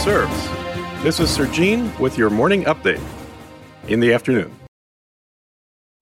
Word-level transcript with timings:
serves. 0.00 0.48
This 1.02 1.20
is 1.20 1.28
Sir 1.28 1.46
Gene 1.46 1.94
with 1.98 2.16
your 2.16 2.30
morning 2.30 2.64
update 2.64 3.02
in 3.86 4.00
the 4.00 4.14
afternoon. 4.14 4.50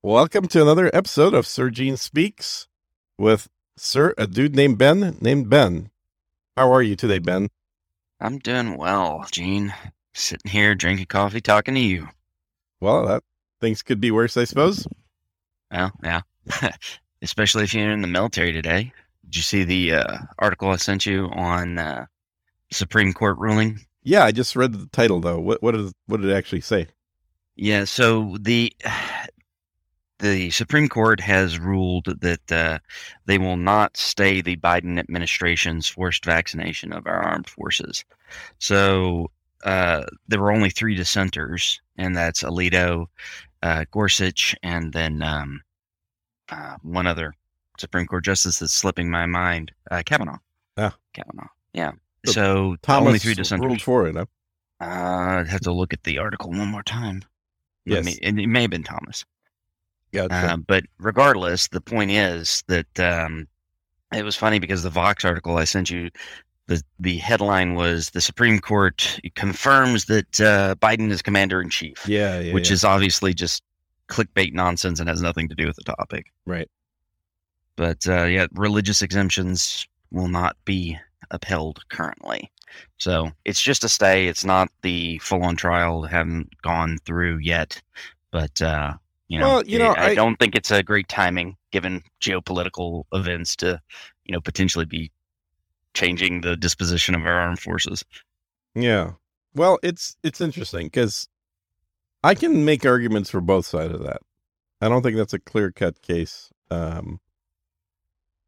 Welcome 0.04 0.46
to 0.48 0.62
another 0.62 0.88
episode 0.94 1.34
of 1.34 1.48
Sir 1.48 1.68
Gene 1.68 1.96
Speaks 1.96 2.68
with 3.18 3.48
Sir, 3.76 4.14
a 4.16 4.28
dude 4.28 4.54
named 4.54 4.78
Ben, 4.78 5.18
named 5.20 5.50
Ben. 5.50 5.90
How 6.56 6.72
are 6.72 6.80
you 6.80 6.94
today, 6.94 7.18
Ben? 7.18 7.48
I'm 8.20 8.38
doing 8.38 8.76
well, 8.76 9.26
Gene. 9.32 9.74
Sitting 10.14 10.48
here 10.48 10.76
drinking 10.76 11.06
coffee, 11.06 11.40
talking 11.40 11.74
to 11.74 11.80
you. 11.80 12.06
Well, 12.80 13.04
that 13.08 13.24
things 13.60 13.82
could 13.82 14.00
be 14.00 14.12
worse, 14.12 14.36
I 14.36 14.44
suppose. 14.44 14.86
Well, 15.72 15.90
yeah. 16.04 16.20
Especially 17.20 17.64
if 17.64 17.74
you're 17.74 17.90
in 17.90 18.02
the 18.02 18.06
military 18.06 18.52
today. 18.52 18.92
Did 19.24 19.36
you 19.36 19.42
see 19.42 19.64
the 19.64 19.94
uh, 19.94 20.18
article 20.38 20.70
I 20.70 20.76
sent 20.76 21.04
you 21.04 21.28
on 21.32 21.80
uh, 21.80 22.06
Supreme 22.70 23.12
Court 23.12 23.36
ruling? 23.38 23.80
Yeah, 24.02 24.24
I 24.24 24.32
just 24.32 24.56
read 24.56 24.72
the 24.72 24.86
title 24.92 25.20
though. 25.20 25.40
What 25.40 25.62
what 25.62 25.74
is 25.74 25.92
what 26.06 26.20
did 26.20 26.30
it 26.30 26.34
actually 26.34 26.60
say? 26.60 26.86
Yeah, 27.56 27.84
so 27.84 28.36
the 28.40 28.72
the 30.18 30.50
Supreme 30.50 30.88
Court 30.88 31.20
has 31.20 31.58
ruled 31.58 32.06
that 32.20 32.52
uh, 32.52 32.78
they 33.26 33.38
will 33.38 33.56
not 33.56 33.96
stay 33.96 34.40
the 34.40 34.56
Biden 34.56 34.98
administration's 34.98 35.86
forced 35.86 36.24
vaccination 36.24 36.92
of 36.92 37.06
our 37.06 37.22
armed 37.22 37.48
forces. 37.48 38.04
So 38.58 39.30
uh, 39.64 40.04
there 40.26 40.40
were 40.40 40.52
only 40.52 40.70
three 40.70 40.94
dissenters, 40.94 41.80
and 41.96 42.16
that's 42.16 42.42
Alito, 42.42 43.06
uh, 43.62 43.84
Gorsuch, 43.90 44.56
and 44.62 44.92
then 44.92 45.22
um, 45.22 45.60
uh, 46.48 46.76
one 46.82 47.06
other 47.06 47.34
Supreme 47.78 48.06
Court 48.06 48.24
justice 48.24 48.58
that's 48.58 48.72
slipping 48.72 49.10
my 49.10 49.26
mind, 49.26 49.72
uh, 49.90 50.02
Kavanaugh. 50.04 50.38
Ah. 50.76 50.96
Kavanaugh. 51.12 51.48
Yeah. 51.72 51.92
So 52.26 52.32
So 52.32 52.76
Thomas 52.82 53.06
only 53.06 53.18
three 53.18 53.34
dissenters. 53.34 53.66
ruled 53.66 53.82
for 53.82 54.06
it. 54.08 54.16
Huh? 54.16 54.26
Uh, 54.80 55.40
I'd 55.40 55.48
have 55.48 55.60
to 55.62 55.72
look 55.72 55.92
at 55.92 56.04
the 56.04 56.18
article 56.18 56.50
one 56.50 56.68
more 56.68 56.82
time. 56.82 57.24
Yes. 57.84 58.04
me- 58.04 58.18
and 58.22 58.38
it 58.38 58.46
may 58.46 58.62
have 58.62 58.70
been 58.70 58.84
Thomas. 58.84 59.24
Gotcha. 60.12 60.34
Uh, 60.34 60.56
but 60.56 60.84
regardless, 60.98 61.68
the 61.68 61.80
point 61.80 62.10
is 62.10 62.64
that 62.68 63.00
um, 63.00 63.46
it 64.12 64.24
was 64.24 64.36
funny 64.36 64.58
because 64.58 64.82
the 64.82 64.90
Vox 64.90 65.24
article 65.24 65.58
I 65.58 65.64
sent 65.64 65.90
you, 65.90 66.10
the 66.66 66.82
the 66.98 67.18
headline 67.18 67.74
was 67.74 68.10
the 68.10 68.20
Supreme 68.20 68.58
Court 68.58 69.20
confirms 69.34 70.06
that 70.06 70.40
uh, 70.40 70.74
Biden 70.76 71.10
is 71.10 71.22
commander 71.22 71.60
in 71.60 71.70
chief, 71.70 72.08
yeah, 72.08 72.40
yeah. 72.40 72.52
which 72.54 72.68
yeah. 72.70 72.74
is 72.74 72.84
obviously 72.84 73.34
just 73.34 73.62
clickbait 74.08 74.54
nonsense 74.54 75.00
and 75.00 75.08
has 75.08 75.20
nothing 75.20 75.48
to 75.48 75.54
do 75.54 75.66
with 75.66 75.76
the 75.76 75.84
topic. 75.84 76.32
right. 76.46 76.68
But 77.76 78.08
uh, 78.08 78.24
yeah, 78.24 78.46
religious 78.54 79.02
exemptions 79.02 79.86
will 80.10 80.28
not 80.28 80.56
be 80.64 80.98
upheld 81.30 81.82
currently. 81.88 82.50
So 82.98 83.30
it's 83.44 83.60
just 83.62 83.84
a 83.84 83.88
stay. 83.88 84.26
It's 84.28 84.44
not 84.44 84.68
the 84.82 85.18
full 85.18 85.42
on 85.42 85.56
trial. 85.56 86.02
Haven't 86.02 86.50
gone 86.62 86.98
through 87.04 87.38
yet. 87.38 87.80
But 88.30 88.60
uh, 88.60 88.94
you 89.28 89.38
know, 89.38 89.48
Well, 89.48 89.64
you 89.64 89.78
know, 89.78 89.92
I, 89.92 90.08
I- 90.10 90.14
don't 90.14 90.36
think 90.36 90.54
it's 90.54 90.70
a 90.70 90.82
great 90.82 91.08
timing 91.08 91.56
given 91.70 92.02
geopolitical 92.20 93.04
events 93.12 93.54
to, 93.56 93.80
you 94.24 94.32
know, 94.32 94.40
potentially 94.40 94.84
be 94.86 95.10
changing 95.94 96.40
the 96.42 96.56
disposition 96.56 97.14
of 97.14 97.22
our 97.26 97.32
armed 97.32 97.58
forces. 97.60 98.04
Yeah. 98.74 99.12
Well, 99.54 99.78
it's 99.82 100.16
it's 100.22 100.40
interesting 100.40 100.86
because 100.86 101.26
I 102.22 102.34
can 102.34 102.64
make 102.64 102.84
arguments 102.86 103.30
for 103.30 103.40
both 103.40 103.66
sides 103.66 103.94
of 103.94 104.02
that. 104.04 104.20
I 104.80 104.88
don't 104.88 105.02
think 105.02 105.16
that's 105.16 105.32
a 105.34 105.38
clear 105.40 105.72
cut 105.72 106.00
case. 106.02 106.50
Um, 106.70 107.18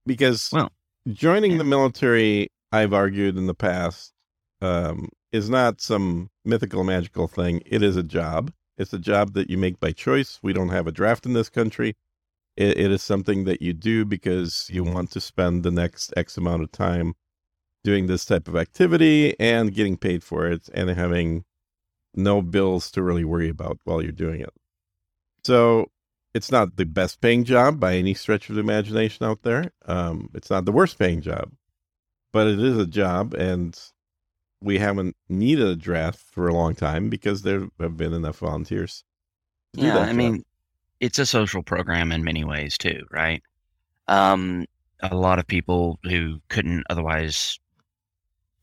because 0.06 0.50
Well, 0.52 0.70
joining 1.12 1.52
yeah. 1.52 1.58
the 1.58 1.64
military, 1.64 2.50
I've 2.72 2.92
argued 2.92 3.36
in 3.36 3.46
the 3.46 3.54
past, 3.54 4.12
um, 4.60 5.08
is 5.32 5.48
not 5.48 5.80
some 5.80 6.30
mythical 6.44 6.84
magical 6.84 7.28
thing. 7.28 7.62
It 7.66 7.82
is 7.82 7.96
a 7.96 8.02
job. 8.02 8.52
It's 8.78 8.92
a 8.92 8.98
job 8.98 9.34
that 9.34 9.50
you 9.50 9.58
make 9.58 9.78
by 9.80 9.92
choice. 9.92 10.38
We 10.42 10.52
don't 10.52 10.70
have 10.70 10.86
a 10.86 10.92
draft 10.92 11.26
in 11.26 11.32
this 11.32 11.48
country. 11.48 11.96
It, 12.56 12.78
it 12.78 12.90
is 12.90 13.02
something 13.02 13.44
that 13.44 13.62
you 13.62 13.72
do 13.72 14.04
because 14.04 14.68
you 14.72 14.84
want 14.84 15.10
to 15.12 15.20
spend 15.20 15.62
the 15.62 15.70
next 15.70 16.12
X 16.16 16.36
amount 16.36 16.62
of 16.62 16.72
time 16.72 17.14
doing 17.84 18.06
this 18.06 18.24
type 18.24 18.48
of 18.48 18.56
activity 18.56 19.38
and 19.40 19.74
getting 19.74 19.96
paid 19.96 20.22
for 20.22 20.46
it 20.46 20.68
and 20.74 20.90
having 20.90 21.44
no 22.14 22.42
bills 22.42 22.90
to 22.90 23.02
really 23.02 23.24
worry 23.24 23.48
about 23.48 23.78
while 23.84 24.02
you're 24.02 24.12
doing 24.12 24.40
it. 24.40 24.52
So 25.44 25.90
it's 26.34 26.50
not 26.50 26.76
the 26.76 26.84
best 26.84 27.20
paying 27.20 27.44
job 27.44 27.80
by 27.80 27.94
any 27.94 28.14
stretch 28.14 28.48
of 28.48 28.56
the 28.56 28.60
imagination 28.60 29.24
out 29.26 29.42
there. 29.42 29.72
Um, 29.86 30.30
it's 30.34 30.50
not 30.50 30.64
the 30.64 30.72
worst 30.72 30.98
paying 30.98 31.20
job, 31.20 31.52
but 32.32 32.46
it 32.46 32.60
is 32.60 32.78
a 32.78 32.86
job, 32.86 33.34
and 33.34 33.78
we 34.62 34.78
haven't 34.78 35.16
needed 35.28 35.66
a 35.66 35.76
draft 35.76 36.18
for 36.18 36.48
a 36.48 36.54
long 36.54 36.74
time 36.74 37.08
because 37.10 37.42
there 37.42 37.68
have 37.80 37.96
been 37.96 38.12
enough 38.14 38.38
volunteers. 38.38 39.04
yeah, 39.74 39.98
I 39.98 40.12
job. 40.12 40.16
mean, 40.16 40.44
it's 41.00 41.18
a 41.18 41.26
social 41.26 41.62
program 41.62 42.12
in 42.12 42.24
many 42.24 42.44
ways 42.44 42.76
too, 42.78 43.06
right? 43.10 43.42
Um, 44.08 44.66
a 45.02 45.16
lot 45.16 45.38
of 45.38 45.46
people 45.46 45.98
who 46.04 46.40
couldn't 46.48 46.84
otherwise 46.90 47.58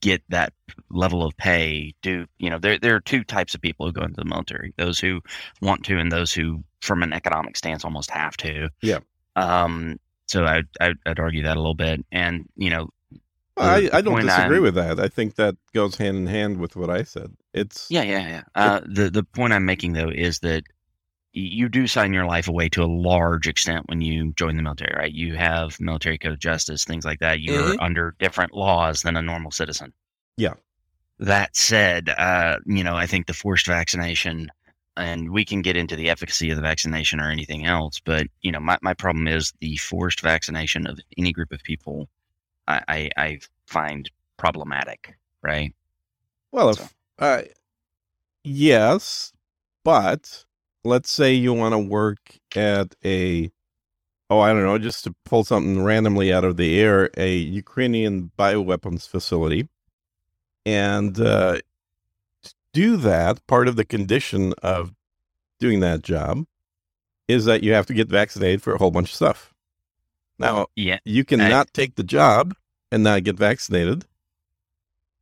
get 0.00 0.22
that 0.28 0.52
level 0.90 1.24
of 1.24 1.36
pay 1.36 1.92
do 2.02 2.24
you 2.38 2.48
know 2.48 2.58
there 2.58 2.78
there 2.78 2.94
are 2.94 3.00
two 3.00 3.24
types 3.24 3.52
of 3.54 3.60
people 3.60 3.84
who 3.84 3.92
go 3.92 4.02
into 4.02 4.14
the 4.14 4.24
military 4.24 4.72
those 4.76 5.00
who 5.00 5.20
want 5.60 5.84
to 5.84 5.98
and 5.98 6.12
those 6.12 6.32
who 6.32 6.62
from 6.80 7.02
an 7.02 7.12
economic 7.12 7.56
stance 7.56 7.84
almost 7.84 8.08
have 8.10 8.36
to 8.36 8.68
Yeah. 8.80 9.00
um 9.34 9.96
so 10.28 10.44
i 10.44 10.62
i'd, 10.80 10.96
I'd 11.04 11.18
argue 11.18 11.42
that 11.42 11.56
a 11.56 11.60
little 11.60 11.74
bit 11.74 12.04
and 12.12 12.48
you 12.56 12.70
know 12.70 12.90
I, 13.60 13.88
I 13.92 14.00
don't 14.00 14.20
disagree 14.20 14.56
I'm- 14.56 14.62
with 14.62 14.74
that. 14.76 14.98
I 15.00 15.08
think 15.08 15.34
that 15.36 15.56
goes 15.74 15.96
hand 15.96 16.16
in 16.16 16.26
hand 16.26 16.58
with 16.58 16.76
what 16.76 16.90
I 16.90 17.02
said. 17.02 17.34
It's 17.54 17.86
Yeah, 17.90 18.02
yeah, 18.02 18.28
yeah. 18.28 18.42
Uh, 18.54 18.80
the 18.86 19.10
the 19.10 19.22
point 19.24 19.52
I'm 19.52 19.64
making 19.64 19.92
though 19.94 20.10
is 20.10 20.40
that 20.40 20.64
you 21.32 21.68
do 21.68 21.86
sign 21.86 22.12
your 22.12 22.24
life 22.24 22.48
away 22.48 22.68
to 22.70 22.82
a 22.82 22.86
large 22.86 23.46
extent 23.46 23.88
when 23.88 24.00
you 24.00 24.32
join 24.32 24.56
the 24.56 24.62
military, 24.62 24.94
right? 24.96 25.12
You 25.12 25.36
have 25.36 25.78
military 25.78 26.18
code 26.18 26.32
of 26.32 26.38
justice, 26.38 26.84
things 26.84 27.04
like 27.04 27.20
that. 27.20 27.40
You're 27.40 27.74
Mhm. 27.74 27.76
under 27.80 28.14
different 28.18 28.54
laws 28.54 29.02
than 29.02 29.14
a 29.16 29.22
normal 29.22 29.50
citizen. 29.50 29.92
Yeah. 30.36 30.54
That 31.18 31.54
said, 31.54 32.08
uh, 32.08 32.58
you 32.66 32.82
know, 32.82 32.96
I 32.96 33.06
think 33.06 33.26
the 33.26 33.34
forced 33.34 33.66
vaccination, 33.66 34.50
and 34.96 35.30
we 35.30 35.44
can 35.44 35.62
get 35.62 35.76
into 35.76 35.96
the 35.96 36.08
efficacy 36.10 36.50
of 36.50 36.56
the 36.56 36.62
vaccination 36.62 37.20
or 37.20 37.30
anything 37.30 37.66
else, 37.66 38.00
but 38.00 38.26
you 38.40 38.50
know, 38.50 38.60
my 38.60 38.78
my 38.82 38.94
problem 38.94 39.28
is 39.28 39.52
the 39.60 39.76
forced 39.76 40.20
vaccination 40.22 40.86
of 40.86 40.98
any 41.18 41.32
group 41.32 41.52
of 41.52 41.62
people. 41.62 42.08
I 42.68 42.82
I, 42.88 43.10
I 43.16 43.38
find 43.66 44.08
problematic, 44.36 45.16
right? 45.42 45.74
Well, 46.52 46.74
So- 46.74 46.84
if, 46.84 46.94
uh, 47.18 47.42
yes, 48.44 49.32
but 49.84 50.44
let's 50.84 51.10
say 51.10 51.32
you 51.34 51.52
want 51.52 51.72
to 51.72 51.78
work 51.78 52.38
at 52.54 52.94
a, 53.04 53.50
oh, 54.30 54.40
I 54.40 54.52
don't 54.52 54.62
know, 54.64 54.78
just 54.78 55.04
to 55.04 55.14
pull 55.24 55.44
something 55.44 55.82
randomly 55.82 56.32
out 56.32 56.44
of 56.44 56.56
the 56.56 56.78
air, 56.80 57.10
a 57.16 57.34
Ukrainian 57.36 58.30
bioweapons 58.38 59.08
facility, 59.08 59.68
and 60.64 61.18
uh, 61.20 61.58
to 62.42 62.54
do 62.72 62.96
that. 62.98 63.44
Part 63.46 63.68
of 63.68 63.76
the 63.76 63.84
condition 63.84 64.54
of 64.62 64.94
doing 65.58 65.80
that 65.80 66.02
job 66.02 66.46
is 67.26 67.44
that 67.46 67.62
you 67.62 67.72
have 67.72 67.86
to 67.86 67.94
get 67.94 68.08
vaccinated 68.08 68.62
for 68.62 68.72
a 68.74 68.78
whole 68.78 68.90
bunch 68.90 69.10
of 69.10 69.14
stuff. 69.16 69.52
Now, 70.38 70.66
Yeah, 70.76 70.98
you 71.04 71.24
cannot 71.24 71.72
take 71.72 71.96
the 71.96 72.04
job 72.04 72.54
and 72.92 73.02
not 73.02 73.24
get 73.24 73.36
vaccinated, 73.36 74.04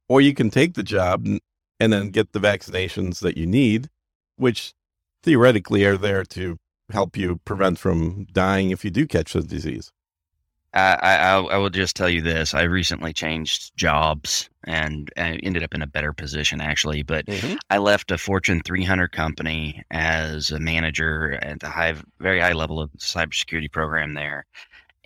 or 0.09 0.21
you 0.21 0.35
can 0.35 0.51
take 0.51 0.75
the 0.75 0.83
job 0.83 1.27
and, 1.27 1.41
then 1.93 2.11
get 2.11 2.33
the 2.33 2.39
vaccinations 2.41 3.21
that 3.21 3.37
you 3.37 3.47
need, 3.47 3.89
which 4.37 4.73
theoretically 5.23 5.85
are 5.85 5.97
there 5.97 6.25
to 6.25 6.59
help 6.91 7.17
you 7.17 7.41
prevent 7.45 7.79
from 7.79 8.27
dying 8.33 8.71
if 8.71 8.85
you 8.85 8.91
do 8.91 9.07
catch 9.07 9.33
the 9.33 9.43
disease. 9.43 9.93
I, 10.73 10.95
I 11.03 11.17
I- 11.17 11.55
I 11.55 11.57
will 11.57 11.71
just 11.71 11.97
tell 11.97 12.09
you 12.09 12.23
this: 12.23 12.55
I 12.55 12.63
recently 12.63 13.13
changed 13.13 13.77
jobs 13.77 14.49
and 14.65 15.11
I 15.17 15.37
ended 15.43 15.63
up 15.63 15.75
in 15.75 15.83
a 15.83 15.87
better 15.87 16.13
position, 16.13 16.61
actually. 16.61 17.03
But 17.03 17.27
mm-hmm. 17.27 17.57
I 17.71 17.79
left 17.79 18.11
a 18.11 18.19
Fortune 18.19 18.61
300 18.65 19.11
company 19.13 19.83
as 19.91 20.51
a 20.51 20.61
manager 20.61 21.39
at 21.43 21.61
the 21.61 21.69
high, 21.71 21.95
very 22.21 22.41
high 22.41 22.53
level 22.53 22.81
of 22.81 22.91
cybersecurity 22.99 23.71
program 23.73 24.15
there, 24.15 24.45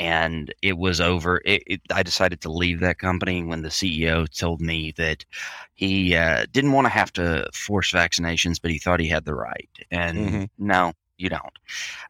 and 0.00 0.52
it 0.62 0.79
was 0.79 0.99
over. 0.99 1.43
It, 1.44 1.62
it, 1.67 1.81
I 1.93 2.02
decided 2.02 2.41
to 2.41 2.50
leave 2.50 2.81
that 2.81 2.99
company 2.99 3.44
when 3.44 3.61
the 3.61 3.70
CEO 3.70 4.26
told 4.26 4.62
me 4.62 4.93
that 4.97 5.26
he 5.75 6.17
uh, 6.17 6.47
didn't 6.52 6.73
want 6.73 6.87
to 6.87 6.91
have 6.91 7.12
to 7.14 7.47
force 7.52 7.93
vaccinations, 7.93 8.61
but 8.61 8.70
he 8.70 8.79
thought 8.79 8.99
he 8.99 9.08
had 9.08 9.26
the 9.26 9.35
right. 9.35 9.69
And 9.91 10.17
Mhm. 10.17 10.50
no, 10.58 10.94
you 11.19 11.29
don't. 11.29 11.58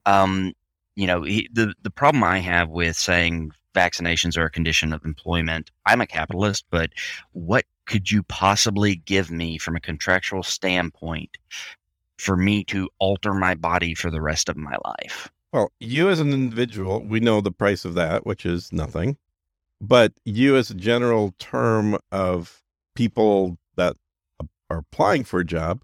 Um, 0.06 0.54
you 0.94 1.06
know, 1.08 1.22
he, 1.24 1.48
the 1.52 1.74
the 1.82 1.90
problem 1.90 2.22
I 2.22 2.38
have 2.38 2.68
with 2.70 2.96
saying 2.96 3.52
vaccinations 3.74 4.38
are 4.38 4.44
a 4.44 4.50
condition 4.50 4.92
of 4.92 5.04
employment. 5.04 5.70
I'm 5.86 6.00
a 6.00 6.06
capitalist, 6.06 6.66
but 6.70 6.90
what 7.32 7.64
could 7.86 8.10
you 8.10 8.22
possibly 8.24 8.96
give 8.96 9.30
me 9.32 9.58
from 9.58 9.74
a 9.76 9.80
contractual 9.80 10.44
standpoint 10.44 11.38
for 12.18 12.36
me 12.36 12.64
to 12.64 12.88
alter 13.00 13.34
my 13.34 13.54
body 13.56 13.94
for 13.94 14.10
the 14.12 14.20
rest 14.22 14.48
of 14.48 14.56
my 14.56 14.76
life? 14.84 15.28
Well, 15.52 15.72
you 15.80 16.08
as 16.08 16.20
an 16.20 16.32
individual, 16.32 17.00
we 17.02 17.20
know 17.20 17.40
the 17.40 17.50
price 17.50 17.84
of 17.84 17.94
that, 17.94 18.24
which 18.24 18.46
is 18.46 18.72
nothing. 18.72 19.16
But 19.80 20.12
you 20.24 20.56
as 20.56 20.70
a 20.70 20.74
general 20.74 21.34
term 21.38 21.98
of 22.12 22.62
people 22.94 23.58
that 23.76 23.96
are 24.68 24.78
applying 24.78 25.24
for 25.24 25.40
a 25.40 25.44
job, 25.44 25.82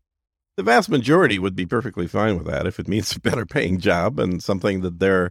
the 0.57 0.63
vast 0.63 0.89
majority 0.89 1.39
would 1.39 1.57
be 1.57 1.67
perfectly 1.67 2.07
fine 2.07 2.37
with 2.37 2.47
that 2.47 2.67
if 2.67 2.79
it 2.79 2.89
means 2.89 3.15
a 3.17 3.21
better 3.21 3.47
paying 3.47 3.79
job 3.79 4.19
and 4.21 4.43
something 4.43 4.83
that 4.83 4.99
they're 4.99 5.31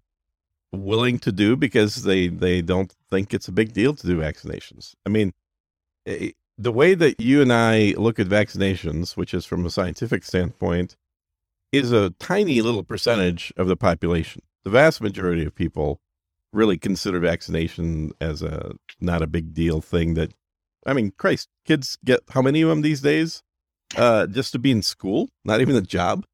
willing 0.73 1.19
to 1.19 1.31
do 1.31 1.55
because 1.55 2.03
they 2.03 2.27
they 2.27 2.61
don't 2.61 2.93
think 3.09 3.33
it's 3.33 3.47
a 3.47 3.53
big 3.53 3.71
deal 3.71 3.93
to 3.93 4.07
do 4.07 4.17
vaccinations. 4.17 4.93
I 5.05 5.09
mean, 5.09 5.31
eh, 6.05 6.31
the 6.57 6.71
way 6.71 6.95
that 6.95 7.19
you 7.19 7.41
and 7.41 7.53
I 7.53 7.93
look 7.97 8.19
at 8.19 8.27
vaccinations, 8.27 9.15
which 9.15 9.33
is 9.33 9.45
from 9.45 9.65
a 9.65 9.69
scientific 9.69 10.23
standpoint, 10.23 10.95
is 11.75 11.92
a 11.92 12.10
tiny 12.19 12.62
little 12.62 12.83
percentage 12.83 13.54
of 13.57 13.68
the 13.68 13.75
population. 13.75 14.42
The 14.63 14.69
vast 14.69 15.01
majority 15.01 15.45
of 15.45 15.54
people 15.54 16.00
really 16.54 16.77
consider 16.77 17.19
vaccination 17.19 18.12
as 18.22 18.42
a 18.42 18.74
not 19.01 19.22
a 19.22 19.27
big 19.27 19.54
deal 19.54 19.81
thing 19.81 20.13
that 20.16 20.31
I 20.86 20.94
mean, 20.94 21.12
Christ, 21.18 21.50
kids 21.66 21.98
get 22.06 22.22
how 22.30 22.42
many 22.42 22.62
of 22.62 22.69
them 22.69 22.81
these 22.81 23.01
days? 23.01 23.42
Uh 23.98 24.27
just 24.27 24.51
to 24.54 24.60
be 24.60 24.72
in 24.72 24.81
school, 24.81 25.30
not 25.44 25.62
even 25.62 25.75
a 25.75 25.81
job. 25.81 26.25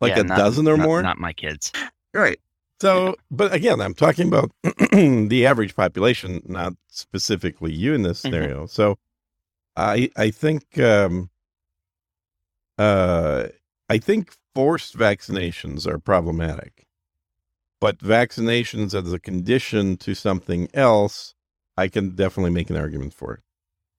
Like 0.00 0.16
Yeah, 0.16 0.20
a 0.20 0.24
not- 0.24 0.38
dozen 0.38 0.66
or 0.68 0.76
not- 0.76 0.84
more. 0.84 1.02
Not 1.02 1.18
my 1.18 1.32
kids. 1.32 1.72
Right. 2.14 2.38
So, 2.80 3.14
but 3.30 3.54
again, 3.54 3.80
I'm 3.80 3.94
talking 3.94 4.26
about 4.26 4.50
the 4.92 5.46
average 5.46 5.76
population, 5.76 6.42
not 6.46 6.72
specifically 6.88 7.72
you 7.72 7.94
in 7.94 8.02
this 8.02 8.18
Mhm. 8.18 8.22
scenario. 8.22 8.66
So, 8.66 8.98
I 9.76 10.10
I 10.16 10.30
think 10.30 10.78
um, 10.80 11.30
uh, 12.78 13.46
I 13.88 13.98
think 13.98 14.34
forced 14.54 14.96
vaccinations 14.96 15.86
are 15.86 15.98
problematic, 15.98 16.86
but 17.80 17.98
vaccinations 17.98 18.94
as 18.94 19.12
a 19.12 19.18
condition 19.18 19.96
to 19.98 20.14
something 20.14 20.68
else, 20.74 21.34
I 21.76 21.88
can 21.88 22.14
definitely 22.14 22.52
make 22.52 22.70
an 22.70 22.76
argument 22.76 23.14
for 23.14 23.34
it. 23.34 23.40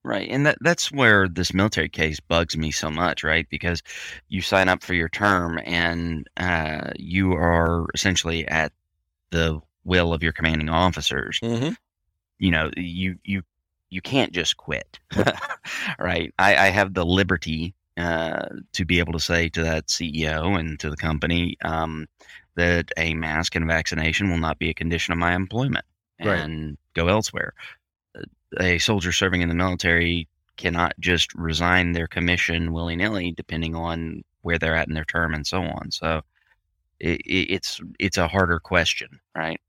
Right. 0.04 0.28
And 0.28 0.44
that 0.44 0.58
that's 0.60 0.92
where 0.92 1.28
this 1.28 1.54
military 1.54 1.88
case 1.88 2.20
bugs 2.20 2.58
me 2.58 2.70
so 2.70 2.90
much, 2.90 3.24
right? 3.24 3.46
Because 3.48 3.82
you 4.28 4.42
sign 4.42 4.68
up 4.68 4.82
for 4.82 4.92
your 4.92 5.08
term 5.08 5.58
and 5.64 6.28
uh, 6.36 6.90
you 6.96 7.32
are 7.32 7.86
essentially 7.94 8.46
at 8.46 8.72
the 9.30 9.60
will 9.84 10.12
of 10.12 10.22
your 10.22 10.32
commanding 10.32 10.68
officers. 10.68 11.40
Mm-hmm. 11.42 11.72
You 12.38 12.50
know, 12.50 12.70
you 12.76 13.16
you 13.24 13.42
you 13.88 14.02
can't 14.02 14.32
just 14.32 14.58
quit. 14.58 14.98
right. 15.98 16.34
I, 16.38 16.56
I 16.56 16.66
have 16.66 16.92
the 16.92 17.06
liberty 17.06 17.74
uh, 17.96 18.46
to 18.72 18.84
be 18.84 18.98
able 18.98 19.12
to 19.12 19.20
say 19.20 19.48
to 19.50 19.62
that 19.62 19.86
CEO 19.88 20.58
and 20.58 20.78
to 20.80 20.90
the 20.90 20.96
company 20.96 21.56
um, 21.64 22.06
that 22.56 22.90
a 22.96 23.14
mask 23.14 23.54
and 23.54 23.66
vaccination 23.66 24.30
will 24.30 24.38
not 24.38 24.58
be 24.58 24.70
a 24.70 24.74
condition 24.74 25.12
of 25.12 25.18
my 25.18 25.34
employment 25.34 25.84
Right. 26.20 26.38
and 26.38 26.78
go 26.94 27.08
elsewhere. 27.08 27.54
A 28.60 28.78
soldier 28.78 29.12
serving 29.12 29.42
in 29.42 29.48
the 29.48 29.54
military 29.54 30.28
cannot 30.56 30.94
just 31.00 31.34
resign 31.34 31.92
their 31.92 32.06
commission 32.06 32.72
willy 32.72 32.94
nilly, 32.96 33.32
depending 33.32 33.74
on 33.74 34.22
where 34.42 34.58
they're 34.58 34.76
at 34.76 34.88
in 34.88 34.94
their 34.94 35.04
term 35.04 35.34
and 35.34 35.46
so 35.46 35.62
on. 35.62 35.90
So 35.90 36.22
it, 37.00 37.20
it, 37.22 37.50
it's 37.52 37.80
it's 37.98 38.16
a 38.18 38.28
harder 38.28 38.60
question, 38.60 39.20
right? 39.36 39.60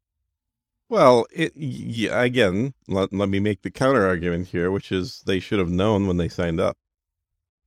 Well, 0.89 1.25
it, 1.33 1.56
yeah, 1.56 2.21
again, 2.21 2.74
let, 2.88 3.12
let 3.12 3.30
me 3.30 3.39
make 3.39 3.63
the 3.63 3.71
counter 3.71 4.06
argument 4.06 4.48
here, 4.50 4.69
which 4.69 4.92
is 4.92 5.24
they 5.25 5.39
should 5.39 5.57
have 5.60 5.71
known 5.71 6.06
when 6.07 6.18
they 6.18 6.30
signed 6.30 6.60
up. 6.60 6.78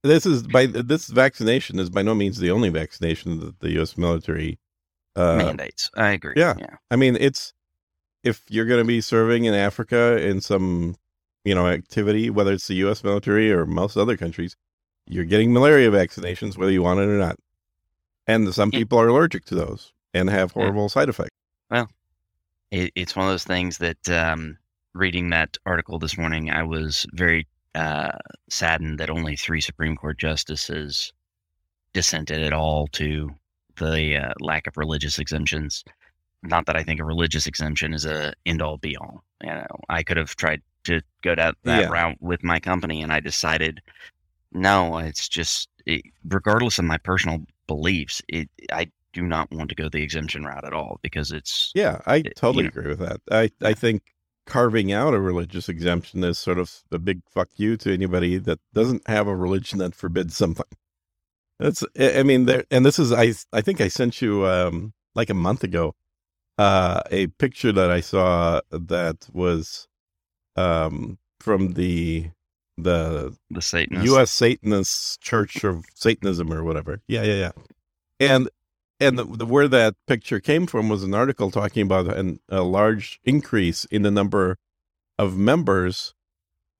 This 0.03 0.27
is 0.27 0.47
by 0.47 0.67
this 0.67 1.09
vaccination 1.09 1.79
is 1.79 1.91
by 1.91 2.03
no 2.03 2.15
means 2.15 2.39
the 2.39 2.50
only 2.50 2.69
vaccination 2.69 3.41
that 3.41 3.61
the 3.61 3.71
U.S. 3.73 3.97
military. 3.99 4.59
Uh, 5.17 5.37
Mandates. 5.37 5.91
I 5.97 6.11
agree. 6.11 6.35
yeah. 6.37 6.55
yeah. 6.59 6.77
I 6.91 6.97
mean, 6.97 7.17
it's 7.21 7.53
if 8.23 8.43
you're 8.49 8.67
going 8.67 8.81
to 8.81 8.87
be 8.87 9.00
serving 9.00 9.45
in 9.45 9.55
Africa 9.55 10.21
in 10.25 10.41
some, 10.41 10.97
you 11.45 11.55
know, 11.55 11.67
activity, 11.67 12.31
whether 12.31 12.53
it's 12.53 12.69
the 12.69 12.75
U.S. 12.77 13.03
military 13.03 13.50
or 13.53 13.67
most 13.67 13.97
other 13.97 14.17
countries, 14.17 14.55
you're 15.06 15.25
getting 15.25 15.53
malaria 15.53 15.91
vaccinations 15.91 16.56
whether 16.56 16.71
you 16.71 16.83
want 16.83 17.00
it 17.00 17.09
or 17.09 17.19
not, 17.19 17.37
and 18.27 18.53
some 18.55 18.71
Yeah. 18.73 18.81
people 18.81 19.00
are 19.00 19.09
allergic 19.09 19.45
to 19.47 19.55
those 19.56 19.93
and 20.15 20.31
have 20.31 20.53
Yeah. 20.55 20.62
horrible 20.62 20.89
side 20.89 21.09
effects. 21.09 21.31
Well, 21.71 21.89
it, 22.71 22.93
it's 22.95 23.17
one 23.17 23.27
of 23.27 23.33
those 23.33 23.45
things 23.45 23.79
that 23.79 24.09
um, 24.09 24.59
reading 24.95 25.31
that 25.31 25.56
article 25.67 25.99
this 25.99 26.17
morning, 26.17 26.50
I 26.50 26.62
was 26.62 27.06
very 27.12 27.47
uh, 27.75 28.12
saddened 28.49 28.99
that 29.00 29.11
only 29.11 29.37
three 29.37 29.61
Supreme 29.61 29.97
Court 29.97 30.19
justices 30.19 31.12
dissented 31.93 32.43
at 32.43 32.53
all 32.53 32.87
to 32.88 33.31
the 33.79 34.17
uh, 34.17 34.32
lack 34.41 34.67
of 34.67 34.76
religious 34.76 35.19
exemptions. 35.19 35.85
Not 36.43 36.67
that 36.67 36.76
I 36.76 36.82
think 36.82 37.00
a 37.00 37.05
religious 37.05 37.47
exemption 37.47 37.93
is 37.94 38.05
a 38.05 38.32
end 38.47 38.62
all 38.62 38.79
be 38.79 38.97
all. 38.97 39.25
You 39.43 39.50
know, 39.50 39.67
I 39.88 40.03
could 40.03 40.17
have 40.17 40.37
tried 40.37 40.62
to 40.85 41.00
go 41.23 41.35
down 41.35 41.55
that 41.65 41.81
Yeah. 41.81 41.88
route 41.88 42.17
with 42.20 42.44
my 42.44 42.61
company, 42.61 43.03
and 43.03 43.12
I 43.12 43.20
decided 43.20 43.81
no. 44.53 44.99
It's 44.99 45.29
just 45.29 45.69
it, 45.87 46.03
regardless 46.29 46.79
of 46.79 46.85
my 46.85 46.99
personal 46.99 47.41
beliefs, 47.67 48.23
it 48.29 48.49
I 48.73 48.91
do 49.12 49.23
not 49.23 49.50
want 49.53 49.69
to 49.71 49.75
go 49.75 49.88
the 49.88 50.03
exemption 50.03 50.44
route 50.44 50.64
at 50.64 50.73
all 50.73 50.99
because 51.03 51.32
it's 51.32 51.73
Yeah, 51.75 52.00
I 52.06 52.17
you 52.17 52.31
totally 52.37 52.64
know. 52.64 52.69
agree 52.69 52.88
with 52.88 53.00
that. 53.00 53.21
I, 53.31 53.50
I 53.62 53.75
think 53.75 54.03
carving 54.49 54.91
out 54.91 55.15
a 55.15 55.21
religious 55.21 55.69
exemption 55.69 56.25
is 56.25 56.39
sort 56.39 56.59
of 56.59 56.83
a 56.91 56.99
big 56.99 57.21
fuck 57.31 57.50
you 57.56 57.77
to 57.77 57.93
anybody 57.93 58.39
that 58.39 58.59
doesn't 58.73 59.06
have 59.06 59.29
a 59.29 59.37
religion 59.37 59.79
that 59.79 59.95
forbids 59.95 60.37
something. 60.37 60.67
That's, 61.61 61.85
I 61.99 62.21
I 62.21 62.23
mean, 62.23 62.47
there, 62.47 62.65
and 62.71 62.85
this 62.85 62.99
is, 62.99 63.12
I, 63.12 63.35
I 63.53 63.61
think 63.61 63.81
I 63.81 63.89
sent 63.89 64.23
you, 64.23 64.47
um, 64.47 64.95
like 65.15 65.29
a 65.29 65.35
month 65.35 65.65
ago, 65.65 65.95
uh, 66.56 67.03
a 67.11 67.27
picture 67.27 67.73
that 67.73 67.91
I 67.91 68.00
saw 68.00 68.61
that 68.71 69.29
was, 69.33 69.87
um, 70.56 71.19
from 71.41 71.75
the, 71.75 72.31
the 72.79 73.37
the 73.50 73.61
Satanist. 73.62 74.06
U.S. 74.06 74.31
Satanist 74.31 75.21
Church 75.21 75.62
of 75.65 75.85
Satanism 75.95 76.53
or 76.53 76.65
whatever. 76.65 77.00
Yeah, 77.06 77.25
yeah, 77.25 77.35
yeah. 77.35 77.53
And 78.21 78.49
and 79.00 79.19
the, 79.19 79.25
the, 79.25 79.47
where 79.47 79.69
that 79.69 79.95
picture 80.06 80.41
came 80.41 80.67
from 80.67 80.89
was 80.89 81.05
an 81.05 81.15
article 81.15 81.50
talking 81.50 81.83
about 81.83 82.09
an, 82.09 82.41
a 82.49 82.62
large 82.62 83.21
increase 83.25 83.85
in 83.87 84.03
the 84.03 84.11
number 84.11 84.59
of 85.19 85.37
members 85.37 86.15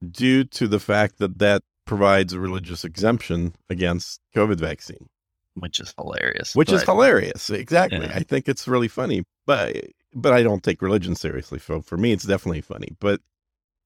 due 0.09 0.45
to 0.45 0.69
the 0.69 0.81
fact 0.81 1.19
that 1.19 1.39
that 1.39 1.63
provides 1.85 2.33
a 2.33 2.41
religious 2.41 2.85
exemption 2.85 3.55
against 3.71 4.21
COVID 4.35 4.59
vaccine, 4.61 5.09
which 5.55 5.81
is 5.81 5.95
hilarious. 5.99 6.55
which 6.55 6.73
is 6.73 6.83
hilarious. 6.83 7.51
Exactly. 7.51 8.01
Yeah. 8.01 8.13
I 8.15 8.21
think 8.21 8.49
it's 8.49 8.69
really 8.69 8.89
funny, 8.89 9.25
but 9.47 9.77
but 10.15 10.33
I 10.33 10.43
don't 10.43 10.63
take 10.63 10.83
religion 10.83 11.15
seriously. 11.15 11.59
So 11.59 11.81
for 11.81 11.97
me, 11.97 12.13
it's 12.13 12.25
definitely 12.25 12.61
funny. 12.61 12.97
But 13.01 13.21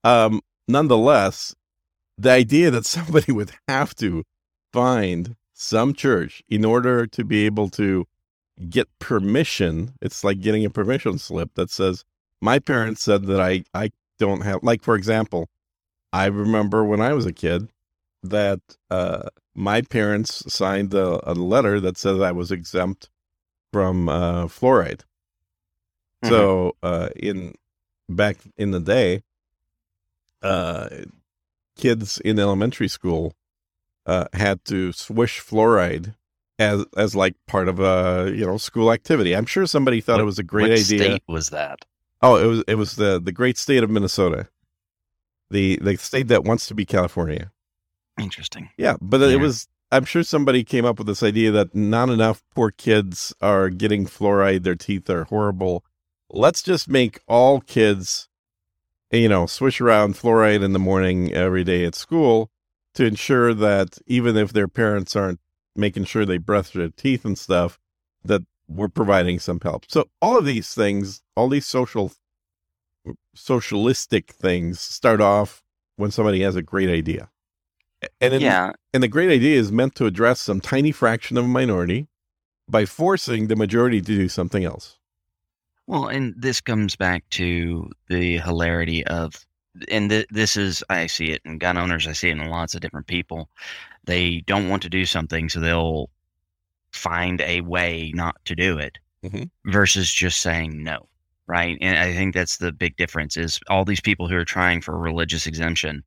um, 0.04 0.40
nonetheless, 0.68 1.54
the 2.18 2.30
idea 2.30 2.70
that 2.70 2.86
somebody 2.96 3.32
would 3.32 3.52
have 3.68 3.94
to 3.96 4.24
find 4.72 5.36
some 5.54 5.94
church 5.94 6.42
in 6.48 6.64
order 6.64 7.06
to 7.06 7.24
be 7.24 7.46
able 7.46 7.68
to 7.70 8.06
get 8.68 8.88
permission 8.98 9.94
it's 10.00 10.22
like 10.24 10.40
getting 10.40 10.64
a 10.64 10.70
permission 10.70 11.18
slip 11.18 11.54
that 11.54 11.70
says 11.70 12.04
my 12.40 12.58
parents 12.58 13.02
said 13.02 13.24
that 13.26 13.40
i 13.40 13.64
i 13.74 13.90
don't 14.18 14.42
have 14.42 14.62
like 14.62 14.82
for 14.82 14.94
example 14.94 15.48
i 16.12 16.26
remember 16.26 16.84
when 16.84 17.00
i 17.00 17.12
was 17.12 17.26
a 17.26 17.32
kid 17.32 17.68
that 18.22 18.60
uh 18.90 19.28
my 19.54 19.80
parents 19.82 20.44
signed 20.52 20.94
a, 20.94 21.30
a 21.30 21.34
letter 21.34 21.80
that 21.80 21.96
says 21.96 22.20
i 22.20 22.30
was 22.30 22.52
exempt 22.52 23.10
from 23.72 24.08
uh 24.08 24.44
fluoride 24.46 25.00
Mhm. 26.22 26.28
so 26.28 26.76
uh 26.82 27.08
in 27.16 27.54
back 28.08 28.36
in 28.56 28.70
the 28.70 28.80
day 28.80 29.22
uh 30.42 30.88
kids 31.76 32.18
in 32.20 32.38
elementary 32.38 32.88
school 32.88 33.34
uh 34.06 34.26
had 34.34 34.64
to 34.66 34.92
swish 34.92 35.40
fluoride 35.40 36.14
as 36.58 36.84
as 36.96 37.16
like 37.16 37.34
part 37.46 37.68
of 37.68 37.80
a 37.80 38.32
you 38.34 38.46
know 38.46 38.56
school 38.56 38.92
activity. 38.92 39.34
I'm 39.34 39.46
sure 39.46 39.66
somebody 39.66 40.00
thought 40.00 40.20
it 40.20 40.24
was 40.24 40.38
a 40.38 40.44
great 40.44 40.70
what 40.70 40.78
idea. 40.78 40.82
state 40.82 41.22
was 41.28 41.50
that? 41.50 41.80
Oh, 42.20 42.36
it 42.36 42.46
was 42.46 42.64
it 42.68 42.74
was 42.76 42.96
the 42.96 43.20
the 43.20 43.32
great 43.32 43.58
state 43.58 43.82
of 43.82 43.90
Minnesota, 43.90 44.48
the 45.50 45.78
the 45.82 45.96
state 45.96 46.28
that 46.28 46.44
wants 46.44 46.66
to 46.68 46.74
be 46.74 46.84
California. 46.84 47.50
Interesting. 48.20 48.68
Yeah, 48.76 48.96
but 49.00 49.22
it 49.22 49.40
was. 49.40 49.68
I'm 49.90 50.04
sure 50.06 50.22
somebody 50.22 50.64
came 50.64 50.86
up 50.86 50.96
with 50.96 51.06
this 51.06 51.22
idea 51.22 51.50
that 51.50 51.74
not 51.74 52.08
enough 52.08 52.42
poor 52.54 52.70
kids 52.70 53.34
are 53.42 53.68
getting 53.68 54.06
fluoride. 54.06 54.62
Their 54.62 54.74
teeth 54.74 55.10
are 55.10 55.24
horrible. 55.24 55.84
Let's 56.30 56.62
just 56.62 56.88
make 56.88 57.20
all 57.28 57.60
kids, 57.60 58.28
you 59.10 59.28
know, 59.28 59.44
swish 59.44 59.82
around 59.82 60.14
fluoride 60.14 60.64
in 60.64 60.72
the 60.72 60.78
morning 60.78 61.30
every 61.34 61.62
day 61.62 61.84
at 61.84 61.94
school 61.94 62.50
to 62.94 63.04
ensure 63.04 63.52
that 63.52 63.98
even 64.06 64.36
if 64.36 64.54
their 64.54 64.68
parents 64.68 65.14
aren't 65.14 65.40
making 65.76 66.04
sure 66.04 66.24
they 66.24 66.38
brush 66.38 66.70
their 66.70 66.88
teeth 66.88 67.24
and 67.24 67.38
stuff, 67.38 67.78
that 68.24 68.42
we're 68.68 68.88
providing 68.88 69.38
some 69.38 69.60
help. 69.60 69.84
So 69.88 70.08
all 70.20 70.38
of 70.38 70.44
these 70.44 70.74
things, 70.74 71.22
all 71.36 71.48
these 71.48 71.66
social, 71.66 72.12
socialistic 73.34 74.32
things, 74.32 74.80
start 74.80 75.20
off 75.20 75.62
when 75.96 76.10
somebody 76.10 76.40
has 76.42 76.56
a 76.56 76.62
great 76.62 76.88
idea. 76.88 77.30
And 78.20 78.34
in, 78.34 78.40
yeah, 78.40 78.72
and 78.92 79.02
the 79.02 79.08
great 79.08 79.30
idea 79.30 79.58
is 79.58 79.70
meant 79.70 79.94
to 79.96 80.06
address 80.06 80.40
some 80.40 80.60
tiny 80.60 80.90
fraction 80.90 81.36
of 81.36 81.44
a 81.44 81.48
minority 81.48 82.08
by 82.68 82.84
forcing 82.84 83.46
the 83.46 83.56
majority 83.56 84.00
to 84.00 84.06
do 84.06 84.28
something 84.28 84.64
else. 84.64 84.98
Well, 85.86 86.08
and 86.08 86.34
this 86.36 86.60
comes 86.60 86.96
back 86.96 87.28
to 87.30 87.90
the 88.08 88.38
hilarity 88.38 89.04
of 89.06 89.46
and 89.88 90.10
th- 90.10 90.26
this 90.30 90.56
is 90.56 90.84
I 90.90 91.06
see 91.06 91.30
it 91.30 91.42
in 91.44 91.58
gun 91.58 91.78
owners. 91.78 92.06
I 92.06 92.12
see 92.12 92.28
it 92.28 92.38
in 92.38 92.48
lots 92.48 92.74
of 92.74 92.80
different 92.80 93.06
people. 93.06 93.48
They 94.04 94.40
don't 94.46 94.68
want 94.68 94.82
to 94.82 94.88
do 94.90 95.04
something, 95.06 95.48
so 95.48 95.60
they'll 95.60 96.10
find 96.92 97.40
a 97.40 97.60
way 97.62 98.12
not 98.14 98.36
to 98.44 98.54
do 98.54 98.78
it 98.78 98.98
Mhm. 99.24 99.50
versus 99.66 100.12
just 100.12 100.40
saying 100.40 100.82
no. 100.82 101.08
Right. 101.46 101.76
And 101.80 101.98
I 101.98 102.12
think 102.12 102.34
that's 102.34 102.56
the 102.56 102.72
big 102.72 102.96
difference 102.96 103.36
is 103.36 103.60
all 103.68 103.84
these 103.84 104.00
people 104.00 104.28
who 104.28 104.36
are 104.36 104.44
trying 104.44 104.80
for 104.80 104.94
a 104.94 104.98
religious 104.98 105.46
exemption. 105.46 106.02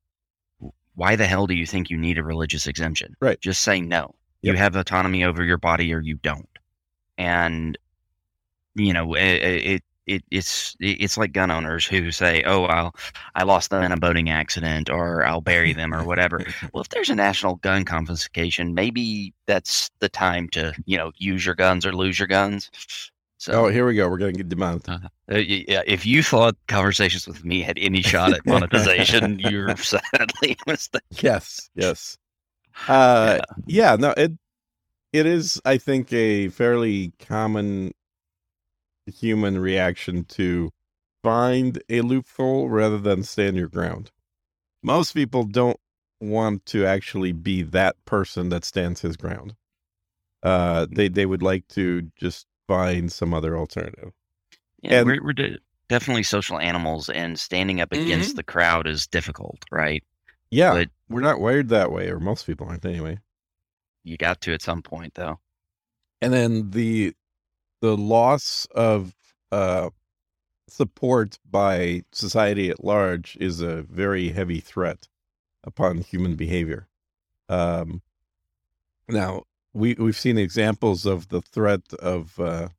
Why 0.95 1.15
the 1.15 1.27
hell 1.27 1.45
do 1.45 1.53
you 1.53 1.65
think 1.65 1.89
you 1.89 1.97
need 1.97 2.17
a 2.17 2.23
religious 2.23 2.67
exemption? 2.67 3.15
Right. 3.19 3.39
Just 3.41 3.61
say 3.61 3.81
no. 3.81 4.15
You 4.41 4.53
have 4.53 4.75
autonomy 4.75 5.23
over 5.23 5.43
your 5.43 5.57
body 5.57 5.93
or 5.93 5.99
you 6.01 6.15
don't. 6.15 6.47
And 7.17 7.77
you 8.75 8.93
know, 8.93 9.13
it, 9.13 9.21
it 9.21 9.83
it 10.07 10.23
it's 10.31 10.75
it's 10.79 11.17
like 11.17 11.31
gun 11.33 11.51
owners 11.51 11.85
who 11.85 12.11
say, 12.11 12.43
"Oh, 12.45 12.65
I'll 12.65 12.95
I 13.35 13.43
lost 13.43 13.69
them 13.69 13.83
in 13.83 13.91
a 13.91 13.97
boating 13.97 14.29
accident, 14.29 14.89
or 14.89 15.25
I'll 15.25 15.41
bury 15.41 15.73
them, 15.73 15.93
or 15.93 16.03
whatever." 16.03 16.45
well, 16.73 16.81
if 16.81 16.89
there's 16.89 17.09
a 17.09 17.15
national 17.15 17.55
gun 17.57 17.85
confiscation, 17.85 18.73
maybe 18.73 19.33
that's 19.47 19.89
the 19.99 20.09
time 20.09 20.49
to 20.49 20.73
you 20.85 20.97
know 20.97 21.11
use 21.17 21.45
your 21.45 21.55
guns 21.55 21.85
or 21.85 21.93
lose 21.93 22.19
your 22.19 22.27
guns. 22.27 22.69
So, 23.37 23.65
Oh, 23.65 23.67
here 23.67 23.85
we 23.85 23.95
go. 23.95 24.07
We're 24.09 24.17
going 24.17 24.33
to 24.33 24.37
get 24.37 24.49
demonetized. 24.49 25.03
uh, 25.05 25.09
y- 25.29 25.65
yeah, 25.67 25.81
if 25.85 26.05
you 26.05 26.23
thought 26.23 26.55
conversations 26.67 27.27
with 27.27 27.43
me 27.43 27.61
had 27.61 27.77
any 27.77 28.01
shot 28.01 28.33
at 28.33 28.45
monetization, 28.45 29.39
you're 29.39 29.75
sadly 29.77 30.55
mistaken. 30.67 31.05
Yes, 31.21 31.69
yes. 31.75 32.17
Uh, 32.87 33.39
yeah. 33.65 33.97
no, 33.97 34.13
it 34.17 34.31
it 35.13 35.25
is. 35.25 35.61
I 35.65 35.77
think 35.77 36.11
a 36.13 36.47
fairly 36.49 37.11
common 37.19 37.91
human 39.07 39.57
reaction 39.59 40.23
to 40.25 40.71
find 41.23 41.81
a 41.89 42.01
loophole 42.01 42.69
rather 42.69 42.97
than 42.97 43.23
stand 43.23 43.57
your 43.57 43.67
ground. 43.67 44.11
Most 44.83 45.13
people 45.13 45.43
don't 45.43 45.79
want 46.21 46.65
to 46.67 46.85
actually 46.85 47.31
be 47.31 47.61
that 47.63 47.95
person 48.05 48.49
that 48.49 48.63
stands 48.63 49.01
his 49.01 49.17
ground. 49.17 49.55
Uh, 50.43 50.85
they 50.91 51.07
they 51.07 51.25
would 51.25 51.41
like 51.41 51.67
to 51.69 52.03
just 52.15 52.45
find 52.67 53.11
some 53.11 53.33
other 53.33 53.57
alternative. 53.57 54.11
Yeah, 54.81 54.99
And- 54.99 55.07
we're, 55.07 55.23
we're 55.23 55.33
de- 55.33 55.57
definitely 55.89 56.23
social 56.23 56.59
animals, 56.59 57.09
and 57.09 57.39
standing 57.39 57.81
up 57.81 57.91
against 57.91 58.35
the 58.35 58.43
crowd 58.43 58.85
is 58.87 59.07
difficult, 59.07 59.63
right? 59.71 60.03
Yeah, 60.51 60.73
But- 60.73 60.89
we're 61.09 61.21
not 61.21 61.39
wired 61.39 61.69
that 61.69 61.91
way, 61.91 62.09
or 62.09 62.19
most 62.19 62.45
people 62.45 62.67
aren't 62.67 62.85
anyway. 62.85 63.19
You 64.03 64.17
got 64.17 64.41
to 64.41 64.53
at 64.53 64.61
some 64.61 64.83
point, 64.83 65.15
though. 65.15 65.39
and 66.21 66.31
then 66.31 66.69
the 66.71 67.13
the 67.85 67.95
loss 67.95 68.65
of 68.71 69.13
uh 69.51 69.89
support 70.67 71.37
by 71.49 72.01
society 72.11 72.69
at 72.71 72.83
large 72.83 73.37
is 73.39 73.61
a 73.61 73.83
very 73.83 74.29
heavy 74.29 74.59
threat 74.59 75.07
upon 75.63 75.97
human 75.99 76.35
behavior. 76.35 76.87
Um 77.47 78.01
now 79.07 79.43
we 79.73 79.93
we've 79.99 80.17
seen 80.17 80.37
examples 80.39 81.05
of 81.05 81.29
the 81.29 81.41
threat 81.41 81.81
of 81.99 82.39
uh 82.39 82.69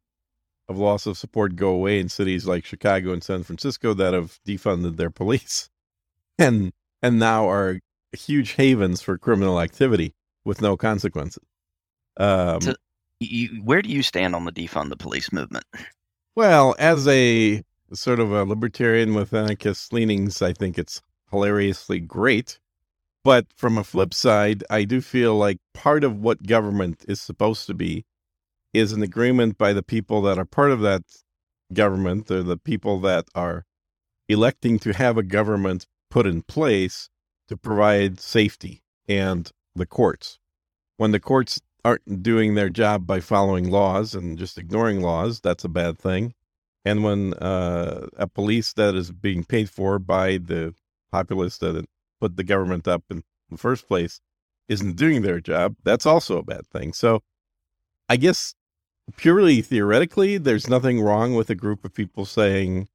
of 0.68 0.76
loss 0.76 1.06
of 1.06 1.16
support 1.16 1.54
go 1.54 1.70
away 1.70 2.00
in 2.00 2.08
cities 2.08 2.44
like 2.44 2.64
Chicago 2.64 3.12
and 3.12 3.22
San 3.22 3.44
Francisco 3.44 3.94
that 3.94 4.12
have 4.12 4.40
defunded 4.44 4.96
their 4.96 5.10
police 5.22 5.70
and 6.38 6.72
and 7.00 7.20
now 7.20 7.48
are 7.48 7.78
huge 8.12 8.52
havens 8.54 9.00
for 9.02 9.16
criminal 9.18 9.60
activity 9.60 10.14
with 10.44 10.60
no 10.60 10.76
consequences. 10.76 11.44
Um 12.16 12.60
So- 12.60 12.74
You, 13.20 13.62
where 13.62 13.82
do 13.82 13.88
you 13.88 14.02
stand 14.02 14.34
on 14.34 14.44
the 14.44 14.52
defund 14.52 14.90
the 14.90 14.96
police 14.96 15.32
movement? 15.32 15.64
Well, 16.34 16.74
as 16.78 17.08
a 17.08 17.62
sort 17.92 18.20
of 18.20 18.30
a 18.32 18.44
libertarian 18.44 19.14
with 19.14 19.32
anarchist 19.32 19.92
leanings, 19.92 20.42
I 20.42 20.52
think 20.52 20.78
it's 20.78 21.00
hilariously 21.30 22.00
great. 22.00 22.58
But 23.24 23.46
from 23.56 23.78
a 23.78 23.84
flip 23.84 24.14
side, 24.14 24.62
I 24.70 24.84
do 24.84 25.00
feel 25.00 25.34
like 25.34 25.58
part 25.74 26.04
of 26.04 26.20
what 26.20 26.46
government 26.46 27.04
is 27.08 27.20
supposed 27.20 27.66
to 27.66 27.74
be 27.74 28.04
is 28.72 28.92
an 28.92 29.02
agreement 29.02 29.56
by 29.58 29.72
the 29.72 29.82
people 29.82 30.22
that 30.22 30.38
are 30.38 30.44
part 30.44 30.70
of 30.70 30.80
that 30.82 31.02
government 31.72 32.30
or 32.30 32.42
the 32.42 32.56
people 32.56 33.00
that 33.00 33.26
are 33.34 33.64
electing 34.28 34.78
to 34.80 34.92
have 34.92 35.16
a 35.16 35.22
government 35.22 35.86
put 36.10 36.26
in 36.26 36.42
place 36.42 37.08
to 37.48 37.56
provide 37.56 38.20
safety 38.20 38.82
and 39.08 39.50
the 39.74 39.86
courts. 39.86 40.38
When 40.96 41.12
the 41.12 41.20
courts 41.20 41.60
aren't 41.86 42.20
doing 42.20 42.56
their 42.56 42.68
job 42.68 43.06
by 43.06 43.20
following 43.20 43.70
laws 43.70 44.12
and 44.12 44.36
just 44.36 44.58
ignoring 44.58 45.02
laws, 45.02 45.40
that's 45.40 45.62
a 45.62 45.68
bad 45.68 45.96
thing. 45.96 46.34
And 46.84 47.04
when 47.04 47.34
uh, 47.34 48.08
a 48.16 48.26
police 48.26 48.72
that 48.72 48.96
is 48.96 49.12
being 49.12 49.44
paid 49.44 49.70
for 49.70 50.00
by 50.00 50.38
the 50.38 50.74
populace 51.12 51.58
that 51.58 51.86
put 52.20 52.36
the 52.36 52.42
government 52.42 52.88
up 52.88 53.04
in 53.08 53.22
the 53.50 53.56
first 53.56 53.86
place 53.86 54.20
isn't 54.68 54.96
doing 54.96 55.22
their 55.22 55.38
job, 55.38 55.76
that's 55.84 56.06
also 56.06 56.38
a 56.38 56.42
bad 56.42 56.66
thing. 56.66 56.92
So 56.92 57.20
I 58.08 58.16
guess 58.16 58.56
purely 59.16 59.62
theoretically, 59.62 60.38
there's 60.38 60.68
nothing 60.68 61.00
wrong 61.00 61.36
with 61.36 61.50
a 61.50 61.54
group 61.54 61.84
of 61.84 61.94
people 61.94 62.24
saying, 62.24 62.88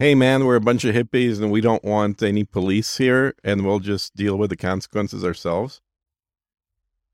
hey, 0.00 0.16
man, 0.16 0.46
we're 0.46 0.56
a 0.56 0.60
bunch 0.60 0.84
of 0.84 0.96
hippies 0.96 1.40
and 1.40 1.52
we 1.52 1.60
don't 1.60 1.84
want 1.84 2.24
any 2.24 2.42
police 2.42 2.96
here 2.96 3.36
and 3.44 3.64
we'll 3.64 3.78
just 3.78 4.16
deal 4.16 4.36
with 4.36 4.50
the 4.50 4.56
consequences 4.56 5.24
ourselves. 5.24 5.80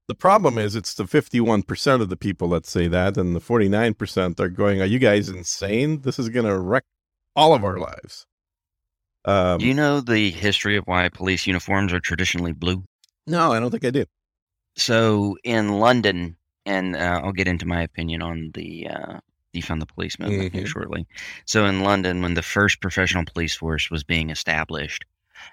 The 0.09 0.15
problem 0.15 0.59
is 0.59 0.75
it's 0.75 0.95
the 0.95 1.05
51% 1.05 2.01
of 2.03 2.09
the 2.09 2.17
people 2.17 2.49
that 2.51 2.67
say 2.67 2.89
that, 2.89 3.17
and 3.17 3.35
the 3.37 3.41
49% 3.41 4.41
are 4.41 4.49
going, 4.49 4.83
Are 4.83 4.87
you 4.87 4.99
guys 4.99 5.29
insane? 5.29 6.01
This 6.03 6.19
is 6.19 6.29
going 6.29 6.47
to 6.47 6.59
wreck 6.59 6.85
all 7.37 7.55
of 7.55 7.65
our 7.65 7.79
lives. 7.79 8.27
Um, 9.25 9.59
Do 9.61 9.67
you 9.67 9.75
know 9.75 10.01
the 10.01 10.31
history 10.31 10.77
of 10.77 10.85
why 10.87 11.09
police 11.09 11.47
uniforms 11.47 11.93
are 11.93 12.01
traditionally 12.01 12.53
blue? 12.53 12.85
no, 13.27 13.53
I 13.53 13.61
don't 13.61 13.71
think 13.71 13.85
I 13.85 13.91
do 13.91 14.05
So 14.77 15.37
in 15.45 15.79
London, 15.79 16.37
and 16.67 16.97
uh, 16.97 17.21
I'll 17.23 17.33
get 17.33 17.47
into 17.47 17.67
my 17.67 17.83
opinion 17.83 18.21
on 18.23 18.51
the 18.55 18.89
uh, 18.89 19.19
defund 19.55 19.79
the 19.81 19.87
police 19.87 20.19
movement 20.19 20.53
Mhm. 20.53 20.67
shortly. 20.67 21.07
So 21.47 21.65
in 21.67 21.83
London, 21.85 22.21
when 22.23 22.35
the 22.35 22.43
first 22.43 22.81
professional 22.81 23.25
police 23.25 23.55
force 23.55 23.91
was 23.91 24.03
being 24.03 24.31
established, 24.31 25.05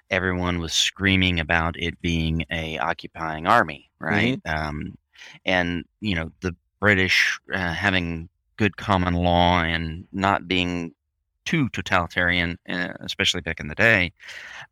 everyone 0.09 0.59
was 0.59 0.73
screaming 0.73 1.39
about 1.39 1.75
it 1.77 1.99
being 2.01 2.45
a 2.51 2.77
occupying 2.79 3.47
army, 3.47 3.89
right? 3.99 4.39
Um, 4.45 4.97
and 5.45 5.85
you 6.01 6.15
know 6.15 6.31
the 6.41 6.55
British 6.79 7.39
uh, 7.53 7.73
having 7.73 8.29
good 8.57 8.77
common 8.77 9.13
law 9.13 9.61
and 9.61 10.05
not 10.11 10.47
being 10.47 10.93
too 11.45 11.69
totalitarian, 11.69 12.59
uh, 12.69 12.93
especially 12.99 13.41
back 13.41 13.59
in 13.59 13.67
the 13.67 13.75
day. 13.75 14.11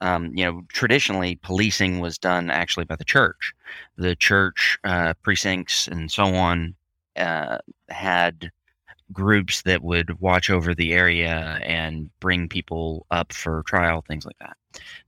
Um, 0.01 0.31
you 0.35 0.45
know, 0.45 0.61
traditionally 0.67 1.39
policing 1.41 1.99
was 1.99 2.19
done 2.19 2.51
actually 2.51 2.85
by 2.85 2.95
the 2.95 3.03
church. 3.03 3.53
The 3.97 4.15
church 4.15 4.77
uh, 4.83 5.15
precincts 5.23 5.87
and 5.87 6.11
so 6.11 6.35
on 6.35 6.75
uh, 7.15 7.57
had 7.89 8.51
groups 9.11 9.63
that 9.63 9.81
would 9.81 10.19
watch 10.19 10.49
over 10.49 10.75
the 10.75 10.93
area 10.93 11.59
and 11.63 12.09
bring 12.19 12.47
people 12.47 13.05
up 13.09 13.33
for 13.33 13.63
trial, 13.63 14.03
things 14.07 14.25
like 14.25 14.37
that. 14.39 14.55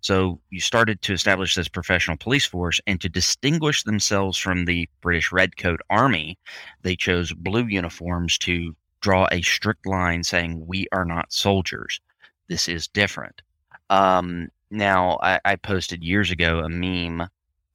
So 0.01 0.39
you 0.49 0.59
started 0.59 1.01
to 1.03 1.13
establish 1.13 1.55
this 1.55 1.67
professional 1.67 2.17
police 2.17 2.45
force, 2.45 2.79
and 2.87 2.99
to 3.01 3.09
distinguish 3.09 3.83
themselves 3.83 4.37
from 4.37 4.65
the 4.65 4.89
British 5.01 5.31
Redcoat 5.31 5.81
Army, 5.89 6.37
they 6.81 6.95
chose 6.95 7.33
blue 7.33 7.65
uniforms 7.65 8.37
to 8.39 8.75
draw 9.01 9.27
a 9.31 9.41
strict 9.41 9.85
line 9.85 10.23
saying, 10.23 10.65
We 10.67 10.87
are 10.91 11.05
not 11.05 11.33
soldiers. 11.33 11.99
This 12.47 12.67
is 12.67 12.87
different. 12.87 13.41
Um, 13.89 14.49
now, 14.71 15.19
I, 15.21 15.39
I 15.45 15.55
posted 15.55 16.03
years 16.03 16.31
ago 16.31 16.59
a 16.59 16.69
meme 16.69 17.27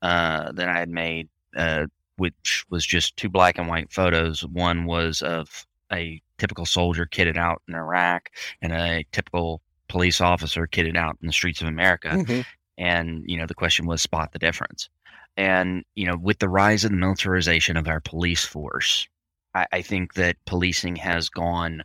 uh, 0.02 0.52
that 0.52 0.68
I 0.68 0.78
had 0.78 0.88
made, 0.88 1.28
uh, 1.56 1.86
which 2.16 2.64
was 2.70 2.84
just 2.86 3.16
two 3.16 3.28
black 3.28 3.58
and 3.58 3.68
white 3.68 3.92
photos. 3.92 4.44
One 4.46 4.84
was 4.84 5.22
of 5.22 5.66
a 5.92 6.20
typical 6.38 6.66
soldier 6.66 7.06
kitted 7.06 7.36
out 7.36 7.62
in 7.68 7.74
Iraq, 7.74 8.30
and 8.62 8.72
a 8.72 9.04
typical 9.12 9.62
police 9.94 10.20
officer 10.20 10.66
kitted 10.66 10.96
out 10.96 11.16
in 11.20 11.28
the 11.28 11.32
streets 11.32 11.60
of 11.62 11.68
America. 11.68 12.08
Mhm. 12.08 12.44
And, 12.76 13.22
you 13.26 13.38
know, 13.38 13.46
the 13.46 13.54
question 13.54 13.86
was 13.86 14.02
spot 14.02 14.32
the 14.32 14.40
difference. 14.40 14.88
And, 15.36 15.84
you 15.94 16.04
know, 16.04 16.16
with 16.16 16.40
the 16.40 16.48
rise 16.48 16.84
of 16.84 16.90
the 16.90 16.96
militarization 16.96 17.76
of 17.76 17.86
our 17.86 18.00
police 18.00 18.44
force, 18.44 19.06
I, 19.54 19.66
I 19.70 19.82
think 19.82 20.14
that 20.14 20.44
policing 20.46 20.96
has 20.96 21.28
gone 21.28 21.84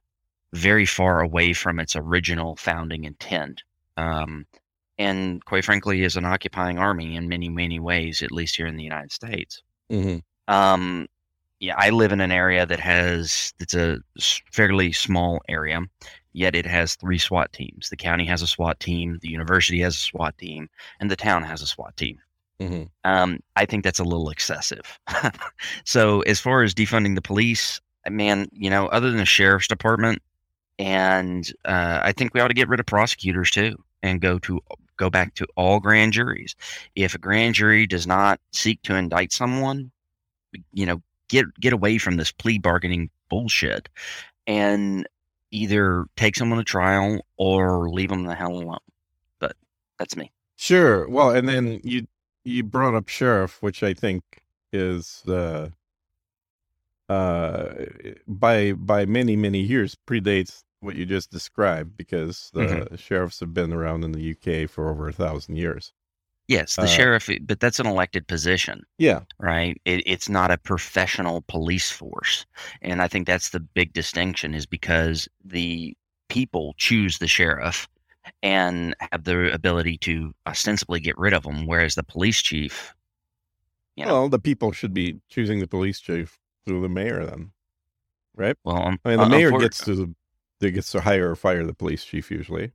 very 0.53 0.87
far 0.87 1.21
away 1.21 1.53
from 1.53 1.79
its 1.79 1.95
original 1.95 2.55
founding 2.55 3.03
intent. 3.03 3.61
Um, 3.95 4.47
and 4.97 5.45
quite 5.45 5.65
frankly, 5.65 6.01
is 6.01 6.17
an 6.17 6.25
occupying 6.25 6.79
army 6.79 7.15
in 7.15 7.29
many, 7.29 7.47
many 7.47 7.79
ways, 7.79 8.23
at 8.23 8.31
least 8.31 8.55
here 8.55 8.65
in 8.65 8.75
the 8.75 8.83
United 8.83 9.11
States. 9.11 9.61
Mhm. 9.91 10.23
Um, 10.47 11.07
yeah, 11.59 11.75
I 11.77 11.91
live 11.91 12.11
in 12.11 12.21
an 12.21 12.31
area 12.31 12.65
that 12.65 12.79
has 12.79 13.53
it's 13.59 13.75
a 13.75 13.99
fairly 14.51 14.91
small 14.93 15.41
area, 15.47 15.81
yet 16.33 16.55
it 16.55 16.65
has 16.65 16.95
three 16.95 17.17
SWAT 17.17 17.51
teams. 17.53 17.89
The 17.89 17.97
county 17.97 18.25
has 18.25 18.41
a 18.41 18.47
SWAT 18.47 18.79
team, 18.79 19.19
the 19.21 19.29
university 19.29 19.79
has 19.81 19.95
a 19.95 19.99
SWAT 19.99 20.37
team, 20.37 20.69
and 20.99 21.09
the 21.09 21.15
town 21.15 21.43
has 21.43 21.61
a 21.61 21.67
SWAT 21.67 21.95
team. 21.97 22.19
Mhm. 22.59 22.89
Um, 23.05 23.39
I 23.55 23.65
think 23.65 23.83
that's 23.83 23.99
a 23.99 24.03
little 24.03 24.29
excessive. 24.29 24.99
so, 25.85 26.21
as 26.21 26.39
far 26.39 26.61
as 26.63 26.73
defunding 26.73 27.15
the 27.15 27.21
police, 27.21 27.79
man, 28.09 28.47
you 28.51 28.69
know, 28.69 28.87
other 28.87 29.09
than 29.09 29.19
the 29.19 29.25
sheriff's 29.25 29.67
department, 29.67 30.21
and 30.77 31.51
uh, 31.65 31.99
I 32.03 32.11
think 32.11 32.33
we 32.33 32.41
ought 32.41 32.49
to 32.49 32.53
get 32.53 32.67
rid 32.67 32.79
of 32.79 32.85
prosecutors 32.85 33.51
too, 33.51 33.81
and 34.03 34.21
go 34.21 34.39
to 34.39 34.59
go 34.97 35.09
back 35.09 35.35
to 35.35 35.47
all 35.55 35.79
grand 35.79 36.13
juries. 36.13 36.55
If 36.95 37.15
a 37.15 37.19
grand 37.19 37.55
jury 37.55 37.87
does 37.87 38.05
not 38.05 38.39
seek 38.51 38.81
to 38.83 38.95
indict 38.95 39.31
someone, 39.31 39.91
you 40.73 40.85
know, 40.85 41.01
get 41.29 41.45
get 41.61 41.73
away 41.73 41.97
from 41.97 42.17
this 42.17 42.31
plea 42.31 42.59
bargaining 42.59 43.09
bullshit 43.29 43.87
and 44.47 45.07
either 45.51 46.05
take 46.15 46.35
someone 46.35 46.59
to 46.59 46.65
trial 46.65 47.21
or 47.37 47.89
leave 47.89 48.09
them 48.09 48.23
the 48.25 48.35
hell 48.35 48.53
alone. 48.53 48.79
But 49.39 49.55
that's 49.97 50.15
me. 50.15 50.31
Sure. 50.57 51.07
Well, 51.09 51.31
and 51.31 51.47
then 51.47 51.79
you 51.83 52.07
you 52.43 52.63
brought 52.63 52.95
up 52.95 53.07
sheriff, 53.09 53.61
which 53.61 53.81
I 53.83 53.93
think 53.93 54.43
is 54.71 55.23
uh 55.27 55.69
uh 57.07 57.85
by 58.27 58.73
by 58.73 59.05
many 59.05 59.35
many 59.35 59.59
years 59.61 59.95
predates 60.07 60.63
what 60.81 60.95
you 60.95 61.05
just 61.05 61.31
described 61.31 61.97
because 61.97 62.51
the 62.53 62.87
Mhm. 62.91 62.99
sheriffs 62.99 63.39
have 63.41 63.53
been 63.53 63.73
around 63.73 64.03
in 64.03 64.11
the 64.13 64.21
UK 64.21 64.67
for 64.69 64.89
over 64.89 65.07
a 65.07 65.13
thousand 65.13 65.55
years. 65.57 65.93
Yes, 66.49 66.77
the 66.77 66.85
Uh, 66.85 66.87
sheriff, 66.87 67.29
but 67.43 67.61
that's 67.61 67.79
an 67.79 67.87
elected 67.87 68.27
position. 68.27 68.83
Yeah. 68.97 69.21
right? 69.39 69.79
It, 69.85 70.03
it's 70.05 70.27
not 70.29 70.51
a 70.51 70.57
professional 70.57 71.43
police 71.47 71.91
force, 71.91 72.45
and 72.81 73.01
I 73.01 73.07
think 73.07 73.27
that's 73.27 73.49
the 73.51 73.61
big 73.61 73.93
distinction 73.93 74.53
is 74.53 74.65
because 74.65 75.29
the 75.45 75.95
people 76.29 76.73
choose 76.77 77.19
the 77.19 77.27
sheriff 77.27 77.87
and 78.43 78.95
have 79.11 79.23
the 79.25 79.53
ability 79.53 79.97
to 79.99 80.33
ostensibly 80.47 80.99
get 80.99 81.17
rid 81.17 81.33
of 81.33 81.43
them, 81.43 81.65
whereas 81.67 81.95
the 81.95 82.03
police 82.03 82.41
chief, 82.41 82.95
you 83.95 84.05
know, 84.05 84.13
Well, 84.13 84.29
the 84.29 84.39
people 84.39 84.71
should 84.71 84.93
be 84.93 85.21
choosing 85.29 85.59
the 85.59 85.67
police 85.67 85.99
chief 85.99 86.39
through 86.65 86.81
the 86.81 86.89
mayor 86.89 87.25
then, 87.25 87.51
right? 88.35 88.57
well, 88.63 88.77
um, 88.87 88.99
I 89.05 89.09
mean, 89.09 89.19
the 89.19 89.25
uh, 89.25 89.29
mayor 89.29 89.51
gets 89.53 89.83
to 89.85 90.15
they 90.59 90.71
gets 90.71 90.91
to 90.91 91.01
hire 91.01 91.31
or 91.31 91.35
fire 91.35 91.65
the 91.65 91.73
police 91.73 92.03
chief 92.05 92.31
usually? 92.31 92.73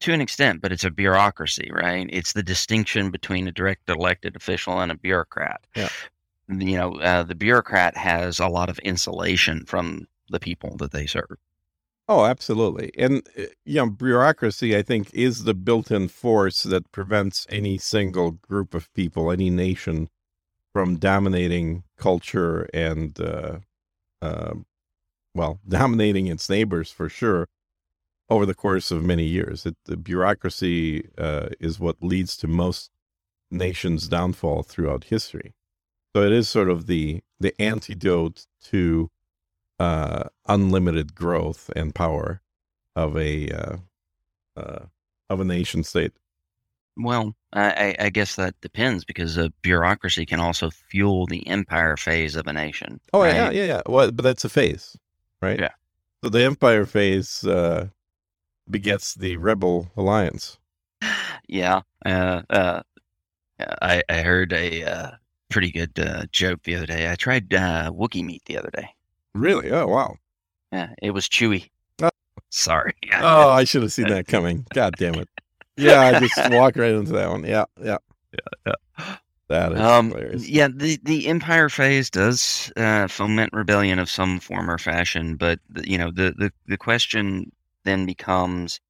To 0.00 0.12
an 0.12 0.20
extent, 0.20 0.60
but 0.60 0.72
it's 0.72 0.84
a 0.84 0.90
bureaucracy, 0.90 1.70
right? 1.72 2.08
It's 2.10 2.32
the 2.32 2.42
distinction 2.42 3.10
between 3.10 3.48
a 3.48 3.52
direct 3.52 3.88
elected 3.88 4.36
official 4.36 4.80
and 4.80 4.92
a 4.92 4.96
bureaucrat. 4.96 5.66
Yeah. 5.74 5.88
You 6.48 6.76
know, 6.76 7.00
uh, 7.00 7.22
the 7.22 7.34
bureaucrat 7.34 7.96
has 7.96 8.38
a 8.38 8.48
lot 8.48 8.68
of 8.68 8.78
insulation 8.80 9.64
from 9.64 10.06
the 10.28 10.40
people 10.40 10.76
that 10.76 10.92
they 10.92 11.06
serve. 11.06 11.36
Oh, 12.06 12.26
absolutely. 12.26 12.90
And 12.98 13.26
uh, 13.38 13.44
you 13.64 13.76
know, 13.76 13.88
bureaucracy 13.88 14.76
I 14.76 14.82
think 14.82 15.10
is 15.14 15.44
the 15.44 15.54
built-in 15.54 16.08
force 16.08 16.62
that 16.64 16.92
prevents 16.92 17.46
any 17.48 17.78
single 17.78 18.32
group 18.32 18.74
of 18.74 18.92
people, 18.92 19.30
any 19.30 19.48
nation 19.48 20.10
from 20.74 20.96
dominating 20.96 21.84
culture 21.96 22.68
and 22.74 23.18
uh 23.20 23.58
uh 24.20 24.54
well, 25.34 25.60
dominating 25.68 26.26
its 26.26 26.50
neighbors 26.50 26.90
for 26.90 27.08
sure 27.08 27.48
over 28.28 28.46
the 28.46 28.54
course 28.54 28.90
of 28.90 29.02
many 29.02 29.24
years. 29.24 29.66
It, 29.66 29.76
the 29.84 29.96
bureaucracy 29.96 31.08
uh, 31.18 31.48
is 31.60 31.78
what 31.78 32.02
leads 32.02 32.36
to 32.38 32.46
most 32.46 32.90
nations' 33.50 34.08
downfall 34.08 34.62
throughout 34.62 35.04
history. 35.04 35.54
So 36.14 36.22
it 36.22 36.32
is 36.32 36.48
sort 36.48 36.70
of 36.70 36.86
the 36.86 37.22
the 37.40 37.54
antidote 37.60 38.46
to 38.64 39.10
uh, 39.78 40.24
unlimited 40.46 41.14
growth 41.14 41.70
and 41.74 41.94
power 41.94 42.40
of 42.94 43.16
a 43.16 43.50
uh, 43.50 43.76
uh, 44.56 44.86
of 45.28 45.40
a 45.40 45.44
nation 45.44 45.82
state. 45.82 46.12
Well, 46.96 47.34
I, 47.52 47.96
I 47.98 48.10
guess 48.10 48.36
that 48.36 48.54
depends 48.60 49.04
because 49.04 49.36
a 49.36 49.50
bureaucracy 49.62 50.24
can 50.26 50.38
also 50.38 50.70
fuel 50.70 51.26
the 51.26 51.46
empire 51.48 51.96
phase 51.96 52.36
of 52.36 52.46
a 52.46 52.52
nation. 52.52 53.00
Oh 53.12 53.22
right? 53.22 53.34
yeah, 53.34 53.50
yeah, 53.50 53.64
yeah. 53.64 53.82
Well, 53.86 54.12
but 54.12 54.22
that's 54.22 54.44
a 54.44 54.48
phase, 54.48 54.96
right? 55.42 55.58
Yeah. 55.58 55.72
So 56.22 56.30
the 56.30 56.44
empire 56.44 56.86
phase 56.86 57.44
uh, 57.44 57.88
begets 58.70 59.14
the 59.14 59.36
rebel 59.36 59.90
alliance. 59.96 60.58
Yeah. 61.48 61.82
Uh, 62.04 62.42
uh, 62.50 62.82
I 63.82 64.02
I 64.08 64.22
heard 64.22 64.52
a 64.52 64.82
uh, 64.84 65.10
pretty 65.50 65.70
good 65.70 65.98
uh, 65.98 66.26
joke 66.32 66.62
the 66.64 66.74
other 66.76 66.86
day. 66.86 67.10
I 67.10 67.14
tried 67.16 67.52
uh, 67.54 67.90
Wookie 67.92 68.24
meat 68.24 68.42
the 68.46 68.58
other 68.58 68.70
day. 68.74 68.88
Really? 69.34 69.70
Oh 69.70 69.86
wow. 69.86 70.16
Yeah, 70.72 70.90
it 71.02 71.10
was 71.12 71.28
chewy. 71.28 71.70
Oh. 72.02 72.10
Sorry. 72.50 72.94
Oh, 73.20 73.50
I 73.50 73.64
should 73.64 73.82
have 73.82 73.92
seen 73.92 74.08
that 74.08 74.26
coming. 74.26 74.66
God 74.74 74.94
damn 74.98 75.14
it. 75.16 75.28
Yeah, 75.76 76.00
I 76.00 76.20
just 76.20 76.36
walked 76.52 76.76
right 76.76 76.92
into 76.92 77.12
that 77.12 77.28
one. 77.30 77.44
Yeah, 77.44 77.64
yeah. 77.82 77.98
yeah. 78.66 78.74
That 79.48 79.72
is 79.72 79.80
Um, 79.80 80.08
hilarious. 80.10 80.48
yeah, 80.48 80.68
the, 80.68 80.98
the 81.04 81.26
empire 81.28 81.68
phase 81.68 82.08
does 82.10 82.72
uh, 82.76 83.06
foment 83.08 83.52
rebellion 83.52 83.98
of 83.98 84.08
some 84.08 84.40
form 84.40 84.70
or 84.70 84.78
fashion, 84.78 85.36
but 85.36 85.60
the- 85.68 85.88
you 85.88 85.98
know 85.98 86.10
the, 86.10 86.34
the 86.38 86.50
the 86.66 86.76
question 86.78 87.52
then 87.84 88.06
becomes 88.06 88.80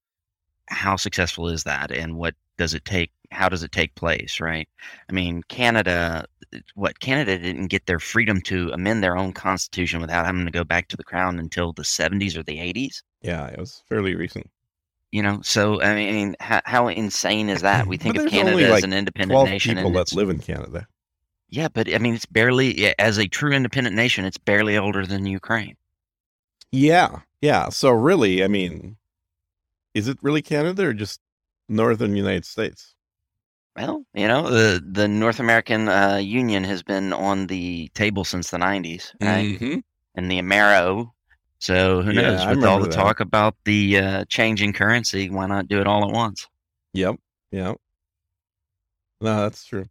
how 0.67 0.97
successful 0.97 1.49
is 1.49 1.65
that, 1.65 1.91
and 1.91 2.17
what 2.17 2.35
does 2.57 2.75
it 2.75 2.85
take? 2.85 3.11
How 3.31 3.49
does 3.49 3.63
it 3.63 3.73
take 3.73 3.95
place? 3.95 4.41
Right? 4.41 4.69
I 5.09 5.13
mean, 5.13 5.43
Canada, 5.49 6.25
uh, 6.55 6.59
what 6.75 7.01
Canada 7.01 7.39
didn't 7.39 7.67
get 7.67 7.87
their 7.87 7.99
freedom 7.99 8.41
to 8.43 8.71
amend 8.73 9.03
their 9.03 9.17
own 9.17 9.33
constitution 9.33 10.01
without 10.01 10.27
having 10.27 10.45
to 10.45 10.51
go 10.51 10.65
back 10.65 10.89
to 10.89 10.97
the 10.97 11.05
crown 11.05 11.39
until 11.39 11.73
the 11.73 11.85
seventies 11.85 12.37
or 12.37 12.43
the 12.43 12.61
eighties. 12.61 13.03
Yeah, 13.23 13.47
it 13.47 13.59
was 13.59 13.83
fairly 13.89 14.15
recent. 14.15 14.51
You 15.13 15.23
know, 15.23 15.41
so 15.43 15.81
I 15.81 15.95
mean, 15.95 16.35
how, 16.41 16.61
how 16.65 16.89
insane 16.89 17.49
is 17.49 17.63
that? 17.63 17.87
We 17.87 17.97
think 17.99 18.17
of 18.17 18.27
Canada 18.27 18.73
as 18.73 18.83
an 18.83 18.93
independent 18.93 19.33
Twelve 19.33 19.49
nation, 19.49 19.77
people 19.77 19.93
that 19.93 20.13
live 20.13 20.31
in 20.31 20.39
Canada. 20.39 20.87
yeah, 21.51 21.69
but 21.69 21.93
I 21.93 21.99
mean, 21.99 22.15
it's 22.15 22.27
barely 22.27 22.95
as 22.99 23.19
a 23.19 23.29
true 23.29 23.53
independent 23.53 23.95
nation. 23.95 24.25
It's 24.25 24.39
barely 24.39 24.77
older 24.77 25.07
than 25.07 25.27
Ukraine. 25.27 25.77
Yeah, 26.75 27.21
yeah. 27.41 27.69
So 27.69 27.91
really, 27.91 28.43
I 28.43 28.49
mean, 28.49 28.97
is 29.95 30.09
it 30.09 30.19
really 30.23 30.43
Canada 30.43 30.87
or 30.89 30.93
just 30.93 31.21
northern 31.69 32.17
United 32.17 32.45
States? 32.45 32.95
Well, 33.77 34.05
you 34.13 34.27
know, 34.29 34.51
the 34.51 34.83
the 34.85 35.07
North 35.07 35.39
American 35.41 35.89
uh, 35.89 36.17
Union 36.17 36.65
has 36.65 36.83
been 36.83 37.13
on 37.13 37.47
the 37.47 37.89
table 37.95 38.25
since 38.25 38.51
the 38.51 38.59
'90s, 38.59 39.13
right? 39.21 39.47
Mm-hmm. 39.47 39.79
And 40.17 40.31
the 40.31 40.39
Amero. 40.41 41.13
So 41.61 42.03
who 42.03 42.13
knows? 42.13 42.45
With 42.47 42.65
all 42.65 42.81
the 42.81 42.89
that. 42.89 42.95
talk 42.95 43.21
about 43.21 43.57
the 43.65 43.99
uh, 43.99 44.25
changing 44.29 44.73
currency, 44.73 45.31
why 45.31 45.47
not 45.47 45.69
do 45.69 45.81
it 45.81 45.87
all 45.87 46.05
at 46.05 46.13
once? 46.13 46.47
Yep. 46.93 47.17
Yep. 47.53 47.77
No, 49.21 49.43
that's 49.43 49.65
true. 49.65 49.87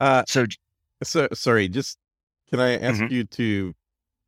Uh, 0.00 0.24
So 0.28 0.46
so 1.02 1.28
sorry. 1.32 1.68
Just 1.68 1.98
can 2.50 2.60
I 2.60 2.78
ask 2.78 3.00
Mhm. 3.00 3.10
you 3.10 3.24
to 3.24 3.74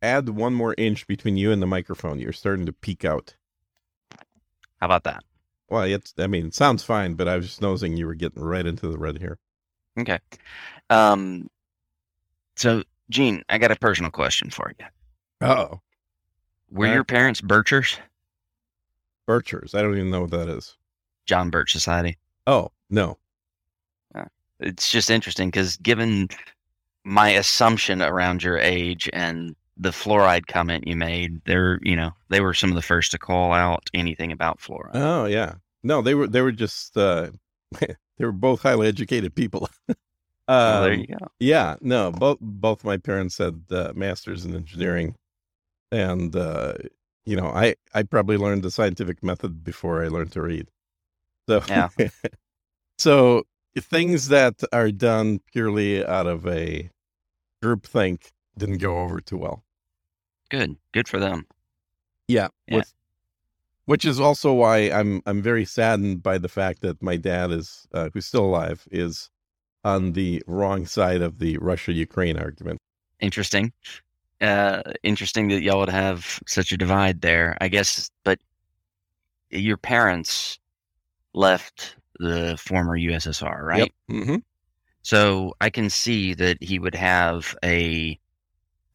add 0.03 0.29
one 0.29 0.55
more 0.55 0.75
inch 0.79 1.07
between 1.07 1.37
you 1.37 1.53
and 1.53 1.61
the 1.63 1.67
microphone? 1.67 2.19
You're 2.19 2.33
starting 2.33 2.67
to 2.67 2.73
peak 2.73 3.05
out. 3.05 3.35
how 4.13 4.87
about 4.87 5.05
that? 5.05 5.25
Well, 5.69 5.83
it's. 5.83 6.15
I 6.19 6.27
mean, 6.27 6.47
it 6.47 6.55
sounds 6.55 6.83
fine, 6.85 7.15
but 7.15 7.27
I 7.29 7.37
was 7.37 7.47
just 7.47 7.63
noticing 7.63 7.97
you 7.97 8.07
were 8.07 8.15
getting 8.15 8.43
right 8.43 8.67
into 8.67 8.89
the 8.89 8.99
red 8.99 9.19
here. 9.19 9.39
Okay. 9.99 10.19
Um. 10.91 11.49
So, 12.57 12.85
Gene, 13.11 13.43
I 13.49 13.59
got 13.59 13.71
a 13.73 13.77
personal 13.77 14.11
question 14.11 14.51
for 14.51 14.73
you. 14.79 14.87
Oh, 15.41 15.81
Were 16.71 16.87
All 16.87 16.95
your 16.95 17.05
parents 17.05 17.41
Birchers? 17.41 17.99
Birchers. 19.29 19.75
I 19.75 19.83
don't 19.83 19.95
even 19.95 20.11
know 20.11 20.23
what 20.23 20.31
that 20.31 20.49
is. 20.49 20.77
John 21.27 21.51
Birch 21.51 21.73
Society. 21.73 22.17
Oh 22.47 22.71
no. 22.91 23.19
it's 24.61 24.91
just 24.91 25.11
interesting 25.11 25.49
because 25.51 25.77
given 25.79 26.29
my 27.05 27.31
assumption 27.31 28.01
around 28.01 28.43
your 28.43 28.57
age 28.59 29.11
and 29.13 29.55
the 29.77 29.91
fluoride 29.91 30.47
comment 30.47 30.87
you 30.87 30.97
made, 30.97 31.43
they're 31.45 31.79
you 31.83 31.97
know 31.97 32.13
they 32.31 32.41
were 32.41 32.55
some 32.55 32.71
of 32.71 32.77
the 32.77 32.83
first 32.83 33.13
to 33.13 33.19
call 33.19 33.53
out 33.53 33.89
anything 33.95 34.33
about 34.33 34.61
fluoride. 34.61 34.91
Oh 34.95 35.27
yeah. 35.27 35.55
No, 35.83 36.03
they 36.03 36.15
were. 36.15 36.27
They 36.27 36.41
were 36.43 36.53
just. 36.53 36.97
uh 36.97 37.31
They 38.19 38.25
were 38.25 38.33
both 38.33 38.63
highly 38.63 38.89
educated 38.89 39.35
people. 39.35 39.69
Well, 40.67 40.79
there 40.79 40.93
Um, 40.93 41.01
you 41.01 41.07
go. 41.07 41.29
Yeah, 41.41 41.77
no, 41.81 42.13
both 42.13 42.39
both 42.41 42.85
my 42.85 42.97
parents 42.99 43.39
had 43.39 43.65
uh, 43.71 43.93
masters 43.97 44.45
in 44.45 44.55
engineering, 44.55 45.17
and 45.93 46.35
uh, 46.37 46.75
you 47.27 47.37
know, 47.37 47.49
I 47.49 47.77
I 47.95 48.05
probably 48.05 48.37
learned 48.39 48.63
the 48.65 48.71
scientific 48.71 49.23
method 49.23 49.65
before 49.65 50.05
I 50.05 50.09
learned 50.09 50.33
to 50.33 50.43
read. 50.43 50.69
So 51.49 51.63
Yeah. 51.69 51.89
so 52.99 53.45
things 53.79 54.29
that 54.29 54.63
are 54.73 54.91
done 54.93 55.41
purely 55.53 56.05
out 56.05 56.27
of 56.27 56.47
a 56.47 56.91
group 57.63 57.87
think 57.87 58.33
didn't 58.59 58.79
go 58.79 59.01
over 59.01 59.21
too 59.21 59.39
well. 59.39 59.65
Good, 60.51 60.77
good 60.93 61.09
for 61.09 61.19
them. 61.19 61.47
Yeah, 62.29 62.49
Yeah. 62.67 62.77
with- 62.79 62.93
which 63.87 64.05
is 64.05 64.19
also 64.19 64.53
why 64.53 64.91
I'm 64.91 65.23
I'm 65.27 65.41
very 65.43 65.65
saddened 65.65 66.23
by 66.23 66.39
the 66.39 66.49
fact 66.49 66.83
that 66.83 67.01
my 67.03 67.17
dad 67.17 67.53
is 67.53 67.87
uh, 67.93 68.11
who's 68.13 68.27
still 68.27 68.45
alive 68.45 68.87
is 68.91 69.31
on 69.85 70.13
the 70.13 70.43
wrong 70.49 70.87
side 70.87 71.23
of 71.23 71.39
the 71.39 71.57
Russia 71.59 71.93
Ukraine 71.93 72.37
argument. 72.37 72.81
Interesting. 73.21 73.73
Uh, 74.41 74.83
interesting 75.05 75.49
that 75.49 75.63
y'all 75.63 75.79
would 75.79 75.89
have 75.89 76.41
such 76.47 76.73
a 76.73 76.77
divide 76.77 77.21
there. 77.21 77.57
I 77.61 77.69
guess, 77.69 78.11
but 78.25 78.41
your 79.51 79.77
parents 79.77 80.59
left 81.33 81.97
the 82.19 82.57
former 82.59 82.99
USSR, 82.99 83.63
right? 83.63 83.95
Mm-hmm. 84.11 84.37
So 85.03 85.55
I 85.61 85.71
can 85.71 85.89
see 85.91 86.35
that 86.35 86.61
he 86.61 86.81
would 86.81 86.95
have 86.97 87.57
a 87.65 88.19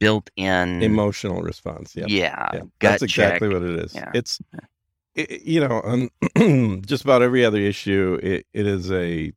built-in 0.01 0.81
Emotional 0.81 1.43
response. 1.43 1.95
Yeah. 1.95 2.05
yeah, 2.07 2.49
yeah. 2.53 2.61
That's 2.79 3.03
exactly 3.03 3.47
check. 3.47 3.53
what 3.53 3.69
it 3.69 3.79
is. 3.79 3.93
Yeah. 3.93 4.11
It's 4.15 4.41
it, 5.13 5.43
you 5.43 5.65
know, 5.65 5.81
on 6.35 6.81
just 6.85 7.03
about 7.03 7.21
every 7.21 7.45
other 7.45 7.59
issue, 7.59 8.19
it, 8.21 8.45
it 8.53 8.67
is 8.67 8.91
a 8.91 9.31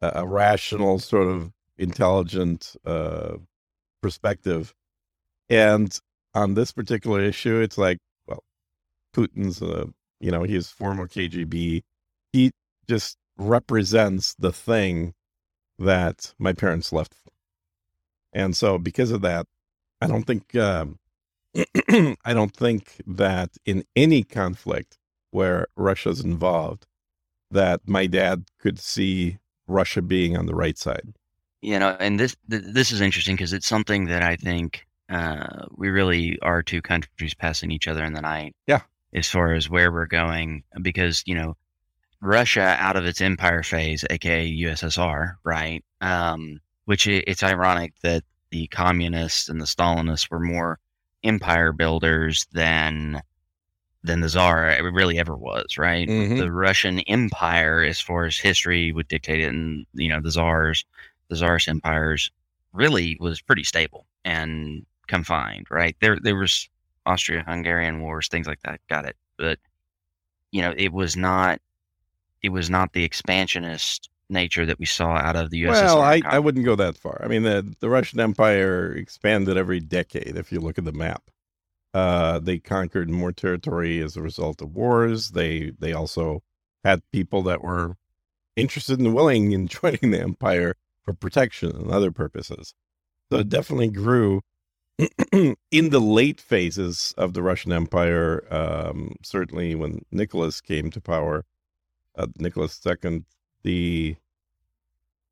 a 0.00 0.26
rational 0.26 0.98
sort 0.98 1.26
of 1.28 1.50
intelligent 1.78 2.76
uh, 2.84 3.36
perspective, 4.00 4.74
and 5.48 5.98
on 6.34 6.54
this 6.54 6.72
particular 6.72 7.22
issue, 7.22 7.60
it's 7.60 7.78
like, 7.78 7.98
well, 8.26 8.44
Putin's 9.14 9.60
a 9.62 9.88
you 10.20 10.30
know 10.30 10.44
he's 10.44 10.68
former 10.70 11.08
KGB. 11.08 11.82
He 12.32 12.52
just 12.86 13.16
represents 13.38 14.34
the 14.38 14.52
thing 14.52 15.14
that 15.78 16.34
my 16.38 16.52
parents 16.52 16.92
left, 16.92 17.14
and 18.32 18.56
so 18.56 18.78
because 18.78 19.10
of 19.10 19.22
that, 19.22 19.46
I 20.04 20.08
don't 20.08 20.24
think. 20.24 20.54
Um, 20.56 20.98
I 22.24 22.34
don't 22.34 22.54
think 22.54 23.00
that 23.06 23.50
in 23.64 23.84
any 23.94 24.24
conflict 24.24 24.98
where 25.30 25.68
Russia's 25.76 26.20
involved, 26.20 26.86
that 27.50 27.80
my 27.86 28.06
dad 28.06 28.44
could 28.58 28.78
see 28.78 29.38
Russia 29.66 30.02
being 30.02 30.36
on 30.36 30.46
the 30.46 30.54
right 30.54 30.76
side. 30.76 31.14
You 31.62 31.78
know, 31.78 31.96
and 31.98 32.20
this 32.20 32.36
this 32.46 32.92
is 32.92 33.00
interesting 33.00 33.36
because 33.36 33.52
it's 33.52 33.66
something 33.66 34.06
that 34.06 34.22
I 34.22 34.36
think 34.36 34.86
uh, 35.08 35.66
we 35.76 35.88
really 35.88 36.38
are 36.42 36.62
two 36.62 36.82
countries 36.82 37.34
passing 37.34 37.70
each 37.70 37.88
other 37.88 38.04
in 38.04 38.12
the 38.12 38.20
night. 38.20 38.54
Yeah. 38.66 38.82
As 39.14 39.30
far 39.30 39.54
as 39.54 39.70
where 39.70 39.92
we're 39.92 40.06
going, 40.06 40.64
because 40.82 41.22
you 41.24 41.34
know, 41.34 41.56
Russia 42.20 42.76
out 42.78 42.96
of 42.96 43.06
its 43.06 43.20
empire 43.20 43.62
phase, 43.62 44.04
aka 44.10 44.50
USSR, 44.50 45.36
right? 45.44 45.84
Um, 46.00 46.60
which 46.84 47.06
it's 47.06 47.42
ironic 47.42 47.94
that 48.02 48.24
the 48.54 48.68
communists 48.68 49.48
and 49.48 49.60
the 49.60 49.64
Stalinists 49.64 50.30
were 50.30 50.38
more 50.38 50.78
empire 51.24 51.72
builders 51.72 52.46
than 52.52 53.20
than 54.04 54.20
the 54.20 54.28
czar 54.28 54.78
really 54.92 55.18
ever 55.18 55.34
was, 55.34 55.76
right? 55.76 56.08
Mm-hmm. 56.08 56.36
The 56.36 56.52
Russian 56.52 57.00
Empire, 57.00 57.82
as 57.82 58.00
far 58.00 58.26
as 58.26 58.38
history 58.38 58.92
would 58.92 59.08
dictate 59.08 59.40
it, 59.40 59.48
and 59.48 59.86
you 59.94 60.08
know 60.08 60.20
the 60.20 60.30
czars, 60.30 60.84
the 61.28 61.34
czarist 61.34 61.66
empires, 61.66 62.30
really 62.72 63.16
was 63.18 63.40
pretty 63.40 63.64
stable 63.64 64.06
and 64.24 64.86
confined, 65.08 65.66
right? 65.68 65.96
There, 66.00 66.16
there 66.22 66.36
was 66.36 66.68
Austria-Hungarian 67.06 68.02
wars, 68.02 68.28
things 68.28 68.46
like 68.46 68.62
that. 68.62 68.80
Got 68.88 69.04
it, 69.04 69.16
but 69.36 69.58
you 70.52 70.62
know, 70.62 70.74
it 70.76 70.92
was 70.92 71.16
not, 71.16 71.60
it 72.40 72.50
was 72.50 72.70
not 72.70 72.92
the 72.92 73.02
expansionist 73.02 74.10
nature 74.30 74.66
that 74.66 74.78
we 74.78 74.86
saw 74.86 75.12
out 75.12 75.36
of 75.36 75.50
the 75.50 75.64
USSR. 75.64 75.84
Well, 75.84 76.02
I, 76.02 76.22
I 76.24 76.38
wouldn't 76.38 76.64
go 76.64 76.76
that 76.76 76.96
far. 76.96 77.20
I 77.22 77.28
mean, 77.28 77.42
the, 77.42 77.74
the 77.80 77.90
Russian 77.90 78.20
Empire 78.20 78.92
expanded 78.92 79.56
every 79.56 79.80
decade 79.80 80.36
if 80.36 80.50
you 80.50 80.60
look 80.60 80.78
at 80.78 80.84
the 80.84 80.92
map. 80.92 81.30
Uh, 81.92 82.40
they 82.40 82.58
conquered 82.58 83.08
more 83.08 83.32
territory 83.32 84.00
as 84.00 84.16
a 84.16 84.22
result 84.22 84.60
of 84.60 84.74
wars. 84.74 85.30
They 85.30 85.70
they 85.78 85.92
also 85.92 86.42
had 86.82 87.08
people 87.12 87.42
that 87.44 87.62
were 87.62 87.96
interested 88.56 88.98
and 88.98 89.14
willing 89.14 89.52
in 89.52 89.68
joining 89.68 90.10
the 90.10 90.20
empire 90.20 90.74
for 91.04 91.14
protection 91.14 91.70
and 91.70 91.90
other 91.90 92.10
purposes. 92.10 92.74
So 93.30 93.38
it 93.38 93.48
definitely 93.48 93.88
grew 93.88 94.42
in 95.32 95.56
the 95.90 96.00
late 96.00 96.40
phases 96.40 97.14
of 97.16 97.32
the 97.32 97.42
Russian 97.42 97.72
Empire. 97.72 98.44
Um, 98.50 99.16
certainly, 99.22 99.74
when 99.74 100.04
Nicholas 100.10 100.60
came 100.60 100.90
to 100.90 101.00
power, 101.00 101.44
uh, 102.16 102.26
Nicholas 102.38 102.80
II 102.84 103.24
the 103.64 104.16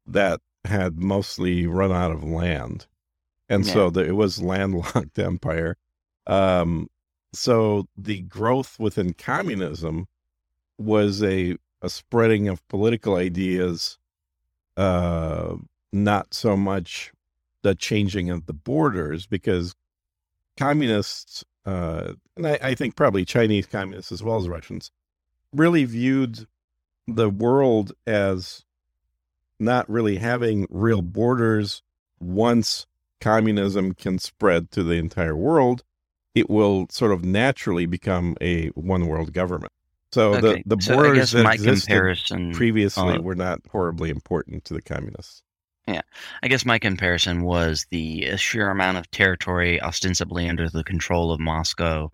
that 0.07 0.41
had 0.65 0.99
mostly 0.99 1.67
run 1.67 1.93
out 1.93 2.11
of 2.11 2.25
land, 2.25 2.87
and 3.49 3.65
yeah. 3.65 3.73
so 3.73 3.91
the, 3.91 4.05
it 4.05 4.17
was 4.17 4.43
landlocked 4.43 5.19
empire. 5.19 5.77
Um, 6.27 6.89
so 7.33 7.87
the 7.97 8.23
growth 8.23 8.79
within 8.79 9.15
communism 9.15 10.07
was 10.79 11.23
a 11.23 11.57
a 11.83 11.91
spreading 11.91 12.49
of 12.49 12.67
political 12.69 13.17
ideas, 13.17 13.99
uh, 14.77 15.57
not 15.93 16.33
so 16.33 16.57
much 16.57 17.13
the 17.63 17.75
changing 17.75 18.31
of 18.31 18.47
the 18.47 18.53
borders, 18.53 19.27
because 19.27 19.75
communists, 20.57 21.45
uh, 21.67 22.13
and 22.37 22.47
I, 22.47 22.59
I 22.63 22.75
think 22.75 22.95
probably 22.95 23.25
Chinese 23.25 23.67
communists 23.67 24.13
as 24.13 24.23
well 24.23 24.37
as 24.37 24.49
Russians, 24.49 24.91
really 25.53 25.85
viewed 25.85 26.47
the 27.07 27.29
world 27.29 27.93
as 28.07 28.65
not 29.59 29.89
really 29.89 30.17
having 30.17 30.67
real 30.71 31.03
borders 31.03 31.83
once 32.21 32.87
communism 33.21 33.95
can 33.95 34.19
spread 34.19 34.71
to 34.71 34.83
the 34.83 34.95
entire 34.95 35.37
world 35.37 35.85
it 36.35 36.49
will 36.51 36.87
sort 36.91 37.13
of 37.13 37.25
naturally 37.25 37.87
become 37.87 38.37
a 38.41 38.69
one 38.69 39.07
world 39.07 39.33
government 39.33 39.73
so 40.13 40.35
okay. 40.35 40.63
the, 40.67 40.77
the 40.77 40.93
borders 40.93 41.31
so 41.31 41.43
that 41.43 41.55
existed 41.55 42.53
previously 42.55 43.19
were 43.19 43.35
not 43.35 43.61
horribly 43.71 44.11
important 44.11 44.65
to 44.65 44.75
the 44.75 44.83
communists 44.83 45.43
yeah 45.87 46.03
i 46.43 46.49
guess 46.49 46.65
my 46.65 46.79
comparison 46.79 47.43
was 47.43 47.87
the 47.91 48.37
sheer 48.37 48.71
amount 48.71 48.99
of 48.99 49.09
territory 49.13 49.81
ostensibly 49.81 50.49
under 50.49 50.69
the 50.69 50.83
control 50.83 51.31
of 51.31 51.39
moscow 51.39 52.11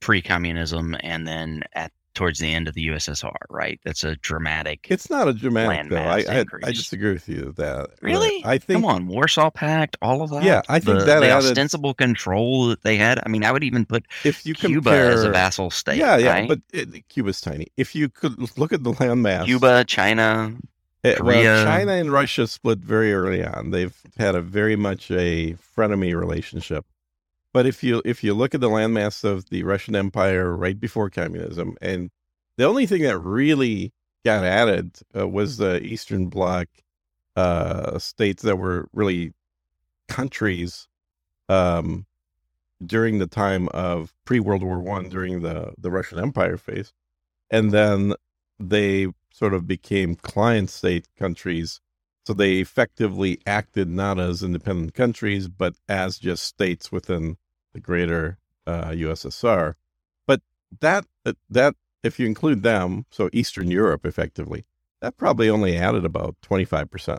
pre-communism 0.00 0.96
and 1.00 1.26
then 1.26 1.62
at 1.74 1.92
towards 2.16 2.40
the 2.40 2.52
end 2.52 2.66
of 2.66 2.74
the 2.74 2.88
USSR, 2.88 3.36
right? 3.48 3.78
That's 3.84 4.02
a 4.02 4.16
dramatic. 4.16 4.86
It's 4.90 5.08
not 5.08 5.28
a 5.28 5.32
dramatic 5.32 5.90
though. 5.90 5.98
I, 5.98 6.24
I, 6.28 6.44
I 6.64 6.72
disagree 6.72 7.12
with 7.12 7.28
you 7.28 7.52
that. 7.58 7.90
Really? 8.00 8.42
Uh, 8.42 8.48
I 8.48 8.58
think. 8.58 8.78
Come 8.78 8.86
on, 8.86 9.06
Warsaw 9.06 9.50
Pact, 9.50 9.96
all 10.02 10.22
of 10.22 10.30
that. 10.30 10.42
Yeah, 10.42 10.62
I 10.68 10.80
think 10.80 10.98
the, 10.98 11.04
that 11.04 11.20
the 11.20 11.28
added, 11.28 11.50
ostensible 11.50 11.94
control 11.94 12.66
that 12.68 12.82
they 12.82 12.96
had. 12.96 13.20
I 13.24 13.28
mean, 13.28 13.44
I 13.44 13.52
would 13.52 13.62
even 13.62 13.84
put 13.84 14.06
if 14.24 14.44
you 14.44 14.54
Cuba 14.54 14.90
compare, 14.90 15.10
as 15.12 15.22
a 15.22 15.30
vassal 15.30 15.70
state. 15.70 15.98
Yeah, 15.98 16.16
yeah, 16.16 16.32
right? 16.32 16.48
but 16.48 16.60
it, 16.72 17.08
Cuba's 17.08 17.40
tiny. 17.40 17.68
If 17.76 17.94
you 17.94 18.08
could 18.08 18.58
look 18.58 18.72
at 18.72 18.82
the 18.82 18.92
landmass, 18.92 19.44
Cuba, 19.44 19.84
China. 19.84 20.56
It, 21.04 21.08
eh, 21.08 21.16
Korea. 21.18 21.42
Well, 21.42 21.64
China 21.64 21.92
and 21.92 22.10
Russia 22.10 22.46
split 22.48 22.78
very 22.78 23.12
early 23.12 23.44
on. 23.44 23.70
They've 23.70 23.94
had 24.16 24.34
a 24.34 24.40
very 24.40 24.74
much 24.74 25.10
a 25.10 25.54
frenemy 25.76 26.18
relationship. 26.18 26.86
But 27.56 27.64
if 27.64 27.82
you 27.82 28.02
if 28.04 28.22
you 28.22 28.34
look 28.34 28.54
at 28.54 28.60
the 28.60 28.68
landmass 28.68 29.24
of 29.24 29.48
the 29.48 29.62
Russian 29.62 29.96
Empire 29.96 30.54
right 30.54 30.78
before 30.78 31.08
communism 31.08 31.78
and 31.80 32.10
the 32.58 32.64
only 32.64 32.84
thing 32.84 33.00
that 33.04 33.16
really 33.16 33.94
got 34.26 34.44
added 34.44 34.98
uh, 35.16 35.26
was 35.26 35.56
the 35.56 35.82
Eastern 35.82 36.26
Bloc 36.26 36.68
uh, 37.34 37.98
states 37.98 38.42
that 38.42 38.58
were 38.58 38.90
really 38.92 39.32
countries 40.06 40.86
um, 41.48 42.04
during 42.84 43.20
the 43.20 43.26
time 43.26 43.70
of 43.70 44.12
pre 44.26 44.38
World 44.38 44.62
War 44.62 44.78
One, 44.78 45.08
during 45.08 45.40
the 45.40 45.72
the 45.78 45.90
Russian 45.90 46.18
Empire 46.18 46.58
phase, 46.58 46.92
and 47.48 47.72
then 47.72 48.12
they 48.58 49.06
sort 49.32 49.54
of 49.54 49.66
became 49.66 50.14
client 50.14 50.68
state 50.68 51.08
countries. 51.18 51.80
So 52.26 52.34
they 52.34 52.56
effectively 52.56 53.40
acted 53.46 53.88
not 53.88 54.20
as 54.20 54.42
independent 54.42 54.92
countries, 54.92 55.48
but 55.48 55.76
as 55.88 56.18
just 56.18 56.42
states 56.42 56.92
within 56.92 57.38
the 57.76 57.80
greater 57.80 58.38
uh, 58.66 58.88
USSR. 58.88 59.74
But 60.26 60.40
that 60.80 61.04
uh, 61.26 61.34
that 61.50 61.74
if 62.02 62.18
you 62.18 62.26
include 62.26 62.62
them, 62.62 63.04
so 63.10 63.28
Eastern 63.32 63.70
Europe 63.70 64.06
effectively, 64.06 64.64
that 65.02 65.16
probably 65.18 65.50
only 65.50 65.76
added 65.76 66.04
about 66.04 66.36
25%. 66.42 67.18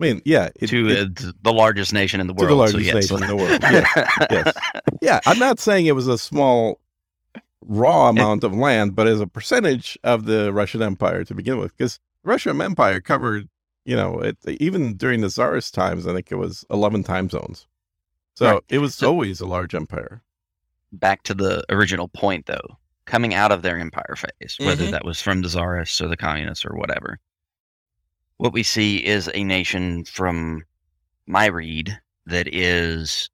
mean, 0.00 0.22
yeah. 0.24 0.48
It, 0.56 0.66
to 0.68 0.88
it, 0.88 1.24
uh, 1.24 1.32
the 1.42 1.52
largest 1.52 1.92
nation 1.92 2.20
in 2.20 2.26
the 2.26 2.32
world. 2.32 2.48
To 2.48 2.54
the 2.54 2.58
largest 2.58 2.78
so 2.78 2.84
yes. 2.84 2.94
nation 2.94 3.22
in 3.22 3.28
the 3.28 3.36
world. 3.36 3.60
Yes, 3.62 4.28
yes. 4.30 4.54
Yeah, 5.00 5.20
I'm 5.24 5.38
not 5.38 5.60
saying 5.60 5.86
it 5.86 5.94
was 5.94 6.08
a 6.08 6.18
small 6.18 6.80
raw 7.64 8.08
amount 8.08 8.42
of 8.42 8.52
land, 8.52 8.96
but 8.96 9.06
as 9.06 9.20
a 9.20 9.26
percentage 9.28 9.96
of 10.02 10.24
the 10.24 10.52
Russian 10.52 10.82
Empire 10.82 11.22
to 11.24 11.34
begin 11.34 11.58
with, 11.58 11.76
because 11.76 12.00
Russian 12.24 12.60
Empire 12.60 13.00
covered, 13.00 13.48
you 13.84 13.94
know, 13.94 14.18
it, 14.18 14.36
even 14.46 14.96
during 14.96 15.20
the 15.20 15.28
Tsarist 15.28 15.74
times, 15.74 16.08
I 16.08 16.12
think 16.12 16.32
it 16.32 16.36
was 16.36 16.64
11 16.70 17.04
time 17.04 17.30
zones. 17.30 17.68
So 18.42 18.54
right. 18.54 18.64
it 18.68 18.78
was 18.78 18.94
so, 18.94 19.08
always 19.08 19.40
a 19.40 19.46
large 19.46 19.74
empire. 19.74 20.22
Back 20.92 21.22
to 21.24 21.34
the 21.34 21.64
original 21.70 22.08
point, 22.08 22.46
though 22.46 22.78
coming 23.04 23.34
out 23.34 23.52
of 23.52 23.62
their 23.62 23.78
empire 23.78 24.16
phase, 24.16 24.56
whether 24.60 24.84
mm-hmm. 24.84 24.92
that 24.92 25.04
was 25.04 25.20
from 25.20 25.42
the 25.42 25.48
czarists 25.48 26.00
or 26.00 26.08
the 26.08 26.16
communists 26.16 26.64
or 26.64 26.76
whatever. 26.76 27.18
What 28.36 28.52
we 28.52 28.62
see 28.62 29.04
is 29.04 29.30
a 29.34 29.44
nation 29.44 30.04
from 30.04 30.64
my 31.26 31.46
read 31.46 31.98
that 32.26 32.48
is, 32.52 33.28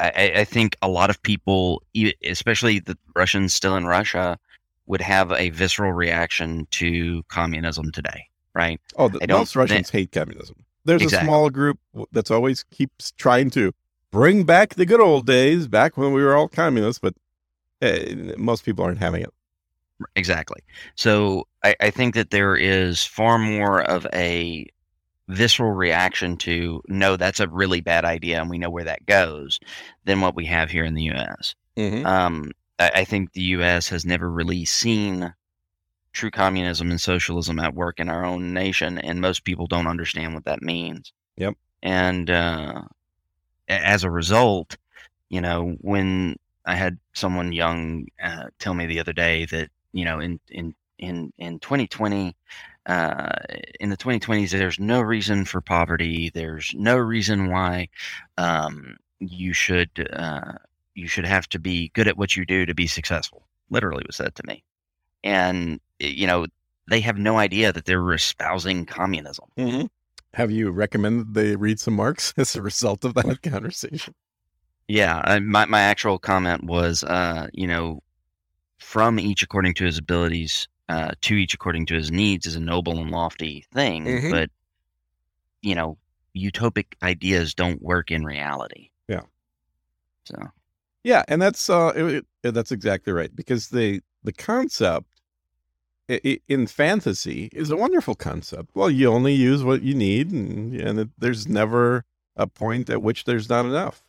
I, 0.00 0.32
I 0.36 0.44
think 0.44 0.76
a 0.82 0.88
lot 0.88 1.10
of 1.10 1.22
people, 1.22 1.82
especially 2.24 2.80
the 2.80 2.96
Russians 3.14 3.54
still 3.54 3.76
in 3.76 3.86
Russia, 3.86 4.38
would 4.86 5.00
have 5.00 5.32
a 5.32 5.50
visceral 5.50 5.92
reaction 5.92 6.66
to 6.72 7.22
communism 7.28 7.92
today, 7.92 8.26
right? 8.54 8.80
Oh, 8.96 9.08
the, 9.08 9.26
most 9.28 9.54
Russians 9.56 9.90
they, 9.90 10.00
hate 10.00 10.12
communism. 10.12 10.56
There's 10.84 11.02
exactly. 11.02 11.26
a 11.26 11.30
small 11.30 11.50
group 11.50 11.78
that's 12.10 12.30
always 12.30 12.64
keeps 12.64 13.12
trying 13.12 13.50
to 13.50 13.72
bring 14.12 14.44
back 14.44 14.74
the 14.74 14.86
good 14.86 15.00
old 15.00 15.26
days, 15.26 15.66
back 15.66 15.96
when 15.96 16.12
we 16.12 16.22
were 16.22 16.36
all 16.36 16.46
communists, 16.46 17.00
but 17.00 17.14
uh, 17.80 18.36
most 18.36 18.64
people 18.64 18.84
aren't 18.84 18.98
having 18.98 19.22
it. 19.22 19.30
Exactly. 20.14 20.60
So 20.94 21.48
I, 21.64 21.74
I 21.80 21.90
think 21.90 22.14
that 22.14 22.30
there 22.30 22.54
is 22.54 23.04
far 23.04 23.38
more 23.38 23.82
of 23.82 24.06
a 24.12 24.66
visceral 25.28 25.72
reaction 25.72 26.36
to 26.36 26.82
no, 26.88 27.16
that's 27.16 27.40
a 27.40 27.48
really 27.48 27.80
bad 27.80 28.04
idea, 28.04 28.40
and 28.40 28.50
we 28.50 28.58
know 28.58 28.70
where 28.70 28.84
that 28.84 29.06
goes, 29.06 29.58
than 30.04 30.20
what 30.20 30.36
we 30.36 30.46
have 30.46 30.70
here 30.70 30.84
in 30.84 30.94
the 30.94 31.04
U.S. 31.04 31.54
Mm-hmm. 31.76 32.06
Um, 32.06 32.52
I, 32.78 32.90
I 32.96 33.04
think 33.04 33.32
the 33.32 33.42
U.S. 33.42 33.88
has 33.88 34.04
never 34.04 34.30
really 34.30 34.64
seen 34.64 35.32
true 36.12 36.30
communism 36.30 36.90
and 36.90 37.00
socialism 37.00 37.58
at 37.58 37.74
work 37.74 37.98
in 37.98 38.08
our 38.08 38.24
own 38.24 38.52
nation, 38.52 38.98
and 38.98 39.20
most 39.20 39.44
people 39.44 39.66
don't 39.66 39.86
understand 39.86 40.34
what 40.34 40.44
that 40.44 40.62
means. 40.62 41.12
Yep. 41.36 41.54
And 41.82 42.28
uh, 42.28 42.82
as 43.72 44.04
a 44.04 44.10
result, 44.10 44.76
you 45.28 45.40
know, 45.40 45.76
when 45.80 46.36
I 46.64 46.74
had 46.74 46.98
someone 47.12 47.52
young 47.52 48.06
uh, 48.22 48.46
tell 48.58 48.74
me 48.74 48.86
the 48.86 49.00
other 49.00 49.12
day 49.12 49.46
that 49.46 49.70
you 49.92 50.04
know 50.04 50.20
in 50.20 50.40
in 50.48 50.74
in 50.98 51.32
in 51.38 51.58
2020 51.58 52.36
uh, 52.86 53.30
in 53.80 53.90
the 53.90 53.96
2020s 53.96 54.50
there's 54.50 54.78
no 54.78 55.00
reason 55.00 55.44
for 55.44 55.60
poverty. 55.60 56.30
There's 56.32 56.74
no 56.76 56.96
reason 56.96 57.50
why 57.50 57.88
um, 58.38 58.96
you 59.20 59.52
should 59.52 60.08
uh, 60.12 60.52
you 60.94 61.06
should 61.06 61.26
have 61.26 61.48
to 61.50 61.58
be 61.58 61.90
good 61.94 62.08
at 62.08 62.16
what 62.16 62.36
you 62.36 62.44
do 62.44 62.66
to 62.66 62.74
be 62.74 62.86
successful. 62.86 63.46
Literally 63.70 64.04
was 64.06 64.16
said 64.16 64.34
to 64.36 64.42
me. 64.46 64.62
And 65.24 65.80
you 65.98 66.26
know 66.26 66.46
they 66.88 67.00
have 67.00 67.18
no 67.18 67.38
idea 67.38 67.72
that 67.72 67.84
they're 67.84 68.12
espousing 68.12 68.84
communism. 68.86 69.46
Mm-hmm. 69.56 69.86
Have 70.34 70.50
you 70.50 70.70
recommended 70.70 71.34
they 71.34 71.56
read 71.56 71.78
some 71.78 71.94
marx 71.94 72.32
as 72.36 72.56
a 72.56 72.62
result 72.62 73.04
of 73.04 73.14
that 73.14 73.42
conversation 73.42 74.14
yeah, 74.88 75.22
I, 75.24 75.40
my 75.40 75.64
my 75.66 75.80
actual 75.80 76.18
comment 76.18 76.64
was, 76.64 77.04
uh, 77.04 77.48
you 77.52 77.66
know, 77.66 78.02
from 78.78 79.18
each 79.18 79.42
according 79.42 79.74
to 79.74 79.84
his 79.84 79.98
abilities, 79.98 80.68
uh, 80.88 81.12
to 81.22 81.34
each 81.34 81.54
according 81.54 81.86
to 81.86 81.94
his 81.94 82.10
needs 82.10 82.46
is 82.46 82.56
a 82.56 82.60
noble 82.60 82.98
and 82.98 83.10
lofty 83.10 83.64
thing, 83.72 84.04
mm-hmm. 84.04 84.30
but 84.30 84.50
you 85.62 85.74
know, 85.74 85.96
utopic 86.36 86.94
ideas 87.02 87.54
don't 87.54 87.80
work 87.80 88.10
in 88.10 88.24
reality. 88.24 88.90
Yeah. 89.08 89.22
So. 90.24 90.36
Yeah, 91.04 91.24
and 91.26 91.40
that's 91.40 91.70
uh, 91.70 91.92
it, 91.96 92.26
it, 92.44 92.54
that's 92.54 92.70
exactly 92.70 93.12
right 93.12 93.34
because 93.34 93.68
the 93.68 94.02
the 94.24 94.32
concept 94.32 95.06
in 96.08 96.66
fantasy 96.66 97.48
is 97.52 97.70
a 97.70 97.76
wonderful 97.76 98.14
concept. 98.14 98.70
Well, 98.74 98.90
you 98.90 99.08
only 99.08 99.34
use 99.34 99.62
what 99.64 99.82
you 99.82 99.94
need, 99.94 100.30
and 100.30 100.74
and 100.74 100.98
it, 101.00 101.08
there's 101.18 101.48
never 101.48 102.04
a 102.36 102.46
point 102.46 102.90
at 102.90 103.02
which 103.02 103.24
there's 103.24 103.48
not 103.48 103.64
enough. 103.64 104.04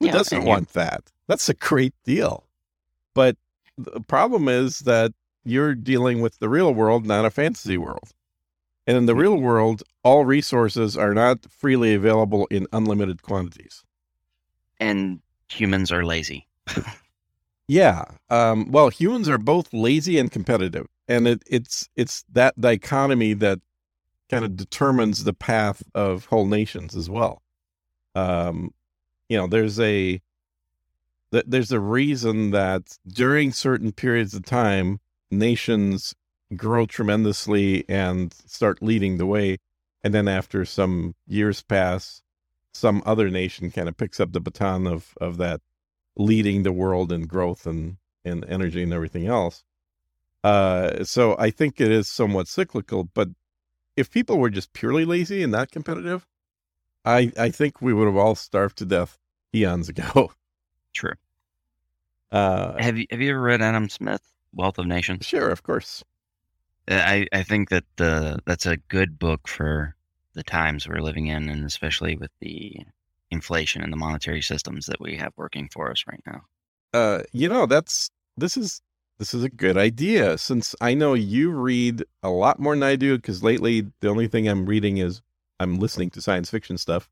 Who 0.00 0.06
yeah, 0.06 0.12
doesn't 0.12 0.44
want 0.44 0.70
that? 0.74 1.10
That's 1.26 1.48
a 1.48 1.54
great 1.54 1.94
deal. 2.04 2.44
But 3.14 3.36
the 3.78 4.00
problem 4.00 4.48
is 4.48 4.80
that 4.80 5.12
you're 5.44 5.74
dealing 5.74 6.20
with 6.20 6.38
the 6.38 6.48
real 6.48 6.74
world, 6.74 7.06
not 7.06 7.24
a 7.24 7.30
fantasy 7.30 7.78
world. 7.78 8.12
And 8.86 8.96
in 8.96 9.06
the 9.06 9.14
real 9.14 9.36
world, 9.36 9.82
all 10.02 10.24
resources 10.24 10.96
are 10.96 11.14
not 11.14 11.50
freely 11.50 11.94
available 11.94 12.46
in 12.50 12.66
unlimited 12.72 13.22
quantities. 13.22 13.84
And 14.78 15.20
humans 15.48 15.90
are 15.90 16.04
lazy. 16.04 16.46
yeah. 17.68 18.04
Um, 18.30 18.70
well, 18.70 18.90
humans 18.90 19.28
are 19.28 19.38
both 19.38 19.72
lazy 19.72 20.18
and 20.18 20.30
competitive. 20.30 20.86
And 21.08 21.28
it, 21.28 21.42
it's 21.46 21.88
it's 21.96 22.24
that 22.32 22.60
dichotomy 22.60 23.34
that 23.34 23.60
kind 24.28 24.44
of 24.44 24.56
determines 24.56 25.24
the 25.24 25.32
path 25.32 25.82
of 25.94 26.26
whole 26.26 26.46
nations 26.46 26.96
as 26.96 27.08
well. 27.08 27.42
Um, 28.14 28.72
you 29.28 29.36
know 29.36 29.46
there's 29.46 29.78
a 29.80 30.20
there's 31.30 31.72
a 31.72 31.80
reason 31.80 32.52
that 32.52 32.98
during 33.06 33.52
certain 33.52 33.92
periods 33.92 34.34
of 34.34 34.44
time 34.44 35.00
nations 35.30 36.14
grow 36.54 36.86
tremendously 36.86 37.84
and 37.88 38.32
start 38.46 38.80
leading 38.80 39.18
the 39.18 39.26
way 39.26 39.58
and 40.04 40.14
then 40.14 40.28
after 40.28 40.64
some 40.64 41.14
years 41.26 41.62
pass 41.62 42.22
some 42.72 43.02
other 43.04 43.28
nation 43.28 43.70
kind 43.70 43.88
of 43.88 43.96
picks 43.96 44.20
up 44.20 44.32
the 44.32 44.40
baton 44.40 44.86
of 44.86 45.14
of 45.20 45.36
that 45.36 45.60
leading 46.16 46.62
the 46.62 46.72
world 46.72 47.10
in 47.10 47.22
growth 47.22 47.66
and 47.66 47.96
and 48.24 48.44
energy 48.48 48.82
and 48.82 48.92
everything 48.92 49.26
else 49.26 49.64
uh 50.46 51.04
so 51.04 51.36
i 51.38 51.50
think 51.50 51.80
it 51.80 51.90
is 51.90 52.08
somewhat 52.08 52.48
cyclical 52.48 53.04
but 53.14 53.28
if 53.96 54.10
people 54.10 54.38
were 54.38 54.50
just 54.50 54.72
purely 54.72 55.04
lazy 55.04 55.42
and 55.42 55.52
not 55.52 55.70
competitive 55.70 56.26
I 57.06 57.32
I 57.38 57.50
think 57.50 57.80
we 57.80 57.94
would 57.94 58.06
have 58.06 58.16
all 58.16 58.34
starved 58.34 58.78
to 58.78 58.84
death 58.84 59.18
eons 59.54 59.88
ago. 59.94 60.32
True. 60.92 61.14
Uh, 62.32 62.76
have 62.82 62.98
you 62.98 63.06
have 63.10 63.20
you 63.20 63.30
ever 63.30 63.40
read 63.40 63.62
Adam 63.62 63.88
Smith, 63.88 64.22
Wealth 64.52 64.78
of 64.78 64.86
Nations? 64.86 65.24
Sure, 65.24 65.48
of 65.48 65.62
course. 65.62 66.02
Uh, 66.90 66.94
I 66.94 67.26
I 67.32 67.42
think 67.44 67.70
that 67.70 67.84
the 67.96 68.40
that's 68.44 68.66
a 68.66 68.76
good 68.76 69.18
book 69.18 69.46
for 69.46 69.94
the 70.34 70.42
times 70.42 70.88
we're 70.88 71.00
living 71.00 71.28
in, 71.28 71.48
and 71.48 71.64
especially 71.64 72.16
with 72.16 72.32
the 72.40 72.80
inflation 73.30 73.82
and 73.82 73.92
the 73.92 73.96
monetary 73.96 74.42
systems 74.42 74.86
that 74.86 75.00
we 75.00 75.16
have 75.16 75.32
working 75.36 75.68
for 75.72 75.90
us 75.90 76.04
right 76.08 76.22
now. 76.26 76.42
Uh, 76.92 77.22
you 77.32 77.48
know, 77.48 77.66
that's 77.66 78.10
this 78.36 78.56
is 78.56 78.82
this 79.18 79.32
is 79.32 79.42
a 79.42 79.48
good 79.48 79.76
idea 79.76 80.36
since 80.38 80.74
I 80.80 80.94
know 80.94 81.14
you 81.14 81.50
read 81.50 82.04
a 82.22 82.28
lot 82.28 82.58
more 82.58 82.74
than 82.74 82.82
I 82.82 82.96
do 82.96 83.16
because 83.16 83.42
lately 83.42 83.86
the 84.00 84.08
only 84.08 84.28
thing 84.28 84.48
I'm 84.48 84.66
reading 84.66 84.98
is 84.98 85.22
I'm 85.58 85.78
listening 85.78 86.10
to 86.10 86.20
science 86.20 86.50
fiction 86.50 86.76
stuff 86.76 87.08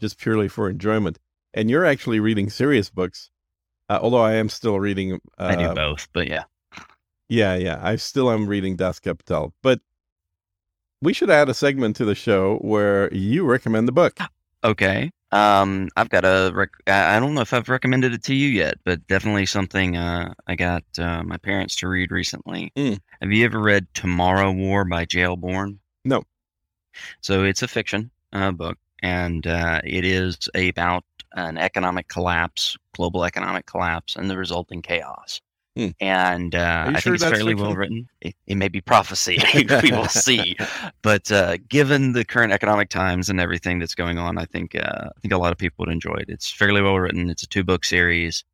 just 0.00 0.18
purely 0.18 0.48
for 0.48 0.68
enjoyment. 0.68 1.18
And 1.52 1.70
you're 1.70 1.84
actually 1.84 2.18
reading 2.18 2.50
serious 2.50 2.90
books, 2.90 3.30
uh, 3.88 4.00
although 4.02 4.22
I 4.22 4.34
am 4.34 4.48
still 4.48 4.80
reading. 4.80 5.20
Uh, 5.38 5.44
I 5.44 5.56
do 5.56 5.74
both, 5.74 6.08
but 6.12 6.28
yeah. 6.28 6.44
Yeah, 7.28 7.54
yeah. 7.54 7.78
I 7.82 7.96
still 7.96 8.30
am 8.30 8.46
reading 8.46 8.76
Das 8.76 8.98
Kapital. 8.98 9.52
But 9.62 9.80
we 11.00 11.12
should 11.12 11.30
add 11.30 11.48
a 11.48 11.54
segment 11.54 11.96
to 11.96 12.04
the 12.04 12.14
show 12.14 12.56
where 12.58 13.12
you 13.14 13.44
recommend 13.44 13.86
the 13.86 13.92
book. 13.92 14.18
Okay. 14.64 15.10
Um, 15.34 15.88
I've 15.96 16.10
got 16.10 16.24
a. 16.24 16.52
Rec- 16.54 16.86
I 16.86 17.18
don't 17.18 17.34
know 17.34 17.40
if 17.40 17.52
I've 17.52 17.68
recommended 17.68 18.14
it 18.14 18.22
to 18.24 18.34
you 18.36 18.46
yet, 18.46 18.76
but 18.84 19.04
definitely 19.08 19.46
something 19.46 19.96
uh, 19.96 20.32
I 20.46 20.54
got 20.54 20.84
uh, 20.96 21.24
my 21.24 21.38
parents 21.38 21.74
to 21.76 21.88
read 21.88 22.12
recently. 22.12 22.72
Mm. 22.76 23.00
Have 23.20 23.32
you 23.32 23.44
ever 23.44 23.58
read 23.58 23.88
Tomorrow 23.94 24.52
War 24.52 24.84
by 24.84 25.04
J.L. 25.06 25.36
Bourne? 25.36 25.80
No. 26.04 26.22
So 27.20 27.42
it's 27.42 27.62
a 27.62 27.68
fiction 27.68 28.12
uh, 28.32 28.52
book, 28.52 28.78
and 29.02 29.44
uh, 29.44 29.80
it 29.82 30.04
is 30.04 30.38
about 30.54 31.02
an 31.32 31.58
economic 31.58 32.06
collapse, 32.06 32.76
global 32.94 33.24
economic 33.24 33.66
collapse, 33.66 34.14
and 34.14 34.30
the 34.30 34.38
resulting 34.38 34.82
chaos. 34.82 35.40
Hmm. 35.76 35.88
And 36.00 36.54
uh, 36.54 36.84
I 36.86 37.00
sure 37.00 37.16
think 37.16 37.22
it's 37.22 37.36
fairly 37.36 37.54
well 37.54 37.74
written. 37.74 38.08
It, 38.20 38.36
it, 38.46 38.54
may 38.54 38.68
be 38.68 38.80
prophecy. 38.80 39.40
we 39.54 39.90
will 39.90 40.04
see. 40.08 40.56
But 41.02 41.32
uh, 41.32 41.56
given 41.68 42.12
the 42.12 42.24
current 42.24 42.52
economic 42.52 42.90
times 42.90 43.28
and 43.28 43.40
everything 43.40 43.80
that's 43.80 43.96
going 43.96 44.16
on, 44.16 44.38
I 44.38 44.44
think 44.44 44.76
uh, 44.76 45.08
I 45.16 45.20
think 45.20 45.32
a 45.32 45.38
lot 45.38 45.50
of 45.50 45.58
people 45.58 45.84
would 45.84 45.92
enjoy 45.92 46.14
it. 46.14 46.26
It's 46.28 46.50
fairly 46.50 46.80
well 46.80 46.98
written. 46.98 47.28
It's 47.28 47.42
a 47.42 47.48
two 47.48 47.64
book 47.64 47.84
series. 47.84 48.44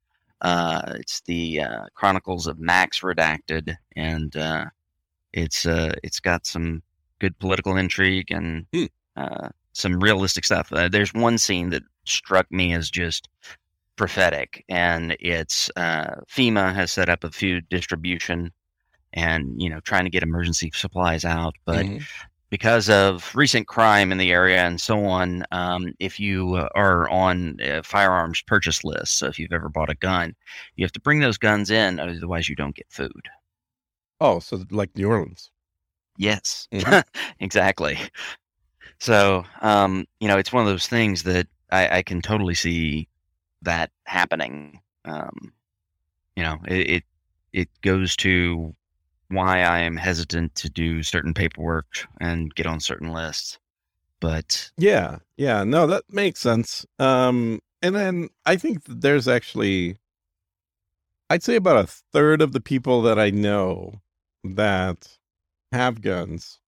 Uh, 0.41 0.95
it's 0.95 1.21
the 1.23 1.61
uh, 1.61 1.85
Chronicles 1.95 2.47
of 2.47 2.59
Max 2.59 3.01
Redacted, 3.01 3.77
and 3.97 4.35
uh, 4.35 4.65
it's 5.35 5.67
it's 5.67 6.21
got 6.21 6.47
some 6.47 6.83
good 7.19 7.39
political 7.39 7.77
intrigue 7.77 8.31
and 8.31 8.65
hmm. 8.73 8.87
some 9.73 10.01
realistic 10.01 10.47
stuff. 10.47 10.73
there's 10.91 11.13
one 11.13 11.37
scene 11.37 11.69
that 11.69 11.83
struck 12.07 12.51
me 12.51 12.73
as 12.73 12.91
just 12.91 13.29
prophetic. 13.97 14.65
And 14.69 15.17
it's 15.21 15.71
uh, 15.77 16.21
FEMA 16.29 16.75
has 16.75 16.93
set 16.93 17.09
up 17.09 17.25
a 17.25 17.31
food 17.31 17.69
distribution 17.69 18.53
and, 19.13 19.61
you 19.61 19.69
know, 19.69 19.81
trying 19.81 20.05
to 20.05 20.11
get 20.11 20.23
emergency 20.23 20.71
supplies 20.75 21.25
out. 21.25 21.55
But 21.65 21.85
mm-hmm. 21.87 22.05
because 22.49 22.89
of 22.89 23.35
recent 23.35 23.67
crime 23.67 24.13
in 24.13 24.19
the 24.19 24.33
area 24.33 24.65
and 24.65 24.81
so 24.81 25.05
on, 25.05 25.45
um, 25.51 25.93
if 25.99 26.21
you 26.21 26.57
are 26.75 27.09
on 27.11 27.59
firearms 27.83 28.43
purchase 28.43 28.85
lists, 28.85 29.17
so 29.17 29.27
if 29.27 29.39
you've 29.39 29.53
ever 29.53 29.69
bought 29.69 29.91
a 29.91 29.97
gun, 29.97 30.35
you 30.77 30.85
have 30.85 30.93
to 30.93 31.01
bring 31.01 31.21
those 31.21 31.39
guns 31.39 31.71
in, 31.71 31.99
otherwise 31.99 32.49
you 32.49 32.57
don't 32.57 32.77
get 32.77 32.87
food. 32.91 33.29
Oh, 34.21 34.39
so 34.39 34.63
like 34.71 34.95
New 34.97 35.09
Orleans. 35.09 35.51
Yes, 36.19 36.69
mm-hmm. 36.73 37.01
exactly. 37.41 37.99
So, 38.99 39.45
um, 39.63 40.07
you 40.21 40.29
know, 40.29 40.37
it's 40.37 40.53
one 40.53 40.63
of 40.63 40.69
those 40.69 40.87
things 40.87 41.23
that 41.23 41.47
I, 41.73 41.99
I 41.99 42.03
can 42.03 42.21
totally 42.21 42.55
see 42.55 43.09
that 43.63 43.91
happening. 44.05 44.81
Um, 45.05 45.53
you 46.37 46.43
know, 46.43 46.59
it, 46.67 46.91
it 46.91 47.05
it 47.53 47.69
goes 47.83 48.17
to 48.17 48.75
why 49.29 49.63
I 49.63 49.81
am 49.81 49.97
hesitant 49.97 50.55
to 50.57 50.69
do 50.69 51.03
certain 51.03 51.35
paperwork 51.35 52.07
and 52.21 52.55
get 52.55 52.67
on 52.67 52.81
certain 52.81 53.13
lists. 53.13 53.59
But 54.21 54.71
yeah, 54.77 55.19
yeah, 55.37 55.65
no, 55.65 55.87
that 55.87 56.05
makes 56.11 56.41
sense. 56.41 56.85
Um, 56.99 57.61
and 57.81 57.95
then 57.95 58.29
I 58.45 58.57
think 58.57 58.83
there's 58.87 59.29
actually, 59.29 59.97
I'd 61.31 61.43
say 61.43 61.57
about 61.57 61.85
a 61.85 61.89
third 62.13 62.43
of 62.43 62.53
the 62.53 62.61
people 62.61 63.03
that 63.03 63.19
I 63.19 63.31
know 63.31 64.01
that 64.45 65.17
have 65.73 66.03
guns 66.03 66.61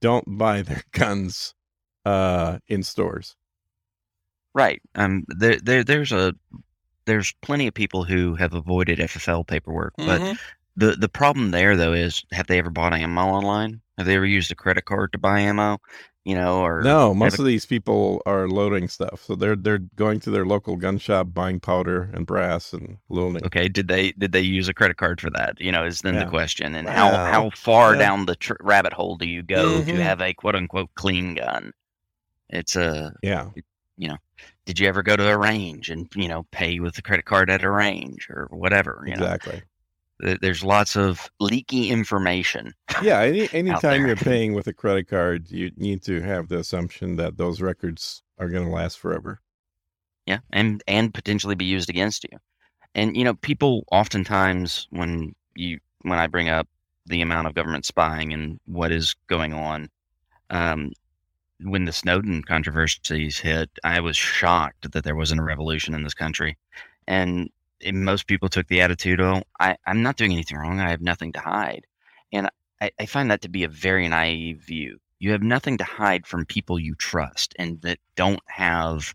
don't 0.00 0.38
buy 0.38 0.62
their 0.62 0.82
guns 0.92 1.54
uh, 2.04 2.58
in 2.66 2.82
stores. 2.82 3.36
Right. 4.58 4.82
Um. 4.96 5.24
There, 5.28 5.56
there, 5.56 5.84
there's 5.84 6.10
a, 6.10 6.34
there's 7.04 7.32
plenty 7.42 7.68
of 7.68 7.74
people 7.74 8.02
who 8.02 8.34
have 8.34 8.54
avoided 8.54 8.98
FFL 8.98 9.46
paperwork, 9.46 9.94
but 9.96 10.20
mm-hmm. 10.20 10.32
the 10.76 10.96
the 10.96 11.08
problem 11.08 11.52
there 11.52 11.76
though 11.76 11.92
is, 11.92 12.24
have 12.32 12.48
they 12.48 12.58
ever 12.58 12.70
bought 12.70 12.92
ammo 12.92 13.28
online? 13.28 13.80
Have 13.98 14.06
they 14.06 14.16
ever 14.16 14.26
used 14.26 14.50
a 14.50 14.56
credit 14.56 14.84
card 14.84 15.12
to 15.12 15.18
buy 15.18 15.40
ammo? 15.40 15.78
you 16.28 16.34
know, 16.34 16.60
or 16.60 16.82
no. 16.82 17.14
Most 17.14 17.38
of 17.38 17.46
these 17.46 17.64
people 17.64 18.20
are 18.26 18.48
loading 18.48 18.86
stuff, 18.88 19.24
so 19.24 19.34
they're 19.34 19.56
they're 19.56 19.78
going 19.78 20.20
to 20.20 20.30
their 20.30 20.44
local 20.44 20.76
gun 20.76 20.98
shop, 20.98 21.28
buying 21.32 21.58
powder 21.58 22.10
and 22.12 22.26
brass 22.26 22.74
and 22.74 22.98
loading. 23.08 23.46
Okay, 23.46 23.66
did 23.66 23.88
they 23.88 24.12
did 24.12 24.32
they 24.32 24.42
use 24.42 24.68
a 24.68 24.74
credit 24.74 24.98
card 24.98 25.22
for 25.22 25.30
that? 25.30 25.58
You 25.58 25.72
know, 25.72 25.86
is 25.86 26.02
then 26.02 26.16
yeah. 26.16 26.24
the 26.24 26.30
question. 26.30 26.74
And 26.74 26.86
how 26.86 27.12
how 27.12 27.48
far 27.54 27.94
yeah. 27.94 28.00
down 28.00 28.26
the 28.26 28.36
tr- 28.36 28.60
rabbit 28.60 28.92
hole 28.92 29.16
do 29.16 29.26
you 29.26 29.42
go 29.42 29.78
mm-hmm. 29.78 29.88
to 29.88 30.02
have 30.02 30.20
a 30.20 30.34
quote 30.34 30.54
unquote 30.54 30.90
clean 30.96 31.36
gun? 31.36 31.72
It's 32.50 32.76
a 32.76 33.14
yeah. 33.22 33.48
You 33.98 34.08
know, 34.08 34.16
did 34.64 34.78
you 34.78 34.88
ever 34.88 35.02
go 35.02 35.16
to 35.16 35.28
a 35.28 35.36
range 35.36 35.90
and 35.90 36.08
you 36.14 36.28
know 36.28 36.46
pay 36.52 36.80
with 36.80 36.94
the 36.94 37.02
credit 37.02 37.26
card 37.26 37.50
at 37.50 37.64
a 37.64 37.70
range 37.70 38.28
or 38.30 38.48
whatever? 38.50 39.04
exactly. 39.06 39.56
Know? 39.56 39.60
there's 40.20 40.64
lots 40.64 40.96
of 40.96 41.30
leaky 41.38 41.90
information. 41.90 42.74
Yeah, 43.02 43.20
any 43.20 43.48
anytime 43.52 44.06
you're 44.06 44.16
paying 44.16 44.54
with 44.54 44.66
a 44.66 44.72
credit 44.72 45.08
card, 45.08 45.50
you 45.50 45.70
need 45.76 46.02
to 46.04 46.20
have 46.20 46.48
the 46.48 46.58
assumption 46.58 47.16
that 47.16 47.36
those 47.36 47.60
records 47.60 48.22
are 48.38 48.48
going 48.48 48.66
to 48.66 48.72
last 48.72 48.98
forever. 48.98 49.40
Yeah, 50.26 50.40
and 50.50 50.82
and 50.86 51.14
potentially 51.14 51.54
be 51.54 51.64
used 51.64 51.88
against 51.88 52.24
you. 52.24 52.38
And 52.94 53.16
you 53.16 53.24
know, 53.24 53.34
people 53.34 53.84
oftentimes 53.92 54.88
when 54.90 55.34
you 55.54 55.78
when 56.02 56.18
I 56.18 56.26
bring 56.26 56.48
up 56.48 56.68
the 57.06 57.22
amount 57.22 57.46
of 57.46 57.54
government 57.54 57.86
spying 57.86 58.32
and 58.32 58.60
what 58.66 58.92
is 58.92 59.14
going 59.28 59.54
on, 59.54 59.88
um, 60.50 60.92
when 61.60 61.84
the 61.84 61.92
Snowden 61.92 62.42
controversies 62.42 63.38
hit, 63.38 63.70
I 63.84 64.00
was 64.00 64.16
shocked 64.16 64.92
that 64.92 65.04
there 65.04 65.16
wasn't 65.16 65.40
a 65.40 65.44
revolution 65.44 65.94
in 65.94 66.04
this 66.04 66.14
country. 66.14 66.56
And 67.06 67.50
most 67.92 68.26
people 68.26 68.48
took 68.48 68.68
the 68.68 68.80
attitude, 68.80 69.20
"Oh, 69.20 69.42
I, 69.60 69.76
I'm 69.86 70.02
not 70.02 70.16
doing 70.16 70.32
anything 70.32 70.58
wrong. 70.58 70.80
I 70.80 70.90
have 70.90 71.00
nothing 71.00 71.32
to 71.32 71.40
hide," 71.40 71.86
and 72.32 72.48
I, 72.80 72.90
I 72.98 73.06
find 73.06 73.30
that 73.30 73.42
to 73.42 73.48
be 73.48 73.64
a 73.64 73.68
very 73.68 74.08
naive 74.08 74.60
view. 74.60 74.98
You 75.18 75.32
have 75.32 75.42
nothing 75.42 75.78
to 75.78 75.84
hide 75.84 76.26
from 76.26 76.44
people 76.44 76.78
you 76.78 76.94
trust 76.94 77.54
and 77.58 77.80
that 77.82 77.98
don't 78.14 78.42
have 78.46 79.14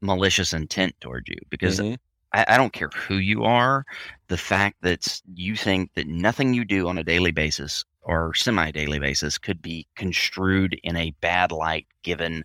malicious 0.00 0.52
intent 0.52 0.94
toward 1.00 1.28
you 1.28 1.36
because 1.50 1.78
mm-hmm. 1.78 1.94
I, 2.32 2.44
I, 2.48 2.56
don't 2.56 2.72
care 2.72 2.88
who 2.94 3.16
you 3.16 3.44
are. 3.44 3.84
The 4.28 4.38
fact 4.38 4.78
that 4.82 5.20
you 5.34 5.56
think 5.56 5.92
that 5.94 6.06
nothing 6.06 6.54
you 6.54 6.64
do 6.64 6.88
on 6.88 6.98
a 6.98 7.04
daily 7.04 7.32
basis 7.32 7.84
or 8.02 8.34
semi 8.34 8.70
daily 8.70 8.98
basis 8.98 9.38
could 9.38 9.60
be 9.60 9.86
construed 9.96 10.78
in 10.82 10.96
a 10.96 11.14
bad 11.20 11.52
light 11.52 11.86
given 12.02 12.44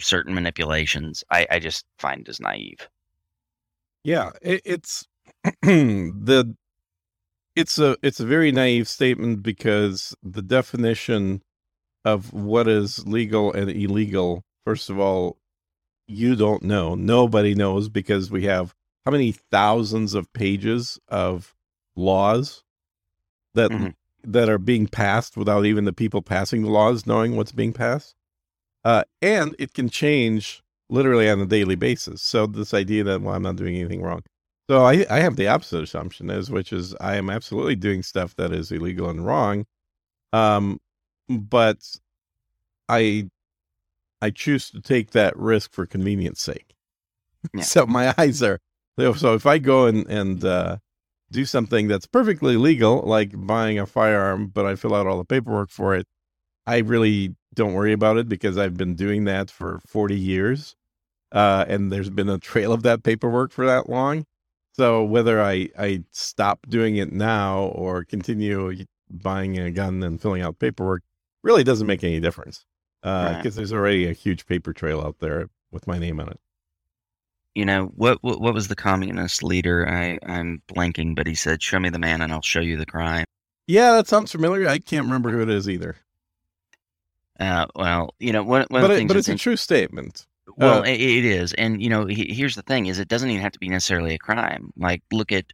certain 0.00 0.34
manipulations, 0.34 1.24
I, 1.30 1.46
I 1.50 1.58
just 1.58 1.84
find 1.98 2.28
as 2.28 2.40
naive. 2.40 2.88
Yeah, 4.04 4.30
it, 4.42 4.62
it's 4.64 5.06
the 5.62 6.54
it's 7.56 7.78
a 7.78 7.96
it's 8.02 8.20
a 8.20 8.26
very 8.26 8.52
naive 8.52 8.88
statement 8.88 9.42
because 9.42 10.14
the 10.22 10.42
definition 10.42 11.42
of 12.04 12.32
what 12.32 12.66
is 12.66 13.06
legal 13.06 13.52
and 13.52 13.70
illegal, 13.70 14.42
first 14.64 14.88
of 14.88 14.98
all, 14.98 15.36
you 16.06 16.34
don't 16.34 16.62
know. 16.62 16.94
Nobody 16.94 17.54
knows 17.54 17.88
because 17.88 18.30
we 18.30 18.44
have 18.44 18.74
how 19.04 19.12
many 19.12 19.32
thousands 19.32 20.14
of 20.14 20.32
pages 20.32 20.98
of 21.08 21.54
laws 21.96 22.62
that 23.54 23.70
mm-hmm. 23.70 23.88
That 24.24 24.48
are 24.48 24.58
being 24.58 24.86
passed 24.86 25.36
without 25.36 25.64
even 25.64 25.84
the 25.84 25.92
people 25.92 26.22
passing 26.22 26.62
the 26.62 26.70
laws 26.70 27.06
knowing 27.06 27.36
what's 27.36 27.52
being 27.52 27.72
passed. 27.72 28.14
Uh, 28.84 29.04
and 29.20 29.54
it 29.58 29.74
can 29.74 29.88
change 29.88 30.62
literally 30.88 31.28
on 31.28 31.40
a 31.40 31.46
daily 31.46 31.76
basis. 31.76 32.22
So 32.22 32.46
this 32.46 32.74
idea 32.74 33.04
that 33.04 33.22
well, 33.22 33.34
I'm 33.34 33.42
not 33.42 33.56
doing 33.56 33.76
anything 33.76 34.02
wrong. 34.02 34.22
So 34.68 34.84
I 34.84 35.06
I 35.10 35.20
have 35.20 35.36
the 35.36 35.48
opposite 35.48 35.82
assumption 35.82 36.30
is 36.30 36.50
which 36.50 36.72
is 36.72 36.94
I 37.00 37.16
am 37.16 37.30
absolutely 37.30 37.76
doing 37.76 38.02
stuff 38.02 38.34
that 38.36 38.52
is 38.52 38.70
illegal 38.70 39.08
and 39.08 39.24
wrong. 39.24 39.66
Um 40.32 40.80
but 41.28 41.78
I 42.88 43.30
I 44.20 44.30
choose 44.30 44.70
to 44.70 44.80
take 44.80 45.12
that 45.12 45.36
risk 45.36 45.72
for 45.72 45.86
convenience 45.86 46.40
sake. 46.42 46.74
Yeah. 47.54 47.62
so 47.64 47.86
my 47.86 48.14
eyes 48.18 48.42
are 48.42 48.58
so 48.98 49.34
if 49.34 49.46
I 49.46 49.58
go 49.58 49.86
and 49.86 50.06
and 50.08 50.44
uh 50.44 50.78
do 51.32 51.44
something 51.44 51.88
that's 51.88 52.06
perfectly 52.06 52.56
legal 52.56 53.02
like 53.02 53.30
buying 53.34 53.78
a 53.78 53.86
firearm 53.86 54.48
but 54.48 54.66
I 54.66 54.74
fill 54.74 54.94
out 54.94 55.06
all 55.06 55.18
the 55.18 55.24
paperwork 55.24 55.70
for 55.70 55.94
it, 55.94 56.06
I 56.66 56.78
really 56.78 57.34
don't 57.54 57.74
worry 57.74 57.92
about 57.92 58.16
it 58.16 58.28
because 58.28 58.56
I've 58.58 58.76
been 58.76 58.94
doing 58.94 59.24
that 59.24 59.50
for 59.50 59.80
40 59.86 60.16
years 60.16 60.76
uh, 61.32 61.64
and 61.68 61.92
there's 61.92 62.10
been 62.10 62.28
a 62.28 62.38
trail 62.38 62.72
of 62.72 62.82
that 62.82 63.02
paperwork 63.02 63.52
for 63.52 63.66
that 63.66 63.88
long. 63.88 64.24
So 64.72 65.04
whether 65.04 65.40
I 65.40 65.68
I 65.78 66.04
stop 66.10 66.66
doing 66.68 66.96
it 66.96 67.12
now 67.12 67.64
or 67.74 68.04
continue 68.04 68.84
buying 69.10 69.58
a 69.58 69.70
gun 69.70 70.02
and 70.02 70.20
filling 70.20 70.42
out 70.42 70.58
paperwork 70.58 71.02
really 71.42 71.64
doesn't 71.64 71.86
make 71.86 72.04
any 72.04 72.20
difference 72.20 72.64
because 73.02 73.34
uh, 73.34 73.40
right. 73.42 73.54
there's 73.54 73.72
already 73.72 74.06
a 74.08 74.12
huge 74.12 74.46
paper 74.46 74.72
trail 74.72 75.00
out 75.00 75.18
there 75.18 75.48
with 75.70 75.86
my 75.86 75.98
name 75.98 76.20
on 76.20 76.28
it. 76.28 76.40
You 77.54 77.64
know 77.64 77.86
what? 77.96 78.18
What, 78.22 78.40
what 78.40 78.54
was 78.54 78.68
the 78.68 78.76
communist 78.76 79.42
leader? 79.42 79.88
I 79.88 80.18
I'm 80.24 80.62
blanking, 80.68 81.16
but 81.16 81.26
he 81.26 81.34
said, 81.34 81.62
"Show 81.62 81.80
me 81.80 81.90
the 81.90 81.98
man, 81.98 82.22
and 82.22 82.32
I'll 82.32 82.42
show 82.42 82.60
you 82.60 82.76
the 82.76 82.86
crime." 82.86 83.24
Yeah, 83.66 83.92
that 83.92 84.08
sounds 84.08 84.32
familiar. 84.32 84.68
I 84.68 84.78
can't 84.78 85.04
remember 85.04 85.30
who 85.30 85.42
it 85.42 85.48
is 85.48 85.68
either. 85.68 85.96
Uh, 87.38 87.66
well, 87.74 88.14
you 88.18 88.32
know, 88.32 88.42
one, 88.42 88.66
one 88.68 88.82
but, 88.82 88.90
it, 88.90 89.08
but 89.08 89.16
it's 89.16 89.28
a 89.28 89.36
true 89.36 89.56
statement. 89.56 90.26
Well, 90.56 90.80
uh, 90.80 90.82
it, 90.82 91.00
it 91.00 91.24
is, 91.24 91.52
and 91.54 91.82
you 91.82 91.88
know, 91.88 92.06
he, 92.06 92.32
here's 92.32 92.56
the 92.56 92.62
thing: 92.62 92.86
is 92.86 92.98
it 92.98 93.08
doesn't 93.08 93.30
even 93.30 93.42
have 93.42 93.52
to 93.52 93.58
be 93.58 93.68
necessarily 93.68 94.14
a 94.14 94.18
crime. 94.18 94.72
Like, 94.76 95.02
look 95.10 95.32
at 95.32 95.46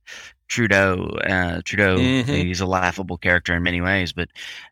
Trudeau. 0.49 1.19
Uh, 1.29 1.61
Trudeau, 1.65 1.97
mm-hmm. 1.99 2.33
he's 2.33 2.61
a 2.61 2.67
laughable 2.67 3.19
character 3.19 3.55
in 3.55 3.63
many 3.63 3.81
ways, 3.81 4.13
but 4.13 4.29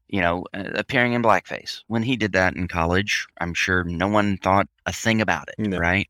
you 0.08 0.20
know, 0.20 0.44
uh, 0.54 0.70
appearing 0.74 1.12
in 1.12 1.22
blackface 1.22 1.82
when 1.88 2.02
he 2.02 2.16
did 2.16 2.32
that 2.32 2.56
in 2.56 2.68
college, 2.68 3.26
I'm 3.40 3.54
sure 3.54 3.84
no 3.84 4.08
one 4.08 4.37
thought 4.38 4.68
a 4.87 4.92
thing 4.92 5.20
about 5.20 5.48
it, 5.48 5.54
no. 5.58 5.78
right? 5.78 6.08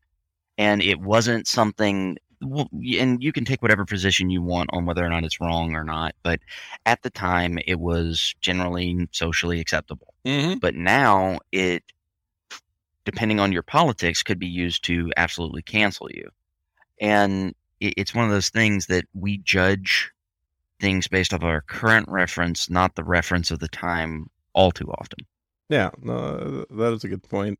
And 0.57 0.81
it 0.81 0.99
wasn't 0.99 1.47
something. 1.47 2.17
And 2.99 3.23
you 3.23 3.31
can 3.31 3.45
take 3.45 3.61
whatever 3.61 3.85
position 3.85 4.29
you 4.29 4.41
want 4.41 4.69
on 4.73 4.85
whether 4.85 5.05
or 5.05 5.09
not 5.09 5.23
it's 5.23 5.41
wrong 5.41 5.73
or 5.73 5.83
not, 5.83 6.15
but 6.21 6.39
at 6.85 7.01
the 7.01 7.09
time 7.09 7.57
it 7.65 7.79
was 7.79 8.35
generally 8.41 9.07
socially 9.11 9.59
acceptable. 9.59 10.13
Mm-hmm. 10.25 10.59
But 10.59 10.75
now 10.75 11.39
it 11.51 11.83
depending 13.05 13.39
on 13.39 13.51
your 13.51 13.63
politics, 13.63 14.23
could 14.23 14.39
be 14.39 14.47
used 14.47 14.83
to 14.83 15.11
absolutely 15.15 15.61
cancel 15.61 16.09
you. 16.11 16.29
And 16.99 17.53
it's 17.79 18.15
one 18.15 18.25
of 18.25 18.31
those 18.31 18.49
things 18.49 18.87
that 18.87 19.05
we 19.13 19.37
judge 19.37 20.11
things 20.81 21.07
based 21.07 21.33
off 21.33 21.43
our 21.43 21.61
current 21.61 22.09
reference, 22.09 22.69
not 22.69 22.95
the 22.95 23.03
reference 23.03 23.51
of 23.51 23.59
the 23.59 23.67
time, 23.67 24.29
all 24.53 24.71
too 24.71 24.91
often. 24.91 25.25
Yeah, 25.69 25.91
no, 26.01 26.65
that 26.69 26.93
is 26.93 27.03
a 27.03 27.07
good 27.07 27.23
point. 27.23 27.59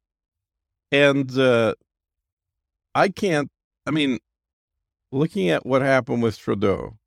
And 0.91 1.31
uh, 1.37 1.75
I 2.95 3.09
can't, 3.09 3.51
I 3.85 3.91
mean, 3.91 4.19
looking 5.11 5.49
at 5.49 5.65
what 5.65 5.81
happened 5.81 6.23
with 6.23 6.37
Trudeau 6.37 6.97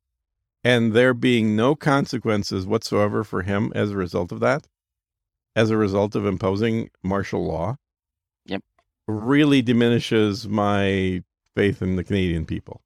and 0.63 0.93
there 0.93 1.15
being 1.15 1.55
no 1.55 1.75
consequences 1.75 2.67
whatsoever 2.67 3.23
for 3.23 3.41
him 3.41 3.71
as 3.73 3.89
a 3.89 3.97
result 3.97 4.31
of 4.31 4.39
that, 4.41 4.67
as 5.55 5.71
a 5.71 5.77
result 5.77 6.15
of 6.15 6.27
imposing 6.27 6.91
martial 7.01 7.43
law, 7.43 7.77
yep. 8.45 8.63
really 9.07 9.63
diminishes 9.63 10.47
my 10.47 11.23
faith 11.55 11.81
in 11.81 11.95
the 11.95 12.03
Canadian 12.03 12.45
people. 12.45 12.81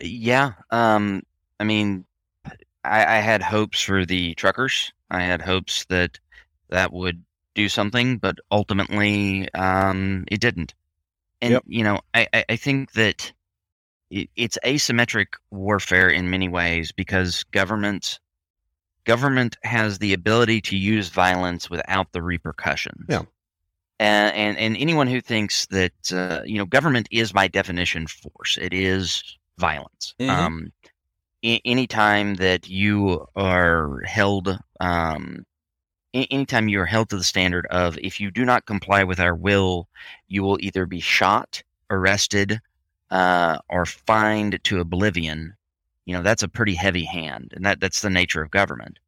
Yeah. 0.00 0.54
Um, 0.72 1.22
I 1.60 1.64
mean, 1.64 2.04
I, 2.84 3.18
I 3.18 3.18
had 3.20 3.42
hopes 3.42 3.80
for 3.80 4.04
the 4.04 4.34
truckers. 4.34 4.92
I 5.08 5.22
had 5.22 5.40
hopes 5.40 5.84
that 5.84 6.18
that 6.68 6.92
would 6.92 7.22
do 7.54 7.68
something, 7.68 8.18
but 8.18 8.38
ultimately 8.50 9.48
um, 9.54 10.24
it 10.28 10.40
didn't. 10.40 10.74
And, 11.40 11.52
yep. 11.52 11.62
you 11.66 11.84
know, 11.84 12.00
I, 12.14 12.44
I 12.48 12.56
think 12.56 12.92
that 12.92 13.32
it's 14.10 14.58
asymmetric 14.64 15.26
warfare 15.50 16.08
in 16.08 16.30
many 16.30 16.48
ways 16.48 16.92
because 16.92 17.44
government 17.44 18.20
government 19.04 19.56
has 19.62 19.98
the 19.98 20.12
ability 20.12 20.60
to 20.60 20.76
use 20.76 21.08
violence 21.08 21.68
without 21.68 22.12
the 22.12 22.22
repercussions. 22.22 23.04
Yeah 23.08 23.22
and 23.98 24.34
and, 24.34 24.58
and 24.58 24.76
anyone 24.76 25.06
who 25.06 25.20
thinks 25.20 25.66
that 25.66 26.12
uh, 26.12 26.42
you 26.44 26.58
know 26.58 26.66
government 26.66 27.08
is 27.10 27.32
by 27.32 27.48
definition 27.48 28.06
force, 28.06 28.58
it 28.60 28.72
is 28.72 29.22
violence. 29.58 30.14
Mm-hmm. 30.20 30.30
Um, 30.30 30.72
I- 31.44 31.60
anytime 31.64 32.34
that 32.36 32.68
you 32.68 33.26
are 33.36 34.02
held, 34.02 34.58
um, 34.80 35.46
anytime 36.16 36.68
you 36.68 36.80
are 36.80 36.86
held 36.86 37.10
to 37.10 37.16
the 37.16 37.24
standard 37.24 37.66
of 37.66 37.98
if 37.98 38.20
you 38.20 38.30
do 38.30 38.44
not 38.44 38.66
comply 38.66 39.04
with 39.04 39.20
our 39.20 39.34
will, 39.34 39.88
you 40.28 40.42
will 40.42 40.58
either 40.60 40.86
be 40.86 41.00
shot, 41.00 41.62
arrested, 41.90 42.60
uh, 43.10 43.58
or 43.68 43.86
fined 43.86 44.58
to 44.64 44.80
oblivion. 44.80 45.54
You 46.04 46.14
know 46.14 46.22
that's 46.22 46.42
a 46.42 46.48
pretty 46.48 46.74
heavy 46.74 47.04
hand, 47.04 47.52
and 47.54 47.64
that 47.66 47.80
that's 47.80 48.00
the 48.00 48.10
nature 48.10 48.42
of 48.42 48.50
government. 48.50 48.98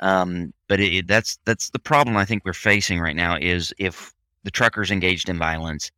Um, 0.00 0.52
but 0.68 0.80
it, 0.80 0.94
it, 0.94 1.06
that's 1.06 1.38
that's 1.44 1.70
the 1.70 1.78
problem 1.78 2.16
I 2.16 2.24
think 2.24 2.44
we're 2.44 2.52
facing 2.52 3.00
right 3.00 3.16
now 3.16 3.36
is 3.40 3.72
if 3.78 4.12
the 4.42 4.50
truckers 4.50 4.90
engaged 4.90 5.28
in 5.28 5.38
violence, 5.38 5.90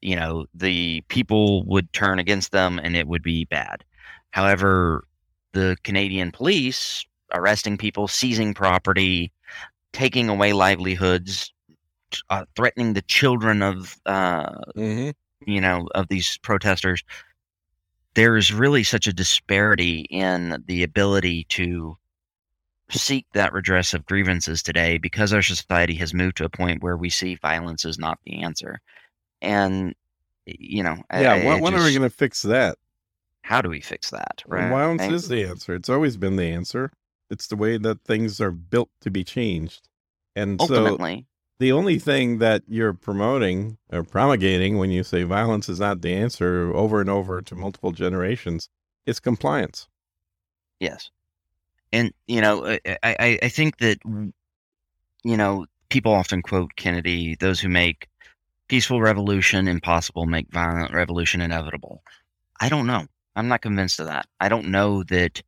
you 0.00 0.16
know, 0.16 0.46
the 0.54 1.02
people 1.08 1.64
would 1.64 1.92
turn 1.92 2.18
against 2.18 2.52
them 2.52 2.78
and 2.82 2.96
it 2.96 3.08
would 3.08 3.22
be 3.22 3.44
bad. 3.46 3.84
However, 4.30 5.04
the 5.52 5.76
Canadian 5.82 6.30
police 6.30 7.04
arresting 7.32 7.76
people, 7.76 8.08
seizing 8.08 8.54
property, 8.54 9.32
taking 9.92 10.28
away 10.28 10.52
livelihoods, 10.52 11.52
uh, 12.28 12.44
threatening 12.56 12.92
the 12.94 13.02
children 13.02 13.62
of 13.62 13.96
uh, 14.06 14.50
Mm-hmm. 14.76 15.10
you 15.50 15.60
know 15.60 15.88
of 15.94 16.08
these 16.08 16.38
protesters. 16.38 17.02
There 18.14 18.36
is 18.36 18.52
really 18.52 18.82
such 18.82 19.06
a 19.06 19.12
disparity 19.12 20.00
in 20.10 20.62
the 20.66 20.82
ability 20.82 21.44
to 21.50 21.96
seek 22.90 23.24
that 23.34 23.52
redress 23.52 23.94
of 23.94 24.04
grievances 24.04 24.62
today 24.64 24.98
because 24.98 25.32
our 25.32 25.42
society 25.42 25.94
has 25.94 26.12
moved 26.12 26.36
to 26.38 26.44
a 26.44 26.48
point 26.48 26.82
where 26.82 26.96
we 26.96 27.08
see 27.08 27.36
violence 27.36 27.84
is 27.84 27.98
not 27.98 28.18
the 28.24 28.42
answer. 28.42 28.80
And 29.40 29.94
you 30.46 30.82
know, 30.82 30.96
Yeah. 31.12 31.34
I- 31.34 31.44
when 31.44 31.58
I 31.58 31.60
when 31.60 31.74
are 31.74 31.84
we 31.84 31.92
going 31.94 32.02
to 32.02 32.10
fix 32.10 32.42
that? 32.42 32.76
How 33.42 33.62
do 33.62 33.68
we 33.68 33.80
fix 33.80 34.10
that? 34.10 34.42
Right? 34.46 34.68
Violence 34.68 35.02
is 35.02 35.28
the 35.28 35.44
answer. 35.44 35.74
It's 35.74 35.88
always 35.88 36.16
been 36.16 36.36
the 36.36 36.44
answer. 36.46 36.90
It's 37.30 37.46
the 37.46 37.56
way 37.56 37.78
that 37.78 38.02
things 38.04 38.40
are 38.40 38.50
built 38.50 38.90
to 39.02 39.10
be 39.10 39.24
changed. 39.24 39.88
And 40.34 40.60
so 40.60 40.98
the 41.58 41.72
only 41.72 41.98
thing 41.98 42.38
that 42.38 42.62
you're 42.66 42.94
promoting 42.94 43.78
or 43.92 44.02
promulgating 44.02 44.78
when 44.78 44.90
you 44.90 45.04
say 45.04 45.22
violence 45.22 45.68
is 45.68 45.78
not 45.78 46.00
the 46.00 46.14
answer 46.14 46.72
over 46.74 47.00
and 47.00 47.10
over 47.10 47.42
to 47.42 47.54
multiple 47.54 47.92
generations 47.92 48.68
is 49.06 49.20
compliance. 49.20 49.86
Yes. 50.80 51.10
And, 51.92 52.12
you 52.26 52.40
know, 52.40 52.66
I, 52.66 52.80
I, 53.02 53.38
I 53.42 53.48
think 53.48 53.78
that, 53.78 53.98
you 54.04 55.36
know, 55.36 55.66
people 55.88 56.12
often 56.12 56.40
quote 56.40 56.76
Kennedy 56.76 57.36
those 57.38 57.60
who 57.60 57.68
make 57.68 58.08
peaceful 58.68 59.00
revolution 59.00 59.68
impossible 59.68 60.26
make 60.26 60.50
violent 60.52 60.94
revolution 60.94 61.40
inevitable. 61.40 62.02
I 62.60 62.68
don't 62.68 62.86
know. 62.86 63.06
I'm 63.36 63.48
not 63.48 63.62
convinced 63.62 64.00
of 64.00 64.06
that. 64.06 64.26
I 64.40 64.48
don't 64.48 64.68
know 64.68 65.02
that 65.04 65.42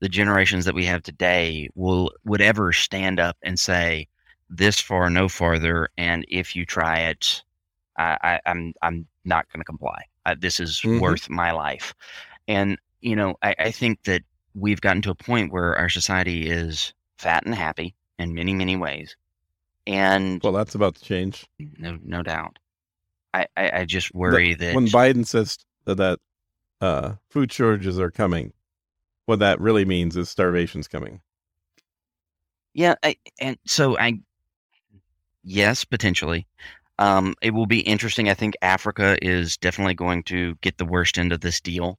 the 0.00 0.08
generations 0.08 0.64
that 0.64 0.74
we 0.74 0.84
have 0.84 1.02
today 1.02 1.68
will 1.74 2.12
would 2.24 2.40
ever 2.40 2.72
stand 2.72 3.20
up 3.20 3.36
and 3.42 3.58
say 3.58 4.06
this 4.50 4.80
far 4.80 5.10
no 5.10 5.28
farther 5.28 5.88
and 5.98 6.24
if 6.28 6.56
you 6.56 6.64
try 6.64 7.00
it 7.00 7.42
I, 7.98 8.16
I, 8.22 8.40
I'm 8.46 8.72
I'm 8.82 9.06
not 9.24 9.50
going 9.52 9.60
to 9.60 9.64
comply. 9.64 10.04
Uh, 10.24 10.36
this 10.38 10.60
is 10.60 10.80
Mhm. 10.82 11.00
worth 11.00 11.28
my 11.28 11.50
life. 11.50 11.94
And 12.46 12.78
you 13.00 13.16
know, 13.16 13.36
I, 13.42 13.54
I 13.58 13.70
think 13.70 14.02
that 14.04 14.22
we've 14.54 14.80
gotten 14.80 15.02
to 15.02 15.10
a 15.10 15.14
point 15.14 15.52
where 15.52 15.76
our 15.76 15.88
society 15.88 16.48
is 16.48 16.92
fat 17.18 17.44
and 17.44 17.54
happy 17.54 17.94
in 18.18 18.34
many, 18.34 18.54
many 18.54 18.76
ways. 18.76 19.16
And 19.86 20.42
Well, 20.42 20.52
that's 20.52 20.74
about 20.74 20.96
to 20.96 21.04
change. 21.04 21.46
no, 21.58 21.98
no 22.02 22.22
doubt. 22.22 22.58
I, 23.34 23.46
I, 23.56 23.70
I 23.80 23.84
just 23.84 24.14
worry 24.14 24.54
that 24.54 24.74
When 24.74 24.86
Biden 24.86 25.26
says 25.26 25.58
that 25.84 26.18
uh, 26.80 27.14
food 27.30 27.52
shortages 27.52 27.98
are 27.98 28.10
coming, 28.10 28.52
what 29.28 29.40
that 29.40 29.60
really 29.60 29.84
means 29.84 30.16
is 30.16 30.30
starvation's 30.30 30.88
coming. 30.88 31.20
Yeah, 32.72 32.94
I, 33.02 33.16
and 33.40 33.58
so 33.66 33.98
I, 33.98 34.20
yes, 35.44 35.84
potentially. 35.84 36.46
Um, 36.98 37.34
it 37.42 37.52
will 37.52 37.66
be 37.66 37.80
interesting. 37.80 38.28
I 38.28 38.34
think 38.34 38.56
Africa 38.62 39.16
is 39.22 39.56
definitely 39.56 39.94
going 39.94 40.22
to 40.24 40.56
get 40.62 40.78
the 40.78 40.84
worst 40.84 41.18
end 41.18 41.32
of 41.32 41.42
this 41.42 41.60
deal. 41.60 41.98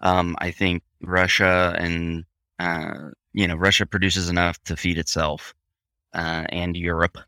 Um, 0.00 0.34
I 0.38 0.50
think 0.50 0.82
Russia 1.02 1.76
and 1.78 2.24
uh, 2.58 3.10
you 3.32 3.46
know 3.46 3.54
Russia 3.54 3.86
produces 3.86 4.28
enough 4.28 4.62
to 4.64 4.76
feed 4.76 4.98
itself, 4.98 5.54
uh, 6.14 6.46
and 6.48 6.76
Europe, 6.76 7.18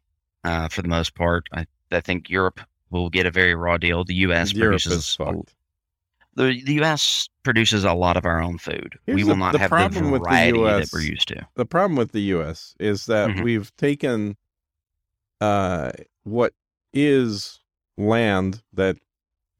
uh, 0.42 0.68
for 0.68 0.82
the 0.82 0.88
most 0.88 1.14
part. 1.14 1.46
I, 1.52 1.66
I 1.92 2.00
think 2.00 2.30
Europe 2.30 2.60
will 2.90 3.10
get 3.10 3.26
a 3.26 3.30
very 3.30 3.54
raw 3.54 3.76
deal. 3.76 4.04
The 4.04 4.14
U.S. 4.14 4.52
Europe 4.52 4.80
produces. 4.82 5.16
The 6.36 6.62
the 6.64 6.74
U.S. 6.74 7.28
produces 7.42 7.84
a 7.84 7.92
lot 7.92 8.16
of 8.16 8.24
our 8.24 8.40
own 8.42 8.58
food. 8.58 8.98
we 9.06 9.22
will 9.24 9.30
the- 9.30 9.36
not 9.36 9.52
the 9.52 9.58
have 9.58 9.70
the 9.70 9.76
problem 9.76 10.10
with 10.10 10.22
the 10.22 10.28
variety 10.28 10.58
that 10.62 10.80
US 10.82 10.92
we're 10.92 11.00
used 11.00 11.28
to. 11.28 11.46
the 11.56 11.66
problem 11.66 11.96
with 11.96 12.12
the 12.12 12.22
U.S. 12.36 12.74
is 12.80 13.06
that 13.06 13.30
Mhm. 13.30 13.42
we've 13.44 13.74
taken 13.76 14.36
uh, 15.40 15.92
what 16.22 16.54
is 16.92 17.60
land 17.96 18.62
that 18.72 18.96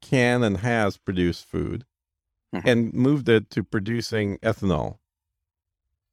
can 0.01 0.43
and 0.43 0.57
has 0.57 0.97
produced 0.97 1.45
food 1.45 1.85
Mhm. 2.53 2.61
and 2.65 2.93
moved 2.93 3.27
it 3.29 3.49
to 3.51 3.63
producing 3.63 4.37
ethanol. 4.39 4.97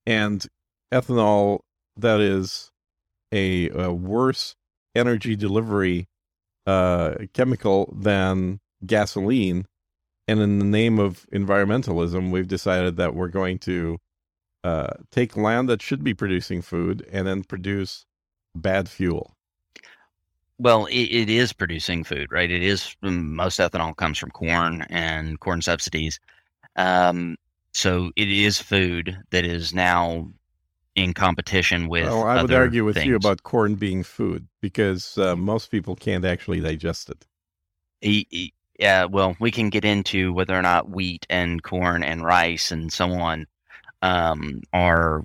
And 0.07 0.45
ethanol 0.91 1.61
that 1.97 2.21
is 2.21 2.71
a, 3.33 3.69
a 3.71 3.93
worse 3.93 4.57
energy 4.95 5.37
delivery 5.37 6.09
uh, 6.67 7.15
chemical 7.33 7.93
than 7.97 8.61
gasoline. 8.87 9.67
And 10.29 10.41
in 10.41 10.59
the 10.59 10.65
name 10.65 10.99
of 10.99 11.27
environmentalism, 11.33 12.31
we've 12.31 12.49
decided 12.49 12.97
that 12.97 13.15
we're 13.15 13.29
going 13.29 13.59
to 13.61 13.99
uh, 14.65 14.95
take 15.11 15.37
land 15.37 15.69
that 15.69 15.83
should 15.83 16.05
be 16.05 16.15
producing 16.15 16.63
food 16.63 17.07
and 17.11 17.27
then 17.27 17.43
produce 17.43 18.07
bad 18.55 18.89
fuel. 18.89 19.35
Well, 20.59 20.87
it, 20.87 20.95
it 20.95 21.31
is 21.31 21.53
producing 21.53 22.05
food, 22.05 22.31
right? 22.31 22.51
It 22.51 22.63
is 22.63 22.95
um, 23.03 23.35
most 23.35 23.59
ethanol 23.59 23.97
comes 23.97 24.19
from 24.19 24.31
corn 24.31 24.87
and 24.91 25.41
corn 25.41 25.61
subsidies. 25.61 26.21
Um, 26.77 27.37
so 27.73 28.13
it 28.17 28.31
is 28.31 28.59
food 28.59 29.19
that 29.31 29.45
is 29.45 29.75
now 29.75 30.29
in 30.95 31.15
competition 31.15 31.89
with. 31.89 32.05
well, 32.05 32.25
I 32.25 32.43
would 32.43 32.53
argue 32.53 32.85
with 32.85 33.05
you 33.05 33.17
about 33.17 33.43
corn 33.43 33.75
being 33.75 34.03
food 34.03 34.47
because 34.61 35.17
uh, 35.19 35.35
most 35.35 35.71
people 35.71 35.97
can't 35.97 36.25
actually 36.25 36.61
digest 36.61 37.09
it. 37.11 37.27
E- 38.03 38.27
e- 38.31 38.53
Yeah, 38.83 39.05
well, 39.05 39.37
we 39.39 39.53
can 39.53 39.71
get 39.71 39.85
into 39.85 40.33
whether 40.33 40.59
or 40.59 40.63
not 40.63 40.91
wheat 40.91 41.25
and 41.31 41.63
corn 41.63 42.03
and 42.03 42.25
rice 42.25 42.73
and 42.73 42.93
so 42.93 43.13
on 43.13 43.47
um, 44.03 44.61
are 44.73 45.25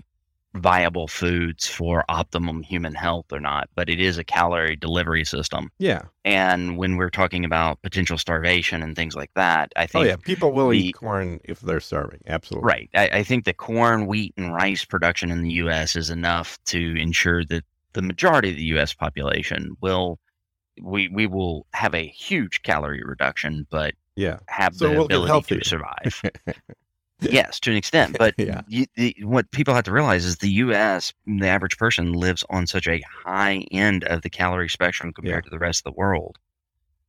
viable 0.54 1.08
foods 1.08 1.66
for 1.66 2.06
optimum 2.08 2.62
human 2.62 2.94
health 2.94 3.26
or 3.34 3.40
not, 3.40 3.68
but 3.74 3.90
it 3.90 4.00
is 4.00 4.20
a 4.20 4.24
calorie 4.24 4.76
delivery 4.76 5.26
system. 5.26 5.72
Yeah. 5.80 6.04
And 6.24 6.78
when 6.78 6.98
we're 6.98 7.10
talking 7.10 7.44
about 7.44 7.82
potential 7.82 8.20
starvation 8.20 8.84
and 8.84 8.96
things 8.96 9.16
like 9.16 9.32
that, 9.34 9.72
I 9.76 9.88
think. 9.88 10.06
Oh, 10.06 10.08
think 10.08 10.20
yeah. 10.20 10.24
People 10.24 10.52
will 10.52 10.70
the- 10.70 10.90
eat 10.90 10.96
corn 10.96 11.40
if 11.44 11.60
they're 11.62 11.80
starving. 11.80 12.22
Absolutely. 12.28 12.68
Right. 12.68 12.90
I, 12.94 13.10
I 13.10 13.24
think 13.24 13.46
the 13.46 13.54
corn, 13.54 14.06
wheat, 14.06 14.36
and 14.38 14.54
rice 14.54 14.86
production 14.86 15.32
in 15.32 15.42
the 15.42 15.54
U.S. 15.54 15.96
is 15.96 16.12
enough 16.12 16.64
to 16.66 16.96
ensure 16.96 17.44
that 17.46 17.64
the 17.94 18.04
majority 18.04 18.52
of 18.52 18.56
the 18.58 18.66
U.S. 18.66 18.94
population 18.94 19.76
will 19.82 20.20
we 20.82 21.08
we 21.10 21.28
will 21.28 21.66
have 21.74 21.94
a 21.94 22.08
huge 22.08 22.62
calorie 22.64 23.04
reduction, 23.04 23.68
but 23.70 23.94
Yeah. 24.16 24.40
have 24.48 24.78
So 24.78 24.88
the 24.90 24.98
we'll 24.98 25.06
ability 25.06 25.44
to 25.44 25.64
survive. 25.64 26.24
yes, 27.22 27.60
to 27.62 27.72
an 27.72 27.78
extent. 27.78 28.18
But 28.18 28.36
Yeah. 28.38 28.62
you, 28.68 28.86
the, 28.96 29.16
what 29.24 29.50
people 29.52 29.74
have 29.74 29.84
to 29.86 29.92
realize 29.92 30.26
is 30.26 30.38
the 30.38 30.50
U.S. 30.52 31.14
the 31.26 31.48
average 31.48 31.78
person 31.78 32.14
lives 32.14 32.44
on 32.50 32.68
such 32.68 32.88
a 32.88 33.02
high 33.26 33.66
end 33.72 34.04
of 34.06 34.22
the 34.22 34.30
calorie 34.30 34.70
spectrum 34.70 35.14
compared 35.14 35.44
to 35.46 35.50
the 35.50 35.60
rest 35.60 35.80
of 35.82 35.94
the 35.94 35.98
world. 35.98 36.38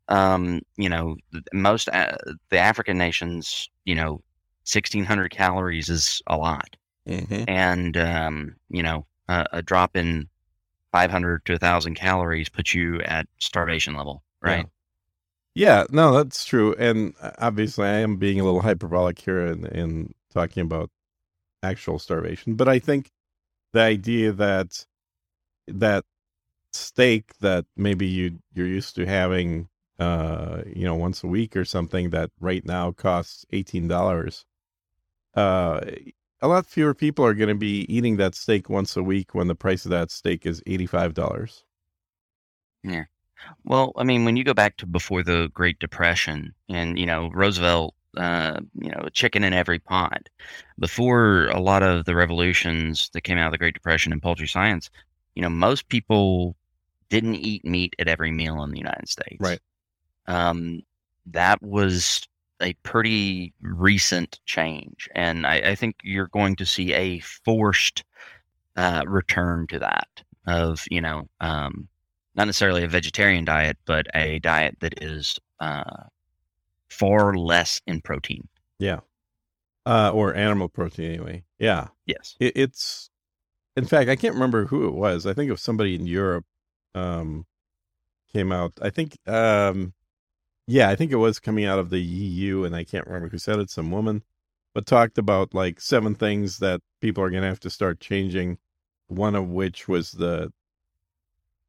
Um, 0.08 0.62
you 0.76 0.88
know, 0.88 1.16
most 1.52 1.88
uh, 1.90 2.16
the 2.50 2.58
African 2.58 2.98
nations, 2.98 3.68
you 3.84 3.94
know, 3.94 4.22
sixteen 4.64 5.04
hundred 5.04 5.30
calories 5.30 5.88
is 5.90 6.22
a 6.26 6.36
lot, 6.36 6.76
hmm 7.06 7.44
and 7.46 7.96
um, 7.96 8.56
you 8.70 8.82
know, 8.82 9.06
a, 9.28 9.46
a 9.54 9.62
drop 9.62 9.96
in 9.96 10.28
five 10.92 11.10
hundred 11.10 11.44
to 11.46 11.58
thousand 11.58 11.94
calories 11.94 12.48
puts 12.48 12.74
you 12.74 13.00
at 13.02 13.26
starvation 13.38 13.94
level, 13.94 14.22
right? 14.40 14.66
Yeah, 15.54 15.84
no, 15.90 16.12
that's 16.12 16.44
true. 16.44 16.74
And 16.78 17.14
uh, 17.20 17.32
obviously, 17.38 17.86
I 17.86 17.98
am 17.98 18.16
being 18.16 18.38
a 18.38 18.44
little 18.44 18.62
hyperbolic 18.62 19.18
here 19.18 19.44
in, 19.46 19.66
in 19.66 20.14
talking 20.32 20.62
about 20.62 20.90
actual 21.62 21.98
starvation. 21.98 22.54
But 22.54 22.68
I 22.68 22.78
think 22.78 23.10
the 23.72 23.80
idea 23.80 24.32
that 24.32 24.86
that 25.66 26.04
steak 26.72 27.32
that 27.40 27.66
maybe 27.76 28.06
you 28.06 28.38
you're 28.54 28.66
used 28.66 28.94
to 28.96 29.06
having, 29.06 29.68
uh, 29.98 30.62
you 30.66 30.84
know, 30.84 30.94
once 30.94 31.24
a 31.24 31.26
week 31.26 31.56
or 31.56 31.64
something 31.64 32.10
that 32.10 32.30
right 32.40 32.64
now 32.64 32.92
costs 32.92 33.44
eighteen 33.50 33.88
dollars. 33.88 34.44
Uh, 35.34 35.80
a 36.40 36.48
lot 36.48 36.66
fewer 36.66 36.94
people 36.94 37.24
are 37.24 37.34
going 37.34 37.48
to 37.48 37.54
be 37.54 37.84
eating 37.92 38.16
that 38.16 38.34
steak 38.34 38.68
once 38.68 38.96
a 38.96 39.02
week 39.02 39.34
when 39.34 39.48
the 39.48 39.54
price 39.54 39.84
of 39.84 39.90
that 39.90 40.10
steak 40.10 40.46
is 40.46 40.62
eighty 40.66 40.86
five 40.86 41.14
dollars. 41.14 41.64
Yeah. 42.82 43.04
Well, 43.64 43.92
I 43.96 44.04
mean, 44.04 44.24
when 44.24 44.36
you 44.36 44.44
go 44.44 44.54
back 44.54 44.76
to 44.78 44.86
before 44.86 45.22
the 45.22 45.48
Great 45.54 45.78
Depression, 45.78 46.54
and 46.68 46.98
you 46.98 47.06
know 47.06 47.30
Roosevelt, 47.32 47.94
uh, 48.16 48.60
you 48.74 48.90
know, 48.90 49.08
chicken 49.12 49.44
in 49.44 49.52
every 49.52 49.78
pot. 49.78 50.28
Before 50.78 51.46
a 51.48 51.60
lot 51.60 51.82
of 51.82 52.04
the 52.04 52.14
revolutions 52.14 53.10
that 53.12 53.22
came 53.22 53.38
out 53.38 53.46
of 53.46 53.52
the 53.52 53.58
Great 53.58 53.74
Depression 53.74 54.12
in 54.12 54.20
poultry 54.20 54.48
science, 54.48 54.90
you 55.34 55.42
know, 55.42 55.50
most 55.50 55.88
people 55.88 56.56
didn't 57.08 57.36
eat 57.36 57.64
meat 57.64 57.94
at 57.98 58.08
every 58.08 58.30
meal 58.30 58.62
in 58.62 58.70
the 58.70 58.78
United 58.78 59.08
States. 59.08 59.36
Right. 59.40 59.60
Um, 60.26 60.82
that 61.26 61.62
was 61.62 62.27
a 62.60 62.74
pretty 62.82 63.52
recent 63.60 64.40
change, 64.46 65.08
and 65.14 65.46
I, 65.46 65.56
I 65.70 65.74
think 65.74 65.96
you're 66.02 66.28
going 66.28 66.56
to 66.56 66.66
see 66.66 66.92
a 66.92 67.20
forced 67.20 68.04
uh, 68.76 69.02
return 69.06 69.66
to 69.68 69.78
that 69.78 70.08
of 70.46 70.84
you 70.90 71.00
know. 71.00 71.28
Um, 71.40 71.88
not 72.34 72.46
necessarily 72.46 72.84
a 72.84 72.88
vegetarian 72.88 73.44
diet, 73.44 73.76
but 73.84 74.06
a 74.14 74.38
diet 74.38 74.76
that 74.78 75.02
is 75.02 75.40
uh, 75.58 76.04
far 76.88 77.34
less 77.34 77.80
in 77.86 78.00
protein. 78.00 78.46
Yeah, 78.78 79.00
uh, 79.88 80.10
or 80.12 80.34
animal 80.34 80.68
protein 80.68 81.06
anyway. 81.06 81.44
Yeah. 81.58 81.88
Yes. 82.06 82.36
it, 82.38 82.52
it's 82.56 83.10
in 83.74 83.86
fact, 83.86 84.10
I 84.10 84.16
can't 84.16 84.34
remember 84.34 84.66
who 84.66 84.86
it 84.86 84.94
was. 84.94 85.24
I 85.26 85.32
think 85.32 85.48
it 85.48 85.52
was 85.52 85.62
somebody 85.62 85.94
in 85.94 86.06
Europe 86.06 86.44
um, 86.94 87.46
came 88.32 88.52
out. 88.52 88.72
I 88.82 88.90
think, 88.90 89.16
um, 89.26 89.94
yeah, 90.68 90.90
I 90.90 90.96
think 90.96 91.12
it 91.12 91.16
was 91.16 91.40
coming 91.40 91.64
out 91.64 91.78
of 91.78 91.88
the 91.88 91.98
EU, 91.98 92.64
and 92.64 92.76
I 92.76 92.84
can't 92.84 93.06
remember 93.06 93.30
who 93.30 93.38
said 93.38 93.58
it. 93.58 93.70
Some 93.70 93.90
woman, 93.90 94.22
but 94.74 94.84
talked 94.86 95.16
about 95.16 95.54
like 95.54 95.80
seven 95.80 96.14
things 96.14 96.58
that 96.58 96.82
people 97.00 97.24
are 97.24 97.30
going 97.30 97.42
to 97.42 97.48
have 97.48 97.60
to 97.60 97.70
start 97.70 98.00
changing. 98.00 98.58
One 99.06 99.34
of 99.34 99.48
which 99.48 99.88
was 99.88 100.12
the 100.12 100.52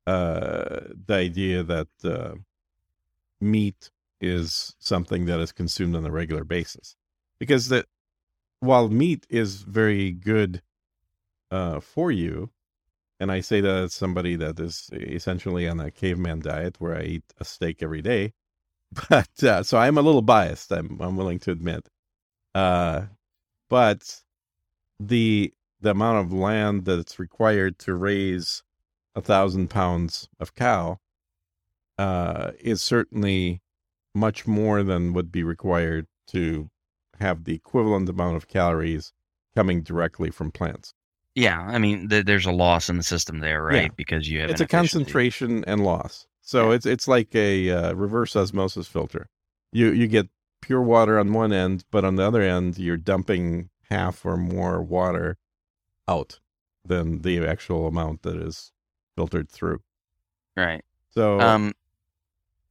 uh, 0.06 0.82
the 1.08 1.14
idea 1.14 1.64
that 1.64 1.88
uh, 2.04 2.36
meat 3.42 3.90
is 4.20 4.76
something 4.80 5.26
that 5.28 5.40
is 5.40 5.54
consumed 5.54 5.96
on 5.96 6.06
a 6.06 6.12
regular 6.12 6.44
basis, 6.44 6.98
because 7.40 7.70
that 7.70 7.86
while 8.60 8.90
meat 8.90 9.26
is 9.30 9.62
very 9.62 10.12
good 10.12 10.62
uh, 11.52 11.80
for 11.80 12.12
you, 12.12 12.50
and 13.20 13.32
I 13.32 13.40
say 13.40 13.62
that 13.62 13.84
as 13.86 13.94
somebody 13.94 14.36
that 14.36 14.60
is 14.60 14.90
essentially 14.94 15.70
on 15.70 15.80
a 15.80 15.90
caveman 15.90 16.42
diet 16.42 16.76
where 16.80 16.98
I 16.98 17.04
eat 17.04 17.24
a 17.40 17.46
steak 17.46 17.82
every 17.82 18.02
day, 18.02 18.34
but 19.10 19.44
uh, 19.44 19.64
so 19.64 19.78
I'm 19.78 19.98
a 19.98 20.02
little 20.02 20.22
biased. 20.22 20.72
I'm 20.72 21.00
I'm 21.00 21.16
willing 21.18 21.40
to 21.40 21.52
admit, 21.52 21.88
uh, 22.56 23.04
but 23.70 24.22
the 25.00 25.54
the 25.82 25.92
amount 25.92 26.26
of 26.26 26.34
land 26.34 26.86
that's 26.86 27.20
required 27.20 27.80
to 27.80 27.94
raise 27.94 28.64
a 29.16 29.22
thousand 29.22 29.70
pounds 29.70 30.28
of 30.40 30.56
cow 30.56 31.00
uh, 31.98 32.52
is 32.60 32.82
certainly 32.82 33.62
much 34.16 34.48
more 34.48 34.84
than 34.84 35.14
would 35.14 35.32
be 35.32 35.44
required 35.44 36.08
to 36.28 36.70
have 37.20 37.44
the 37.44 37.54
equivalent 37.54 38.10
amount 38.10 38.36
of 38.36 38.48
calories 38.48 39.14
coming 39.56 39.82
directly 39.82 40.32
from 40.32 40.52
plants. 40.52 40.94
Yeah, 41.36 41.60
I 41.62 41.78
mean, 41.78 42.10
th- 42.10 42.26
there's 42.26 42.46
a 42.46 42.52
loss 42.52 42.90
in 42.90 42.98
the 42.98 43.04
system 43.04 43.40
there, 43.40 43.64
right? 43.64 43.84
Yeah. 43.84 43.90
Because 43.96 44.30
you 44.30 44.42
have 44.42 44.50
It's 44.50 44.62
a 44.62 44.68
concentration 44.68 45.64
and 45.66 45.84
loss. 45.84 46.28
So 46.50 46.72
it's 46.72 46.88
it's 46.88 47.08
like 47.08 47.36
a 47.36 47.70
uh, 47.70 47.94
reverse 47.94 48.36
osmosis 48.36 48.88
filter. 48.88 49.30
You 49.72 49.92
you 49.92 50.08
get 50.08 50.30
pure 50.62 50.82
water 50.82 51.20
on 51.20 51.32
one 51.32 51.54
end, 51.54 51.86
but 51.92 52.04
on 52.04 52.16
the 52.16 52.24
other 52.24 52.42
end, 52.42 52.80
you're 52.80 52.98
dumping 52.98 53.70
half 53.92 54.26
or 54.26 54.36
more 54.36 54.82
water 54.82 55.38
out 56.08 56.40
than 56.84 57.22
the 57.22 57.46
actual 57.46 57.86
amount 57.86 58.24
that 58.24 58.36
is 58.36 58.72
filtered 59.16 59.48
through. 59.48 59.82
right? 60.58 60.84
So 61.12 61.40
Um, 61.40 61.74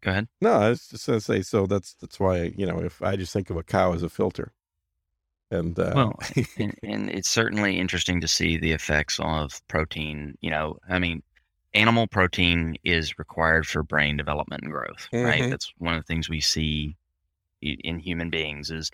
go 0.00 0.10
ahead. 0.10 0.26
no, 0.40 0.54
I 0.54 0.70
was 0.70 0.88
just 0.88 1.06
gonna 1.06 1.20
say. 1.20 1.42
So 1.42 1.66
that's 1.68 1.94
that's 1.94 2.18
why 2.18 2.52
you 2.56 2.66
know 2.66 2.80
if 2.80 3.00
I 3.00 3.14
just 3.14 3.32
think 3.32 3.48
of 3.48 3.56
a 3.56 3.62
cow 3.62 3.92
as 3.92 4.02
a 4.02 4.08
filter, 4.08 4.54
and 5.52 5.78
uh, 5.78 5.92
Well, 5.94 6.18
and, 6.58 6.74
and 6.82 7.10
it's 7.10 7.30
certainly 7.30 7.78
interesting 7.78 8.22
to 8.22 8.26
see 8.26 8.56
the 8.56 8.72
effects 8.72 9.20
of 9.20 9.62
protein. 9.68 10.36
You 10.40 10.50
know, 10.50 10.78
I 10.88 10.98
mean, 10.98 11.22
animal 11.74 12.06
protein 12.06 12.76
is 12.84 13.18
required 13.18 13.66
for 13.66 13.82
brain 13.82 14.16
development 14.16 14.62
and 14.62 14.72
growth, 14.72 15.08
right? 15.20 15.46
Mhm. 15.46 15.50
That's 15.50 15.72
one 15.78 15.94
of 15.94 16.00
the 16.02 16.06
things 16.06 16.28
we 16.28 16.40
see 16.40 16.96
in 17.62 17.98
human 17.98 18.30
beings 18.30 18.70
is, 18.70 18.90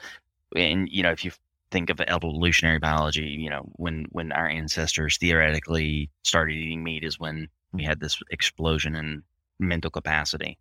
and 0.57 0.89
you 0.91 1.03
know, 1.03 1.12
if 1.12 1.25
you 1.25 1.33
think 1.70 1.91
of 1.91 2.01
evolutionary 2.03 2.79
biology, 2.79 3.27
you 3.27 3.51
know, 3.51 3.62
when 3.77 4.07
when 4.11 4.33
our 4.33 4.49
ancestors 4.49 5.18
theoretically 5.18 6.11
started 6.25 6.55
eating 6.57 6.85
meat 6.85 7.05
is 7.05 7.18
when 7.20 7.49
we 7.72 7.85
had 7.85 8.01
this 8.01 8.20
explosion 8.31 8.97
in 8.97 9.22
mental 9.61 9.91
capacity, 9.91 10.59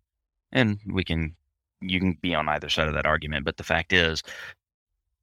and 0.52 0.80
we 0.86 1.04
can 1.04 1.36
you 1.82 2.00
can 2.00 2.14
be 2.22 2.34
on 2.34 2.48
either 2.48 2.68
side 2.70 2.88
of 2.88 2.94
that 2.94 3.06
argument, 3.06 3.44
but 3.44 3.56
the 3.58 3.64
fact 3.64 3.92
is 3.92 4.22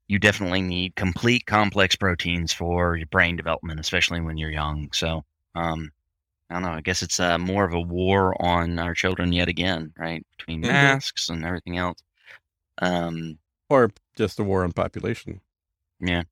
you 0.07 0.19
definitely 0.19 0.61
need 0.61 0.95
complete 0.95 1.45
complex 1.45 1.95
proteins 1.95 2.51
for 2.53 2.95
your 2.97 3.07
brain 3.07 3.35
development, 3.35 3.79
especially 3.79 4.19
when 4.21 4.37
you're 4.37 4.51
young. 4.51 4.89
So, 4.91 5.23
um, 5.55 5.91
I 6.51 6.55
don't 6.55 6.63
know. 6.63 6.71
I 6.71 6.81
guess 6.81 7.01
it's 7.01 7.17
uh, 7.19 7.37
more 7.37 7.63
of 7.63 7.73
a 7.73 7.79
war 7.79 8.35
on 8.43 8.77
our 8.77 8.93
children 8.93 9.31
yet 9.31 9.47
again, 9.47 9.93
right? 9.97 10.25
Between 10.37 10.61
Mhm. 10.61 10.69
masks 10.73 11.29
and 11.29 11.45
everything 11.45 11.77
else. 11.77 12.03
Um, 12.79 13.39
or 13.69 13.91
just 14.17 14.37
a 14.39 14.43
war 14.43 14.63
on 14.65 14.73
population. 14.73 15.39
yeah. 16.01 16.23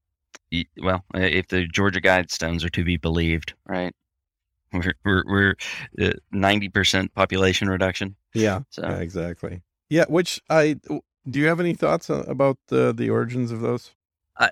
Well, 0.82 1.06
if 1.14 1.48
the 1.48 1.68
Georgia 1.68 2.02
Guidestones 2.02 2.66
are 2.66 2.70
to 2.70 2.84
be 2.84 2.98
believed, 2.98 3.54
right? 3.66 3.96
We're 4.74 4.94
we're 5.06 5.24
we're 5.26 5.56
uh, 6.02 6.14
ninety 6.32 6.68
percent 6.70 7.14
population 7.14 7.70
reduction. 7.70 8.16
Yeah, 8.34 8.62
So 8.72 8.82
yeah, 8.84 8.98
exactly. 9.00 9.62
Yeah, 9.90 10.06
which 10.10 10.42
I 10.50 10.74
do. 10.74 11.02
You 11.26 11.48
have 11.48 11.60
any 11.60 11.76
thoughts 11.76 12.10
uh, 12.10 12.26
about 12.28 12.58
the 12.68 12.92
the 12.94 13.10
origins 13.10 13.52
of 13.52 13.62
those? 13.62 13.92
Uh, 14.36 14.50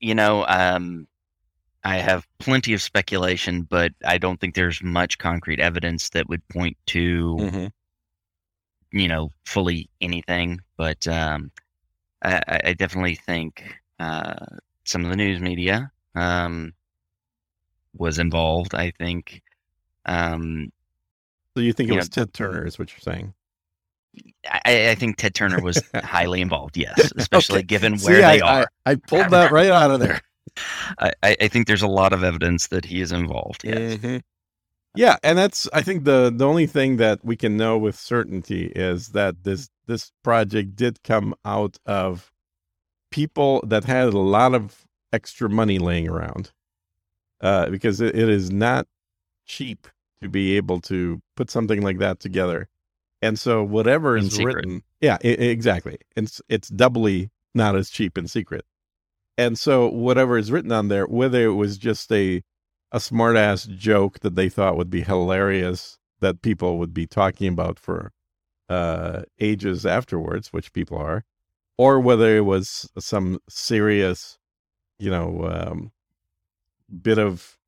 you 0.00 0.14
know, 0.14 0.44
um, 0.46 1.06
I 1.84 1.98
have 1.98 2.26
plenty 2.38 2.72
of 2.72 2.80
speculation, 2.82 3.62
but 3.62 3.92
I 4.06 4.16
don't 4.18 4.40
think 4.40 4.54
there's 4.54 4.82
much 4.82 5.18
concrete 5.18 5.60
evidence 5.60 6.08
that 6.10 6.28
would 6.28 6.46
point 6.48 6.76
to, 6.86 7.36
Mm-hmm. 7.38 7.66
you 8.98 9.08
know, 9.08 9.30
fully 9.44 9.88
anything. 10.00 10.60
But 10.76 11.06
um, 11.06 11.50
I, 12.22 12.60
I 12.64 12.72
definitely 12.72 13.16
think 13.16 13.62
uh, 14.00 14.34
some 14.84 15.04
of 15.04 15.10
the 15.10 15.16
news 15.16 15.40
media 15.40 15.90
um, 16.14 16.72
was 17.96 18.18
involved. 18.18 18.74
I 18.74 18.90
think, 18.92 19.42
um, 20.06 20.72
So 21.54 21.60
you 21.62 21.72
think 21.74 21.90
it 21.90 21.92
You 21.92 21.98
was 21.98 22.08
Ted 22.08 22.32
Turner? 22.32 22.66
Is 22.66 22.78
what 22.78 22.90
you're 22.92 23.00
saying? 23.00 23.34
I, 24.48 24.90
I 24.90 24.94
think 24.94 25.16
Ted 25.16 25.34
Turner 25.34 25.60
was 25.60 25.82
highly 25.96 26.40
involved. 26.40 26.76
Yes, 26.76 27.12
especially 27.16 27.58
Okay. 27.58 27.66
given 27.66 27.98
See, 27.98 28.06
where 28.06 28.22
they 28.22 28.40
I, 28.40 28.60
are. 28.60 28.68
I, 28.86 28.92
I 28.92 28.94
pulled 28.94 29.30
that 29.30 29.52
right 29.52 29.70
out 29.70 29.90
of 29.90 30.00
there. 30.00 30.20
I, 30.98 31.12
I, 31.22 31.48
think 31.48 31.66
there's 31.66 31.82
a 31.82 31.88
lot 31.88 32.12
of 32.12 32.22
evidence 32.22 32.68
that 32.68 32.84
he 32.84 33.00
is 33.00 33.12
involved. 33.12 33.64
Yes. 33.64 33.96
Mhm. 33.96 34.22
Yeah, 34.96 35.16
and 35.24 35.36
that's 35.36 35.68
I 35.72 35.82
think 35.82 36.04
the 36.04 36.32
the 36.34 36.46
only 36.46 36.66
thing 36.66 36.98
that 36.98 37.24
we 37.24 37.36
can 37.36 37.56
know 37.56 37.76
with 37.76 37.96
certainty 37.98 38.66
is 38.76 39.08
that 39.08 39.42
this 39.42 39.68
this 39.86 40.12
project 40.22 40.76
did 40.76 41.02
come 41.02 41.34
out 41.44 41.78
of 41.84 42.30
people 43.10 43.62
that 43.66 43.84
had 43.84 44.08
a 44.14 44.18
lot 44.18 44.54
of 44.54 44.84
extra 45.12 45.48
money 45.48 45.78
laying 45.80 46.08
around, 46.08 46.52
uh, 47.40 47.68
because 47.70 48.00
it, 48.00 48.14
it 48.14 48.28
is 48.28 48.50
not 48.52 48.86
cheap 49.46 49.88
to 50.22 50.28
be 50.28 50.56
able 50.56 50.80
to 50.82 51.20
put 51.36 51.50
something 51.50 51.82
like 51.82 51.98
that 51.98 52.20
together, 52.20 52.68
and 53.20 53.36
so 53.38 53.64
whatever 53.64 54.16
In 54.16 54.26
is 54.26 54.34
secret. 54.34 54.54
written, 54.56 54.82
yeah, 55.00 55.18
i- 55.24 55.28
i- 55.28 55.30
exactly, 55.30 55.98
it's 56.16 56.40
it's 56.48 56.68
doubly 56.68 57.30
not 57.52 57.74
as 57.74 57.90
cheap 57.90 58.16
in 58.16 58.28
secret, 58.28 58.64
and 59.36 59.58
so 59.58 59.88
whatever 59.88 60.38
is 60.38 60.52
written 60.52 60.72
on 60.72 60.88
there, 60.88 61.06
whether 61.06 61.44
it 61.44 61.54
was 61.54 61.78
just 61.78 62.10
a 62.12 62.42
a 62.92 63.00
smart 63.00 63.36
ass 63.36 63.64
joke 63.64 64.20
that 64.20 64.36
they 64.36 64.48
thought 64.48 64.76
would 64.76 64.90
be 64.90 65.02
hilarious 65.02 65.98
that 66.20 66.42
people 66.42 66.78
would 66.78 66.94
be 66.94 67.06
talking 67.06 67.48
about 67.48 67.78
for 67.78 68.12
uh 68.68 69.22
ages 69.40 69.84
afterwards 69.84 70.52
which 70.52 70.72
people 70.72 70.96
are 70.96 71.24
or 71.76 71.98
whether 72.00 72.36
it 72.36 72.42
was 72.42 72.88
some 72.98 73.38
serious 73.48 74.38
you 74.98 75.10
know 75.10 75.44
um 75.44 75.92
bit 77.02 77.18
of 77.18 77.58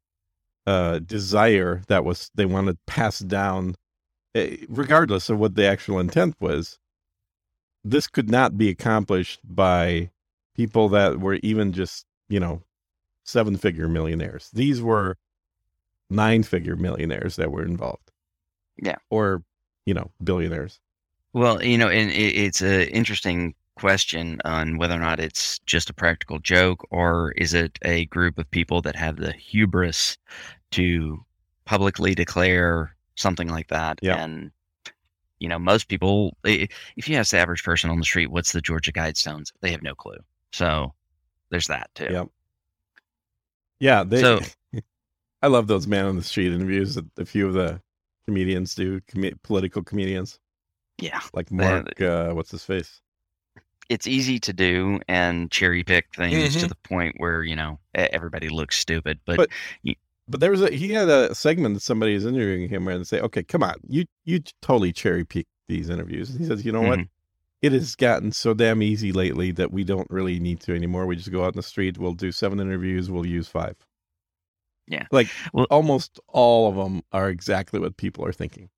uh 0.66 1.00
desire 1.00 1.82
that 1.88 2.04
was 2.04 2.30
they 2.36 2.46
wanted 2.46 2.78
passed 2.86 3.26
down 3.28 3.74
eh, 4.36 4.56
regardless 4.68 5.28
of 5.28 5.38
what 5.38 5.56
the 5.56 5.66
actual 5.66 5.98
intent 5.98 6.36
was 6.40 6.78
this 7.84 8.06
could 8.06 8.30
not 8.30 8.56
be 8.56 8.68
accomplished 8.68 9.40
by 9.44 10.10
people 10.56 10.88
that 10.90 11.20
were 11.20 11.34
even 11.42 11.72
just 11.72 12.06
you 12.28 12.40
know 12.40 12.62
seven 13.26 13.56
figure 13.56 13.88
millionaires. 13.88 14.50
These 14.52 14.80
were 14.80 15.16
nine 16.08 16.42
figure 16.42 16.76
millionaires 16.76 17.36
that 17.36 17.50
were 17.50 17.64
involved. 17.64 18.10
Yeah. 18.80 18.96
Or, 19.10 19.42
you 19.84 19.94
know, 19.94 20.10
billionaires. 20.22 20.80
Well, 21.32 21.62
you 21.62 21.76
know, 21.76 21.88
and 21.88 22.10
it, 22.10 22.36
it's 22.36 22.62
an 22.62 22.82
interesting 22.82 23.54
question 23.76 24.40
on 24.44 24.78
whether 24.78 24.94
or 24.94 25.00
not 25.00 25.20
it's 25.20 25.58
just 25.60 25.90
a 25.90 25.94
practical 25.94 26.38
joke 26.38 26.86
or 26.90 27.32
is 27.32 27.52
it 27.52 27.78
a 27.82 28.06
group 28.06 28.38
of 28.38 28.50
people 28.50 28.80
that 28.82 28.96
have 28.96 29.16
the 29.16 29.32
hubris 29.32 30.16
to 30.70 31.18
publicly 31.66 32.14
declare 32.14 32.96
something 33.16 33.48
like 33.48 33.68
that. 33.68 33.98
Yeah. 34.00 34.22
And, 34.22 34.50
you 35.40 35.48
know, 35.48 35.58
most 35.58 35.88
people, 35.88 36.36
if 36.44 37.08
you 37.08 37.16
ask 37.16 37.32
the 37.32 37.38
average 37.38 37.64
person 37.64 37.90
on 37.90 37.98
the 37.98 38.04
street, 38.04 38.30
what's 38.30 38.52
the 38.52 38.60
Georgia 38.60 38.92
Guidestones? 38.92 39.52
They 39.60 39.72
have 39.72 39.82
no 39.82 39.94
clue. 39.94 40.18
So 40.52 40.92
there's 41.50 41.66
that 41.68 41.90
too. 41.94 42.08
Yep. 42.10 42.28
Yeah. 43.80 44.04
They, 44.04 44.20
So- 44.20 44.40
I 45.42 45.48
love 45.48 45.66
those 45.66 45.86
man 45.86 46.06
on 46.06 46.16
the 46.16 46.22
street 46.22 46.52
interviews 46.52 46.94
that 46.94 47.04
a 47.18 47.24
few 47.24 47.46
of 47.46 47.52
the 47.54 47.80
comedians 48.26 48.74
do, 48.74 49.00
com- 49.02 49.38
political 49.42 49.82
comedians 49.82 50.40
Yeah. 50.98 51.20
like 51.34 51.50
Mark, 51.52 52.00
uh, 52.00 52.32
what's 52.32 52.50
his 52.50 52.64
face? 52.64 53.00
It's 53.88 54.06
easy 54.08 54.40
to 54.40 54.52
do 54.52 54.98
and 55.06 55.50
cherry 55.50 55.84
pick 55.84 56.06
things 56.16 56.56
to 56.56 56.66
Mhm. 56.66 56.68
the 56.70 56.74
point 56.76 57.14
where, 57.18 57.44
you 57.44 57.54
know, 57.54 57.78
everybody 57.94 58.48
looks 58.48 58.76
stupid. 58.78 59.20
But, 59.24 59.36
But- 59.36 59.50
But 60.28 60.40
there 60.40 60.50
was 60.50 60.60
a, 60.62 60.70
he 60.72 60.88
had 60.92 61.08
a 61.08 61.32
segment 61.36 61.74
that 61.74 61.80
somebody 61.82 62.14
is 62.14 62.26
interviewing 62.26 62.68
him 62.68 62.84
where 62.84 62.98
they 62.98 63.04
say, 63.04 63.20
okay, 63.20 63.44
come 63.44 63.62
on, 63.62 63.74
you, 63.86 64.06
you 64.24 64.40
totally 64.60 64.92
cherry 64.92 65.24
pick 65.24 65.46
these 65.68 65.88
interviews. 65.88 66.30
And 66.30 66.40
he 66.40 66.46
says, 66.46 66.64
you 66.66 66.72
know 66.72 66.82
what? 66.82 66.98
It 67.62 67.72
has 67.72 67.96
gotten 67.96 68.32
so 68.32 68.54
damn 68.54 68.82
easy 68.82 69.12
lately 69.12 69.50
that 69.52 69.72
we 69.72 69.82
don't 69.82 70.10
really 70.10 70.38
need 70.38 70.60
to 70.60 70.74
anymore. 70.74 71.06
We 71.06 71.16
just 71.16 71.32
go 71.32 71.44
out 71.44 71.54
in 71.54 71.56
the 71.56 71.62
street, 71.62 71.98
we'll 71.98 72.12
do 72.12 72.30
seven 72.30 72.60
interviews, 72.60 73.10
we'll 73.10 73.26
use 73.26 73.48
five. 73.48 73.76
Yeah. 74.86 75.06
Like 75.10 75.28
well, 75.52 75.66
almost 75.70 76.20
all 76.28 76.68
of 76.68 76.76
them 76.76 77.02
are 77.12 77.28
exactly 77.28 77.80
what 77.80 77.96
people 77.96 78.24
are 78.24 78.32
thinking. 78.32 78.68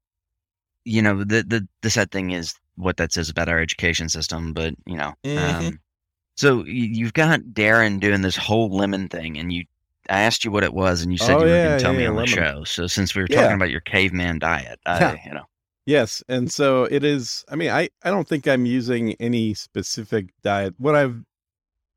You 0.85 1.03
know, 1.03 1.19
the 1.19 1.43
the 1.43 1.69
the 1.83 1.91
sad 1.91 2.11
thing 2.11 2.31
is 2.31 2.55
what 2.77 2.97
that 2.97 3.13
says 3.13 3.29
about 3.29 3.49
our 3.49 3.59
education 3.59 4.09
system, 4.09 4.53
but 4.53 4.75
you 4.87 4.97
know, 4.97 5.13
mm-hmm. 5.25 5.67
um, 5.67 5.81
so 6.37 6.65
you've 6.65 7.13
got 7.13 7.41
Darren 7.41 8.01
doing 8.01 8.23
this 8.23 8.37
whole 8.37 8.71
lemon 8.75 9.09
thing, 9.09 9.37
and 9.37 9.53
you 9.53 9.65
I 10.09 10.21
asked 10.21 10.45
you 10.45 10.51
what 10.51 10.65
it 10.65 10.73
was, 10.73 11.03
and 11.03 11.13
you 11.13 11.19
said 11.19 11.37
oh, 11.37 11.41
you 11.41 11.45
were 11.45 11.51
yeah, 11.51 11.65
going 11.67 11.79
to 11.79 11.85
tell 11.85 11.93
yeah, 11.93 11.99
me 11.99 12.07
on 12.07 12.17
lemon. 12.17 12.31
the 12.31 12.37
show. 12.37 12.65
So 12.65 12.87
since 12.87 13.15
we 13.15 13.23
were 13.23 13.29
talking 13.29 13.57
about 13.57 13.71
your 13.71 13.81
caveman 13.81 14.39
diet, 14.39 14.81
I, 14.87 15.21
you 15.27 15.35
know. 15.35 15.45
Yes, 15.89 16.23
and 16.29 16.53
so 16.53 16.85
it 16.85 17.03
is. 17.03 17.47
I 17.49 17.57
mean, 17.57 17.71
I 17.71 17.89
I 18.03 18.11
don't 18.11 18.29
think 18.29 18.47
I'm 18.47 18.67
using 18.67 19.15
any 19.15 19.55
specific 19.55 20.27
diet. 20.43 20.75
What 20.77 20.95
I've 20.95 21.25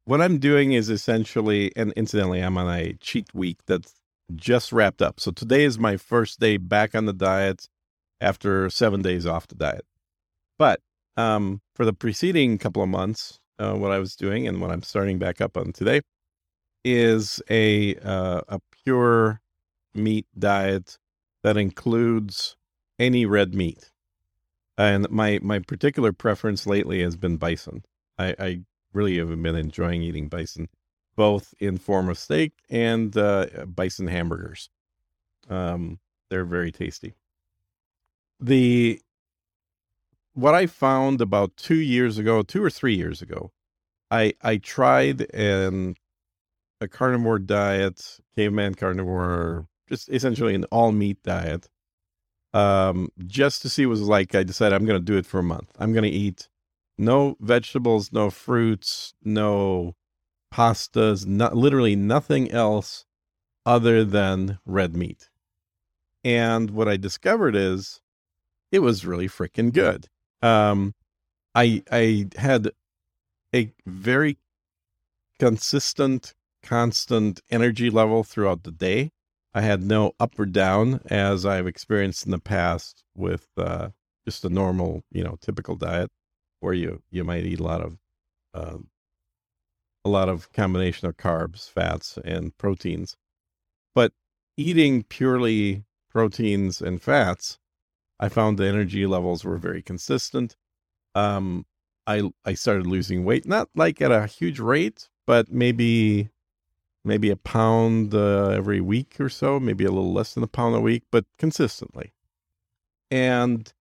what 0.05 0.21
I'm 0.21 0.37
doing 0.37 0.71
is 0.71 0.89
essentially, 0.89 1.73
and 1.75 1.91
incidentally, 1.97 2.39
I'm 2.39 2.57
on 2.57 2.73
a 2.73 2.93
cheat 3.01 3.27
week 3.33 3.57
that's 3.67 3.95
just 4.33 4.71
wrapped 4.71 5.01
up. 5.01 5.19
So 5.19 5.31
today 5.31 5.65
is 5.65 5.77
my 5.77 5.97
first 5.97 6.39
day 6.39 6.55
back 6.55 6.95
on 6.95 7.05
the 7.05 7.11
diet 7.11 7.67
after 8.21 8.69
seven 8.69 9.01
days 9.01 9.25
off 9.25 9.49
the 9.49 9.55
diet. 9.55 9.83
But 10.57 10.79
um, 11.17 11.59
for 11.75 11.83
the 11.83 11.91
preceding 11.91 12.57
couple 12.59 12.81
of 12.81 12.87
months, 12.87 13.39
uh, 13.59 13.73
what 13.73 13.91
I 13.91 13.99
was 13.99 14.15
doing 14.15 14.47
and 14.47 14.61
what 14.61 14.71
I'm 14.71 14.83
starting 14.83 15.19
back 15.19 15.41
up 15.41 15.57
on 15.57 15.73
today 15.73 15.99
is 16.85 17.41
a 17.49 17.95
uh, 17.95 18.39
a 18.47 18.61
pure 18.85 19.41
meat 19.93 20.27
diet 20.39 20.97
that 21.43 21.57
includes 21.57 22.55
any 23.01 23.25
red 23.25 23.53
meat. 23.53 23.91
And 24.77 25.09
my 25.09 25.39
my 25.41 25.59
particular 25.59 26.13
preference 26.13 26.65
lately 26.65 27.01
has 27.01 27.17
been 27.17 27.37
bison. 27.37 27.83
I, 28.17 28.35
I 28.39 28.59
really 28.93 29.17
have 29.17 29.29
been 29.29 29.55
enjoying 29.55 30.01
eating 30.01 30.27
bison, 30.27 30.69
both 31.15 31.53
in 31.59 31.77
form 31.77 32.09
of 32.09 32.17
steak 32.17 32.53
and 32.69 33.15
uh, 33.17 33.47
bison 33.65 34.07
hamburgers. 34.07 34.69
Um, 35.49 35.99
they're 36.29 36.45
very 36.45 36.71
tasty. 36.71 37.13
The 38.39 39.01
what 40.33 40.55
I 40.55 40.67
found 40.67 41.21
about 41.21 41.57
two 41.57 41.79
years 41.79 42.17
ago, 42.17 42.41
two 42.41 42.63
or 42.63 42.69
three 42.69 42.95
years 42.95 43.21
ago, 43.21 43.51
I 44.09 44.33
I 44.41 44.57
tried 44.57 45.29
an 45.33 45.95
a 46.79 46.87
carnivore 46.87 47.39
diet, 47.39 48.19
caveman 48.35 48.75
carnivore, 48.75 49.67
just 49.87 50.09
essentially 50.09 50.55
an 50.55 50.65
all 50.65 50.91
meat 50.91 51.21
diet. 51.23 51.67
Um, 52.53 53.09
just 53.27 53.61
to 53.61 53.69
see 53.69 53.85
was 53.85 54.01
like, 54.01 54.35
I 54.35 54.43
decided 54.43 54.75
I'm 54.75 54.85
going 54.85 54.99
to 54.99 55.05
do 55.05 55.17
it 55.17 55.25
for 55.25 55.39
a 55.39 55.43
month. 55.43 55.69
I'm 55.79 55.93
going 55.93 56.03
to 56.03 56.09
eat 56.09 56.49
no 56.97 57.37
vegetables, 57.39 58.11
no 58.11 58.29
fruits, 58.29 59.13
no 59.23 59.95
pastas, 60.53 61.25
not 61.25 61.55
literally 61.55 61.95
nothing 61.95 62.51
else 62.51 63.05
other 63.65 64.03
than 64.03 64.59
red 64.65 64.95
meat. 64.95 65.29
And 66.23 66.71
what 66.71 66.87
I 66.87 66.97
discovered 66.97 67.55
is 67.55 68.01
it 68.71 68.79
was 68.79 69.05
really 69.05 69.27
freaking 69.27 69.73
good. 69.73 70.07
Um, 70.41 70.93
I 71.55 71.83
I 71.91 72.27
had 72.37 72.71
a 73.53 73.73
very 73.85 74.37
consistent, 75.39 76.33
constant 76.63 77.41
energy 77.49 77.89
level 77.89 78.23
throughout 78.23 78.63
the 78.63 78.71
day. 78.71 79.11
I 79.53 79.61
had 79.61 79.83
no 79.83 80.13
up 80.19 80.39
or 80.39 80.45
down 80.45 81.01
as 81.07 81.45
I've 81.45 81.67
experienced 81.67 82.25
in 82.25 82.31
the 82.31 82.39
past 82.39 83.03
with 83.15 83.47
uh, 83.57 83.89
just 84.25 84.45
a 84.45 84.49
normal, 84.49 85.03
you 85.11 85.23
know, 85.23 85.37
typical 85.41 85.75
diet 85.75 86.09
where 86.59 86.73
you 86.73 87.01
you 87.09 87.23
might 87.23 87.45
eat 87.45 87.59
a 87.59 87.63
lot 87.63 87.81
of 87.81 87.97
uh, 88.53 88.77
a 90.05 90.09
lot 90.09 90.29
of 90.29 90.51
combination 90.53 91.07
of 91.07 91.17
carbs, 91.17 91.69
fats, 91.69 92.17
and 92.23 92.57
proteins. 92.57 93.17
But 93.93 94.13
eating 94.57 95.03
purely 95.03 95.83
proteins 96.09 96.81
and 96.81 97.01
fats, 97.01 97.59
I 98.19 98.29
found 98.29 98.57
the 98.57 98.67
energy 98.67 99.05
levels 99.05 99.43
were 99.43 99.57
very 99.57 99.81
consistent. 99.81 100.55
Um, 101.13 101.65
I 102.07 102.31
I 102.45 102.53
started 102.53 102.87
losing 102.87 103.25
weight, 103.25 103.45
not 103.45 103.69
like 103.75 104.01
at 104.01 104.11
a 104.11 104.27
huge 104.27 104.59
rate, 104.59 105.09
but 105.27 105.51
maybe 105.51 106.29
maybe 107.03 107.29
a 107.29 107.35
pound 107.35 108.13
uh, 108.13 108.49
every 108.49 108.81
week 108.81 109.19
or 109.19 109.29
so, 109.29 109.59
maybe 109.59 109.85
a 109.85 109.91
little 109.91 110.13
less 110.13 110.33
than 110.33 110.43
a 110.43 110.47
pound 110.47 110.75
a 110.75 110.81
week, 110.81 111.03
but 111.11 111.25
consistently. 111.37 112.13
And 113.09 113.71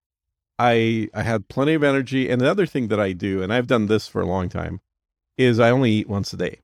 I 0.59 1.09
I 1.15 1.23
had 1.23 1.49
plenty 1.49 1.75
of 1.75 1.83
energy. 1.83 2.29
And 2.29 2.41
the 2.41 2.51
other 2.51 2.67
thing 2.67 2.89
that 2.89 3.01
I 3.01 3.13
do, 3.13 3.43
and 3.43 3.53
I've 3.53 3.67
done 3.67 3.87
this 3.87 4.09
for 4.09 4.21
a 4.21 4.27
long 4.27 4.49
time, 4.49 4.81
is 5.39 5.59
I 5.61 5.71
only 5.71 5.93
eat 5.93 6.09
once 6.09 6.33
a 6.33 6.37
day. 6.37 6.61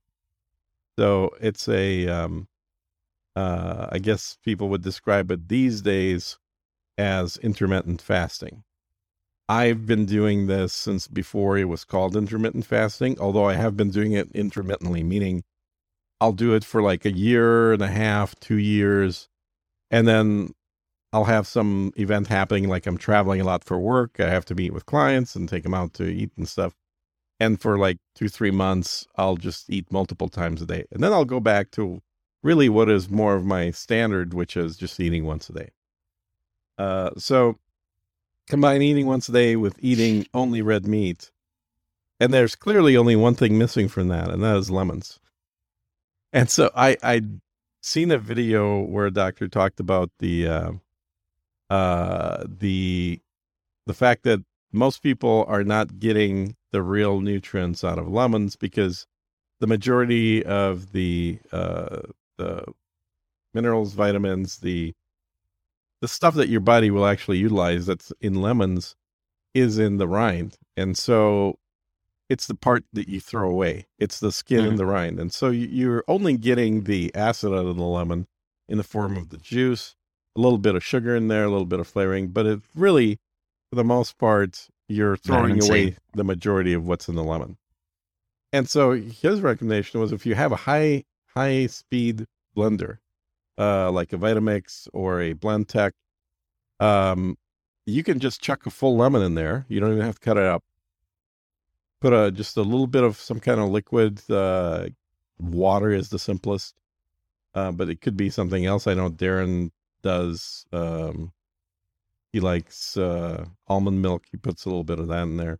So 0.98 1.30
it's 1.40 1.68
a 1.68 2.08
um, 2.08 2.48
uh, 3.34 3.88
I 3.92 3.98
guess 3.98 4.38
people 4.44 4.68
would 4.70 4.82
describe 4.82 5.30
it 5.30 5.48
these 5.48 5.82
days 5.82 6.38
as 6.98 7.36
intermittent 7.38 8.00
fasting. 8.00 8.64
I've 9.48 9.86
been 9.86 10.06
doing 10.06 10.46
this 10.46 10.72
since 10.72 11.06
before 11.06 11.56
it 11.56 11.64
was 11.68 11.84
called 11.84 12.16
intermittent 12.16 12.66
fasting, 12.66 13.16
although 13.20 13.44
I 13.44 13.54
have 13.54 13.76
been 13.76 13.90
doing 13.90 14.12
it 14.12 14.32
intermittently, 14.32 15.04
meaning 15.04 15.44
I'll 16.20 16.32
do 16.32 16.54
it 16.54 16.64
for 16.64 16.82
like 16.82 17.04
a 17.04 17.12
year 17.12 17.72
and 17.72 17.82
a 17.82 17.88
half, 17.88 18.34
two 18.40 18.56
years, 18.56 19.28
and 19.90 20.08
then 20.08 20.54
I'll 21.12 21.24
have 21.24 21.46
some 21.46 21.92
event 21.96 22.26
happening, 22.28 22.68
like 22.68 22.86
I'm 22.86 22.98
traveling 22.98 23.40
a 23.40 23.44
lot 23.44 23.64
for 23.64 23.78
work. 23.78 24.18
I 24.20 24.28
have 24.28 24.44
to 24.46 24.54
meet 24.54 24.72
with 24.72 24.86
clients 24.86 25.36
and 25.36 25.48
take 25.48 25.62
them 25.62 25.74
out 25.74 25.94
to 25.94 26.04
eat 26.04 26.30
and 26.36 26.48
stuff. 26.48 26.74
And 27.38 27.60
for 27.60 27.78
like 27.78 27.98
two, 28.14 28.28
three 28.28 28.50
months, 28.50 29.06
I'll 29.16 29.36
just 29.36 29.70
eat 29.70 29.92
multiple 29.92 30.28
times 30.28 30.62
a 30.62 30.66
day. 30.66 30.84
And 30.90 31.02
then 31.02 31.12
I'll 31.12 31.24
go 31.24 31.40
back 31.40 31.70
to 31.72 32.00
really 32.42 32.68
what 32.68 32.88
is 32.88 33.10
more 33.10 33.34
of 33.34 33.44
my 33.44 33.70
standard, 33.70 34.34
which 34.34 34.56
is 34.56 34.76
just 34.76 34.98
eating 35.00 35.24
once 35.24 35.48
a 35.50 35.52
day. 35.52 35.70
Uh, 36.78 37.10
so 37.16 37.58
combine 38.48 38.82
eating 38.82 39.06
once 39.06 39.28
a 39.28 39.32
day 39.32 39.56
with 39.56 39.76
eating 39.80 40.26
only 40.34 40.62
red 40.62 40.86
meat. 40.86 41.30
And 42.18 42.32
there's 42.32 42.56
clearly 42.56 42.96
only 42.96 43.16
one 43.16 43.34
thing 43.34 43.58
missing 43.58 43.88
from 43.88 44.08
that, 44.08 44.30
and 44.30 44.42
that 44.42 44.56
is 44.56 44.70
lemons. 44.70 45.18
And 46.36 46.50
so 46.50 46.70
I, 46.76 46.98
I'd 47.02 47.40
seen 47.80 48.10
a 48.10 48.18
video 48.18 48.82
where 48.82 49.06
a 49.06 49.10
doctor 49.10 49.48
talked 49.48 49.80
about 49.80 50.10
the, 50.18 50.46
uh, 50.46 50.72
uh, 51.70 52.44
the 52.46 53.20
the 53.86 53.94
fact 53.94 54.24
that 54.24 54.44
most 54.70 55.02
people 55.02 55.46
are 55.48 55.64
not 55.64 55.98
getting 55.98 56.54
the 56.72 56.82
real 56.82 57.20
nutrients 57.20 57.82
out 57.84 57.98
of 57.98 58.06
lemons 58.06 58.54
because 58.54 59.06
the 59.60 59.66
majority 59.66 60.44
of 60.44 60.92
the 60.92 61.38
uh, 61.52 62.00
the 62.36 62.66
minerals, 63.54 63.94
vitamins, 63.94 64.58
the 64.58 64.92
the 66.02 66.08
stuff 66.08 66.34
that 66.34 66.50
your 66.50 66.60
body 66.60 66.90
will 66.90 67.06
actually 67.06 67.38
utilize 67.38 67.86
that's 67.86 68.12
in 68.20 68.42
lemons 68.42 68.94
is 69.54 69.78
in 69.78 69.96
the 69.96 70.06
rind, 70.06 70.58
and 70.76 70.98
so 70.98 71.58
it's 72.28 72.46
the 72.46 72.54
part 72.54 72.84
that 72.92 73.08
you 73.08 73.20
throw 73.20 73.48
away. 73.48 73.86
It's 73.98 74.20
the 74.20 74.32
skin 74.32 74.60
mm-hmm. 74.60 74.68
and 74.70 74.78
the 74.78 74.86
rind, 74.86 75.20
and 75.20 75.32
so 75.32 75.50
you're 75.50 76.04
only 76.08 76.36
getting 76.36 76.84
the 76.84 77.14
acid 77.14 77.52
out 77.52 77.66
of 77.66 77.76
the 77.76 77.84
lemon 77.84 78.26
in 78.68 78.78
the 78.78 78.84
form 78.84 79.16
of 79.16 79.28
the 79.28 79.38
juice 79.38 79.96
a 80.36 80.40
little 80.40 80.58
bit 80.58 80.74
of 80.74 80.84
sugar 80.84 81.16
in 81.16 81.28
there, 81.28 81.44
a 81.44 81.50
little 81.50 81.66
bit 81.66 81.80
of 81.80 81.88
flavoring, 81.88 82.28
but 82.28 82.46
it 82.46 82.60
really, 82.74 83.18
for 83.70 83.76
the 83.76 83.84
most 83.84 84.18
part, 84.18 84.68
you're 84.88 85.16
throwing 85.16 85.62
away 85.62 85.96
the 86.14 86.24
majority 86.24 86.72
of 86.72 86.86
what's 86.86 87.08
in 87.08 87.16
the 87.16 87.24
lemon. 87.24 87.56
And 88.52 88.68
so 88.68 88.92
his 88.92 89.40
recommendation 89.40 90.00
was 90.00 90.12
if 90.12 90.24
you 90.24 90.34
have 90.34 90.52
a 90.52 90.56
high 90.56 91.04
high 91.34 91.66
speed 91.66 92.26
blender, 92.56 92.98
uh, 93.58 93.90
like 93.90 94.12
a 94.12 94.18
Vitamix 94.18 94.88
or 94.92 95.20
a 95.20 95.34
Blendtec, 95.34 95.92
um, 96.78 97.36
you 97.86 98.02
can 98.02 98.20
just 98.20 98.40
chuck 98.40 98.66
a 98.66 98.70
full 98.70 98.96
lemon 98.96 99.22
in 99.22 99.34
there. 99.34 99.66
You 99.68 99.80
don't 99.80 99.92
even 99.92 100.04
have 100.04 100.20
to 100.20 100.24
cut 100.24 100.36
it 100.36 100.44
up. 100.44 100.62
Put 102.00 102.12
a 102.12 102.30
just 102.30 102.56
a 102.56 102.62
little 102.62 102.86
bit 102.86 103.04
of 103.04 103.16
some 103.16 103.40
kind 103.40 103.60
of 103.60 103.70
liquid. 103.70 104.20
Uh, 104.30 104.86
water 105.38 105.90
is 105.90 106.10
the 106.10 106.18
simplest, 106.18 106.74
uh, 107.54 107.72
but 107.72 107.88
it 107.88 108.00
could 108.00 108.16
be 108.16 108.30
something 108.30 108.66
else. 108.66 108.86
I 108.86 108.94
know 108.94 109.10
Darren 109.10 109.70
does. 110.02 110.66
Um, 110.72 111.32
he 112.32 112.40
likes 112.40 112.96
uh, 112.96 113.46
almond 113.66 114.02
milk. 114.02 114.24
He 114.30 114.36
puts 114.36 114.64
a 114.64 114.68
little 114.68 114.84
bit 114.84 114.98
of 114.98 115.08
that 115.08 115.22
in 115.22 115.36
there, 115.38 115.58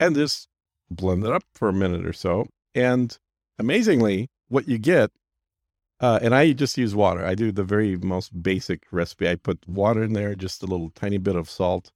and 0.00 0.16
just 0.16 0.48
blend 0.90 1.24
it 1.24 1.32
up 1.32 1.44
for 1.54 1.68
a 1.68 1.72
minute 1.72 2.04
or 2.04 2.12
so. 2.12 2.48
And 2.74 3.16
amazingly, 3.58 4.30
what 4.48 4.68
you 4.68 4.78
get, 4.78 5.10
uh, 6.00 6.18
and 6.20 6.34
I 6.34 6.52
just 6.52 6.76
use 6.76 6.94
water. 6.94 7.24
I 7.24 7.34
do 7.36 7.52
the 7.52 7.62
very 7.64 7.96
most 7.96 8.42
basic 8.42 8.86
recipe. 8.90 9.28
I 9.28 9.36
put 9.36 9.68
water 9.68 10.02
in 10.02 10.14
there, 10.14 10.34
just 10.34 10.62
a 10.62 10.66
little 10.66 10.90
tiny 10.90 11.18
bit 11.18 11.36
of 11.36 11.48
salt, 11.48 11.92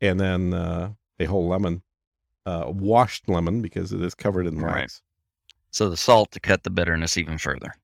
and 0.00 0.20
then 0.20 0.54
uh, 0.54 0.92
a 1.18 1.24
whole 1.24 1.48
lemon, 1.48 1.82
uh, 2.46 2.64
washed 2.66 3.28
lemon 3.28 3.62
because 3.62 3.92
it 3.92 4.02
is 4.02 4.14
covered 4.14 4.46
in 4.46 4.60
wax. 4.60 4.74
Right. 4.74 5.00
So 5.70 5.90
the 5.90 5.96
salt 5.96 6.30
to 6.32 6.40
cut 6.40 6.62
the 6.62 6.70
bitterness 6.70 7.16
even 7.16 7.38
further. 7.38 7.74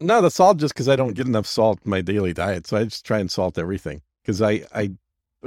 No, 0.00 0.20
the 0.20 0.30
salt 0.30 0.58
just 0.58 0.74
because 0.74 0.88
I 0.88 0.96
don't 0.96 1.14
get 1.14 1.26
enough 1.26 1.46
salt 1.46 1.80
in 1.84 1.90
my 1.90 2.00
daily 2.00 2.32
diet, 2.32 2.66
so 2.66 2.76
I 2.76 2.84
just 2.84 3.04
try 3.04 3.18
and 3.18 3.30
salt 3.30 3.58
everything. 3.58 4.02
Because 4.22 4.40
I, 4.42 4.64
I, 4.74 4.92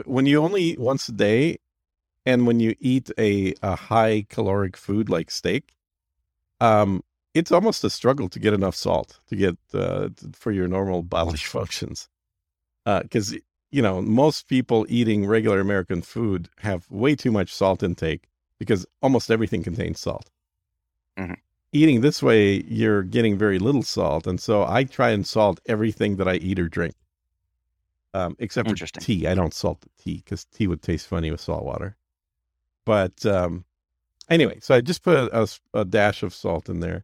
when 0.06 0.26
you 0.26 0.42
only 0.42 0.62
eat 0.62 0.80
once 0.80 1.10
a 1.10 1.12
day, 1.12 1.58
and 2.26 2.46
when 2.46 2.60
you 2.60 2.76
eat 2.80 3.10
a 3.18 3.54
a 3.64 3.76
high 3.76 4.26
caloric 4.30 4.76
food 4.78 5.10
like 5.10 5.32
steak, 5.32 5.76
um, 6.60 7.04
it's 7.34 7.52
almost 7.52 7.84
a 7.84 7.90
struggle 7.90 8.30
to 8.30 8.40
get 8.40 8.54
enough 8.54 8.76
salt 8.76 9.20
to 9.28 9.36
get 9.36 9.58
uh, 9.74 10.10
for 10.34 10.52
your 10.52 10.68
normal 10.68 11.04
bodily 11.16 11.38
functions. 11.38 12.10
Because 12.86 13.34
uh, 13.34 13.38
you 13.72 13.82
know 13.82 14.02
most 14.02 14.48
people 14.48 14.86
eating 14.90 15.26
regular 15.26 15.60
American 15.60 16.02
food 16.02 16.50
have 16.60 16.90
way 16.92 17.16
too 17.16 17.32
much 17.32 17.54
salt 17.54 17.82
intake 17.82 18.28
because 18.60 18.86
almost 19.02 19.32
everything 19.32 19.64
contains 19.64 20.00
salt. 20.00 20.30
Mm-hmm. 21.18 21.34
Eating 21.74 22.02
this 22.02 22.24
way, 22.24 22.64
you're 22.68 23.04
getting 23.04 23.38
very 23.38 23.60
little 23.60 23.84
salt, 23.84 24.26
and 24.26 24.40
so 24.40 24.66
I 24.66 24.84
try 24.84 25.10
and 25.10 25.28
salt 25.28 25.60
everything 25.66 26.16
that 26.18 26.28
I 26.28 26.36
eat 26.36 26.60
or 26.60 26.70
drink, 26.70 26.96
um, 28.14 28.36
except 28.40 28.70
for 28.70 28.76
tea. 29.00 29.28
I 29.28 29.36
don't 29.36 29.54
salt 29.54 29.82
the 29.82 29.90
tea 30.02 30.22
because 30.24 30.46
tea 30.46 30.68
would 30.68 30.82
taste 30.82 31.08
funny 31.08 31.30
with 31.30 31.42
salt 31.42 31.66
water. 31.66 31.98
But 32.86 33.26
um, 33.26 33.66
anyway, 34.30 34.60
so 34.62 34.76
I 34.76 34.82
just 34.82 35.04
put 35.04 35.18
a, 35.18 35.44
a, 35.44 35.48
a 35.82 35.86
dash 35.86 36.24
of 36.24 36.34
salt 36.34 36.70
in 36.70 36.80
there. 36.80 37.04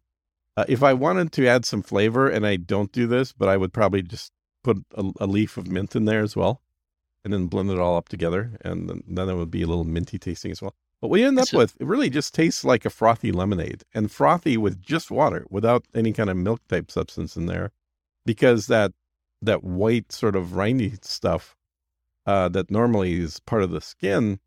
Uh, 0.56 0.66
if 0.68 0.84
I 0.84 0.94
wanted 0.94 1.32
to 1.34 1.48
add 1.48 1.66
some 1.66 1.82
flavor, 1.82 2.30
and 2.30 2.46
I 2.46 2.56
don't 2.56 2.92
do 2.92 3.08
this, 3.08 3.34
but 3.34 3.50
I 3.50 3.58
would 3.58 3.74
probably 3.74 4.02
just 4.02 4.32
put 4.64 4.78
a, 4.96 5.12
a, 5.20 5.28
leaf 5.28 5.58
of 5.58 5.68
mint 5.68 5.96
in 5.96 6.06
there 6.06 6.22
as 6.22 6.36
well, 6.36 6.62
and 7.24 7.34
then 7.34 7.48
blend 7.48 7.72
it 7.72 7.80
all 7.80 7.98
up 7.98 8.08
together, 8.08 8.58
and 8.62 8.90
then, 8.90 9.04
then 9.08 9.30
it 9.30 9.36
would 9.36 9.52
be 9.52 9.64
a 9.64 9.68
little 9.68 9.84
minty 9.84 10.20
tasting 10.20 10.52
as 10.52 10.62
well. 10.62 10.76
But 11.04 11.10
what 11.10 11.20
you 11.20 11.28
end 11.28 11.38
up 11.38 11.50
so, 11.50 11.58
with, 11.58 11.76
it 11.82 11.86
really 11.86 12.10
just 12.10 12.34
tastes 12.34 12.64
like 12.64 12.86
a 12.86 12.90
frothy 12.90 13.34
lemonade, 13.34 13.84
and 13.94 14.10
frothy 14.10 14.56
with 14.56 14.82
just 14.82 15.12
water, 15.12 15.46
without 15.50 15.84
any 15.94 16.14
kind 16.14 16.30
of 16.30 16.38
milk 16.38 16.66
type 16.70 16.90
substance 16.90 17.36
in 17.36 17.46
there, 17.46 17.72
because 18.26 18.68
that 18.68 18.94
that 19.42 19.66
white 19.66 20.14
sort 20.14 20.38
of 20.38 20.52
rindy 20.52 21.04
stuff 21.04 21.58
uh, 22.26 22.48
that 22.48 22.72
normally 22.72 23.16
is 23.16 23.42
part 23.42 23.64
of 23.64 23.72
the 23.72 23.82
skin, 23.82 24.40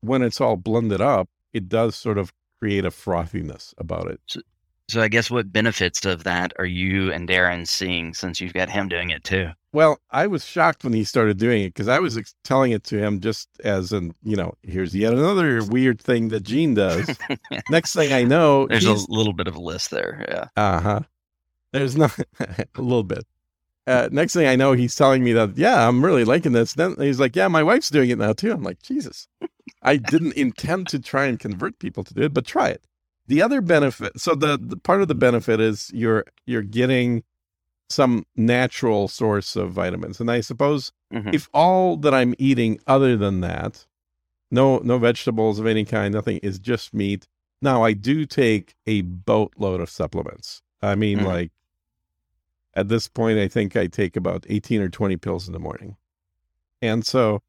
when 0.00 0.22
it's 0.22 0.40
all 0.40 0.54
blended 0.54 1.00
up, 1.00 1.30
it 1.52 1.68
does 1.68 1.96
sort 1.96 2.16
of 2.16 2.32
create 2.60 2.84
a 2.84 2.92
frothiness 2.92 3.74
about 3.76 4.08
it. 4.08 4.20
So, 4.26 4.40
so 4.88 5.02
I 5.02 5.08
guess 5.08 5.32
what 5.32 5.52
benefits 5.52 6.04
of 6.04 6.22
that 6.22 6.52
are 6.60 6.64
you 6.64 7.12
and 7.12 7.28
Darren 7.28 7.66
seeing 7.66 8.14
since 8.14 8.40
you've 8.40 8.54
got 8.54 8.70
him 8.70 8.86
doing 8.86 9.10
it 9.10 9.24
too? 9.24 9.50
Well, 9.72 10.00
I 10.10 10.26
was 10.26 10.44
shocked 10.44 10.82
when 10.82 10.94
he 10.94 11.04
started 11.04 11.36
doing 11.36 11.62
it 11.62 11.74
because 11.74 11.88
I 11.88 11.98
was 11.98 12.16
ex- 12.16 12.34
telling 12.42 12.72
it 12.72 12.84
to 12.84 12.98
him 12.98 13.20
just 13.20 13.48
as 13.62 13.92
an, 13.92 14.14
you 14.22 14.34
know, 14.34 14.54
here's 14.62 14.94
yet 14.94 15.12
another 15.12 15.62
weird 15.64 16.00
thing 16.00 16.28
that 16.28 16.42
Gene 16.42 16.74
does. 16.74 17.14
Next 17.70 17.92
thing 17.92 18.12
I 18.12 18.24
know, 18.24 18.66
there's 18.66 18.86
a 18.86 18.94
little 19.10 19.34
bit 19.34 19.46
of 19.46 19.56
a 19.56 19.60
list 19.60 19.90
there. 19.90 20.24
Yeah. 20.28 20.46
Uh 20.56 20.80
huh. 20.80 21.00
There's 21.72 21.96
not 21.96 22.18
a 22.40 22.66
little 22.76 23.02
bit. 23.02 23.24
Uh, 23.86 24.06
next 24.12 24.34
thing 24.34 24.46
I 24.46 24.54
know, 24.54 24.72
he's 24.72 24.94
telling 24.94 25.24
me 25.24 25.32
that, 25.32 25.56
yeah, 25.56 25.88
I'm 25.88 26.04
really 26.04 26.24
liking 26.24 26.52
this. 26.52 26.74
Then 26.74 26.94
he's 26.98 27.18
like, 27.18 27.34
yeah, 27.34 27.48
my 27.48 27.62
wife's 27.62 27.88
doing 27.88 28.10
it 28.10 28.18
now 28.18 28.34
too. 28.34 28.52
I'm 28.52 28.62
like, 28.62 28.82
Jesus. 28.82 29.28
I 29.82 29.96
didn't 29.96 30.34
intend 30.34 30.88
to 30.88 30.98
try 30.98 31.24
and 31.24 31.40
convert 31.40 31.78
people 31.78 32.04
to 32.04 32.12
do 32.12 32.22
it, 32.22 32.34
but 32.34 32.44
try 32.44 32.68
it. 32.68 32.84
The 33.28 33.40
other 33.40 33.62
benefit, 33.62 34.20
so 34.20 34.34
the, 34.34 34.58
the 34.60 34.76
part 34.76 35.00
of 35.00 35.08
the 35.08 35.14
benefit 35.14 35.58
is 35.60 35.90
you're 35.94 36.24
you're 36.46 36.62
getting 36.62 37.22
some 37.88 38.26
natural 38.36 39.08
source 39.08 39.56
of 39.56 39.72
vitamins, 39.72 40.20
and 40.20 40.30
I 40.30 40.40
suppose 40.40 40.92
mm-hmm. 41.12 41.30
if 41.32 41.48
all 41.54 41.96
that 41.98 42.14
I'm 42.14 42.34
eating 42.38 42.80
other 42.86 43.16
than 43.16 43.40
that, 43.40 43.86
no 44.50 44.78
no 44.78 44.98
vegetables 44.98 45.58
of 45.58 45.66
any 45.66 45.84
kind, 45.84 46.14
nothing 46.14 46.38
is 46.38 46.58
just 46.58 46.94
meat. 46.94 47.26
Now 47.60 47.82
I 47.82 47.92
do 47.92 48.24
take 48.26 48.74
a 48.86 49.02
boatload 49.02 49.80
of 49.80 49.90
supplements. 49.90 50.62
I 50.82 50.94
mean, 50.94 51.18
mm-hmm. 51.18 51.26
like 51.26 51.52
at 52.74 52.88
this 52.88 53.08
point, 53.08 53.38
I 53.38 53.48
think 53.48 53.76
I 53.76 53.88
take 53.88 54.16
about 54.16 54.46
18 54.48 54.80
or 54.80 54.88
20 54.88 55.16
pills 55.16 55.48
in 55.48 55.52
the 55.52 55.58
morning. 55.58 55.96
And 56.80 57.04
so 57.04 57.42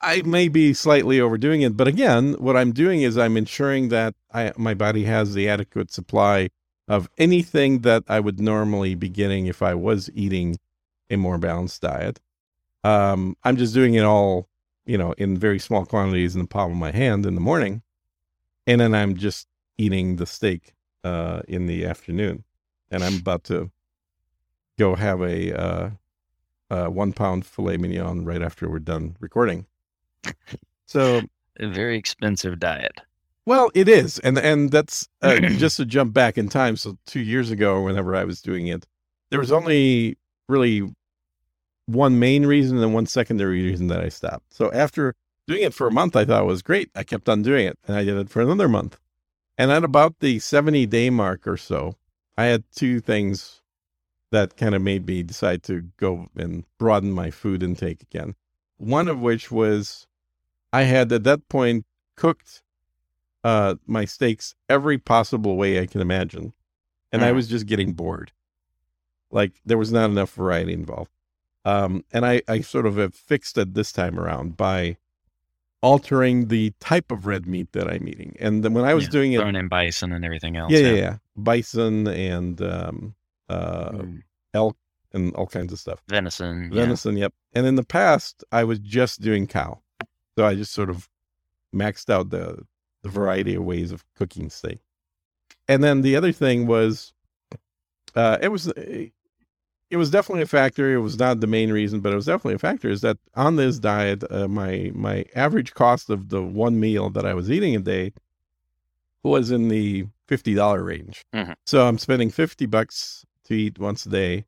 I 0.00 0.22
may 0.22 0.48
be 0.48 0.72
slightly 0.72 1.20
overdoing 1.20 1.62
it, 1.62 1.76
but 1.76 1.88
again, 1.88 2.34
what 2.34 2.56
I'm 2.56 2.72
doing 2.72 3.02
is 3.02 3.18
I'm 3.18 3.36
ensuring 3.36 3.88
that 3.88 4.14
I, 4.32 4.52
my 4.56 4.74
body 4.74 5.04
has 5.04 5.34
the 5.34 5.48
adequate 5.48 5.90
supply 5.90 6.50
of 6.88 7.08
anything 7.18 7.80
that 7.80 8.04
I 8.08 8.20
would 8.20 8.40
normally 8.40 8.94
be 8.94 9.08
getting 9.08 9.46
if 9.46 9.62
I 9.62 9.74
was 9.74 10.10
eating 10.14 10.58
a 11.10 11.16
more 11.16 11.38
balanced 11.38 11.82
diet. 11.82 12.20
Um, 12.84 13.36
I'm 13.44 13.56
just 13.56 13.74
doing 13.74 13.94
it 13.94 14.04
all, 14.04 14.48
you 14.84 14.98
know, 14.98 15.12
in 15.12 15.38
very 15.38 15.58
small 15.58 15.86
quantities 15.86 16.34
in 16.34 16.42
the 16.42 16.48
palm 16.48 16.72
of 16.72 16.78
my 16.78 16.90
hand 16.90 17.26
in 17.26 17.34
the 17.34 17.40
morning, 17.40 17.82
and 18.66 18.80
then 18.80 18.94
I'm 18.94 19.16
just 19.16 19.46
eating 19.78 20.16
the 20.16 20.26
steak 20.26 20.74
uh, 21.04 21.42
in 21.46 21.66
the 21.66 21.84
afternoon, 21.84 22.44
and 22.90 23.04
I'm 23.04 23.18
about 23.18 23.44
to 23.44 23.70
go 24.78 24.94
have 24.96 25.20
a 25.22 25.52
uh, 25.58 25.90
uh, 26.70 26.86
one 26.86 27.12
pound 27.12 27.46
filet 27.46 27.76
mignon 27.76 28.24
right 28.24 28.42
after 28.42 28.68
we're 28.68 28.78
done 28.78 29.16
recording. 29.20 29.66
So 30.86 31.22
a 31.60 31.68
very 31.68 31.96
expensive 31.96 32.58
diet. 32.58 33.00
Well, 33.44 33.70
it 33.74 33.88
is, 33.88 34.18
and 34.20 34.38
and 34.38 34.70
that's 34.70 35.08
uh, 35.20 35.36
just 35.40 35.76
to 35.78 35.84
jump 35.84 36.12
back 36.12 36.38
in 36.38 36.48
time. 36.48 36.76
So 36.76 36.96
two 37.06 37.20
years 37.20 37.50
ago, 37.50 37.74
or 37.74 37.82
whenever 37.82 38.14
I 38.14 38.24
was 38.24 38.40
doing 38.40 38.68
it, 38.68 38.86
there 39.30 39.40
was 39.40 39.50
only 39.50 40.16
really 40.48 40.88
one 41.86 42.18
main 42.18 42.46
reason 42.46 42.78
and 42.78 42.94
one 42.94 43.06
secondary 43.06 43.62
reason 43.64 43.88
that 43.88 44.00
I 44.00 44.08
stopped. 44.08 44.54
So 44.54 44.72
after 44.72 45.14
doing 45.48 45.62
it 45.62 45.74
for 45.74 45.88
a 45.88 45.92
month, 45.92 46.14
I 46.14 46.24
thought 46.24 46.42
it 46.42 46.46
was 46.46 46.62
great. 46.62 46.90
I 46.94 47.02
kept 47.02 47.28
on 47.28 47.42
doing 47.42 47.66
it, 47.66 47.78
and 47.86 47.96
I 47.96 48.04
did 48.04 48.16
it 48.16 48.30
for 48.30 48.40
another 48.40 48.68
month. 48.68 48.98
And 49.58 49.72
at 49.72 49.84
about 49.84 50.20
the 50.20 50.38
seventy 50.38 50.86
day 50.86 51.10
mark 51.10 51.46
or 51.46 51.56
so, 51.56 51.96
I 52.38 52.44
had 52.44 52.64
two 52.74 53.00
things 53.00 53.60
that 54.30 54.56
kind 54.56 54.74
of 54.74 54.82
made 54.82 55.06
me 55.06 55.22
decide 55.22 55.62
to 55.64 55.82
go 55.98 56.28
and 56.36 56.64
broaden 56.78 57.12
my 57.12 57.30
food 57.30 57.62
intake 57.62 58.02
again. 58.02 58.34
One 58.78 59.08
of 59.08 59.20
which 59.20 59.50
was 59.50 60.06
I 60.72 60.82
had 60.82 61.12
at 61.12 61.24
that 61.24 61.48
point 61.48 61.84
cooked 62.16 62.61
uh, 63.44 63.76
my 63.86 64.04
steaks 64.04 64.54
every 64.68 64.98
possible 64.98 65.56
way 65.56 65.80
I 65.80 65.86
can 65.86 66.00
imagine. 66.00 66.52
And 67.10 67.22
mm. 67.22 67.26
I 67.26 67.32
was 67.32 67.48
just 67.48 67.66
getting 67.66 67.92
bored. 67.92 68.32
Like 69.30 69.52
there 69.64 69.78
was 69.78 69.92
not 69.92 70.10
enough 70.10 70.32
variety 70.32 70.72
involved. 70.72 71.10
Um, 71.64 72.04
and 72.12 72.26
I, 72.26 72.42
I 72.48 72.60
sort 72.60 72.86
of 72.86 72.96
have 72.96 73.14
fixed 73.14 73.56
it 73.56 73.74
this 73.74 73.92
time 73.92 74.18
around 74.18 74.56
by 74.56 74.96
altering 75.80 76.48
the 76.48 76.72
type 76.80 77.10
of 77.10 77.26
red 77.26 77.46
meat 77.46 77.72
that 77.72 77.88
I'm 77.88 78.08
eating. 78.08 78.36
And 78.40 78.64
then 78.64 78.72
when 78.72 78.84
I 78.84 78.94
was 78.94 79.04
yeah, 79.04 79.10
doing 79.10 79.32
it, 79.32 79.38
throwing 79.38 79.56
in 79.56 79.68
bison 79.68 80.12
and 80.12 80.24
everything 80.24 80.56
else. 80.56 80.72
Yeah, 80.72 80.78
yeah, 80.80 80.92
yeah. 80.92 81.16
Bison 81.36 82.06
and 82.08 82.60
um, 82.62 83.14
uh, 83.48 83.90
mm. 83.90 84.22
elk 84.54 84.76
and 85.12 85.34
all 85.34 85.46
kinds 85.46 85.72
of 85.72 85.78
stuff. 85.78 86.02
Venison. 86.08 86.70
Venison, 86.72 87.16
yeah. 87.16 87.24
yep. 87.24 87.34
And 87.52 87.66
in 87.66 87.74
the 87.74 87.84
past, 87.84 88.44
I 88.50 88.64
was 88.64 88.78
just 88.78 89.20
doing 89.20 89.46
cow. 89.46 89.80
So 90.36 90.46
I 90.46 90.54
just 90.54 90.72
sort 90.72 90.88
of 90.88 91.08
maxed 91.74 92.10
out 92.10 92.30
the 92.30 92.64
the 93.02 93.08
variety 93.08 93.54
of 93.54 93.64
ways 93.64 93.92
of 93.92 94.04
cooking 94.14 94.50
steak. 94.50 94.80
And 95.68 95.82
then 95.82 96.02
the 96.02 96.16
other 96.16 96.32
thing 96.32 96.66
was, 96.66 97.12
uh, 98.14 98.38
it 98.40 98.48
was 98.48 98.72
it 99.92 99.98
was 99.98 100.10
definitely 100.10 100.42
a 100.42 100.46
factor. 100.46 100.92
It 100.94 101.00
was 101.00 101.18
not 101.18 101.40
the 101.40 101.46
main 101.46 101.70
reason, 101.70 102.00
but 102.00 102.12
it 102.12 102.16
was 102.16 102.24
definitely 102.24 102.54
a 102.54 102.58
factor. 102.58 102.88
Is 102.88 103.02
that 103.02 103.18
on 103.34 103.56
this 103.56 103.78
diet, 103.78 104.24
uh, 104.30 104.48
my 104.48 104.90
my 104.94 105.26
average 105.34 105.74
cost 105.74 106.08
of 106.08 106.30
the 106.30 106.42
one 106.42 106.80
meal 106.80 107.10
that 107.10 107.26
I 107.26 107.34
was 107.34 107.50
eating 107.50 107.76
a 107.76 107.78
day 107.78 108.14
was 109.22 109.50
in 109.50 109.68
the 109.68 110.06
fifty 110.26 110.54
dollar 110.54 110.82
range. 110.82 111.26
Mm-hmm. 111.34 111.52
So 111.66 111.86
I'm 111.86 111.98
spending 111.98 112.30
fifty 112.30 112.64
bucks 112.64 113.26
to 113.44 113.54
eat 113.54 113.78
once 113.78 114.06
a 114.06 114.08
day, 114.08 114.46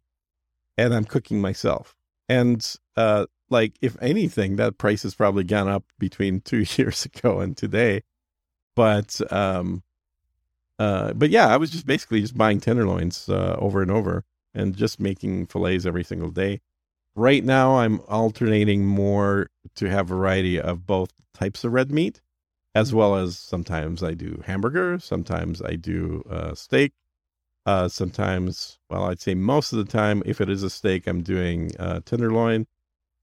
and 0.79 0.95
I'm 0.95 1.05
cooking 1.05 1.43
myself. 1.43 1.95
And 2.27 2.67
uh, 2.97 3.27
like 3.51 3.75
if 3.83 4.01
anything, 4.01 4.57
that 4.57 4.79
price 4.79 5.03
has 5.03 5.15
probably 5.15 5.45
gone 5.45 5.69
up 5.69 5.85
between 5.99 6.41
two 6.45 6.65
years 6.77 7.05
ago 7.05 7.41
and 7.41 7.55
today. 7.55 8.03
But 8.77 9.21
um, 9.33 9.83
uh, 10.79 11.13
but 11.13 11.31
yeah, 11.31 11.49
I 11.49 11.57
was 11.57 11.71
just 11.71 11.87
basically 11.87 12.21
just 12.21 12.37
buying 12.37 12.61
tenderloins 12.61 13.29
uh, 13.29 13.57
over 13.59 13.83
and 13.83 13.91
over 13.91 14.25
and 14.55 14.77
just 14.77 15.01
making 15.01 15.47
fillets 15.47 15.87
every 15.87 16.05
single 16.05 16.31
day. 16.31 16.61
Right 17.17 17.45
now, 17.45 17.77
I'm 17.79 18.01
alternating 18.09 18.87
more 18.87 19.51
to 19.77 19.89
have 19.89 20.09
variety 20.09 20.61
of 20.61 20.87
both 20.87 21.11
types 21.33 21.63
of 21.65 21.73
red 21.73 21.93
meat, 21.93 22.21
as 22.75 22.93
well 22.93 23.15
as 23.17 23.39
sometimes 23.39 24.03
I 24.03 24.15
do 24.15 24.43
hamburger, 24.45 24.99
sometimes 24.99 25.63
I 25.63 25.77
do 25.77 26.25
uh, 26.29 26.55
steak, 26.55 26.93
uh, 27.67 27.89
sometimes, 27.89 28.79
well, 28.91 29.05
I'd 29.05 29.21
say 29.21 29.35
most 29.35 29.73
of 29.73 29.79
the 29.79 29.91
time, 29.91 30.23
if 30.27 30.41
it 30.41 30.51
is 30.51 30.63
a 30.63 30.71
steak, 30.71 31.07
I'm 31.07 31.23
doing 31.23 31.71
uh, 31.79 32.01
tenderloin. 32.05 32.67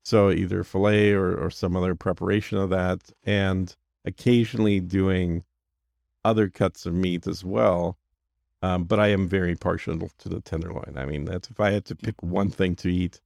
So 0.03 0.31
either 0.31 0.63
filet 0.63 1.11
or, 1.11 1.35
or 1.35 1.51
some 1.51 1.75
other 1.77 1.95
preparation 1.95 2.57
of 2.57 2.69
that, 2.71 3.11
and 3.23 3.75
occasionally 4.05 4.79
doing 4.79 5.43
other 6.23 6.49
cuts 6.49 6.85
of 6.85 6.93
meat 6.93 7.27
as 7.27 7.43
well. 7.43 7.97
Um, 8.63 8.83
but 8.83 8.99
I 8.99 9.07
am 9.07 9.27
very 9.27 9.55
partial 9.55 9.97
to 10.19 10.29
the 10.29 10.39
tenderloin. 10.39 10.93
I 10.95 11.05
mean, 11.05 11.25
that's 11.25 11.49
if 11.49 11.59
I 11.59 11.71
had 11.71 11.85
to 11.85 11.95
pick 11.95 12.21
one 12.21 12.51
thing 12.51 12.75
to 12.77 12.93
eat, 12.93 13.19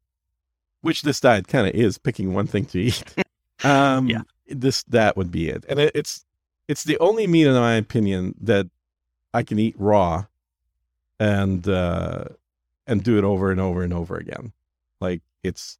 which 0.81 1.01
this 1.01 1.19
diet 1.19 1.47
kind 1.47 1.67
of 1.67 1.75
is 1.75 1.97
picking 1.97 2.33
one 2.33 2.47
thing 2.47 2.65
to 2.67 2.79
eat. 2.79 3.03
um, 3.63 4.07
yeah, 4.07 4.21
this 4.47 4.83
that 4.83 5.17
would 5.17 5.31
be 5.31 5.49
it, 5.49 5.65
and 5.67 5.77
it, 5.77 5.91
it's 5.93 6.25
it's 6.69 6.85
the 6.85 6.97
only 6.99 7.27
meat, 7.27 7.47
in 7.47 7.53
my 7.53 7.73
opinion, 7.73 8.35
that 8.39 8.67
I 9.33 9.43
can 9.43 9.59
eat 9.59 9.75
raw 9.77 10.25
and 11.19 11.67
uh, 11.67 12.25
and 12.87 13.03
do 13.03 13.17
it 13.17 13.25
over 13.25 13.51
and 13.51 13.59
over 13.59 13.83
and 13.83 13.93
over 13.93 14.15
again. 14.15 14.53
Like 15.01 15.21
it's 15.43 15.77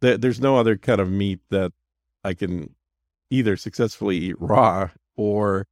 there, 0.00 0.16
there's 0.16 0.40
no 0.40 0.56
other 0.56 0.76
cut 0.76 0.98
of 0.98 1.10
meat 1.10 1.40
that 1.50 1.72
I 2.24 2.32
can 2.32 2.74
either 3.32 3.56
successfully 3.56 4.18
eat 4.18 4.36
raw 4.38 4.90
or 5.16 5.66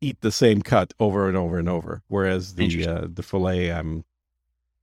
eat 0.00 0.20
the 0.20 0.32
same 0.32 0.60
cut 0.60 0.92
over 0.98 1.28
and 1.28 1.36
over 1.36 1.58
and 1.58 1.68
over. 1.68 2.02
Whereas 2.08 2.56
the 2.56 2.86
uh, 2.86 3.06
the 3.08 3.22
fillet, 3.22 3.72
I'm 3.72 4.04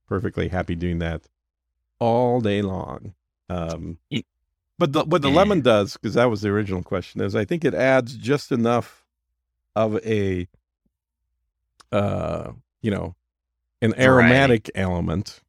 perfectly 0.08 0.48
happy 0.48 0.74
doing 0.74 0.98
that 1.00 1.22
all 1.98 2.40
day 2.40 2.62
long. 2.62 3.14
Um, 3.48 3.98
but 4.78 4.92
the, 4.92 5.04
what 5.04 5.22
the 5.22 5.28
yeah. 5.28 5.36
lemon 5.36 5.60
does, 5.60 5.92
because 5.92 6.14
that 6.14 6.30
was 6.30 6.40
the 6.40 6.48
original 6.48 6.82
question, 6.82 7.20
is 7.20 7.36
I 7.36 7.44
think 7.44 7.64
it 7.64 7.74
adds 7.74 8.16
just 8.16 8.50
enough 8.50 9.04
of 9.76 10.04
a, 10.04 10.48
uh, 11.92 12.52
you 12.80 12.90
know, 12.90 13.14
an 13.82 13.94
aromatic 13.98 14.70
right. 14.74 14.82
element. 14.82 15.40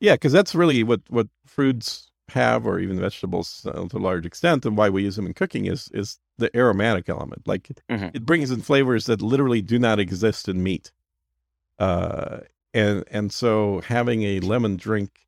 Yeah, 0.00 0.14
because 0.14 0.32
that's 0.32 0.54
really 0.54 0.84
what 0.84 1.00
what 1.08 1.26
fruits 1.44 2.12
have, 2.30 2.66
or 2.66 2.78
even 2.78 3.00
vegetables 3.00 3.66
uh, 3.66 3.86
to 3.88 3.96
a 3.96 3.98
large 3.98 4.26
extent, 4.26 4.66
and 4.66 4.76
why 4.76 4.88
we 4.88 5.04
use 5.04 5.16
them 5.16 5.26
in 5.26 5.34
cooking 5.34 5.66
is 5.66 5.90
is 5.92 6.18
the 6.38 6.54
aromatic 6.56 7.08
element. 7.08 7.46
Like 7.46 7.68
mm-hmm. 7.88 8.08
it 8.14 8.24
brings 8.24 8.50
in 8.50 8.60
flavors 8.60 9.06
that 9.06 9.22
literally 9.22 9.62
do 9.62 9.78
not 9.78 9.98
exist 9.98 10.48
in 10.48 10.62
meat. 10.62 10.92
Uh, 11.78 12.40
and 12.74 13.04
and 13.10 13.32
so 13.32 13.80
having 13.86 14.22
a 14.22 14.40
lemon 14.40 14.76
drink 14.76 15.26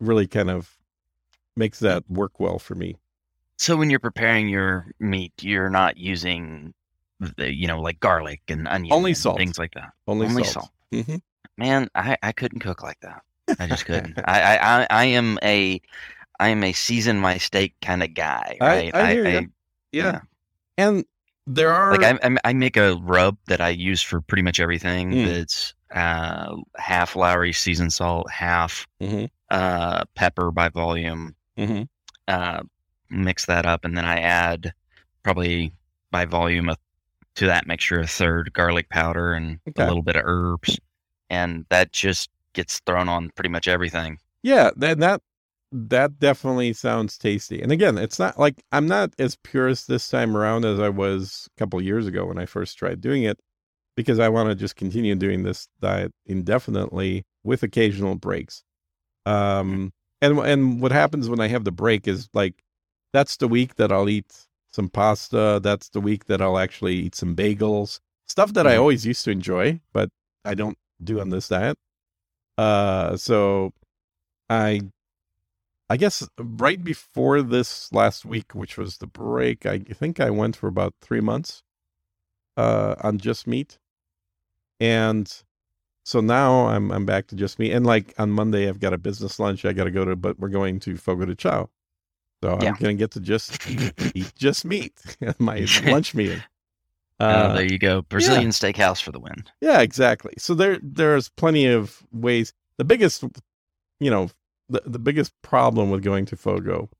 really 0.00 0.26
kind 0.26 0.50
of 0.50 0.76
makes 1.56 1.78
that 1.80 2.08
work 2.08 2.40
well 2.40 2.58
for 2.58 2.74
me. 2.74 2.96
So 3.56 3.76
when 3.76 3.90
you're 3.90 4.00
preparing 4.00 4.48
your 4.48 4.86
meat, 4.98 5.32
you're 5.40 5.70
not 5.70 5.96
using 5.96 6.74
the, 7.20 7.52
you 7.54 7.68
know, 7.68 7.80
like 7.80 8.00
garlic 8.00 8.42
and 8.48 8.66
onion, 8.66 8.92
only 8.92 9.14
salt, 9.14 9.38
things 9.38 9.58
like 9.58 9.72
that. 9.74 9.92
Only, 10.06 10.26
only 10.26 10.44
salt. 10.44 10.66
salt. 10.66 10.70
Mm-hmm. 10.92 11.16
Man, 11.56 11.88
I, 11.94 12.16
I 12.22 12.32
couldn't 12.32 12.60
cook 12.60 12.82
like 12.82 12.98
that. 13.00 13.22
I 13.58 13.66
just 13.66 13.86
couldn't. 13.86 14.18
I, 14.24 14.56
I 14.56 14.86
I 14.90 15.04
am 15.06 15.38
a 15.42 15.80
I 16.40 16.48
am 16.48 16.64
a 16.64 16.72
season 16.72 17.18
my 17.18 17.38
steak 17.38 17.74
kind 17.80 18.02
of 18.02 18.14
guy. 18.14 18.56
Right? 18.60 18.94
I, 18.94 19.00
I 19.00 19.12
hear 19.12 19.26
I, 19.26 19.30
you. 19.30 19.48
Yeah. 19.92 20.02
yeah. 20.02 20.20
and 20.78 21.04
there 21.46 21.72
are 21.72 21.96
like 21.96 22.20
I, 22.22 22.36
I 22.44 22.52
make 22.52 22.76
a 22.76 22.96
rub 22.96 23.36
that 23.46 23.60
I 23.60 23.68
use 23.68 24.02
for 24.02 24.20
pretty 24.20 24.42
much 24.42 24.60
everything. 24.60 25.10
Mm. 25.10 25.26
That's 25.26 25.74
uh, 25.94 26.56
half 26.76 27.16
Lawry 27.16 27.52
seasoned 27.52 27.92
salt, 27.92 28.30
half 28.30 28.86
mm-hmm. 29.00 29.26
uh, 29.50 30.04
pepper 30.14 30.50
by 30.50 30.68
volume. 30.68 31.34
Mm-hmm. 31.58 31.82
Uh, 32.26 32.62
mix 33.10 33.46
that 33.46 33.66
up, 33.66 33.84
and 33.84 33.96
then 33.96 34.04
I 34.04 34.20
add 34.20 34.72
probably 35.22 35.72
by 36.10 36.24
volume 36.24 36.68
a, 36.68 36.76
to 37.36 37.46
that 37.46 37.66
mixture 37.66 38.00
a 38.00 38.06
third 38.06 38.52
garlic 38.52 38.88
powder 38.88 39.32
and 39.34 39.58
okay. 39.68 39.82
a 39.82 39.86
little 39.86 40.02
bit 40.02 40.16
of 40.16 40.22
herbs, 40.24 40.78
and 41.30 41.66
that 41.68 41.92
just 41.92 42.30
gets 42.54 42.80
thrown 42.86 43.08
on 43.08 43.30
pretty 43.34 43.50
much 43.50 43.68
everything. 43.68 44.18
Yeah, 44.42 44.70
that 44.76 44.98
that 44.98 45.20
that 45.72 46.18
definitely 46.20 46.72
sounds 46.72 47.18
tasty. 47.18 47.60
And 47.60 47.72
again, 47.72 47.98
it's 47.98 48.18
not 48.18 48.38
like 48.38 48.62
I'm 48.72 48.86
not 48.86 49.12
as 49.18 49.36
purist 49.36 49.88
this 49.88 50.08
time 50.08 50.36
around 50.36 50.64
as 50.64 50.78
I 50.80 50.88
was 50.88 51.48
a 51.56 51.60
couple 51.60 51.82
years 51.82 52.06
ago 52.06 52.24
when 52.26 52.38
I 52.38 52.46
first 52.46 52.78
tried 52.78 53.00
doing 53.00 53.24
it 53.24 53.38
because 53.96 54.18
I 54.20 54.28
want 54.28 54.48
to 54.50 54.54
just 54.54 54.76
continue 54.76 55.14
doing 55.14 55.42
this 55.42 55.68
diet 55.80 56.12
indefinitely 56.26 57.24
with 57.42 57.62
occasional 57.62 58.14
breaks. 58.14 58.62
Um 59.26 59.92
and 60.22 60.38
and 60.38 60.80
what 60.80 60.92
happens 60.92 61.28
when 61.28 61.40
I 61.40 61.48
have 61.48 61.64
the 61.64 61.72
break 61.72 62.06
is 62.08 62.28
like 62.34 62.62
that's 63.12 63.36
the 63.36 63.48
week 63.48 63.76
that 63.76 63.92
I'll 63.92 64.08
eat 64.08 64.46
some 64.72 64.88
pasta, 64.88 65.60
that's 65.62 65.88
the 65.90 66.00
week 66.00 66.26
that 66.26 66.42
I'll 66.42 66.58
actually 66.58 66.96
eat 66.96 67.14
some 67.14 67.36
bagels, 67.36 68.00
stuff 68.26 68.52
that 68.54 68.66
I 68.66 68.76
always 68.76 69.06
used 69.06 69.24
to 69.24 69.30
enjoy, 69.30 69.80
but 69.92 70.08
I 70.44 70.54
don't 70.54 70.76
do 71.02 71.20
on 71.20 71.30
this 71.30 71.48
diet. 71.48 71.78
Uh 72.58 73.16
so 73.16 73.72
I 74.48 74.80
I 75.90 75.96
guess 75.96 76.26
right 76.38 76.82
before 76.82 77.42
this 77.42 77.92
last 77.92 78.24
week, 78.24 78.54
which 78.54 78.78
was 78.78 78.98
the 78.98 79.06
break, 79.06 79.66
I 79.66 79.78
think 79.78 80.18
I 80.18 80.30
went 80.30 80.56
for 80.56 80.66
about 80.66 80.94
three 81.02 81.20
months 81.20 81.62
uh, 82.56 82.94
on 83.02 83.18
just 83.18 83.46
meat, 83.46 83.78
and 84.80 85.30
so 86.04 86.20
now 86.20 86.68
I'm 86.68 86.90
I'm 86.90 87.06
back 87.06 87.26
to 87.28 87.36
just 87.36 87.58
meat. 87.58 87.72
And 87.72 87.86
like 87.86 88.14
on 88.18 88.30
Monday, 88.30 88.68
I've 88.68 88.80
got 88.80 88.94
a 88.94 88.98
business 88.98 89.38
lunch 89.38 89.64
I 89.64 89.72
got 89.72 89.84
to 89.84 89.90
go 89.90 90.04
to, 90.04 90.16
but 90.16 90.38
we're 90.38 90.48
going 90.48 90.80
to 90.80 90.96
Fogo 90.96 91.26
de 91.26 91.34
Chao, 91.34 91.70
so 92.42 92.58
yeah. 92.60 92.70
I'm 92.70 92.74
gonna 92.76 92.94
get 92.94 93.12
to 93.12 93.20
just 93.20 93.58
eat 94.14 94.32
just 94.36 94.64
meat 94.64 94.94
at 95.20 95.38
my 95.40 95.66
lunch 95.84 96.14
meeting. 96.14 96.42
Oh, 97.20 97.26
uh, 97.26 97.48
oh, 97.50 97.56
there 97.56 97.64
you 97.64 97.78
go, 97.78 98.02
Brazilian 98.02 98.46
yeah. 98.46 98.50
steakhouse 98.50 99.00
for 99.00 99.12
the 99.12 99.20
win. 99.20 99.44
Yeah, 99.60 99.80
exactly. 99.80 100.34
So 100.38 100.54
there 100.54 100.78
there's 100.82 101.28
plenty 101.28 101.66
of 101.66 102.02
ways. 102.12 102.52
The 102.76 102.84
biggest, 102.84 103.22
you 104.00 104.10
know, 104.10 104.30
the, 104.68 104.82
the 104.84 104.98
biggest 104.98 105.32
problem 105.42 105.90
with 105.90 106.02
going 106.02 106.26
to 106.26 106.36
Fogo 106.36 106.90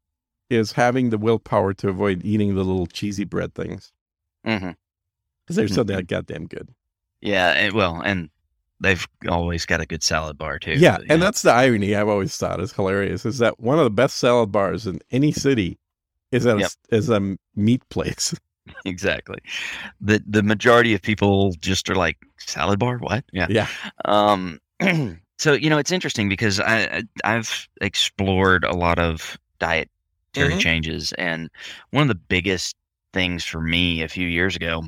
is 0.50 0.72
having 0.72 1.10
the 1.10 1.18
willpower 1.18 1.74
to 1.74 1.88
avoid 1.88 2.24
eating 2.24 2.54
the 2.54 2.62
little 2.62 2.86
cheesy 2.86 3.24
bread 3.24 3.54
things. 3.54 3.92
Because 4.44 4.62
mm-hmm. 4.62 5.54
they're 5.54 5.68
so 5.68 5.84
mm-hmm. 5.84 6.04
goddamn 6.06 6.46
good. 6.46 6.68
Yeah, 7.20 7.50
and, 7.52 7.72
well, 7.72 8.00
and 8.04 8.30
they've 8.78 9.06
always 9.28 9.66
got 9.66 9.80
a 9.80 9.86
good 9.86 10.02
salad 10.02 10.38
bar 10.38 10.58
too. 10.58 10.74
Yeah, 10.74 10.98
and 11.08 11.08
know. 11.08 11.16
that's 11.18 11.42
the 11.42 11.52
irony 11.52 11.96
I've 11.96 12.08
always 12.08 12.36
thought 12.36 12.60
is 12.60 12.72
hilarious 12.72 13.24
is 13.24 13.38
that 13.38 13.58
one 13.58 13.78
of 13.78 13.84
the 13.84 13.90
best 13.90 14.18
salad 14.18 14.52
bars 14.52 14.86
in 14.86 15.00
any 15.10 15.32
city 15.32 15.78
is 16.30 16.46
at 16.46 16.58
yep. 16.58 16.70
a, 16.92 16.94
is 16.96 17.08
a 17.08 17.36
meat 17.56 17.88
place. 17.88 18.34
exactly. 18.84 19.38
The 20.00 20.22
the 20.26 20.42
majority 20.42 20.94
of 20.94 21.02
people 21.02 21.52
just 21.60 21.88
are 21.90 21.96
like 21.96 22.18
salad 22.38 22.78
bar, 22.78 22.98
what? 22.98 23.24
Yeah. 23.32 23.46
Yeah. 23.48 23.68
Um 24.04 24.60
So 25.38 25.52
you 25.52 25.68
know, 25.68 25.78
it's 25.78 25.92
interesting 25.92 26.28
because 26.28 26.60
I 26.60 27.02
I've 27.24 27.68
explored 27.80 28.64
a 28.64 28.72
lot 28.72 28.98
of 28.98 29.36
dietary 29.58 29.90
mm-hmm. 30.36 30.58
changes, 30.58 31.12
and 31.18 31.50
one 31.90 32.02
of 32.02 32.08
the 32.08 32.14
biggest 32.14 32.76
things 33.12 33.44
for 33.44 33.60
me 33.60 34.02
a 34.02 34.08
few 34.08 34.28
years 34.28 34.54
ago 34.54 34.84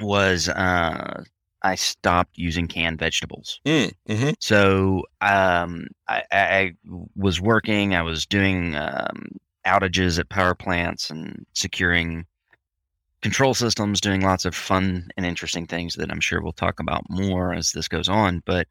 was 0.00 0.48
uh, 0.48 1.22
I 1.62 1.74
stopped 1.74 2.38
using 2.38 2.68
canned 2.68 2.98
vegetables. 2.98 3.60
Mm, 3.66 3.92
mm-hmm. 4.08 4.30
So 4.40 5.04
um, 5.20 5.86
I, 6.08 6.22
I, 6.32 6.72
was 7.16 7.40
working, 7.40 7.94
I 7.94 8.02
was 8.02 8.24
doing 8.24 8.74
um, 8.76 9.28
outages 9.66 10.18
at 10.18 10.30
power 10.30 10.54
plants 10.54 11.10
and 11.10 11.44
securing 11.52 12.24
control 13.22 13.54
systems, 13.54 14.00
doing 14.00 14.22
lots 14.22 14.44
of 14.44 14.54
fun 14.54 15.10
and 15.16 15.26
interesting 15.26 15.66
things 15.66 15.94
that 15.94 16.10
I'm 16.10 16.20
sure 16.20 16.42
we'll 16.42 16.52
talk 16.52 16.80
about 16.80 17.04
more 17.08 17.52
as 17.52 17.72
this 17.72 17.88
goes 17.88 18.08
on. 18.08 18.42
But 18.46 18.66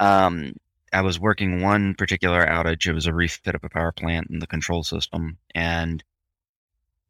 um, 0.00 0.54
I 0.92 1.00
was 1.00 1.20
working 1.20 1.60
one 1.60 1.94
particular 1.94 2.44
outage. 2.46 2.86
It 2.86 2.92
was 2.92 3.06
a 3.06 3.14
refit 3.14 3.54
of 3.54 3.64
a 3.64 3.68
power 3.68 3.92
plant 3.92 4.28
in 4.30 4.38
the 4.38 4.46
control 4.46 4.82
system, 4.82 5.38
and 5.54 6.02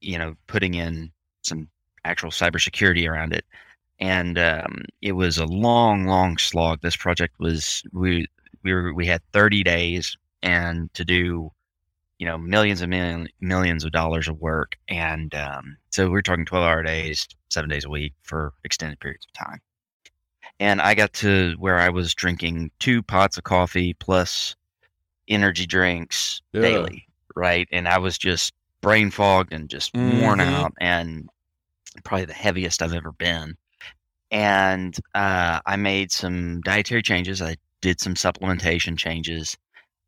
you 0.01 0.19
know, 0.19 0.35
putting 0.47 0.75
in 0.75 1.11
some 1.43 1.69
actual 2.05 2.31
cybersecurity 2.31 3.09
around 3.09 3.33
it. 3.33 3.45
And 4.01 4.39
um, 4.39 4.85
it 5.01 5.13
was 5.13 5.39
a 5.39 5.47
long, 5.47 6.07
long 6.07 6.37
slog. 6.37 6.81
This 6.83 6.97
project 6.97 7.35
was 7.39 7.83
we 7.93 8.27
we 8.63 8.73
were 8.73 8.93
we 8.93 9.07
had 9.07 9.23
30 9.33 9.63
days 9.63 10.17
and 10.43 10.93
to 10.95 11.05
do 11.05 11.51
you 12.19 12.27
know 12.27 12.39
millions 12.39 12.81
and 12.81 12.91
million, 12.91 13.29
millions 13.41 13.85
of 13.85 13.93
dollars 13.93 14.29
of 14.29 14.41
work 14.41 14.77
and 14.89 15.35
um, 15.35 15.77
so 15.91 16.11
we're 16.11 16.23
talking 16.23 16.45
12 16.45 16.65
hour 16.65 16.83
days 16.83 17.27
seven 17.51 17.71
days 17.71 17.85
a 17.85 17.91
week 17.91 18.13
for 18.23 18.53
extended 18.65 18.99
periods 19.01 19.27
of 19.27 19.47
time 19.47 19.61
and 20.61 20.81
I 20.81 20.95
got 20.95 21.13
to 21.15 21.55
where 21.59 21.79
I 21.79 21.91
was 21.91 22.15
drinking 22.15 22.71
two 22.79 23.03
pots 23.03 23.37
of 23.37 23.45
coffee 23.45 23.95
plus 23.95 24.55
energy 25.29 25.67
drinks 25.67 26.43
yeah. 26.53 26.63
daily, 26.63 27.07
right? 27.35 27.69
And 27.73 27.89
I 27.89 27.99
was 27.99 28.19
just 28.19 28.53
brain 28.81 29.11
fogged 29.11 29.53
and 29.53 29.69
just 29.69 29.93
mm-hmm. 29.95 30.21
worn 30.21 30.41
out, 30.41 30.73
and 30.81 31.29
probably 32.05 32.27
the 32.27 32.33
heaviest 32.33 32.83
I've 32.83 32.95
ever 32.95 33.13
been. 33.13 33.57
And 34.31 34.97
uh, 35.15 35.61
I 35.65 35.77
made 35.77 36.11
some 36.13 36.61
dietary 36.63 37.03
changes. 37.03 37.41
I 37.41 37.57
did 37.81 38.01
some 38.01 38.15
supplementation 38.15 38.97
changes, 38.97 39.57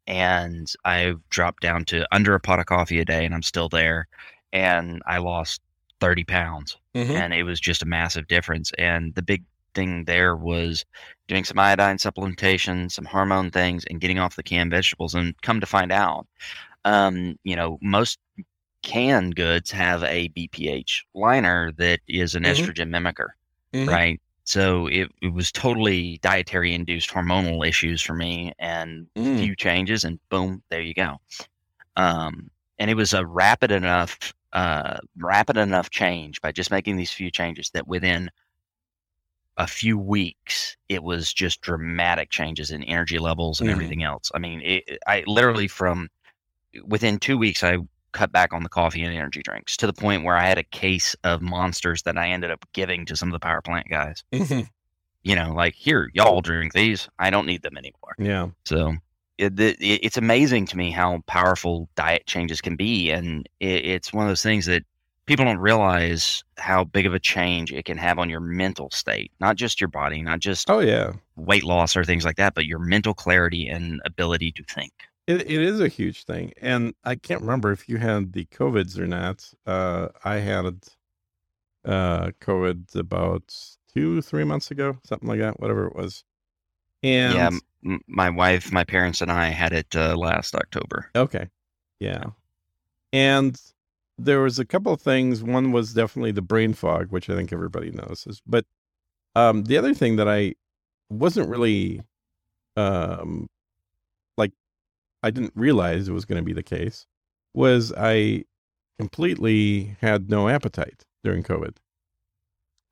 and 0.07 0.73
I 0.85 1.15
dropped 1.31 1.63
down 1.63 1.85
to 1.87 2.07
under 2.13 2.35
a 2.35 2.41
pot 2.41 2.61
of 2.61 2.67
coffee 2.67 3.01
a 3.01 3.05
day, 3.05 3.25
and 3.25 3.35
I'm 3.35 3.43
still 3.43 3.69
there. 3.69 4.09
And 4.53 5.03
I 5.07 5.19
lost 5.19 5.61
30 6.01 6.25
pounds, 6.25 6.77
mm-hmm. 6.95 7.13
and 7.13 7.35
it 7.35 7.43
was 7.43 7.61
just 7.61 7.83
a 7.83 7.87
massive 7.87 8.29
difference. 8.29 8.73
And 8.79 9.15
the 9.15 9.23
big 9.23 9.45
thing 9.75 10.05
there 10.05 10.37
was 10.37 10.85
doing 11.29 11.45
some 11.45 11.59
iodine 11.59 11.99
supplementation, 11.99 12.91
some 12.91 13.05
hormone 13.05 13.51
things, 13.51 13.85
and 13.85 14.01
getting 14.01 14.19
off 14.19 14.37
the 14.37 14.43
canned 14.43 14.71
vegetables. 14.71 15.15
And 15.15 15.41
come 15.43 15.61
to 15.61 15.67
find 15.67 15.93
out, 15.93 16.27
um, 16.85 17.39
you 17.45 17.57
know, 17.57 17.79
most 17.83 18.19
canned 18.83 19.35
goods 19.35 19.71
have 19.73 20.03
a 20.05 20.29
BPA 20.31 20.85
liner 21.15 21.73
that 21.73 22.01
is 22.09 22.35
an 22.35 22.45
mm-hmm. 22.45 22.63
estrogen 22.63 22.89
mimicker, 22.91 23.29
mm-hmm. 23.73 23.89
right? 23.89 24.21
So 24.47 24.87
it, 24.87 25.11
it 25.21 25.33
was 25.33 25.51
totally 25.51 26.19
dietary 26.19 26.73
induced 26.73 27.11
hormonal 27.11 27.67
issues 27.67 28.01
for 28.01 28.15
me 28.15 28.53
and 28.61 29.09
a 29.17 29.19
mm. 29.19 29.41
few 29.41 29.57
changes 29.57 30.05
and 30.05 30.21
boom, 30.29 30.63
there 30.71 30.81
you 30.81 30.95
go. 30.95 31.17
Um, 31.97 32.49
and 32.79 32.89
it 32.89 32.95
was 32.95 33.13
a 33.13 33.27
rapid 33.27 33.73
enough, 33.73 34.33
uh, 34.53 34.99
rapid 35.19 35.57
enough 35.57 35.91
change 35.91 36.41
by 36.41 36.53
just 36.53 36.71
making 36.71 36.97
these 36.97 37.11
few 37.11 37.29
changes 37.29 37.71
that 37.71 37.89
within 37.89 38.31
a 39.57 39.67
few 39.67 39.99
weeks, 39.99 40.77
it 40.89 41.03
was 41.03 41.33
just 41.33 41.61
dramatic 41.61 42.31
changes 42.31 42.71
in 42.71 42.85
energy 42.85 43.19
levels 43.19 43.61
and 43.61 43.69
mm. 43.69 43.73
everything 43.73 44.05
else. 44.05 44.31
I 44.33 44.39
mean, 44.39 44.61
it, 44.63 44.99
I 45.09 45.25
literally 45.27 45.67
from 45.67 46.09
within 46.85 47.19
two 47.19 47.37
weeks, 47.37 47.65
I 47.65 47.79
cut 48.17 48.33
back 48.33 48.53
on 48.53 48.63
the 48.63 48.69
coffee 48.69 49.03
and 49.03 49.15
energy 49.15 49.43
drinks 49.43 49.77
to 49.77 49.87
the 49.87 49.93
point 49.93 50.25
where 50.25 50.37
I 50.37 50.47
had 50.47 50.59
a 50.59 50.63
case 50.65 51.15
of 51.23 51.43
monsters 51.43 52.03
that 52.05 52.17
I 52.17 52.31
ended 52.31 52.51
up 52.51 52.65
giving 52.73 53.05
to 53.07 53.17
some 53.17 53.29
of 53.29 53.33
the 53.35 53.39
power 53.39 53.61
plant 53.61 53.89
guys. 53.89 54.25
Mm-hmm. 54.33 54.61
You 55.23 55.35
know, 55.35 55.53
like 55.55 55.75
here, 55.75 56.09
y'all 56.15 56.41
drink 56.41 56.73
these. 56.73 57.09
I 57.19 57.31
don't 57.31 57.47
need 57.47 57.63
them 57.63 57.77
anymore. 57.77 58.15
Yeah. 58.17 58.51
So 58.65 58.95
it, 59.39 59.59
it, 59.59 59.77
it's 59.81 60.17
amazing 60.17 60.67
to 60.67 60.77
me 60.77 60.93
how 60.93 61.21
powerful 61.27 61.89
diet 61.97 62.27
changes 62.27 62.61
can 62.61 62.77
be, 62.77 63.11
and 63.11 63.45
it, 63.59 63.85
it's 63.85 64.13
one 64.13 64.25
of 64.25 64.31
those 64.31 64.45
things 64.45 64.67
that 64.67 64.85
people 65.27 65.45
don't 65.45 65.59
realize 65.59 66.45
how 66.59 66.85
big 66.85 67.07
of 67.07 67.15
a 67.15 67.19
change 67.19 67.73
it 67.73 67.87
can 67.87 67.99
have 67.99 68.21
on 68.21 68.31
your 68.31 68.39
mental 68.39 68.89
state, 68.93 69.33
not 69.41 69.57
just 69.57 69.81
your 69.81 69.89
body, 69.89 70.23
not 70.23 70.39
just 70.39 70.71
Oh 70.71 70.79
yeah. 70.79 71.13
weight 71.35 71.65
loss 71.65 71.97
or 71.97 72.05
things 72.05 72.25
like 72.25 72.37
that, 72.37 72.55
but 72.55 72.67
your 72.67 72.79
mental 72.79 73.13
clarity 73.13 73.67
and 73.67 74.01
ability 74.05 74.53
to 74.53 74.63
think. 74.63 74.93
It, 75.27 75.43
it 75.43 75.61
is 75.61 75.81
a 75.81 75.89
huge 75.89 76.25
thing, 76.25 76.53
and 76.61 76.95
I 77.05 77.17
can't 77.17 77.41
remember 77.41 77.73
if 77.73 77.89
you 77.89 77.97
had 77.97 78.33
the 78.33 78.45
covids 78.45 78.99
or 78.99 79.07
not. 79.07 79.53
Uh, 79.67 80.09
I 80.25 80.37
had 80.37 80.85
uh, 81.85 82.31
COVID 82.41 82.95
about 82.95 83.55
two, 83.93 84.23
three 84.23 84.45
months 84.45 84.71
ago, 84.71 84.99
something 85.05 85.29
like 85.29 85.41
that, 85.41 85.59
whatever 85.59 85.87
it 85.87 85.97
was. 85.97 86.25
And 87.03 87.35
yeah, 87.35 87.51
m- 87.85 88.01
my 88.07 88.31
wife, 88.31 88.73
my 88.73 88.85
parents, 88.85 89.21
and 89.21 89.33
I 89.33 89.49
had 89.49 89.73
it 89.73 89.95
uh, 89.97 90.17
last 90.17 90.55
October. 90.55 91.11
Okay. 91.17 91.49
Yeah. 91.99 92.25
And 93.13 93.61
there 94.19 94.41
was 94.41 94.59
a 94.59 94.65
couple 94.65 94.93
of 94.93 95.01
things. 95.01 95.43
One 95.43 95.73
was 95.73 95.95
definitely 95.95 96.33
the 96.33 96.43
brain 96.43 96.75
fog, 96.75 97.11
which 97.11 97.31
I 97.31 97.35
think 97.35 97.53
everybody 97.53 97.91
notices. 97.91 98.43
But 98.47 98.65
um, 99.35 99.65
the 99.65 99.77
other 99.77 99.95
thing 99.95 100.17
that 100.17 100.29
I 100.29 100.55
wasn't 101.09 101.49
really 101.49 102.03
um, 102.77 103.49
I 105.23 105.31
didn't 105.31 105.53
realize 105.55 106.09
it 106.09 106.13
was 106.13 106.25
going 106.25 106.41
to 106.41 106.45
be 106.45 106.53
the 106.53 106.63
case 106.63 107.07
was 107.55 107.93
I 107.97 108.45
completely 108.99 109.97
had 110.01 110.31
no 110.31 110.49
appetite 110.49 111.05
during 111.25 111.43
COVID. 111.43 111.77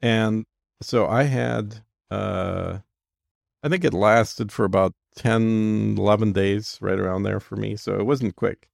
And 0.03 0.45
so 0.83 1.07
I 1.07 1.25
had, 1.25 1.83
uh, 2.11 2.79
I 3.63 3.69
think 3.69 3.85
it 3.85 3.95
lasted 3.95 4.53
for 4.53 4.65
about 4.65 4.93
10, 5.17 5.97
11 5.99 6.33
days, 6.33 6.79
right 6.81 6.99
around 6.99 7.23
there 7.23 7.41
for 7.41 7.57
me. 7.57 7.77
So 7.77 7.99
it 7.99 8.07
wasn't 8.07 8.37
quick. 8.37 8.69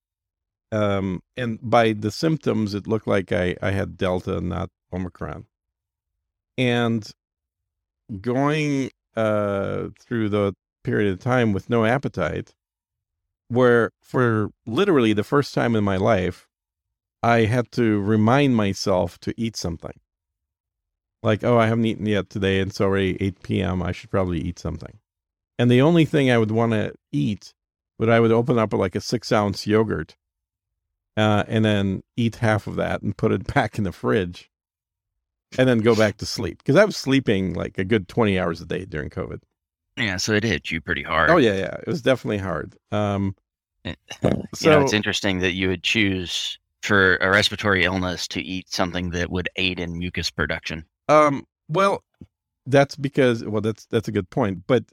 Um, 0.73 1.23
and 1.37 1.59
by 1.63 1.93
the 1.93 2.11
symptoms, 2.11 2.75
it 2.75 2.87
looked 2.87 3.07
like 3.07 3.33
I, 3.33 3.57
I 3.61 3.73
had 3.73 3.97
Delta, 3.97 4.41
not 4.41 4.71
Omicron. 4.93 5.47
And 6.57 7.09
going 8.21 8.91
uh, 9.17 9.89
through 9.99 10.29
the 10.29 10.55
period 10.85 11.13
of 11.13 11.19
time 11.21 11.53
with 11.53 11.69
no 11.69 11.85
appetite, 11.85 12.55
where 13.51 13.91
for 14.01 14.51
literally 14.67 15.13
the 15.13 15.25
first 15.25 15.55
time 15.55 15.75
in 15.75 15.85
my 15.85 15.97
life, 15.97 16.49
I 17.23 17.41
had 17.41 17.71
to 17.73 18.01
remind 18.01 18.57
myself 18.57 19.19
to 19.21 19.35
eat 19.37 19.57
something. 19.57 19.99
Like, 21.23 21.45
oh, 21.45 21.59
I 21.59 21.67
haven't 21.67 21.85
eaten 21.85 22.07
yet 22.07 22.31
today. 22.31 22.61
and 22.61 22.71
It's 22.71 22.81
already 22.81 23.21
8 23.21 23.43
p.m. 23.43 23.83
I 23.83 23.93
should 23.93 24.11
probably 24.11 24.41
eat 24.41 24.59
something. 24.59 24.99
And 25.59 25.71
the 25.71 25.83
only 25.83 26.07
thing 26.07 26.31
I 26.31 26.39
would 26.39 26.51
want 26.51 26.73
to 26.73 26.95
eat 27.13 27.53
would 27.99 28.09
I 28.09 28.21
would 28.21 28.33
open 28.33 28.59
up 28.59 28.73
like 28.73 28.95
a 28.95 29.01
six 29.01 29.31
ounce 29.31 29.67
yogurt 29.67 30.17
uh, 31.17 31.45
and 31.49 31.65
then 31.65 32.03
eat 32.17 32.37
half 32.37 32.67
of 32.67 32.77
that 32.77 33.03
and 33.03 33.17
put 33.17 33.33
it 33.33 33.47
back 33.55 33.77
in 33.77 33.85
the 33.85 33.93
fridge 33.93 34.51
and 35.59 35.69
then 35.69 35.81
go 35.81 35.95
back 35.95 36.17
to 36.19 36.27
sleep 36.27 36.59
because 36.59 36.77
I 36.77 36.85
was 36.85 36.97
sleeping 36.97 37.53
like 37.53 37.77
a 37.77 37.85
good 37.85 38.09
20 38.09 38.39
hours 38.39 38.61
a 38.61 38.67
day 38.67 38.85
during 38.87 39.11
COVID. 39.11 39.41
Yeah, 40.01 40.17
so 40.17 40.33
it 40.33 40.45
hit 40.45 40.71
you 40.71 40.81
pretty 40.81 41.03
hard. 41.03 41.31
Oh, 41.31 41.37
yeah, 41.37 41.55
yeah. 41.55 41.75
It 41.75 41.87
was 41.87 42.03
definitely 42.03 42.39
hard. 42.39 42.75
Um, 42.91 43.37
you 43.85 43.95
know, 44.65 44.81
it's 44.81 44.93
interesting 44.93 45.41
that 45.41 45.53
you 45.53 45.69
would 45.69 45.83
choose 45.83 46.59
for 46.83 47.17
a 47.17 47.31
respiratory 47.31 47.85
illness 47.85 48.27
to 48.29 48.41
eat 48.41 48.71
something 48.71 49.11
that 49.11 49.31
would 49.31 49.49
aid 49.57 49.79
in 49.79 49.99
mucus 49.99 50.31
production. 50.31 50.85
Um, 51.09 51.47
well, 51.69 52.03
that's 52.67 52.97
because 52.97 53.45
well, 53.45 53.61
that's 53.61 53.87
that's 53.87 54.09
a 54.09 54.13
good 54.13 54.31
point. 54.31 54.65
But 54.67 54.85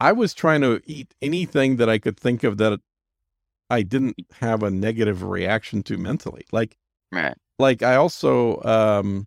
I 0.00 0.12
was 0.12 0.34
trying 0.34 0.62
to 0.62 0.80
eat 0.86 1.14
anything 1.22 1.76
that 1.76 1.88
I 1.88 1.98
could 1.98 2.18
think 2.18 2.42
of 2.42 2.58
that 2.58 2.80
I 3.70 3.82
didn't 3.82 4.16
have 4.40 4.62
a 4.62 4.70
negative 4.70 5.22
reaction 5.22 5.82
to 5.84 5.96
mentally. 5.96 6.44
Like, 6.52 6.76
right. 7.10 7.34
like 7.58 7.82
I 7.82 7.94
also 7.94 8.60
um, 8.62 9.26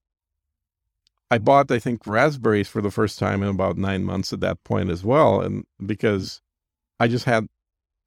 I 1.31 1.37
bought 1.37 1.71
I 1.71 1.79
think 1.79 2.05
raspberries 2.05 2.67
for 2.67 2.81
the 2.81 2.91
first 2.91 3.17
time 3.19 3.41
in 3.41 3.49
about 3.49 3.77
nine 3.77 4.03
months 4.03 4.31
at 4.31 4.41
that 4.41 4.63
point 4.63 4.89
as 4.89 5.03
well, 5.03 5.41
and 5.41 5.65
because 5.85 6.41
I 6.99 7.07
just 7.07 7.25
had 7.25 7.47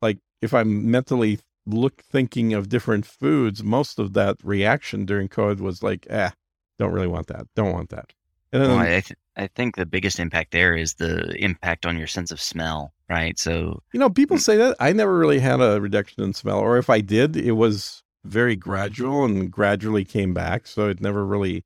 like 0.00 0.18
if 0.40 0.54
I'm 0.54 0.90
mentally 0.90 1.40
look 1.66 2.02
thinking 2.02 2.54
of 2.54 2.68
different 2.68 3.04
foods, 3.04 3.62
most 3.62 3.98
of 3.98 4.14
that 4.14 4.36
reaction 4.42 5.04
during 5.04 5.28
COVID 5.28 5.60
was 5.60 5.82
like, 5.82 6.06
eh, 6.08 6.30
don't 6.78 6.92
really 6.92 7.06
want 7.08 7.26
that, 7.26 7.46
don't 7.54 7.72
want 7.72 7.90
that. 7.90 8.14
And 8.52 8.62
then, 8.62 8.70
well, 8.70 8.78
I, 8.78 9.00
th- 9.00 9.12
I 9.36 9.48
think 9.48 9.76
the 9.76 9.84
biggest 9.84 10.18
impact 10.18 10.52
there 10.52 10.74
is 10.74 10.94
the 10.94 11.34
impact 11.36 11.84
on 11.84 11.98
your 11.98 12.06
sense 12.06 12.30
of 12.30 12.40
smell, 12.40 12.94
right? 13.10 13.38
So 13.38 13.82
you 13.92 14.00
know, 14.00 14.08
people 14.08 14.38
say 14.38 14.56
that 14.56 14.76
I 14.80 14.92
never 14.92 15.18
really 15.18 15.38
had 15.38 15.60
a 15.60 15.80
reduction 15.80 16.22
in 16.22 16.32
smell, 16.32 16.58
or 16.58 16.78
if 16.78 16.88
I 16.88 17.00
did, 17.00 17.36
it 17.36 17.52
was 17.52 18.02
very 18.24 18.56
gradual 18.56 19.24
and 19.24 19.50
gradually 19.50 20.04
came 20.04 20.32
back. 20.32 20.66
So 20.66 20.88
it 20.88 21.00
never 21.00 21.24
really, 21.26 21.64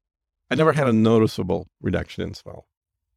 I 0.53 0.55
never 0.55 0.73
had 0.73 0.89
a 0.89 0.93
noticeable 0.93 1.69
reduction 1.81 2.23
in 2.25 2.35
smell. 2.35 2.67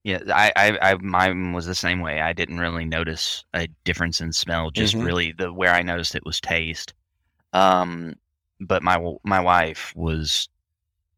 Yeah, 0.03 0.19
I, 0.33 0.53
I, 0.55 0.91
I, 0.91 0.95
mine 0.95 1.53
was 1.53 1.65
the 1.65 1.75
same 1.75 1.99
way. 1.99 2.21
I 2.21 2.31
didn't 2.31 2.59
really 2.59 2.85
notice 2.85 3.43
a 3.53 3.67
difference 3.83 4.21
in 4.21 4.31
smell. 4.31 4.69
Just 4.69 4.95
mm-hmm. 4.95 5.05
really 5.05 5.31
the 5.31 5.51
where 5.51 5.73
I 5.73 5.81
noticed 5.81 6.15
it 6.15 6.25
was 6.25 6.39
taste. 6.39 6.93
Um, 7.53 8.13
but 8.61 8.83
my 8.83 9.15
my 9.23 9.39
wife 9.39 9.91
was 9.95 10.47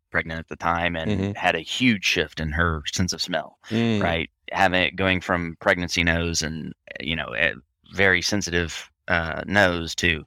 pregnant 0.09 0.39
at 0.39 0.47
the 0.47 0.55
time 0.55 0.95
and 0.95 1.11
mm-hmm. 1.11 1.31
had 1.33 1.55
a 1.55 1.59
huge 1.59 2.05
shift 2.05 2.39
in 2.39 2.51
her 2.53 2.81
sense 2.91 3.13
of 3.13 3.21
smell. 3.21 3.59
Mm. 3.69 4.01
Right, 4.01 4.29
having 4.51 4.81
it 4.81 4.95
going 4.95 5.21
from 5.21 5.57
pregnancy 5.59 6.03
nose 6.03 6.41
and 6.41 6.73
you 6.99 7.15
know 7.15 7.35
very 7.93 8.21
sensitive 8.21 8.89
uh, 9.07 9.43
nose 9.45 9.95
to 9.95 10.23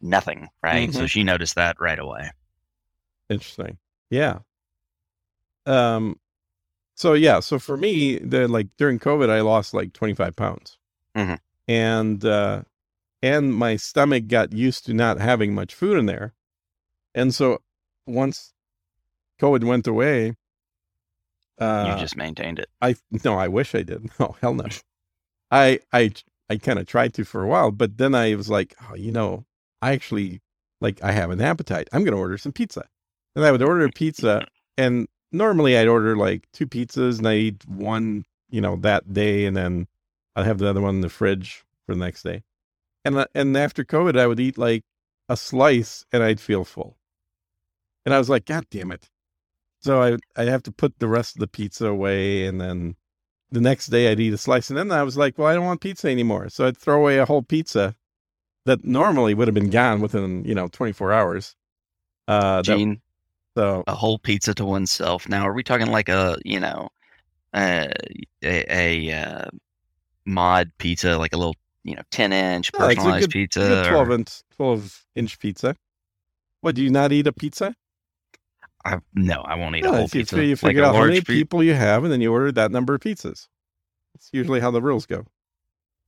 nothing. 0.00 0.48
Right, 0.62 0.90
mm-hmm. 0.90 0.98
so 0.98 1.06
she 1.06 1.22
noticed 1.24 1.54
that 1.54 1.76
right 1.80 1.98
away. 1.98 2.32
Interesting. 3.30 3.78
Yeah. 4.10 4.40
Um, 5.66 6.18
so 6.94 7.14
yeah, 7.14 7.40
so 7.40 7.58
for 7.58 7.76
me, 7.76 8.18
the 8.18 8.48
like 8.48 8.68
during 8.76 8.98
COVID, 8.98 9.30
I 9.30 9.40
lost 9.40 9.74
like 9.74 9.92
25 9.92 10.36
pounds, 10.36 10.78
mm-hmm. 11.16 11.34
and 11.68 12.24
uh, 12.24 12.62
and 13.22 13.54
my 13.54 13.76
stomach 13.76 14.28
got 14.28 14.52
used 14.52 14.86
to 14.86 14.94
not 14.94 15.20
having 15.20 15.54
much 15.54 15.74
food 15.74 15.98
in 15.98 16.06
there, 16.06 16.34
and 17.14 17.34
so 17.34 17.62
once 18.06 18.52
COVID 19.40 19.64
went 19.64 19.86
away, 19.86 20.34
uh, 21.58 21.92
you 21.94 22.00
just 22.00 22.16
maintained 22.16 22.58
it. 22.58 22.68
I 22.80 22.96
no, 23.24 23.38
I 23.38 23.48
wish 23.48 23.74
I 23.74 23.82
did. 23.82 24.10
No, 24.20 24.36
hell 24.40 24.54
no. 24.54 24.66
I 25.50 25.80
I 25.92 26.12
I 26.50 26.56
kind 26.56 26.78
of 26.78 26.86
tried 26.86 27.14
to 27.14 27.24
for 27.24 27.42
a 27.42 27.48
while, 27.48 27.70
but 27.70 27.98
then 27.98 28.14
I 28.14 28.34
was 28.34 28.48
like, 28.50 28.74
oh, 28.88 28.94
you 28.94 29.12
know, 29.12 29.44
I 29.80 29.92
actually 29.92 30.40
like 30.80 31.02
I 31.02 31.12
have 31.12 31.30
an 31.30 31.40
appetite. 31.40 31.88
I'm 31.92 32.04
going 32.04 32.14
to 32.14 32.20
order 32.20 32.38
some 32.38 32.52
pizza, 32.52 32.86
and 33.34 33.44
I 33.44 33.52
would 33.52 33.62
order 33.62 33.88
pizza, 33.88 34.46
and 34.76 35.08
normally 35.32 35.76
I'd 35.76 35.88
order 35.88 36.16
like 36.16 36.46
two 36.52 36.66
pizzas 36.66 37.18
and 37.18 37.28
I 37.28 37.36
eat 37.36 37.66
one, 37.66 38.24
you 38.50 38.60
know, 38.60 38.76
that 38.76 39.12
day, 39.12 39.46
and 39.46 39.56
then 39.56 39.88
I'd 40.36 40.46
have 40.46 40.58
the 40.58 40.68
other 40.68 40.80
one 40.80 40.96
in 40.96 41.00
the 41.00 41.08
fridge 41.08 41.64
for 41.86 41.94
the 41.94 42.00
next 42.00 42.22
day. 42.22 42.42
And 43.04 43.16
uh, 43.16 43.26
and 43.34 43.56
after 43.56 43.84
COVID, 43.84 44.18
I 44.18 44.26
would 44.26 44.40
eat 44.40 44.58
like 44.58 44.84
a 45.28 45.36
slice 45.36 46.04
and 46.12 46.22
I'd 46.22 46.40
feel 46.40 46.64
full. 46.64 46.96
And 48.04 48.14
I 48.14 48.18
was 48.18 48.28
like, 48.28 48.44
God 48.46 48.66
damn 48.70 48.92
it! 48.92 49.10
So 49.80 50.02
I 50.02 50.16
I 50.40 50.44
have 50.44 50.62
to 50.64 50.72
put 50.72 50.98
the 50.98 51.08
rest 51.08 51.36
of 51.36 51.40
the 51.40 51.48
pizza 51.48 51.86
away, 51.86 52.46
and 52.46 52.60
then 52.60 52.96
the 53.50 53.60
next 53.60 53.88
day 53.88 54.10
I'd 54.10 54.20
eat 54.20 54.32
a 54.32 54.38
slice, 54.38 54.70
and 54.70 54.78
then 54.78 54.92
I 54.92 55.02
was 55.02 55.16
like, 55.16 55.38
well, 55.38 55.48
I 55.48 55.54
don't 55.54 55.64
want 55.64 55.80
pizza 55.80 56.08
anymore. 56.08 56.48
So 56.48 56.66
I'd 56.66 56.76
throw 56.78 57.00
away 57.00 57.18
a 57.18 57.26
whole 57.26 57.42
pizza 57.42 57.94
that 58.64 58.84
normally 58.84 59.34
would 59.34 59.48
have 59.48 59.54
been 59.54 59.70
gone 59.70 60.00
within 60.00 60.44
you 60.44 60.54
know 60.54 60.68
24 60.68 61.12
hours. 61.12 61.56
Uh, 62.28 62.62
Gene, 62.62 63.01
so 63.56 63.84
a 63.86 63.94
whole 63.94 64.18
pizza 64.18 64.54
to 64.54 64.64
oneself. 64.64 65.28
Now, 65.28 65.46
are 65.46 65.52
we 65.52 65.62
talking 65.62 65.88
like 65.88 66.08
a 66.08 66.36
you 66.44 66.60
know 66.60 66.88
uh, 67.52 67.88
a, 68.42 68.64
a 68.68 69.12
uh, 69.12 69.44
mod 70.24 70.70
pizza, 70.78 71.18
like 71.18 71.32
a 71.32 71.36
little 71.36 71.56
you 71.84 71.94
know 71.94 72.02
ten 72.10 72.32
inch 72.32 72.72
personalized 72.72 73.24
good, 73.24 73.30
pizza, 73.30 73.60
good 73.60 73.86
twelve 73.86 74.08
or... 74.08 74.14
inch 74.14 74.42
twelve 74.56 75.04
inch 75.14 75.38
pizza? 75.38 75.76
What 76.60 76.74
do 76.74 76.82
you 76.82 76.90
not 76.90 77.12
eat 77.12 77.26
a 77.26 77.32
pizza? 77.32 77.74
I, 78.84 78.98
no, 79.14 79.42
I 79.42 79.54
won't 79.54 79.76
eat 79.76 79.84
yeah, 79.84 79.90
a 79.90 79.96
whole 79.96 80.08
pizza. 80.08 80.44
You 80.44 80.56
figure 80.56 80.82
like 80.82 80.90
out 80.90 80.96
how 80.96 81.04
many 81.04 81.20
people 81.20 81.62
you 81.62 81.74
have, 81.74 82.04
and 82.04 82.12
then 82.12 82.20
you 82.20 82.32
order 82.32 82.52
that 82.52 82.70
number 82.70 82.94
of 82.94 83.00
pizzas. 83.00 83.48
It's 84.14 84.30
usually 84.32 84.60
how 84.60 84.70
the 84.70 84.82
rules 84.82 85.06
go. 85.06 85.24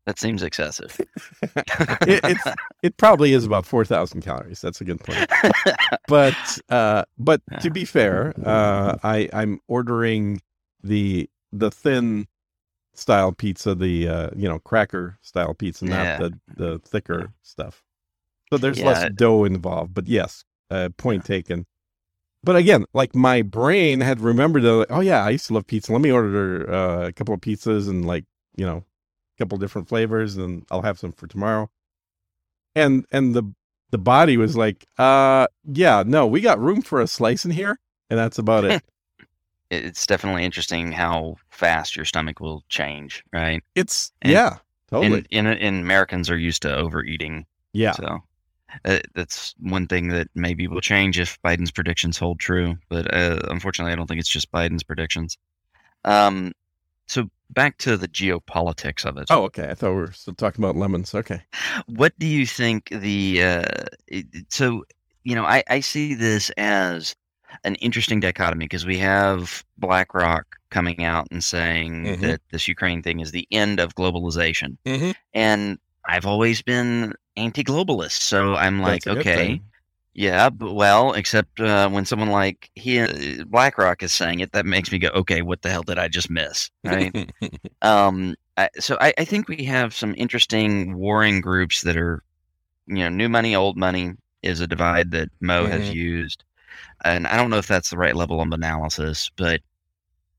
That 0.07 0.19
seems 0.19 0.43
excessive. 0.43 1.01
it, 2.03 2.39
it 2.83 2.97
probably 2.99 3.33
is 3.33 3.47
about 3.47 3.65
four 3.65 3.85
thousand 3.87 4.21
calories. 4.21 4.61
That's 4.61 4.81
a 4.81 4.85
good 4.85 5.01
point. 5.01 5.31
but 6.09 6.37
uh, 6.69 7.05
but 7.19 7.41
to 7.61 7.71
be 7.71 7.87
fair, 7.87 8.35
uh, 8.45 8.99
I 9.03 9.31
I'm 9.33 9.61
ordering 9.67 10.43
the 10.83 11.31
the 11.53 11.71
thin 11.71 12.27
style 12.93 13.33
pizza, 13.33 13.75
the 13.75 14.09
uh, 14.09 14.31
you 14.37 14.47
know 14.47 14.59
cracker 14.59 15.19
style 15.23 15.55
pizza, 15.55 15.87
not 15.87 16.05
yeah. 16.05 16.19
the 16.19 16.39
the 16.55 16.79
thicker 16.81 17.33
stuff. 17.43 17.83
So 18.51 18.59
there's 18.59 18.79
yeah. 18.79 18.87
less 18.87 19.11
dough 19.15 19.45
involved. 19.45 19.95
But 19.95 20.07
yes, 20.07 20.45
uh, 20.71 20.91
point 20.97 21.25
taken. 21.25 21.67
But 22.43 22.57
again, 22.57 22.85
like 22.93 23.15
my 23.15 23.41
brain 23.41 24.03
had 24.03 24.21
remembered, 24.21 24.65
that, 24.65 24.73
like, 24.75 24.91
oh 24.91 25.01
yeah, 25.01 25.25
I 25.25 25.31
used 25.31 25.47
to 25.47 25.55
love 25.55 25.67
pizza. 25.67 25.93
Let 25.93 26.03
me 26.03 26.13
order 26.13 26.71
uh, 26.71 27.07
a 27.07 27.13
couple 27.13 27.35
of 27.35 27.41
pizzas 27.41 27.89
and 27.89 28.05
like 28.05 28.25
you 28.57 28.67
know, 28.67 28.85
couple 29.39 29.59
different 29.59 29.89
flavors, 29.89 30.37
and 30.37 30.65
I'll 30.71 30.83
have 30.83 30.99
some 30.99 31.13
for 31.13 31.27
tomorrow. 31.27 31.71
And 32.75 33.07
and 33.13 33.35
the 33.35 33.53
the 33.91 33.99
body 33.99 34.37
was 34.37 34.57
like, 34.57 34.87
uh, 34.99 35.47
yeah, 35.65 36.03
no, 36.07 36.27
we 36.27 36.41
got 36.41 36.59
room 36.59 36.83
for 36.83 37.01
a 37.01 37.07
slice 37.07 37.45
in 37.45 37.51
here, 37.51 37.79
and 38.11 38.19
that's 38.19 38.39
about 38.39 38.65
it. 38.65 38.83
it's 39.71 40.07
definitely 40.07 40.45
interesting 40.45 40.93
how 40.93 41.37
fast 41.51 41.97
your 41.97 42.05
stomach 42.05 42.41
will 42.41 42.65
change, 42.69 43.25
right? 43.33 43.63
It's 43.75 44.13
and, 44.23 44.33
yeah, 44.33 44.57
totally. 44.91 45.25
And, 45.33 45.49
and, 45.49 45.59
and 45.59 45.81
Americans 45.81 46.31
are 46.31 46.39
used 46.39 46.63
to 46.63 46.75
overeating. 46.75 47.47
Yeah. 47.73 47.93
So 47.93 48.21
uh, 48.85 48.99
that's 49.15 49.55
one 49.61 49.87
thing 49.87 50.09
that 50.09 50.29
maybe 50.35 50.67
will 50.67 50.81
change 50.81 51.19
if 51.19 51.41
Biden's 51.43 51.71
predictions 51.71 52.19
hold 52.19 52.41
true. 52.41 52.77
But 52.89 53.13
uh, 53.15 53.41
unfortunately, 53.49 53.93
I 53.93 53.97
don't 53.97 54.07
think 54.07 54.21
it's 54.21 54.29
just 54.29 54.51
Biden's 54.53 54.83
predictions. 54.83 55.39
Um, 56.05 56.53
so 57.07 57.29
back 57.55 57.79
to 57.79 57.97
the 57.97 58.09
geopolitics 58.09 59.05
of 59.05 59.17
it. 59.17 59.27
Oh, 59.31 59.45
okay. 59.45 59.71
I 59.71 59.75
thought 59.75 59.91
we 59.91 60.01
were 60.01 60.13
still 60.13 60.35
talking 60.35 60.65
about 60.65 60.77
lemons. 60.77 61.15
Okay. 61.15 61.43
What 61.87 62.19
do 62.19 62.27
you 62.27 62.47
think 62.47 62.89
the 62.91 63.43
uh, 63.43 63.65
so 64.49 64.85
you 65.23 65.35
know 65.35 65.45
I, 65.45 65.63
I 65.69 65.81
see 65.81 66.15
this 66.15 66.51
as 66.57 67.15
an 67.63 67.77
interesting 67.77 68.21
dichotomy 68.21 68.65
because 68.65 68.85
we 68.85 68.99
have 68.99 69.65
BlackRock 69.79 70.57
coming 70.71 71.05
out 71.05 71.29
and 71.31 71.43
saying 71.43 72.05
mm-hmm. 72.05 72.23
that 72.23 72.41
this 72.51 72.67
Ukraine 72.67 73.03
thing 73.03 73.21
is 73.21 73.31
the 73.31 73.47
end 73.51 73.79
of 73.79 73.95
globalization, 73.95 74.77
mm-hmm. 74.85 75.13
and 75.33 75.79
I've 76.05 76.27
always 76.27 76.63
been 76.63 77.15
anti-globalist, 77.37 78.21
so 78.21 78.55
I'm 78.55 78.81
like, 78.81 79.07
okay, 79.07 79.61
yeah, 80.15 80.49
but 80.49 80.75
well, 80.75 81.13
except 81.13 81.61
uh, 81.61 81.89
when 81.89 82.05
someone 82.05 82.31
like 82.31 82.71
he 82.75 83.01
uh, 83.01 83.45
BlackRock 83.47 84.03
is 84.03 84.13
saying 84.13 84.41
it, 84.41 84.53
that 84.53 84.65
makes 84.65 84.93
me 84.93 84.99
go, 84.99 85.09
okay, 85.09 85.43
what 85.43 85.63
the 85.63 85.71
hell 85.71 85.83
did 85.83 85.99
I 85.99 86.09
just 86.09 86.31
miss? 86.31 86.71
Right. 86.85 87.33
um. 87.83 88.37
I, 88.57 88.69
so 88.79 88.97
I, 89.01 89.13
I 89.19 89.25
think 89.25 89.49
we 89.49 89.65
have 89.65 89.93
some 89.93 90.15
interesting 90.17 90.97
warring 90.97 91.41
groups 91.41 91.83
that 91.83 91.97
are, 91.97 92.23
you 92.87 92.99
know, 92.99 93.09
new 93.09 93.29
money, 93.29 93.57
old 93.57 93.77
money 93.77 94.13
is 94.45 94.61
a 94.61 94.69
divide 94.69 95.11
that 95.11 95.29
Mo 95.41 95.65
mm-hmm. 95.65 95.73
has 95.73 95.93
used, 95.93 96.45
and 97.05 97.27
I 97.27 97.37
don't 97.37 97.51
know 97.51 97.59
if 97.59 97.67
that's 97.67 97.91
the 97.91 97.97
right 97.97 98.15
level 98.15 98.41
of 98.41 98.53
analysis, 98.53 99.29
but 99.35 99.61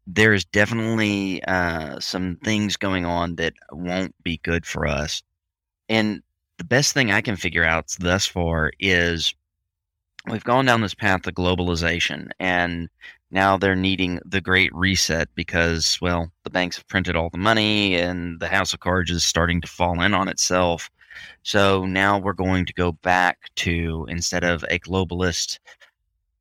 there's 0.08 0.46
definitely 0.46 1.44
uh, 1.44 2.00
some 2.00 2.38
things 2.44 2.78
going 2.78 3.06
on 3.06 3.36
that 3.36 3.54
won't 3.72 4.16
be 4.24 4.38
good 4.44 4.66
for 4.66 4.88
us. 4.88 5.22
And 5.90 6.22
the 6.58 6.64
best 6.64 6.94
thing 6.94 7.12
I 7.12 7.20
can 7.20 7.36
figure 7.36 7.66
out 7.66 7.94
thus 8.00 8.26
far 8.26 8.72
is 8.80 9.34
we've 10.30 10.44
gone 10.44 10.66
down 10.66 10.82
this 10.82 10.94
path 10.94 11.28
of 11.28 11.34
globalization 11.34 12.30
and 12.40 12.90
now 13.32 13.58
they're 13.58 13.76
needing 13.76 14.20
the 14.26 14.42
great 14.42 14.74
reset 14.74 15.28
because 15.36 16.00
well 16.02 16.32
the 16.44 16.50
banks 16.50 16.78
have 16.78 16.88
printed 16.88 17.16
all 17.16 17.30
the 17.30 17.38
money 17.38 17.96
and 17.96 18.40
the 18.40 18.48
house 18.48 18.74
of 18.74 18.80
cards 18.80 19.12
is 19.12 19.24
starting 19.24 19.62
to 19.62 19.68
fall 19.68 20.02
in 20.02 20.14
on 20.14 20.28
itself 20.28 20.90
so 21.44 21.86
now 21.86 22.18
we're 22.18 22.34
going 22.34 22.66
to 22.66 22.74
go 22.74 22.92
back 22.92 23.50
to 23.56 24.06
instead 24.10 24.44
of 24.44 24.64
a 24.70 24.80
globalist 24.80 25.60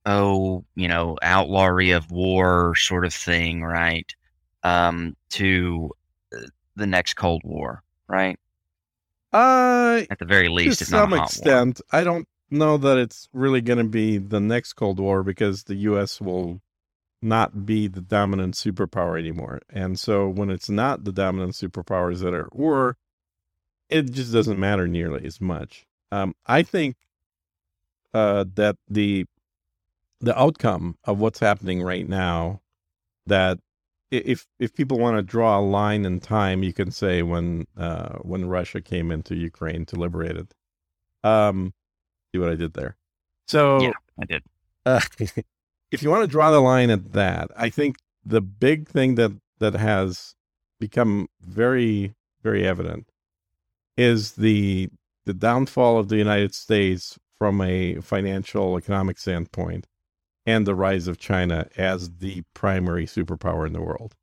oh 0.07 0.64
you 0.74 0.89
know 0.89 1.16
outlawry 1.22 1.91
of 1.91 2.11
war 2.11 2.74
sort 2.76 3.05
of 3.05 3.12
thing 3.12 3.62
right 3.62 4.14
um, 4.62 5.14
to 5.28 5.91
uh, 6.35 6.47
the 6.76 6.87
next 6.87 7.14
cold 7.14 7.43
war 7.45 7.82
right 8.09 8.39
uh 9.32 10.03
at 10.11 10.18
the 10.18 10.24
very 10.24 10.49
least 10.49 10.78
to 10.78 10.85
some 10.85 11.12
extent 11.12 11.80
war. 11.93 12.01
i 12.01 12.05
don't 12.05 12.28
know 12.51 12.77
that 12.79 12.99
it's 12.99 13.29
really 13.33 13.61
going 13.61 13.79
to 13.79 13.85
be 13.85 14.19
the 14.19 14.41
next 14.41 14.75
Cold 14.75 15.01
War 15.01 15.23
because 15.23 15.65
the 15.65 15.75
U.S. 15.77 16.21
will 16.21 16.61
not 17.23 17.65
be 17.65 17.89
the 17.89 18.01
dominant 18.03 18.55
superpower 18.55 19.19
anymore. 19.19 19.61
And 19.71 19.99
so 19.99 20.29
when 20.29 20.51
it's 20.51 20.69
not 20.69 21.05
the 21.05 21.13
dominant 21.13 21.53
superpowers 21.53 22.21
that 22.21 22.35
are 22.35 22.47
at 22.47 22.55
war, 22.57 22.97
it 23.89 24.13
just 24.13 24.33
doesn't 24.33 24.59
matter 24.59 24.87
nearly 24.87 25.27
as 25.27 25.41
much. 25.41 25.87
Um, 26.13 26.35
I 26.47 26.63
think 26.63 26.97
uh, 28.13 28.45
that 28.55 28.77
the 28.89 29.27
the 30.21 30.39
outcome 30.39 30.97
of 31.05 31.19
what's 31.19 31.39
happening 31.39 31.83
right 31.83 32.09
now, 32.09 32.61
that 33.27 33.59
if 34.11 34.47
if 34.59 34.75
people 34.75 34.99
want 34.99 35.17
to 35.17 35.23
draw 35.23 35.59
a 35.59 35.61
line 35.61 36.05
in 36.05 36.21
time, 36.21 36.63
you 36.63 36.73
can 36.73 36.91
say 36.91 37.23
when 37.23 37.67
uh, 37.77 38.17
when 38.19 38.49
Russia 38.49 38.81
came 38.81 39.11
into 39.11 39.35
Ukraine 39.35 39.87
to 39.87 39.97
liberate 39.97 40.37
it. 40.37 40.55
Um, 41.23 41.73
See 42.35 42.41
what 42.41 42.51
I 42.51 42.57
did 42.57 42.74
there? 42.74 42.97
So 43.47 43.80
yeah, 43.80 43.93
I 44.20 44.24
did. 44.24 44.43
Uh, 44.85 45.01
if 45.93 46.03
you 46.03 46.11
want 46.11 46.24
to 46.24 46.26
draw 46.26 46.51
the 46.51 46.59
line 46.59 46.91
at 46.91 47.12
that, 47.12 47.53
I 47.57 47.70
think 47.70 47.95
the 48.26 48.41
big 48.41 48.89
thing 48.89 49.14
that 49.14 49.30
that 49.61 49.74
has 49.74 50.35
become 50.80 51.28
very 51.41 52.12
very 52.43 52.66
evident 52.66 53.09
is 53.97 54.32
the 54.32 54.89
the 55.26 55.32
downfall 55.32 55.97
of 55.97 56.09
the 56.09 56.16
United 56.16 56.57
States 56.57 57.20
from 57.39 57.61
a 57.61 58.01
financial 58.01 58.76
economic 58.76 59.18
standpoint 59.18 59.87
and 60.45 60.66
the 60.66 60.74
rise 60.74 61.07
of 61.07 61.18
China 61.18 61.68
as 61.76 62.16
the 62.16 62.43
primary 62.53 63.07
superpower 63.07 63.64
in 63.64 63.72
the 63.72 63.80
world. 63.80 64.16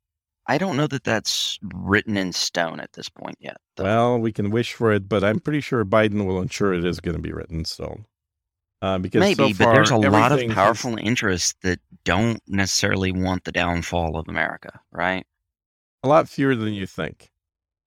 I 0.46 0.58
don't 0.58 0.76
know 0.76 0.88
that 0.88 1.04
that's 1.04 1.58
written 1.74 2.16
in 2.16 2.32
stone 2.32 2.80
at 2.80 2.92
this 2.92 3.08
point 3.08 3.36
yet. 3.38 3.58
Though. 3.76 3.84
Well, 3.84 4.18
we 4.18 4.32
can 4.32 4.50
wish 4.50 4.72
for 4.72 4.92
it, 4.92 5.08
but 5.08 5.22
I'm 5.22 5.38
pretty 5.38 5.60
sure 5.60 5.84
Biden 5.84 6.26
will 6.26 6.42
ensure 6.42 6.74
it 6.74 6.84
is 6.84 7.00
going 7.00 7.16
to 7.16 7.22
be 7.22 7.32
written 7.32 7.58
in 7.58 7.64
stone. 7.64 8.06
Uh, 8.82 8.98
because 8.98 9.20
maybe, 9.20 9.52
so 9.52 9.64
but 9.64 9.74
there's 9.74 9.90
a 9.90 9.96
lot 9.96 10.32
of 10.32 10.50
powerful 10.50 10.96
has, 10.96 11.06
interests 11.06 11.54
that 11.62 11.78
don't 12.04 12.40
necessarily 12.48 13.12
want 13.12 13.44
the 13.44 13.52
downfall 13.52 14.16
of 14.16 14.26
America, 14.26 14.80
right? 14.90 15.24
A 16.02 16.08
lot 16.08 16.28
fewer 16.28 16.56
than 16.56 16.74
you 16.74 16.86
think. 16.86 17.30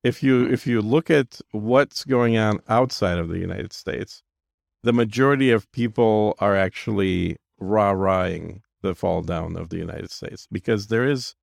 If 0.06 0.24
you 0.24 0.46
hmm. 0.46 0.54
if 0.54 0.66
you 0.66 0.82
look 0.82 1.10
at 1.10 1.42
what's 1.52 2.06
going 2.06 2.38
on 2.38 2.62
outside 2.70 3.18
of 3.18 3.28
the 3.28 3.40
United 3.40 3.74
States, 3.74 4.24
the 4.84 4.94
majority 4.94 5.52
of 5.52 5.70
people 5.74 6.36
are 6.40 6.56
actually 6.56 7.36
rah-rahing 7.60 8.62
the 8.82 8.96
fall 8.96 9.22
down 9.22 9.58
of 9.58 9.70
the 9.70 9.78
United 9.78 10.12
States 10.12 10.48
because 10.50 10.88
there 10.88 11.06
is 11.06 11.36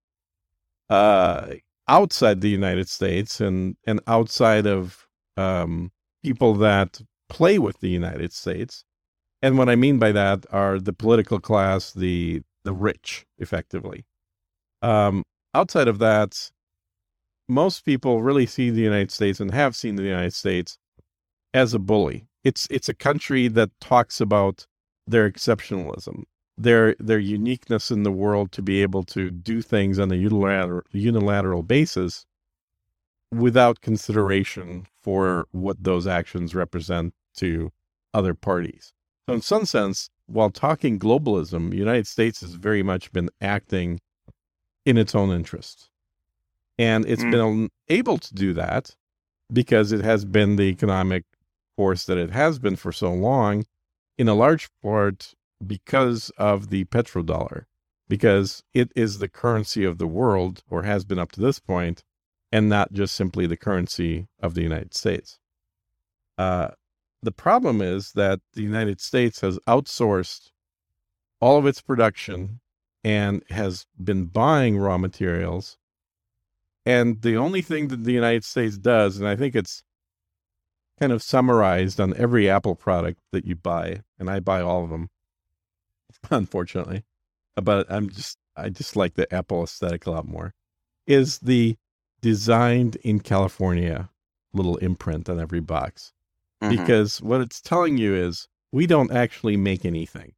uh, 0.93 1.55
outside 1.88 2.43
the 2.43 2.51
United 2.51 2.86
States 2.86 3.40
and 3.40 3.76
and 3.86 3.99
outside 4.07 4.66
of 4.66 5.09
um, 5.38 5.90
people 6.22 6.53
that 6.55 7.01
play 7.30 7.59
with 7.59 7.80
the 7.80 7.88
United 7.88 8.32
States. 8.32 8.84
And 9.40 9.57
what 9.57 9.70
I 9.70 9.76
mean 9.76 9.99
by 9.99 10.12
that 10.12 10.45
are 10.51 10.78
the 10.78 10.93
political 10.93 11.40
class, 11.40 11.93
the 11.95 12.43
the 12.64 12.74
rich, 12.74 13.24
effectively. 13.38 14.05
Um, 14.82 15.24
outside 15.55 15.88
of 15.88 15.99
that, 15.99 16.51
most 17.49 17.86
people 17.86 18.22
really 18.22 18.47
see 18.47 18.68
the 18.68 18.82
United 18.82 19.11
States 19.11 19.40
and 19.40 19.51
have 19.51 19.74
seen 19.74 19.97
the 19.97 20.03
United 20.03 20.35
States 20.35 20.77
as 21.55 21.73
a 21.73 21.78
bully. 21.78 22.27
It's 22.44 22.69
it's 22.70 22.90
a 22.90 22.94
country 23.09 23.48
that 23.48 23.70
talks 23.81 24.20
about 24.20 24.66
their 25.06 25.31
exceptionalism 25.31 26.24
their 26.58 26.94
their 26.98 27.18
uniqueness 27.18 27.90
in 27.90 28.02
the 28.02 28.12
world 28.12 28.52
to 28.52 28.62
be 28.62 28.82
able 28.82 29.02
to 29.02 29.30
do 29.30 29.62
things 29.62 29.98
on 29.98 30.12
a 30.12 30.16
unilateral 30.16 30.82
unilateral 30.92 31.62
basis 31.62 32.26
without 33.32 33.80
consideration 33.80 34.86
for 35.00 35.46
what 35.52 35.82
those 35.82 36.06
actions 36.06 36.54
represent 36.54 37.14
to 37.34 37.72
other 38.12 38.34
parties. 38.34 38.92
So 39.26 39.34
in 39.34 39.40
some 39.40 39.64
sense, 39.64 40.10
while 40.26 40.50
talking 40.50 40.98
globalism, 40.98 41.70
the 41.70 41.76
United 41.78 42.06
States 42.06 42.42
has 42.42 42.54
very 42.54 42.82
much 42.82 43.10
been 43.12 43.30
acting 43.40 44.00
in 44.84 44.98
its 44.98 45.14
own 45.14 45.30
interest. 45.30 45.88
And 46.78 47.06
it's 47.06 47.22
mm. 47.22 47.30
been 47.30 47.70
able 47.88 48.18
to 48.18 48.34
do 48.34 48.52
that 48.54 48.96
because 49.52 49.92
it 49.92 50.02
has 50.02 50.24
been 50.24 50.56
the 50.56 50.64
economic 50.64 51.24
force 51.76 52.04
that 52.06 52.18
it 52.18 52.30
has 52.30 52.58
been 52.58 52.76
for 52.76 52.92
so 52.92 53.12
long, 53.12 53.64
in 54.18 54.28
a 54.28 54.34
large 54.34 54.68
part 54.82 55.34
because 55.66 56.30
of 56.39 56.70
the 56.70 56.84
petrodollar, 56.86 57.64
because 58.09 58.62
it 58.74 58.90
is 58.94 59.18
the 59.18 59.28
currency 59.28 59.84
of 59.84 59.98
the 59.98 60.06
world, 60.06 60.62
or 60.68 60.82
has 60.82 61.05
been 61.05 61.18
up 61.18 61.32
to 61.32 61.40
this 61.40 61.59
point, 61.59 62.05
and 62.51 62.68
not 62.68 62.93
just 62.93 63.14
simply 63.14 63.47
the 63.47 63.56
currency 63.56 64.28
of 64.40 64.55
the 64.55 64.62
United 64.62 64.94
States. 64.94 65.39
Uh, 66.36 66.68
the 67.22 67.32
problem 67.32 67.80
is 67.80 68.12
that 68.12 68.40
the 68.55 68.62
United 68.62 69.01
States 69.01 69.40
has 69.40 69.59
outsourced 69.68 70.51
all 71.40 71.56
of 71.59 71.66
its 71.66 71.80
production 71.80 72.60
and 73.05 73.43
has 73.51 73.86
been 74.02 74.26
buying 74.26 74.78
raw 74.78 74.98
materials. 74.98 75.76
And 76.84 77.22
the 77.22 77.36
only 77.36 77.62
thing 77.62 77.89
that 77.89 78.05
the 78.05 78.12
United 78.12 78.44
States 78.44 78.76
does, 78.76 79.18
and 79.18 79.28
I 79.28 79.36
think 79.36 79.55
it's 79.55 79.82
kind 81.01 81.12
of 81.12 81.22
summarized 81.22 82.01
on 82.01 82.16
every 82.16 82.48
Apple 82.48 82.74
product 82.74 83.20
that 83.32 83.44
you 83.44 83.56
buy, 83.56 84.02
and 84.18 84.28
I 84.28 84.40
buy 84.40 84.60
all 84.60 84.84
of 84.84 84.90
them, 84.90 85.09
unfortunately, 86.30 87.05
but 87.56 87.86
I'm 87.90 88.10
just 88.10 88.39
I 88.56 88.68
just 88.68 88.97
like 88.97 89.14
the 89.14 89.32
Apple 89.32 89.62
aesthetic 89.62 90.06
a 90.06 90.10
lot 90.10 90.26
more. 90.26 90.55
Is 91.06 91.39
the 91.39 91.76
designed 92.20 92.97
in 92.97 93.20
California 93.20 94.09
little 94.52 94.76
imprint 94.76 95.28
on 95.28 95.40
every 95.40 95.60
box. 95.60 96.12
Mm-hmm. 96.62 96.76
Because 96.76 97.20
what 97.20 97.40
it's 97.40 97.60
telling 97.60 97.98
you 97.98 98.14
is 98.14 98.48
we 98.70 98.86
don't 98.86 99.12
actually 99.12 99.56
make 99.56 99.84
anything. 99.84 100.32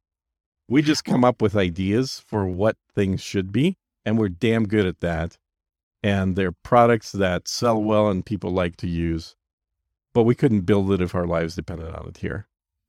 We 0.67 0.81
just 0.81 1.05
come 1.05 1.23
up 1.23 1.41
with 1.41 1.55
ideas 1.55 2.23
for 2.25 2.45
what 2.45 2.77
things 2.95 3.21
should 3.21 3.51
be, 3.51 3.77
and 4.03 4.17
we're 4.17 4.29
damn 4.29 4.67
good 4.67 4.85
at 4.85 5.01
that. 5.01 5.37
And 6.01 6.35
they're 6.35 6.51
products 6.51 7.11
that 7.13 7.47
sell 7.47 7.81
well 7.81 8.09
and 8.09 8.25
people 8.25 8.51
like 8.51 8.75
to 8.77 8.87
use. 8.87 9.35
But 10.13 10.23
we 10.23 10.35
couldn't 10.35 10.61
build 10.61 10.91
it 10.91 11.01
if 11.01 11.15
our 11.15 11.25
lives 11.25 11.55
depended 11.55 11.93
on 11.93 12.07
it 12.07 12.17
here. 12.17 12.47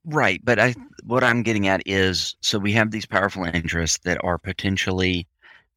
Right, 0.09 0.39
but 0.41 0.57
I 0.57 0.73
what 1.03 1.21
I'm 1.21 1.43
getting 1.43 1.67
at 1.67 1.83
is 1.85 2.37
so 2.39 2.59
we 2.59 2.71
have 2.71 2.91
these 2.91 3.05
powerful 3.05 3.43
interests 3.43 3.99
that 4.05 4.23
are 4.23 4.37
potentially 4.37 5.27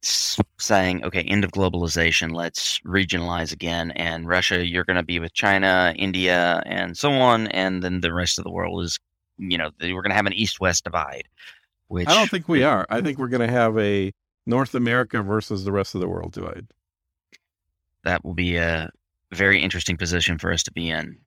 saying, 0.01 1.03
okay, 1.03 1.21
end 1.23 1.43
of 1.43 1.51
globalization, 1.51 2.33
let's 2.33 2.79
regionalize 2.79 3.51
again. 3.51 3.91
And 3.91 4.27
Russia, 4.27 4.65
you're 4.65 4.85
going 4.85 4.95
to 4.95 5.03
be 5.03 5.19
with 5.19 5.33
China, 5.33 5.93
India, 5.97 6.63
and 6.65 6.97
so 6.97 7.11
on. 7.11 7.47
And 7.47 7.83
then 7.83 7.99
the 7.99 8.13
rest 8.13 8.39
of 8.39 8.45
the 8.45 8.51
world 8.51 8.83
is, 8.83 8.99
you 9.37 9.57
know, 9.57 9.69
we're 9.81 10.01
going 10.01 10.11
to 10.11 10.15
have 10.15 10.25
an 10.25 10.33
east 10.33 10.61
west 10.61 10.85
divide. 10.85 11.27
Which 11.89 12.07
I 12.07 12.15
don't 12.15 12.29
think 12.29 12.47
we 12.47 12.63
are. 12.63 12.85
I 12.89 13.01
think 13.01 13.19
we're 13.19 13.27
going 13.27 13.45
to 13.45 13.53
have 13.53 13.77
a 13.77 14.13
North 14.45 14.75
America 14.75 15.21
versus 15.21 15.65
the 15.65 15.73
rest 15.73 15.93
of 15.93 15.99
the 15.99 16.07
world 16.07 16.31
divide. 16.31 16.67
That 18.05 18.23
will 18.23 18.33
be 18.33 18.55
a 18.55 18.89
very 19.33 19.61
interesting 19.61 19.97
position 19.97 20.37
for 20.37 20.53
us 20.53 20.63
to 20.63 20.71
be 20.71 20.89
in. 20.89 21.17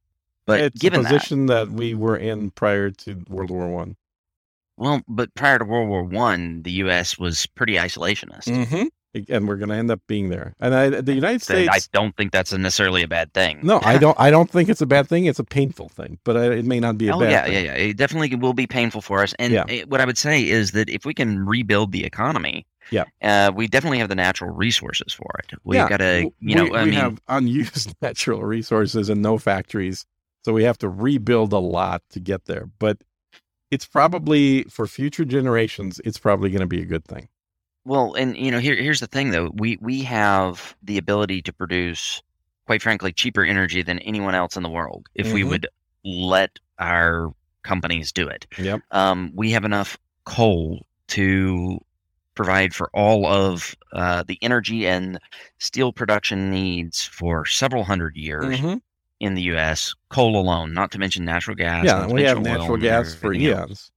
But 0.46 0.60
it's 0.60 0.80
given 0.80 1.00
a 1.00 1.04
position 1.04 1.46
that, 1.46 1.70
that 1.70 1.72
we 1.72 1.94
were 1.94 2.16
in 2.16 2.50
prior 2.50 2.90
to 2.90 3.22
World 3.28 3.50
War 3.50 3.68
One. 3.68 3.96
Well, 4.76 5.02
but 5.08 5.34
prior 5.34 5.58
to 5.58 5.64
World 5.64 5.88
War 5.88 6.02
One, 6.02 6.62
the 6.62 6.72
U.S. 6.72 7.18
was 7.18 7.46
pretty 7.46 7.74
isolationist. 7.74 8.44
Mm-hmm. 8.44 8.86
And 9.28 9.46
we're 9.46 9.56
going 9.56 9.68
to 9.68 9.76
end 9.76 9.92
up 9.92 10.00
being 10.08 10.30
there. 10.30 10.56
And 10.58 10.74
I, 10.74 10.88
the 10.88 11.14
United 11.14 11.40
States, 11.40 11.70
I 11.72 11.78
don't 11.92 12.16
think 12.16 12.32
that's 12.32 12.52
necessarily 12.52 13.04
a 13.04 13.08
bad 13.08 13.32
thing. 13.32 13.60
No, 13.62 13.80
I 13.84 13.96
don't. 13.98 14.18
I 14.18 14.30
don't 14.30 14.50
think 14.50 14.68
it's 14.68 14.80
a 14.80 14.86
bad 14.86 15.08
thing. 15.08 15.26
It's 15.26 15.38
a 15.38 15.44
painful 15.44 15.88
thing, 15.88 16.18
but 16.24 16.34
it 16.34 16.64
may 16.64 16.80
not 16.80 16.98
be 16.98 17.08
a 17.08 17.14
oh, 17.14 17.20
bad. 17.20 17.30
Yeah, 17.30 17.44
thing. 17.44 17.52
yeah, 17.52 17.60
yeah. 17.60 17.74
It 17.74 17.96
definitely 17.96 18.34
will 18.34 18.54
be 18.54 18.66
painful 18.66 19.02
for 19.02 19.22
us. 19.22 19.32
And 19.38 19.52
yeah. 19.52 19.64
it, 19.68 19.88
what 19.88 20.00
I 20.00 20.04
would 20.04 20.18
say 20.18 20.42
is 20.42 20.72
that 20.72 20.90
if 20.90 21.04
we 21.04 21.14
can 21.14 21.46
rebuild 21.46 21.92
the 21.92 22.04
economy, 22.04 22.66
yeah, 22.90 23.04
uh, 23.22 23.52
we 23.54 23.68
definitely 23.68 23.98
have 23.98 24.08
the 24.08 24.16
natural 24.16 24.50
resources 24.50 25.12
for 25.12 25.30
it. 25.38 25.56
We've 25.62 25.76
yeah. 25.76 25.88
got 25.88 25.98
to, 25.98 26.30
you 26.40 26.54
know, 26.56 26.64
we, 26.64 26.72
I 26.72 26.84
we 26.84 26.90
mean, 26.90 26.98
have 26.98 27.20
unused 27.28 27.94
natural 28.02 28.42
resources 28.42 29.08
and 29.08 29.22
no 29.22 29.38
factories, 29.38 30.04
so 30.44 30.52
we 30.52 30.64
have 30.64 30.78
to 30.78 30.88
rebuild 30.88 31.52
a 31.52 31.58
lot 31.58 32.02
to 32.10 32.20
get 32.20 32.44
there. 32.46 32.68
But 32.78 32.98
it's 33.70 33.86
probably 33.86 34.64
for 34.64 34.86
future 34.86 35.24
generations, 35.24 36.00
it's 36.04 36.18
probably 36.18 36.50
going 36.50 36.60
to 36.60 36.66
be 36.66 36.82
a 36.82 36.86
good 36.86 37.04
thing. 37.04 37.28
Well, 37.84 38.14
and 38.14 38.36
you 38.36 38.50
know, 38.50 38.58
here 38.60 38.76
here's 38.76 39.00
the 39.00 39.06
thing 39.06 39.30
though. 39.30 39.50
We 39.54 39.78
we 39.80 40.02
have 40.02 40.74
the 40.82 40.96
ability 40.98 41.42
to 41.42 41.52
produce, 41.52 42.22
quite 42.66 42.82
frankly, 42.82 43.12
cheaper 43.12 43.44
energy 43.44 43.82
than 43.82 43.98
anyone 44.00 44.34
else 44.34 44.56
in 44.56 44.62
the 44.62 44.70
world 44.70 45.06
if 45.14 45.26
Mm-hmm. 45.26 45.34
we 45.34 45.44
would 45.44 45.66
let 46.04 46.58
our 46.78 47.32
companies 47.62 48.12
do 48.12 48.26
it. 48.28 48.46
Yep. 48.58 48.80
Um, 48.90 49.32
we 49.34 49.50
have 49.52 49.64
enough 49.64 49.98
coal 50.24 50.86
to 51.08 51.78
provide 52.34 52.74
for 52.74 52.90
all 52.94 53.26
of 53.26 53.74
uh, 53.92 54.22
the 54.26 54.38
energy 54.42 54.86
and 54.86 55.18
steel 55.58 55.92
production 55.92 56.50
needs 56.50 57.02
for 57.04 57.44
several 57.46 57.84
hundred 57.84 58.16
years 58.16 58.58
Mhm. 58.58 58.80
In 59.24 59.34
the 59.34 59.42
U.S. 59.54 59.94
Coal 60.10 60.36
alone, 60.38 60.74
not 60.74 60.90
to 60.92 60.98
mention 60.98 61.24
natural 61.24 61.56
gas. 61.56 61.84
Yeah, 61.86 62.06
we 62.06 62.22
have 62.24 62.40
natural 62.42 62.76
gas 62.76 63.14
for 63.14 63.28
everything 63.28 63.46
else. 63.52 63.68
eons. 63.68 63.90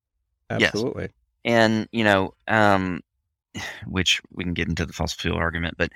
Yes. 0.61 0.73
Absolutely. 0.73 1.09
and 1.43 1.87
you 1.91 2.03
know 2.03 2.33
um 2.47 3.01
which 3.87 4.21
we 4.31 4.43
can 4.45 4.53
get 4.53 4.69
into 4.69 4.85
the 4.85 4.93
fossil 4.93 5.17
fuel 5.19 5.37
argument 5.37 5.75
but 5.77 5.91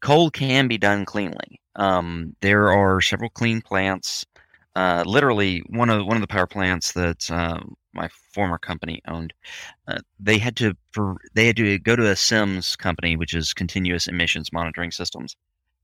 coal 0.00 0.30
can 0.30 0.66
be 0.66 0.78
done 0.78 1.04
cleanly 1.04 1.60
um 1.76 2.34
there 2.40 2.72
are 2.72 3.00
several 3.00 3.30
clean 3.30 3.60
plants 3.60 4.24
uh 4.74 5.04
literally 5.06 5.62
one 5.68 5.88
of 5.88 6.04
one 6.04 6.16
of 6.16 6.20
the 6.20 6.26
power 6.26 6.46
plants 6.48 6.92
that 6.92 7.30
uh, 7.30 7.60
my 7.94 8.08
former 8.34 8.58
company 8.58 9.00
owned 9.06 9.32
uh, 9.86 10.00
they 10.18 10.38
had 10.38 10.56
to 10.56 10.74
for 10.90 11.16
they 11.34 11.46
had 11.46 11.56
to 11.56 11.78
go 11.78 11.94
to 11.94 12.10
a 12.10 12.14
CEMS 12.16 12.76
company 12.76 13.16
which 13.16 13.34
is 13.34 13.54
continuous 13.54 14.08
emissions 14.08 14.52
monitoring 14.52 14.90
systems 14.90 15.36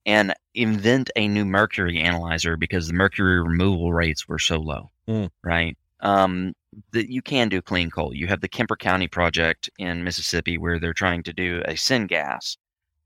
and 0.08 0.34
invent 0.54 1.10
a 1.14 1.28
new 1.28 1.44
mercury 1.44 2.00
analyzer 2.00 2.56
because 2.56 2.88
the 2.88 2.94
mercury 2.94 3.40
removal 3.40 3.92
rates 3.92 4.26
were 4.26 4.38
so 4.40 4.56
low 4.58 4.90
Mm. 5.06 5.30
right 5.44 5.76
um 6.00 6.52
that 6.92 7.10
you 7.10 7.22
can 7.22 7.48
do 7.48 7.62
clean 7.62 7.90
coal. 7.90 8.14
You 8.14 8.26
have 8.26 8.40
the 8.40 8.48
Kemper 8.48 8.76
County 8.76 9.08
project 9.08 9.70
in 9.78 10.04
Mississippi 10.04 10.58
where 10.58 10.78
they're 10.78 10.92
trying 10.92 11.22
to 11.24 11.32
do 11.32 11.62
a 11.64 11.72
syngas 11.72 12.56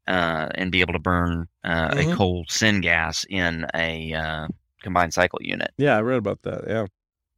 uh, 0.09 0.49
and 0.57 0.73
be 0.73 0.81
able 0.81 0.93
to 0.95 0.99
burn 0.99 1.47
uh, 1.62 1.91
Mhm. 1.91 2.12
a 2.12 2.16
coal 2.16 2.45
syngas 2.49 3.24
in 3.31 3.66
a 3.74 4.12
uh, 4.15 4.49
combined 4.83 5.15
cycle 5.15 5.39
unit. 5.43 5.70
Yeah, 5.79 5.97
I 5.97 6.01
read 6.01 6.19
about 6.19 6.43
that. 6.43 6.65
Yeah. 6.66 6.87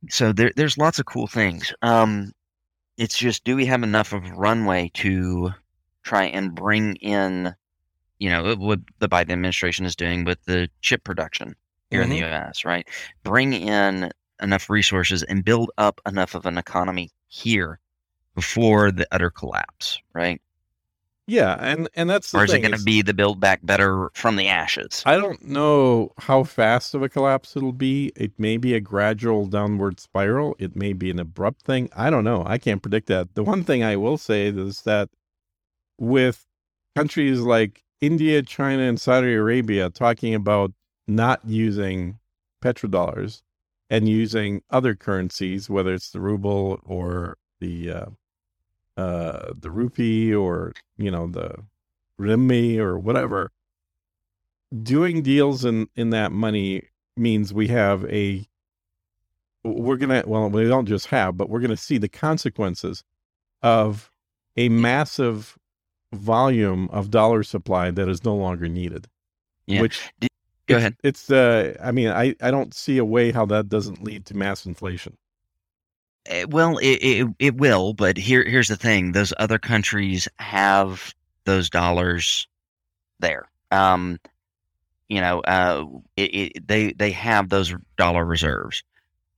So 0.09 0.33
there, 0.33 0.51
there's 0.57 0.79
lots 0.79 0.99
of 0.99 1.05
cool 1.07 1.27
things. 1.27 1.73
Um, 1.83 2.33
it's 2.97 3.19
just, 3.19 3.45
do 3.45 3.55
we 3.55 3.67
have 3.67 3.83
enough 3.83 4.13
of 4.15 4.29
runway 4.31 4.91
to 4.95 5.51
try 6.05 6.25
and 6.25 6.55
bring 6.55 6.97
in, 6.97 7.55
you 8.19 8.31
know, 8.31 8.55
what 8.57 8.81
the 8.99 9.09
Biden 9.09 9.31
administration 9.31 9.87
is 9.87 9.97
doing 9.97 10.25
with 10.25 10.43
the 10.45 10.69
chip 10.81 11.05
production 11.05 11.57
here 11.91 12.03
in 12.03 12.11
the 12.11 12.21
mm-hmm. 12.21 12.33
U.S. 12.33 12.65
Right, 12.65 12.87
bring 13.23 13.53
in 13.53 14.11
enough 14.43 14.69
resources 14.69 15.23
and 15.23 15.45
build 15.45 15.71
up 15.79 16.01
enough 16.07 16.35
of 16.35 16.47
an 16.47 16.59
economy 16.59 17.11
here 17.29 17.79
before 18.35 18.91
the 18.91 19.07
utter 19.13 19.31
collapse, 19.31 20.01
right? 20.13 20.41
Yeah, 21.27 21.57
and 21.59 21.89
and 21.95 22.11
that's 22.11 22.33
the 22.33 22.39
or 22.39 22.45
is 22.45 22.53
it 22.53 22.61
going 22.61 22.77
to 22.77 22.83
be 22.83 23.01
the 23.01 23.15
build 23.15 23.41
back 23.41 23.61
better 23.63 24.11
from 24.13 24.37
the 24.37 24.49
ashes? 24.49 25.03
I 25.07 25.17
don't 25.17 25.43
know 25.43 26.13
how 26.19 26.45
fast 26.45 26.95
of 26.95 27.03
a 27.03 27.09
collapse 27.09 27.57
it'll 27.57 27.73
be. 27.73 28.13
It 28.15 28.33
may 28.39 28.59
be 28.59 28.75
a 28.75 28.81
gradual 28.81 29.47
downward 29.47 30.01
spiral. 30.01 30.55
It 30.59 30.77
may 30.77 30.93
be 30.93 31.11
an 31.11 31.19
abrupt 31.19 31.63
thing. 31.63 31.89
I 31.97 32.11
don't 32.11 32.25
know. 32.25 32.43
I 32.47 32.59
can't 32.59 32.83
predict 32.83 33.07
that. 33.07 33.35
The 33.35 33.43
one 33.43 33.65
thing 33.65 33.83
I 33.83 33.97
will 33.97 34.19
say 34.19 34.49
is 34.49 34.83
that 34.83 35.09
with 35.99 36.45
countries 36.95 37.41
like 37.41 37.84
India, 38.07 38.43
China, 38.43 38.83
and 38.83 39.01
Saudi 39.01 39.33
Arabia 39.35 39.91
talking 39.91 40.35
about 40.35 40.73
not 41.07 41.41
using 41.47 42.19
petrodollars 42.63 43.43
and 43.91 44.09
using 44.09 44.63
other 44.71 44.95
currencies, 44.95 45.71
whether 45.71 45.95
it's 45.95 46.11
the 46.11 46.21
ruble 46.21 46.81
or 46.85 47.37
the 47.61 47.91
uh, 47.91 48.07
uh, 48.97 49.53
the 49.59 49.71
rupee 49.71 50.35
or 50.35 50.73
you 50.97 51.11
know 51.11 51.27
the 51.27 51.55
renminbi 52.21 52.79
or 52.79 52.99
whatever, 52.99 53.51
doing 54.83 55.23
deals 55.23 55.65
in 55.65 55.89
in 55.97 56.11
that 56.11 56.33
money 56.33 56.83
means 57.17 57.55
we 57.55 57.69
have 57.69 58.05
a 58.07 58.47
we're 59.63 59.97
gonna 59.97 60.23
well 60.27 60.51
we 60.51 60.69
don't 60.69 60.87
just 60.87 61.07
have 61.07 61.37
but 61.37 61.49
we're 61.49 61.61
gonna 61.61 61.77
see 61.77 61.97
the 61.97 62.09
consequences 62.09 63.03
of 63.63 64.11
a 64.57 64.69
massive 64.69 65.57
volume 66.15 66.89
of 66.91 67.11
dollar 67.11 67.43
supply 67.43 67.91
that 67.91 68.09
is 68.09 68.25
no 68.25 68.35
longer 68.35 68.69
needed 68.69 69.07
Yeah. 69.67 69.81
which 69.83 70.11
Did- 70.21 70.31
Go 70.67 70.77
ahead. 70.79 70.97
it's 71.05 71.31
uh 71.31 71.77
i 71.83 71.91
mean 71.93 72.09
i 72.09 72.35
i 72.41 72.51
don't 72.51 72.73
see 72.73 72.97
a 72.99 73.05
way 73.05 73.33
how 73.33 73.45
that 73.47 73.69
doesn't 73.69 74.03
lead 74.03 74.25
to 74.27 74.37
mass 74.37 74.65
inflation 74.67 75.17
Eh, 76.27 76.45
Well, 76.49 76.79
it, 76.79 76.87
it 77.03 77.29
it 77.39 77.55
will, 77.57 77.93
but 77.93 78.17
here 78.17 78.43
here's 78.45 78.69
the 78.69 78.77
thing: 78.77 79.13
those 79.13 79.35
other 79.39 79.59
countries 79.59 80.27
have 80.39 81.15
those 81.45 81.69
dollars 81.69 82.49
there. 83.21 83.47
Um, 83.71 84.19
you 85.11 85.21
know, 85.21 85.41
uh, 85.41 85.85
it, 86.17 86.35
it, 86.35 86.67
they 86.67 86.93
they 86.95 87.11
have 87.11 87.51
those 87.51 87.75
dollar 87.99 88.25
reserves. 88.25 88.83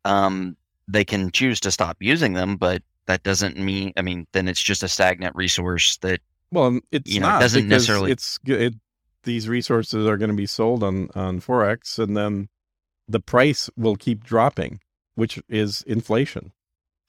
Um, 0.04 0.56
they 0.86 1.04
can 1.04 1.32
choose 1.32 1.58
to 1.60 1.72
stop 1.72 1.96
using 1.98 2.34
them, 2.34 2.56
but 2.56 2.82
that 3.06 3.24
doesn't 3.24 3.56
mean. 3.58 3.92
I 3.96 4.02
mean, 4.02 4.28
then 4.30 4.46
it's 4.46 4.62
just 4.62 4.84
a 4.84 4.88
stagnant 4.88 5.34
resource 5.34 5.96
that 5.98 6.20
well 6.56 6.80
it's 6.90 7.12
You 7.12 7.20
know, 7.20 7.26
it 7.28 7.30
not 7.30 7.40
doesn't 7.40 7.62
because 7.64 7.82
necessarily- 7.82 8.12
it's 8.12 8.38
it, 8.46 8.74
these 9.24 9.48
resources 9.48 10.06
are 10.06 10.16
going 10.16 10.30
to 10.30 10.36
be 10.36 10.46
sold 10.46 10.82
on 10.82 11.08
on 11.14 11.40
forex 11.40 11.98
and 11.98 12.16
then 12.16 12.48
the 13.08 13.20
price 13.20 13.68
will 13.76 13.96
keep 13.96 14.24
dropping 14.24 14.80
which 15.14 15.38
is 15.48 15.82
inflation. 15.86 16.52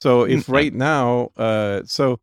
So 0.02 0.24
if 0.24 0.46
Mm, 0.48 0.54
right. 0.54 0.74
now 0.74 1.32
uh 1.38 1.82
so 1.86 2.20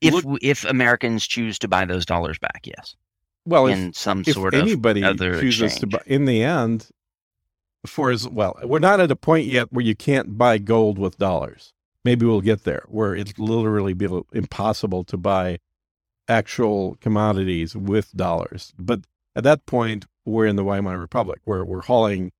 if 0.00 0.12
Look- 0.14 0.38
if 0.42 0.64
Americans 0.64 1.26
choose 1.26 1.58
to 1.60 1.68
buy 1.68 1.84
those 1.84 2.04
dollars 2.06 2.38
back, 2.38 2.62
yes, 2.64 2.96
well 3.46 3.66
if, 3.66 3.76
in 3.78 3.92
some 3.92 4.20
if 4.26 4.34
sort 4.34 4.54
anybody 4.54 5.02
of 5.02 5.10
other 5.16 5.40
chooses 5.40 5.76
to 5.76 5.86
exchange. 5.86 5.92
buy 5.92 6.02
in 6.06 6.24
the 6.24 6.42
end 6.42 6.88
for 7.86 8.10
as 8.10 8.28
well 8.28 8.58
we're 8.64 8.78
not 8.78 9.00
at 9.00 9.10
a 9.10 9.16
point 9.16 9.46
yet 9.46 9.72
where 9.72 9.84
you 9.84 9.94
can't 9.94 10.36
buy 10.38 10.58
gold 10.58 10.98
with 10.98 11.16
dollars. 11.18 11.72
Maybe 12.04 12.24
we'll 12.26 12.40
get 12.52 12.64
there 12.64 12.84
where 12.88 13.14
it's 13.14 13.38
literally 13.38 13.92
be 13.94 14.08
impossible 14.32 15.04
to 15.04 15.16
buy 15.18 15.58
actual 16.30 16.96
commodities 17.00 17.76
with 17.76 18.12
dollars. 18.16 18.72
But 18.78 19.00
at 19.36 19.44
that 19.44 19.66
point 19.66 20.06
we're 20.24 20.46
in 20.46 20.56
the 20.56 20.64
weimar 20.64 20.98
republic 20.98 21.40
where 21.44 21.64
we're 21.64 21.82
hauling 21.82 22.32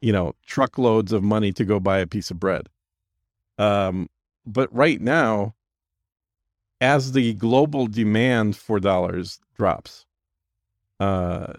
you 0.00 0.12
know 0.12 0.34
truckloads 0.46 1.12
of 1.12 1.22
money 1.22 1.52
to 1.52 1.64
go 1.64 1.80
buy 1.80 1.98
a 1.98 2.06
piece 2.06 2.30
of 2.30 2.38
bread. 2.40 2.68
Um 3.58 4.08
but 4.46 4.72
right 4.74 5.00
now 5.00 5.54
as 6.80 7.12
the 7.12 7.34
global 7.34 7.86
demand 7.86 8.56
for 8.56 8.80
dollars 8.80 9.40
drops 9.56 10.06
uh 10.98 11.54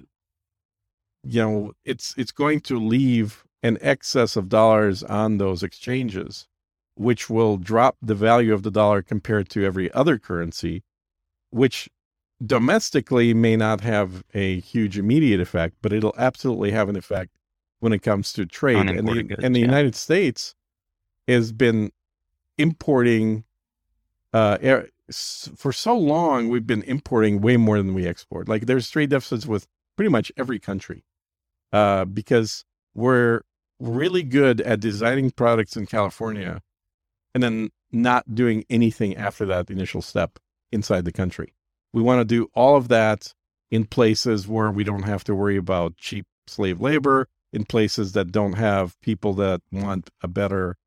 you 1.23 1.41
know 1.41 1.73
it's 1.85 2.15
it's 2.17 2.31
going 2.31 2.59
to 2.61 2.79
leave 2.79 3.43
an 3.63 3.77
excess 3.81 4.35
of 4.35 4.49
dollars 4.49 5.03
on 5.03 5.37
those 5.37 5.63
exchanges 5.63 6.47
which 6.95 7.29
will 7.29 7.57
drop 7.57 7.97
the 8.01 8.15
value 8.15 8.53
of 8.53 8.63
the 8.63 8.71
dollar 8.71 9.01
compared 9.01 9.49
to 9.49 9.65
every 9.65 9.91
other 9.93 10.17
currency, 10.19 10.83
which 11.51 11.89
domestically 12.43 13.33
may 13.33 13.55
not 13.55 13.81
have 13.81 14.23
a 14.33 14.59
huge 14.61 14.97
immediate 14.97 15.39
effect, 15.39 15.75
but 15.81 15.93
it'll 15.93 16.15
absolutely 16.17 16.71
have 16.71 16.89
an 16.89 16.95
effect 16.95 17.37
when 17.79 17.93
it 17.93 17.99
comes 17.99 18.33
to 18.33 18.45
trade. 18.45 18.77
And 18.77 19.07
the, 19.07 19.23
goods, 19.23 19.43
and 19.43 19.55
the 19.55 19.59
yeah. 19.59 19.65
United 19.65 19.95
States 19.95 20.55
has 21.27 21.51
been 21.51 21.91
importing 22.57 23.43
uh, 24.33 24.57
air, 24.61 24.89
for 25.11 25.71
so 25.71 25.97
long. 25.97 26.49
We've 26.49 26.65
been 26.65 26.83
importing 26.83 27.41
way 27.41 27.57
more 27.57 27.77
than 27.77 27.93
we 27.93 28.07
export. 28.07 28.47
Like 28.47 28.65
there's 28.65 28.89
trade 28.89 29.09
deficits 29.09 29.45
with 29.45 29.67
pretty 29.95 30.09
much 30.09 30.31
every 30.37 30.59
country 30.59 31.03
uh, 31.71 32.05
because 32.05 32.65
we're 32.93 33.41
really 33.79 34.23
good 34.23 34.61
at 34.61 34.79
designing 34.79 35.31
products 35.31 35.75
in 35.75 35.85
California 35.85 36.61
and 37.33 37.43
then 37.43 37.69
not 37.91 38.35
doing 38.35 38.63
anything 38.69 39.15
after 39.17 39.45
that 39.45 39.69
initial 39.69 40.01
step 40.01 40.39
inside 40.71 41.05
the 41.05 41.11
country. 41.11 41.53
We 41.93 42.01
want 42.01 42.19
to 42.19 42.25
do 42.25 42.49
all 42.53 42.75
of 42.75 42.87
that 42.87 43.33
in 43.69 43.85
places 43.85 44.47
where 44.47 44.71
we 44.71 44.83
don't 44.83 45.03
have 45.03 45.23
to 45.25 45.35
worry 45.35 45.57
about 45.57 45.97
cheap 45.97 46.25
slave 46.47 46.81
labor, 46.81 47.27
in 47.53 47.65
places 47.65 48.13
that 48.13 48.31
don't 48.31 48.53
have 48.53 48.99
people 49.01 49.33
that 49.33 49.61
want 49.71 50.09
a 50.21 50.27
better 50.27 50.77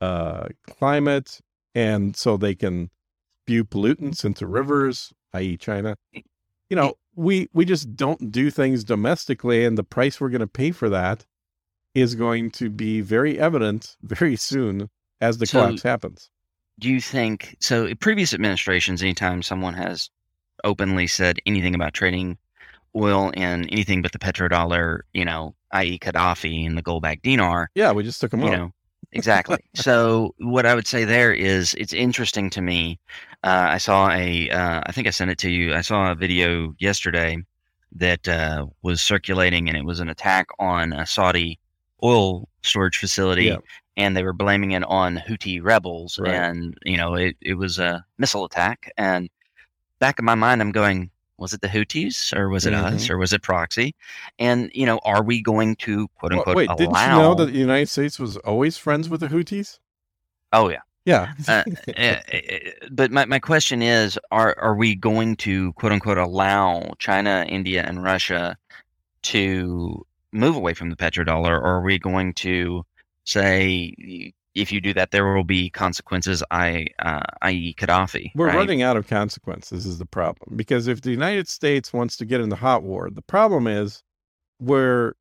uh, 0.00 0.48
climate, 0.66 1.40
and 1.74 2.16
so 2.16 2.36
they 2.36 2.54
can 2.54 2.90
spew 3.42 3.64
pollutants 3.64 4.24
into 4.24 4.46
rivers, 4.46 5.12
i.e., 5.34 5.56
China. 5.56 5.96
You 6.12 6.76
know, 6.76 6.94
we 7.14 7.48
we 7.52 7.64
just 7.64 7.96
don't 7.96 8.32
do 8.32 8.50
things 8.50 8.84
domestically, 8.84 9.64
and 9.64 9.78
the 9.78 9.84
price 9.84 10.20
we're 10.20 10.30
going 10.30 10.40
to 10.40 10.46
pay 10.46 10.70
for 10.70 10.88
that 10.88 11.26
is 11.94 12.14
going 12.14 12.50
to 12.52 12.68
be 12.68 13.00
very 13.00 13.38
evident 13.38 13.96
very 14.02 14.36
soon 14.36 14.90
as 15.20 15.38
the 15.38 15.46
so, 15.46 15.60
collapse 15.60 15.82
happens. 15.82 16.30
Do 16.78 16.90
you 16.90 17.00
think 17.00 17.56
so? 17.60 17.94
Previous 17.96 18.34
administrations, 18.34 19.02
anytime 19.02 19.42
someone 19.42 19.74
has 19.74 20.10
openly 20.64 21.06
said 21.06 21.38
anything 21.46 21.74
about 21.74 21.94
trading 21.94 22.36
oil 22.94 23.30
in 23.30 23.68
anything 23.68 24.02
but 24.02 24.12
the 24.12 24.18
petrodollar, 24.18 25.00
you 25.12 25.24
know, 25.24 25.54
i.e., 25.72 25.98
Gaddafi 25.98 26.66
and 26.66 26.76
the 26.76 26.82
gold-backed 26.82 27.22
dinar. 27.22 27.70
Yeah, 27.74 27.92
we 27.92 28.02
just 28.02 28.20
took 28.20 28.30
them 28.30 28.40
you 28.40 28.48
out. 28.48 28.52
Know, 28.52 28.72
exactly. 29.12 29.58
so 29.74 30.34
what 30.38 30.66
I 30.66 30.74
would 30.74 30.86
say 30.86 31.04
there 31.04 31.32
is, 31.32 31.74
it's 31.74 31.92
interesting 31.92 32.50
to 32.50 32.62
me. 32.62 32.98
Uh, 33.44 33.68
I 33.70 33.78
saw 33.78 34.10
a, 34.10 34.50
uh, 34.50 34.82
I 34.86 34.92
think 34.92 35.06
I 35.06 35.10
sent 35.10 35.30
it 35.30 35.38
to 35.38 35.50
you. 35.50 35.74
I 35.74 35.82
saw 35.82 36.10
a 36.10 36.14
video 36.14 36.74
yesterday 36.78 37.38
that 37.92 38.26
uh, 38.28 38.66
was 38.82 39.00
circulating, 39.00 39.68
and 39.68 39.76
it 39.76 39.84
was 39.84 40.00
an 40.00 40.08
attack 40.08 40.48
on 40.58 40.92
a 40.92 41.06
Saudi 41.06 41.58
oil 42.02 42.48
storage 42.62 42.98
facility. 42.98 43.44
Yeah. 43.44 43.58
And 43.96 44.16
they 44.16 44.22
were 44.22 44.34
blaming 44.34 44.72
it 44.72 44.84
on 44.84 45.16
Houthi 45.16 45.62
rebels, 45.62 46.18
right. 46.18 46.34
and 46.34 46.76
you 46.84 46.98
know 46.98 47.14
it, 47.14 47.36
it 47.40 47.54
was 47.54 47.78
a 47.78 48.04
missile 48.18 48.44
attack. 48.44 48.92
And 48.98 49.30
back 49.98 50.18
in 50.18 50.24
my 50.24 50.34
mind, 50.34 50.60
I'm 50.60 50.72
going, 50.72 51.10
was 51.38 51.52
it 51.52 51.60
the 51.60 51.68
Houthis 51.68 52.36
or 52.36 52.48
was 52.48 52.66
it 52.66 52.72
mm-hmm. 52.72 52.96
us 52.96 53.10
or 53.10 53.18
was 53.18 53.32
it 53.32 53.42
proxy? 53.42 53.94
And 54.38 54.70
you 54.74 54.86
know, 54.86 54.98
are 55.04 55.22
we 55.22 55.42
going 55.42 55.76
to 55.76 56.08
quote 56.18 56.32
unquote 56.32 56.56
well, 56.56 56.56
wait? 56.56 56.68
Didn't 56.76 56.96
you 56.96 57.08
know 57.08 57.34
that 57.34 57.46
the 57.46 57.58
United 57.58 57.88
States 57.88 58.18
was 58.18 58.36
always 58.38 58.76
friends 58.76 59.08
with 59.08 59.20
the 59.20 59.28
Houthis? 59.28 59.78
Oh 60.52 60.68
yeah, 60.68 60.80
yeah. 61.04 61.32
uh, 61.48 61.62
eh, 61.88 62.20
eh, 62.28 62.40
eh, 62.48 62.70
but 62.90 63.10
my 63.10 63.24
my 63.26 63.38
question 63.38 63.82
is, 63.82 64.18
are 64.30 64.56
are 64.58 64.74
we 64.74 64.94
going 64.94 65.36
to 65.36 65.72
quote 65.74 65.92
unquote 65.92 66.18
allow 66.18 66.92
China, 66.98 67.44
India, 67.48 67.84
and 67.86 68.02
Russia 68.02 68.56
to 69.22 70.06
move 70.32 70.56
away 70.56 70.74
from 70.74 70.90
the 70.90 70.96
petrodollar, 70.96 71.50
or 71.50 71.64
are 71.64 71.82
we 71.82 71.98
going 71.98 72.32
to 72.34 72.84
say 73.26 74.32
if 74.56 74.72
you 74.72 74.80
do 74.80 74.94
that, 74.94 75.10
there 75.10 75.32
will 75.32 75.44
be 75.44 75.68
consequences, 75.68 76.42
I, 76.50 76.86
uh, 76.98 77.20
i.e., 77.42 77.74
Gaddafi. 77.78 78.32
We're 78.34 78.46
right? 78.46 78.56
running 78.56 78.82
out 78.82 78.96
of 78.96 79.06
consequences, 79.06 79.84
is 79.84 79.98
the 79.98 80.06
problem. 80.06 80.56
Because 80.56 80.88
if 80.88 81.02
the 81.02 81.10
United 81.10 81.46
States 81.46 81.92
wants 81.92 82.16
to 82.16 82.24
get 82.24 82.40
in 82.40 82.48
the 82.48 82.56
hot 82.56 82.82
war, 82.82 83.10
the 83.10 83.22
problem 83.22 83.66
is 83.66 84.02
where 84.58 85.14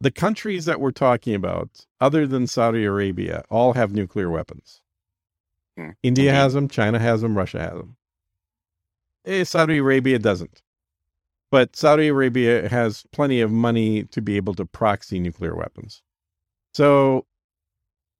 the 0.00 0.10
countries 0.10 0.64
that 0.64 0.80
we're 0.80 0.92
talking 0.92 1.34
about, 1.34 1.68
other 2.00 2.26
than 2.26 2.46
Saudi 2.46 2.84
Arabia, 2.84 3.44
all 3.50 3.74
have 3.74 3.92
nuclear 3.92 4.30
weapons. 4.30 4.80
Hmm. 5.76 5.90
India 6.02 6.32
has 6.32 6.54
them, 6.54 6.68
China 6.68 6.98
has 6.98 7.20
them, 7.20 7.36
Russia 7.36 7.60
has 7.60 7.72
them. 7.72 7.96
Eh, 9.26 9.44
Saudi 9.44 9.76
Arabia 9.76 10.18
doesn't. 10.18 10.62
But 11.50 11.76
Saudi 11.76 12.08
Arabia 12.08 12.68
has 12.68 13.04
plenty 13.12 13.42
of 13.42 13.50
money 13.50 14.04
to 14.04 14.22
be 14.22 14.36
able 14.36 14.54
to 14.54 14.64
proxy 14.64 15.20
nuclear 15.20 15.54
weapons. 15.54 16.02
So 16.78 17.26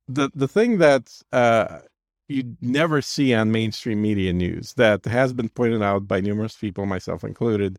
the 0.08 0.32
the 0.34 0.48
thing 0.48 0.78
that 0.78 1.22
uh, 1.32 1.78
you 2.26 2.56
never 2.60 3.00
see 3.00 3.32
on 3.32 3.52
mainstream 3.52 4.02
media 4.02 4.32
news 4.32 4.74
that 4.74 5.04
has 5.04 5.32
been 5.32 5.48
pointed 5.48 5.80
out 5.80 6.08
by 6.08 6.20
numerous 6.20 6.56
people, 6.56 6.84
myself 6.84 7.22
included, 7.22 7.78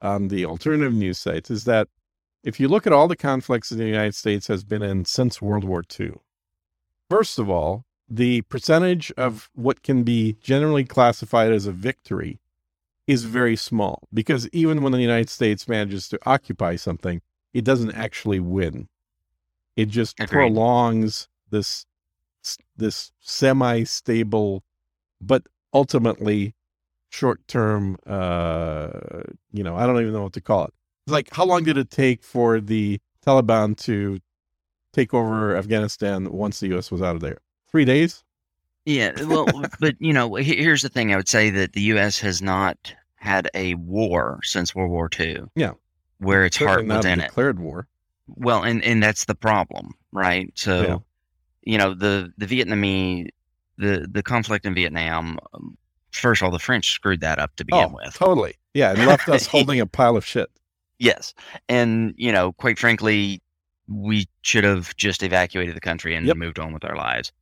on 0.00 0.28
the 0.28 0.44
alternative 0.44 0.94
news 0.94 1.18
sites 1.18 1.50
is 1.50 1.64
that 1.64 1.88
if 2.44 2.60
you 2.60 2.68
look 2.68 2.86
at 2.86 2.92
all 2.92 3.08
the 3.08 3.16
conflicts 3.16 3.70
the 3.70 3.84
United 3.84 4.14
States 4.14 4.46
has 4.46 4.62
been 4.62 4.82
in 4.82 5.04
since 5.04 5.42
World 5.42 5.64
War 5.64 5.82
II, 5.98 6.12
first 7.08 7.40
of 7.40 7.50
all, 7.50 7.84
the 8.08 8.42
percentage 8.42 9.10
of 9.16 9.50
what 9.56 9.82
can 9.82 10.04
be 10.04 10.36
generally 10.40 10.84
classified 10.84 11.50
as 11.50 11.66
a 11.66 11.72
victory 11.72 12.38
is 13.08 13.24
very 13.24 13.56
small 13.56 14.06
because 14.14 14.48
even 14.52 14.80
when 14.80 14.92
the 14.92 15.00
United 15.00 15.28
States 15.28 15.66
manages 15.66 16.06
to 16.06 16.20
occupy 16.24 16.76
something, 16.76 17.20
it 17.52 17.64
doesn't 17.64 17.96
actually 17.96 18.38
win. 18.38 18.86
It 19.80 19.88
just 19.88 20.20
Agreed. 20.20 20.28
prolongs 20.30 21.28
this 21.50 21.86
this 22.76 23.12
semi-stable 23.20 24.62
but 25.20 25.42
ultimately 25.74 26.54
short-term 27.10 27.96
uh 28.06 28.88
you 29.52 29.62
know 29.62 29.76
i 29.76 29.86
don't 29.86 30.00
even 30.00 30.12
know 30.12 30.22
what 30.22 30.32
to 30.32 30.40
call 30.40 30.64
it. 30.64 30.72
Like 31.06 31.28
how 31.32 31.44
long 31.44 31.64
did 31.64 31.76
it 31.76 31.90
take 31.90 32.22
for 32.22 32.60
the 32.60 33.00
taliban 33.26 33.76
to 33.84 34.20
take 34.92 35.12
over 35.14 35.56
afghanistan 35.56 36.30
once 36.30 36.60
the 36.60 36.76
us 36.76 36.90
was 36.90 37.02
out 37.02 37.14
of 37.16 37.20
there? 37.20 37.38
Three 37.70 37.84
days? 37.84 38.22
Yeah 38.84 39.12
well 39.24 39.46
but 39.80 39.94
you 39.98 40.12
know 40.12 40.34
here's 40.34 40.82
the 40.82 40.88
thing 40.88 41.12
i 41.12 41.16
would 41.16 41.28
say 41.28 41.50
that 41.50 41.72
the 41.72 41.82
us 41.82 42.18
has 42.20 42.40
not 42.42 42.94
had 43.16 43.50
a 43.54 43.74
war 43.74 44.40
since 44.42 44.74
world 44.74 44.90
war 44.90 45.08
ii 45.20 45.38
yeah. 45.54 45.72
Where 46.18 46.44
its 46.44 46.56
heart 46.58 46.86
was 46.86 47.04
in 47.04 47.18
declared 47.18 47.18
it. 47.18 47.22
declared 47.28 47.58
war 47.60 47.88
well 48.36 48.62
and 48.62 48.82
and 48.84 49.02
that's 49.02 49.24
the 49.26 49.34
problem 49.34 49.92
right 50.12 50.50
so 50.54 50.82
yeah 50.82 50.96
you 51.62 51.78
know 51.78 51.94
the 51.94 52.32
the 52.38 52.46
Vietnamese 52.46 53.28
the 53.78 54.06
the 54.10 54.22
conflict 54.22 54.66
in 54.66 54.74
Vietnam. 54.74 55.38
Um, 55.54 55.76
first 56.12 56.42
of 56.42 56.46
all, 56.46 56.52
the 56.52 56.58
French 56.58 56.92
screwed 56.92 57.20
that 57.20 57.38
up 57.38 57.56
to 57.56 57.64
begin 57.64 57.90
oh, 57.90 57.98
with. 58.04 58.14
Totally, 58.14 58.54
yeah, 58.74 58.90
and 58.90 59.06
left 59.06 59.28
us 59.28 59.46
holding 59.54 59.80
a 59.80 59.86
pile 59.86 60.16
of 60.16 60.24
shit. 60.24 60.50
Yes, 60.98 61.34
and 61.68 62.14
you 62.16 62.30
know, 62.30 62.52
quite 62.52 62.78
frankly, 62.78 63.42
we 63.88 64.26
should 64.42 64.64
have 64.64 64.94
just 64.96 65.22
evacuated 65.22 65.74
the 65.74 65.80
country 65.80 66.14
and 66.14 66.26
yep. 66.26 66.36
moved 66.36 66.58
on 66.58 66.72
with 66.72 66.84
our 66.84 66.96
lives. 66.96 67.32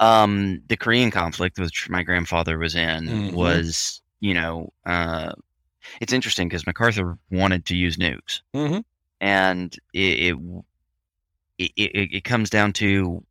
Um, 0.00 0.62
the 0.68 0.76
Korean 0.76 1.10
conflict, 1.10 1.58
which 1.58 1.88
my 1.88 2.02
grandfather 2.02 2.58
was 2.58 2.74
in, 2.74 3.06
mm-hmm. 3.06 3.36
was 3.36 4.00
you 4.20 4.34
know, 4.34 4.72
uh, 4.86 5.32
it's 6.00 6.12
interesting 6.12 6.48
because 6.48 6.66
MacArthur 6.66 7.18
wanted 7.30 7.66
to 7.66 7.76
use 7.76 7.96
nukes, 7.96 8.40
mm-hmm. 8.54 8.80
And 9.22 9.74
it 9.94 10.36
it, 11.58 11.72
it 11.76 12.14
it 12.16 12.24
comes 12.24 12.50
down 12.50 12.74
to 12.74 13.24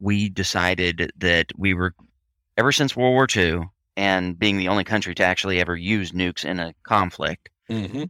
we 0.00 0.28
decided 0.28 1.12
that 1.18 1.52
we 1.56 1.74
were, 1.74 1.94
ever 2.58 2.72
since 2.72 2.96
World 2.96 3.12
War 3.12 3.28
II, 3.34 3.68
and 3.96 4.36
being 4.38 4.56
the 4.58 4.68
only 4.68 4.82
country 4.82 5.14
to 5.14 5.22
actually 5.22 5.60
ever 5.60 5.76
use 5.76 6.12
nukes 6.12 6.44
in 6.44 6.58
a 6.58 6.74
conflict, 6.82 7.50
mm-hmm. 7.70 8.04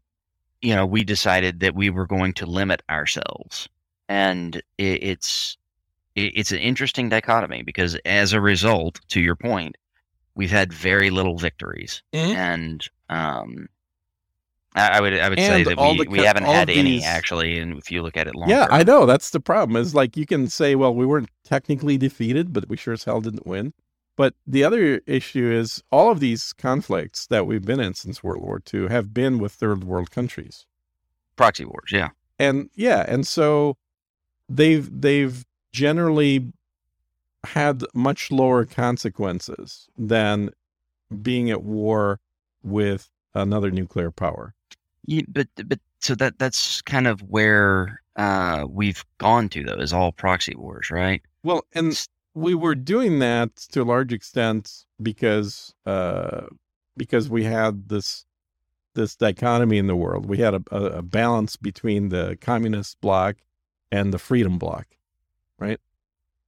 you 0.62 0.74
know, 0.74 0.86
we 0.86 1.04
decided 1.04 1.60
that 1.60 1.74
we 1.74 1.90
were 1.90 2.06
going 2.06 2.32
to 2.34 2.46
limit 2.46 2.82
ourselves. 2.88 3.68
And 4.08 4.56
it, 4.78 5.02
it's 5.02 5.58
it, 6.14 6.32
it's 6.36 6.52
an 6.52 6.58
interesting 6.58 7.08
dichotomy 7.08 7.62
because 7.62 7.96
as 8.04 8.32
a 8.32 8.40
result, 8.40 9.00
to 9.08 9.20
your 9.20 9.36
point, 9.36 9.76
we've 10.34 10.50
had 10.50 10.72
very 10.72 11.10
little 11.10 11.36
victories, 11.36 12.02
mm-hmm. 12.12 12.32
and 12.32 12.88
um, 13.10 13.68
I 14.74 15.00
would 15.00 15.18
I 15.18 15.28
would 15.28 15.38
and 15.38 15.66
say 15.66 15.74
that 15.74 15.80
we, 15.80 16.04
the, 16.04 16.10
we 16.10 16.18
haven't 16.18 16.44
had 16.44 16.68
any 16.68 17.02
actually, 17.04 17.58
and 17.58 17.78
if 17.78 17.92
you 17.92 18.02
look 18.02 18.16
at 18.16 18.26
it 18.26 18.34
long. 18.34 18.48
Yeah, 18.48 18.66
I 18.70 18.82
know 18.82 19.06
that's 19.06 19.30
the 19.30 19.38
problem. 19.38 19.76
Is 19.76 19.94
like 19.94 20.16
you 20.16 20.26
can 20.26 20.48
say, 20.48 20.74
well, 20.74 20.92
we 20.92 21.06
weren't 21.06 21.30
technically 21.44 21.96
defeated, 21.96 22.52
but 22.52 22.68
we 22.68 22.76
sure 22.76 22.94
as 22.94 23.04
hell 23.04 23.20
didn't 23.20 23.46
win. 23.46 23.72
But 24.16 24.34
the 24.46 24.64
other 24.64 25.00
issue 25.06 25.50
is 25.50 25.82
all 25.90 26.10
of 26.10 26.20
these 26.20 26.52
conflicts 26.52 27.26
that 27.28 27.46
we've 27.46 27.64
been 27.64 27.80
in 27.80 27.94
since 27.94 28.22
World 28.22 28.42
War 28.42 28.60
II 28.72 28.88
have 28.88 29.14
been 29.14 29.38
with 29.38 29.52
third 29.52 29.84
world 29.84 30.10
countries, 30.10 30.66
proxy 31.36 31.64
wars. 31.64 31.90
Yeah, 31.92 32.10
and 32.38 32.68
yeah, 32.74 33.04
and 33.06 33.26
so 33.26 33.76
they've 34.48 34.88
they've 35.00 35.44
generally 35.72 36.52
had 37.44 37.84
much 37.94 38.30
lower 38.32 38.64
consequences 38.64 39.88
than 39.96 40.50
being 41.22 41.50
at 41.50 41.62
war 41.62 42.20
with 42.62 43.10
another 43.34 43.70
nuclear 43.70 44.10
power. 44.10 44.53
Yeah, 45.06 45.22
but 45.28 45.48
but 45.66 45.80
so 46.00 46.14
that 46.16 46.38
that's 46.38 46.82
kind 46.82 47.06
of 47.06 47.22
where 47.22 48.00
uh, 48.16 48.66
we've 48.68 49.04
gone 49.18 49.48
to 49.50 49.64
though 49.64 49.74
is 49.74 49.92
all 49.92 50.12
proxy 50.12 50.54
wars, 50.54 50.90
right? 50.90 51.22
Well, 51.42 51.64
and 51.74 52.06
we 52.34 52.54
were 52.54 52.74
doing 52.74 53.18
that 53.20 53.56
to 53.72 53.82
a 53.82 53.84
large 53.84 54.12
extent 54.12 54.84
because 55.02 55.74
uh, 55.86 56.46
because 56.96 57.28
we 57.28 57.44
had 57.44 57.88
this 57.88 58.24
this 58.94 59.16
dichotomy 59.16 59.78
in 59.78 59.86
the 59.86 59.96
world. 59.96 60.26
We 60.26 60.38
had 60.38 60.54
a, 60.54 60.76
a, 60.76 61.02
balance 61.02 61.56
between 61.56 62.10
the 62.10 62.38
communist 62.40 63.00
bloc 63.00 63.36
and 63.90 64.14
the 64.14 64.20
freedom 64.20 64.56
bloc, 64.56 64.86
right? 65.58 65.80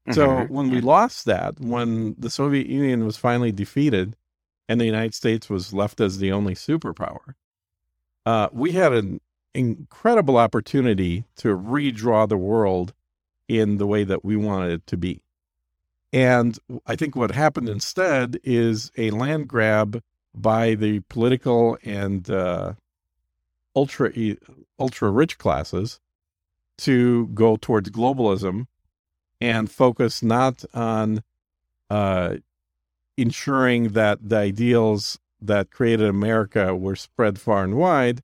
Mm-hmm. 0.06 0.12
So 0.12 0.42
when 0.48 0.70
we 0.70 0.80
lost 0.80 1.24
that, 1.24 1.58
when 1.58 2.14
the 2.16 2.30
Soviet 2.30 2.68
Union 2.68 3.04
was 3.04 3.16
finally 3.16 3.50
defeated, 3.50 4.16
and 4.68 4.80
the 4.80 4.84
United 4.84 5.14
States 5.14 5.50
was 5.50 5.72
left 5.72 6.00
as 6.00 6.18
the 6.18 6.30
only 6.32 6.54
superpower, 6.54 7.34
uh, 8.26 8.48
we 8.52 8.72
had 8.72 8.92
an 8.92 9.20
incredible 9.54 10.36
opportunity 10.36 11.24
to 11.36 11.56
redraw 11.56 12.28
the 12.28 12.36
world 12.36 12.92
in 13.48 13.78
the 13.78 13.86
way 13.86 14.04
that 14.04 14.24
we 14.24 14.36
wanted 14.36 14.72
it 14.72 14.86
to 14.88 14.96
be. 14.96 15.22
And 16.12 16.58
I 16.86 16.96
think 16.96 17.14
what 17.14 17.30
happened 17.30 17.68
instead 17.68 18.38
is 18.42 18.90
a 18.98 19.10
land 19.10 19.48
grab 19.48 20.02
by 20.34 20.74
the 20.74 21.00
political 21.08 21.78
and 21.84 22.28
uh, 22.28 22.74
ultra 23.74 24.12
ultra 24.78 25.10
rich 25.10 25.38
classes 25.38 26.00
to 26.78 27.28
go 27.28 27.56
towards 27.56 27.90
globalism 27.90 28.66
and 29.40 29.70
focus 29.70 30.22
not 30.22 30.64
on 30.74 31.22
uh, 31.90 32.36
ensuring 33.16 33.90
that 33.90 34.18
the 34.28 34.36
ideals 34.36 35.18
that 35.40 35.70
created 35.70 36.08
America 36.08 36.74
were 36.74 36.96
spread 36.96 37.38
far 37.38 37.64
and 37.64 37.76
wide, 37.76 38.22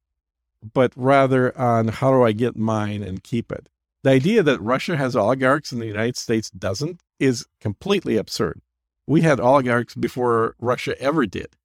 but 0.74 0.92
rather 0.96 1.56
on 1.58 1.88
how 1.88 2.10
do 2.10 2.22
I 2.22 2.32
get 2.32 2.56
mine 2.56 3.02
and 3.02 3.22
keep 3.22 3.50
it. 3.52 3.68
The 4.02 4.10
idea 4.10 4.42
that 4.42 4.60
Russia 4.60 4.96
has 4.96 5.14
oligarchs 5.14 5.72
and 5.72 5.80
the 5.80 5.86
United 5.86 6.16
States 6.16 6.50
doesn't 6.50 7.00
is 7.20 7.46
completely 7.60 8.16
absurd. 8.16 8.60
We 9.06 9.20
had 9.20 9.40
oligarchs 9.40 9.94
before 9.94 10.56
Russia 10.58 11.00
ever 11.00 11.26
did, 11.26 11.56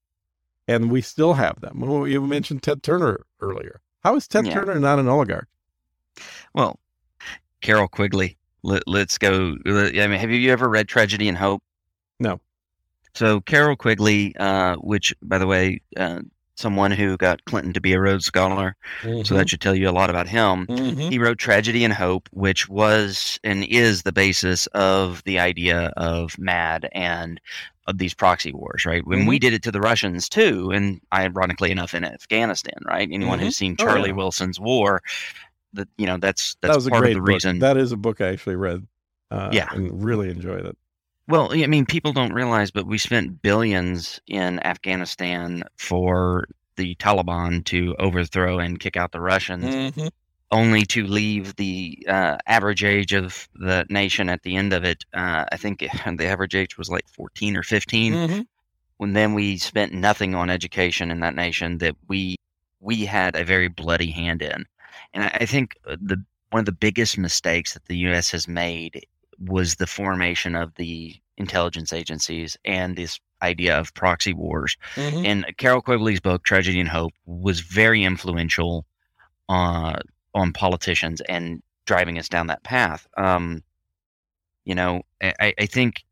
and 0.68 0.92
we 0.92 1.02
still 1.02 1.34
have 1.34 1.62
them. 1.62 1.82
You 2.08 2.22
mentioned 2.22 2.64
Ted 2.64 2.84
Turner 2.84 3.22
earlier. 3.42 3.82
How 4.04 4.16
is 4.16 4.28
Ted 4.28 4.46
yeah. 4.46 4.54
Turner 4.54 4.80
not 4.80 5.00
an 5.00 5.08
oligarch? 5.08 5.48
Well, 6.54 6.80
Carroll 7.62 7.88
Quigley. 7.88 8.38
Let, 8.64 8.88
us 8.88 9.18
go. 9.18 9.56
I 9.66 10.08
mean, 10.08 10.12
have 10.12 10.32
you 10.32 10.52
ever 10.52 10.68
read 10.68 10.88
Tragedy 10.88 11.30
and 11.30 11.38
Hope? 11.38 11.64
No. 12.20 12.42
So 13.18 13.42
Carroll 13.42 13.76
Quigley, 13.76 14.36
uh, 14.38 14.76
which, 14.76 15.12
by 15.24 15.40
the 15.40 15.48
way, 15.48 15.82
uh, 15.98 16.22
someone 16.54 16.92
who 16.92 17.18
got 17.18 17.44
Clinton 17.46 17.74
to 17.74 17.82
be 17.82 17.94
a 17.94 18.00
Rhodes 18.00 18.26
Scholar. 18.26 18.76
Mm-hmm. 19.02 19.24
So 19.24 19.34
that 19.34 19.42
mm-hmm. 19.42 19.48
should 19.48 19.62
tell 19.62 19.74
you 19.74 19.90
a 19.90 19.92
lot 19.92 20.12
about 20.12 20.28
him. 20.28 20.68
Mm-hmm. 20.68 21.00
He 21.00 21.18
wrote 21.18 21.40
Tragedy 21.40 21.84
and 21.84 21.94
Hope, 21.94 22.30
which 22.32 22.70
was 22.70 23.40
and 23.44 23.64
is 23.64 24.04
the 24.04 24.12
basis 24.12 24.68
of 24.68 25.24
the 25.24 25.40
idea 25.40 25.94
of 25.98 26.38
MAD 26.38 26.90
and 26.92 27.42
of 27.88 27.98
these 27.98 28.14
proxy 28.14 28.54
wars, 28.54 28.86
right? 28.86 29.06
When 29.08 29.20
mm-hmm. 29.20 29.30
we 29.30 29.40
did 29.40 29.54
it 29.54 29.64
to 29.64 29.72
the 29.72 29.82
Russians 29.82 30.30
too, 30.30 30.70
and 30.72 31.02
ironically 31.12 31.72
enough 31.72 31.96
in 31.96 32.04
Afghanistan, 32.04 32.80
right? 32.86 33.10
Anyone 33.12 33.40
who's 33.40 33.56
mm-hmm. 33.56 33.66
seen 33.66 33.78
Charlie 33.78 34.02
oh, 34.02 34.06
yeah. 34.08 34.14
Wilson's 34.14 34.60
War, 34.60 35.02
that 35.74 35.88
you 35.98 36.06
know 36.06 36.18
that's 36.18 36.56
that's 36.62 36.84
that 36.84 36.92
part 36.92 37.06
of 37.06 37.14
the 37.14 37.20
book. 37.20 37.28
reason. 37.28 37.60
That 37.60 37.78
is 37.78 37.92
a 37.92 37.98
book 37.98 38.22
I 38.22 38.28
actually 38.28 38.58
read. 38.58 38.86
Uh, 39.32 39.50
yeah, 39.52 39.70
and 39.74 40.04
really 40.04 40.30
enjoyed 40.30 40.66
it. 40.66 40.78
Well, 41.28 41.52
I 41.52 41.68
mean, 41.68 41.86
people 41.86 42.14
don't 42.14 42.34
realize, 42.34 42.72
but 42.72 42.88
we 42.88 42.98
spent 42.98 43.42
billions 43.42 44.22
in 44.28 44.66
Afghanistan 44.66 45.64
for 45.76 46.48
the 46.78 46.96
Taliban 46.96 47.66
to 47.66 47.96
overthrow 48.00 48.60
and 48.60 48.80
kick 48.80 48.96
out 48.96 49.12
the 49.12 49.20
Russians, 49.20 49.66
mm-hmm. 49.66 50.08
only 50.52 50.84
to 50.86 51.06
leave 51.06 51.56
the 51.58 52.06
uh, 52.08 52.38
average 52.48 52.84
age 52.84 53.14
of 53.14 53.50
the 53.56 53.86
nation 53.90 54.30
at 54.30 54.44
the 54.44 54.56
end 54.56 54.72
of 54.72 54.86
it. 54.86 55.04
Uh, 55.14 55.44
I 55.52 55.58
think 55.58 55.80
the 56.18 56.26
average 56.26 56.56
age 56.56 56.78
was 56.78 56.90
like 56.90 57.08
14 57.10 57.58
or 57.58 57.64
15. 57.64 58.14
Mm-hmm. 58.14 58.42
When 58.98 59.14
then 59.14 59.34
we 59.34 59.58
spent 59.58 59.94
nothing 59.94 60.34
on 60.34 60.50
education 60.50 61.12
in 61.12 61.20
that 61.20 61.36
nation 61.36 61.80
that 61.80 61.96
we 62.08 62.38
we 62.80 63.06
had 63.06 63.36
a 63.36 63.44
very 63.44 63.68
bloody 63.68 64.12
hand 64.12 64.42
in, 64.42 64.66
and 65.14 65.24
I, 65.26 65.38
I 65.42 65.46
think 65.46 65.76
uh, 65.86 65.98
the 66.02 66.24
one 66.52 66.62
of 66.62 66.66
the 66.66 66.72
biggest 66.72 67.18
mistakes 67.18 67.74
that 67.74 67.86
the 67.86 67.98
U.S. 67.98 68.32
has 68.32 68.48
made 68.48 69.06
was 69.40 69.76
the 69.76 69.88
formation 69.88 70.56
of 70.56 70.74
the 70.76 71.16
intelligence 71.38 71.94
agencies 71.94 72.58
and 72.66 72.96
this 72.96 73.20
idea 73.42 73.80
of 73.80 73.94
proxy 73.94 74.34
wars. 74.34 74.76
Mm-hmm. 74.96 75.26
And 75.26 75.58
Carroll 75.58 75.82
Quigley's 75.82 76.20
book, 76.20 76.44
Tragedy 76.44 76.80
and 76.80 76.90
Hope, 76.90 77.14
was 77.26 77.60
very 77.60 78.04
influential 78.04 78.86
uh, 79.50 80.00
on 80.34 80.54
politicians 80.54 81.22
and 81.22 81.62
driving 81.86 82.18
us 82.20 82.30
down 82.30 82.48
that 82.48 82.64
path. 82.64 83.08
Um, 83.18 83.64
you 84.66 84.76
know, 84.76 85.04
I, 85.22 85.54
I, 85.58 85.66
think 85.66 86.04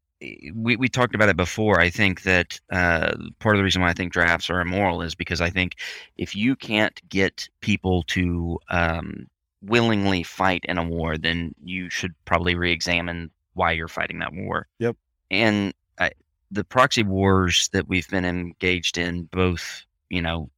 we, 0.54 0.78
we 0.78 0.88
talked 0.88 1.14
about 1.14 1.30
it 1.30 1.36
before. 1.36 1.80
I 1.80 1.90
think 1.90 2.22
that 2.24 2.60
uh, 2.72 3.14
part 3.40 3.56
of 3.56 3.60
the 3.60 3.64
reason 3.64 3.82
why 3.82 3.90
I 3.90 3.94
think 3.94 4.14
drafts 4.14 4.50
are 4.50 4.62
immoral 4.62 5.02
is 5.02 5.14
because 5.14 5.42
I 5.42 5.50
think 5.50 5.76
if 6.18 6.36
you 6.36 6.56
can't 6.56 7.00
get 7.10 7.50
people 7.60 8.04
to 8.04 8.58
um, 8.70 9.28
willingly 9.66 10.24
fight 10.24 10.64
in 10.66 10.78
a 10.78 10.84
war, 10.84 11.18
then 11.18 11.54
you 11.64 11.90
should 11.90 12.14
probably 12.26 12.56
re 12.56 12.72
examine 12.72 13.32
why 13.54 13.72
you're 13.72 13.88
fighting 13.88 14.20
that 14.20 14.34
war. 14.34 14.68
Yep. 14.80 14.96
And 15.32 15.74
I, 16.00 16.12
the 16.52 16.64
proxy 16.64 17.04
wars 17.04 17.70
that 17.74 17.88
we've 17.88 18.10
been 18.10 18.26
engaged 18.26 18.98
in, 18.98 19.24
both 19.26 19.86
you 20.10 20.22
know, 20.22 20.50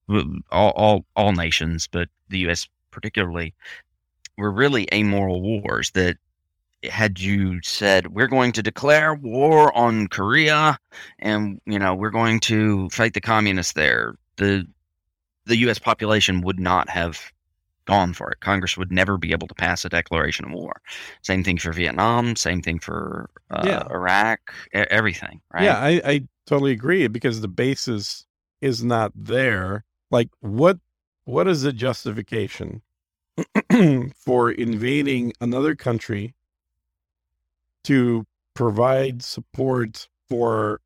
all 0.52 0.72
all, 0.72 1.06
all 1.16 1.32
nations, 1.32 1.88
but 1.88 2.10
the 2.30 2.40
U.S. 2.40 2.68
particularly, 2.92 3.54
were 4.38 4.52
really 4.52 4.88
amoral 4.94 5.42
wars 5.42 5.92
that 5.92 6.18
had 6.84 7.20
you 7.20 7.60
said 7.64 8.08
we're 8.08 8.28
going 8.28 8.52
to 8.52 8.62
declare 8.62 9.16
war 9.16 9.76
on 9.76 10.08
Korea 10.08 10.78
and 11.20 11.60
you 11.66 11.80
know 11.80 11.96
we're 11.96 12.12
going 12.12 12.40
to 12.42 12.88
fight 12.90 13.14
the 13.14 13.22
communists 13.22 13.74
there 13.74 14.16
the 14.36 14.66
the 15.46 15.58
US 15.58 15.80
population 15.80 16.42
would 16.42 16.60
not 16.60 16.88
have 16.90 17.32
gone 17.88 18.14
for 18.14 18.30
it. 18.30 18.42
Congress 18.42 18.78
would 18.78 18.92
never 18.92 19.18
be 19.18 19.32
able 19.32 19.48
to 19.48 19.56
pass 19.56 19.84
a 19.84 19.90
declaration 19.90 20.46
of 20.46 20.52
war. 20.52 20.74
Same 21.24 21.44
thing 21.44 21.58
for 21.58 21.72
Vietnam. 21.72 22.36
Same 22.36 22.62
thing 22.62 22.80
for 22.80 23.30
uh, 23.50 23.64
yeah. 23.66 23.88
Iraq. 23.90 24.54
everything. 24.74 25.42
Right? 25.52 25.64
Yeah, 25.64 25.80
I, 25.80 26.02
I 26.06 26.22
totally 26.46 26.72
agree 26.72 27.08
because 27.08 27.42
the 27.42 27.48
basis 27.48 28.26
is 28.62 28.84
not 28.84 29.12
there. 29.16 29.86
Like, 30.12 30.30
what 30.42 30.78
what 31.26 31.48
is 31.48 31.64
the 31.64 31.74
justification 31.74 32.82
for 34.16 34.52
invading 34.52 35.34
another 35.42 35.76
country 35.76 36.34
to 37.84 38.26
provide 38.54 39.24
support 39.24 40.08
for 40.30 40.82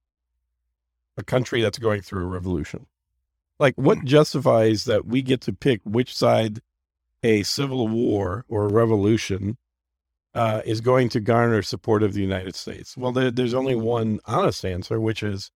a 1.17 1.23
country 1.23 1.61
that's 1.61 1.77
going 1.77 2.01
through 2.01 2.23
a 2.23 2.27
revolution? 2.27 2.85
Like, 3.59 3.75
what 3.75 3.99
hmm. 3.99 4.05
justifies 4.05 4.85
that 4.85 5.05
we 5.05 5.21
get 5.21 5.41
to 5.41 5.53
pick 5.53 5.81
which 5.83 6.15
side 6.15 6.61
a 7.23 7.43
civil 7.43 7.87
war 7.87 8.45
or 8.47 8.65
a 8.65 8.71
revolution 8.71 9.57
uh, 10.33 10.61
is 10.65 10.81
going 10.81 11.09
to 11.09 11.19
garner 11.19 11.61
support 11.61 12.03
of 12.03 12.13
the 12.13 12.21
United 12.21 12.55
States? 12.55 12.95
Well, 12.97 13.11
there, 13.11 13.31
there's 13.31 13.53
only 13.53 13.75
one 13.75 14.19
honest 14.25 14.65
answer, 14.65 14.99
which 14.99 15.23
is 15.23 15.51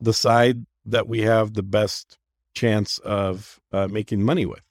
the 0.00 0.14
side 0.14 0.66
that 0.84 1.08
we 1.08 1.22
have 1.22 1.54
the 1.54 1.62
best 1.62 2.18
chance 2.54 2.98
of 2.98 3.60
uh, 3.72 3.88
making 3.88 4.22
money 4.22 4.46
with. 4.46 4.62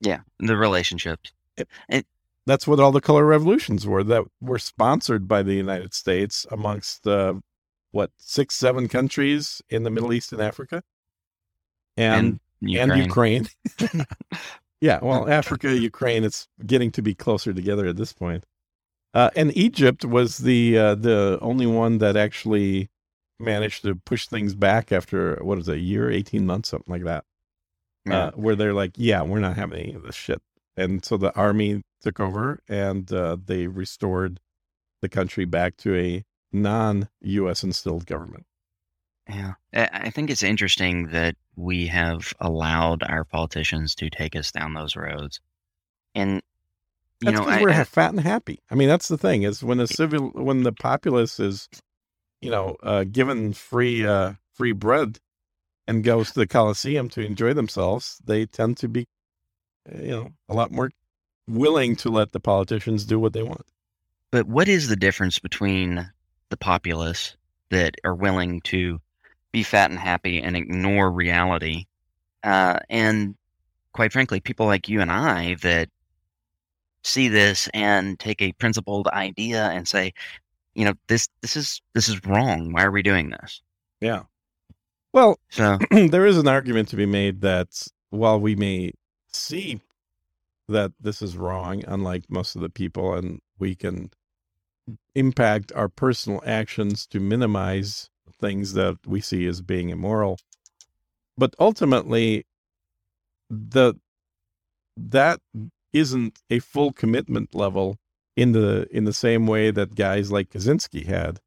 Yeah, 0.00 0.20
the 0.38 0.56
relationships. 0.56 1.32
It, 1.56 1.68
it, 1.88 2.06
that's 2.44 2.66
what 2.66 2.78
all 2.78 2.92
the 2.92 3.00
color 3.00 3.24
revolutions 3.24 3.86
were 3.86 4.04
that 4.04 4.24
were 4.40 4.58
sponsored 4.58 5.26
by 5.26 5.42
the 5.42 5.54
United 5.54 5.94
States 5.94 6.46
amongst 6.50 7.06
uh, 7.06 7.34
what 7.92 8.10
six, 8.18 8.54
seven 8.54 8.88
countries 8.88 9.62
in 9.70 9.82
the 9.84 9.90
Middle 9.90 10.12
East 10.12 10.32
and 10.32 10.42
Africa, 10.42 10.82
and 11.96 12.38
and 12.60 12.70
Ukraine. 12.70 12.90
And 12.90 13.06
Ukraine. 13.06 13.48
Yeah, 14.80 14.98
well, 15.02 15.28
Africa, 15.28 15.74
Ukraine, 15.76 16.24
it's 16.24 16.48
getting 16.66 16.90
to 16.92 17.02
be 17.02 17.14
closer 17.14 17.52
together 17.52 17.86
at 17.86 17.96
this 17.96 18.12
point. 18.12 18.44
Uh, 19.14 19.30
and 19.34 19.56
Egypt 19.56 20.04
was 20.04 20.38
the 20.38 20.76
uh, 20.76 20.94
the 20.94 21.38
only 21.40 21.66
one 21.66 21.98
that 21.98 22.16
actually 22.16 22.90
managed 23.38 23.82
to 23.82 23.94
push 23.94 24.26
things 24.26 24.54
back 24.54 24.92
after 24.92 25.36
what 25.42 25.58
is 25.58 25.68
it, 25.68 25.76
a 25.76 25.80
year, 25.80 26.10
eighteen 26.10 26.44
months, 26.44 26.68
something 26.68 26.92
like 26.92 27.04
that. 27.04 27.24
Yeah. 28.04 28.26
Uh, 28.26 28.30
where 28.32 28.54
they're 28.54 28.74
like, 28.74 28.92
yeah, 28.96 29.22
we're 29.22 29.40
not 29.40 29.56
having 29.56 29.80
any 29.80 29.94
of 29.94 30.02
this 30.02 30.14
shit, 30.14 30.42
and 30.76 31.04
so 31.04 31.16
the 31.16 31.34
army 31.34 31.82
took 32.02 32.20
over 32.20 32.60
and 32.68 33.10
uh, 33.12 33.36
they 33.42 33.66
restored 33.66 34.38
the 35.02 35.08
country 35.08 35.44
back 35.44 35.76
to 35.78 35.96
a 35.96 36.24
non-U.S. 36.52 37.64
instilled 37.64 38.06
government. 38.06 38.44
Yeah. 39.28 39.54
I 39.72 40.10
think 40.10 40.30
it's 40.30 40.42
interesting 40.42 41.08
that 41.08 41.36
we 41.56 41.86
have 41.88 42.32
allowed 42.40 43.02
our 43.02 43.24
politicians 43.24 43.94
to 43.96 44.08
take 44.08 44.36
us 44.36 44.52
down 44.52 44.74
those 44.74 44.94
roads. 44.96 45.40
And 46.14 46.42
you 47.20 47.32
that's 47.32 47.38
know, 47.38 47.62
we're 47.62 47.70
I, 47.70 47.84
fat 47.84 48.10
and 48.10 48.20
happy. 48.20 48.60
I 48.70 48.74
mean, 48.74 48.88
that's 48.88 49.08
the 49.08 49.18
thing 49.18 49.42
is 49.42 49.62
when 49.62 49.78
the 49.78 49.88
civil, 49.88 50.30
when 50.30 50.62
the 50.62 50.72
populace 50.72 51.40
is, 51.40 51.68
you 52.40 52.50
know, 52.50 52.76
uh, 52.82 53.04
given 53.04 53.52
free, 53.52 54.06
uh, 54.06 54.34
free 54.54 54.72
bread 54.72 55.18
and 55.88 56.04
goes 56.04 56.32
to 56.32 56.40
the 56.40 56.46
Coliseum 56.46 57.08
to 57.10 57.20
enjoy 57.20 57.52
themselves, 57.54 58.20
they 58.24 58.46
tend 58.46 58.76
to 58.78 58.88
be, 58.88 59.06
you 59.92 60.10
know, 60.10 60.28
a 60.48 60.54
lot 60.54 60.70
more 60.70 60.90
willing 61.48 61.96
to 61.96 62.10
let 62.10 62.32
the 62.32 62.40
politicians 62.40 63.04
do 63.04 63.18
what 63.18 63.32
they 63.32 63.42
want. 63.42 63.66
But 64.30 64.46
what 64.46 64.68
is 64.68 64.88
the 64.88 64.96
difference 64.96 65.38
between 65.38 66.10
the 66.50 66.56
populace 66.56 67.36
that 67.70 67.96
are 68.04 68.14
willing 68.14 68.60
to 68.62 69.00
be 69.56 69.62
fat 69.62 69.90
and 69.90 69.98
happy 69.98 70.42
and 70.42 70.54
ignore 70.54 71.10
reality. 71.10 71.86
Uh, 72.42 72.78
and 72.90 73.34
quite 73.94 74.12
frankly, 74.12 74.38
people 74.38 74.66
like 74.66 74.86
you 74.86 75.00
and 75.00 75.10
I 75.10 75.54
that 75.62 75.88
see 77.02 77.28
this 77.28 77.66
and 77.72 78.18
take 78.18 78.42
a 78.42 78.52
principled 78.52 79.08
idea 79.08 79.70
and 79.70 79.88
say, 79.88 80.12
you 80.74 80.84
know, 80.84 80.92
this 81.08 81.28
this 81.40 81.56
is 81.56 81.80
this 81.94 82.10
is 82.10 82.22
wrong. 82.26 82.70
Why 82.70 82.84
are 82.84 82.90
we 82.90 83.02
doing 83.02 83.30
this? 83.30 83.62
Yeah. 83.98 84.24
Well, 85.14 85.38
So 85.48 85.78
there 85.90 86.26
is 86.26 86.36
an 86.36 86.48
argument 86.48 86.90
to 86.90 86.96
be 86.96 87.06
made 87.06 87.40
that 87.40 87.68
while 88.10 88.38
we 88.38 88.54
may 88.56 88.92
see 89.32 89.80
that 90.68 90.92
this 91.00 91.22
is 91.22 91.34
wrong, 91.34 91.82
unlike 91.88 92.24
most 92.28 92.56
of 92.56 92.60
the 92.60 92.68
people, 92.68 93.14
and 93.14 93.40
we 93.58 93.74
can 93.74 94.10
impact 95.14 95.72
our 95.74 95.88
personal 95.88 96.42
actions 96.44 97.06
to 97.06 97.20
minimize 97.20 98.10
things 98.40 98.72
that 98.74 98.98
we 99.06 99.20
see 99.20 99.46
as 99.46 99.60
being 99.62 99.90
immoral. 99.90 100.38
But 101.38 101.54
ultimately, 101.58 102.46
the 103.50 103.94
that 104.96 105.40
isn't 105.92 106.38
a 106.50 106.58
full 106.58 106.92
commitment 106.92 107.54
level 107.54 107.98
in 108.36 108.52
the 108.52 108.86
in 108.90 109.04
the 109.04 109.12
same 109.12 109.46
way 109.46 109.70
that 109.70 109.94
guys 109.94 110.32
like 110.32 110.50
Kaczynski 110.50 111.06
had, 111.06 111.40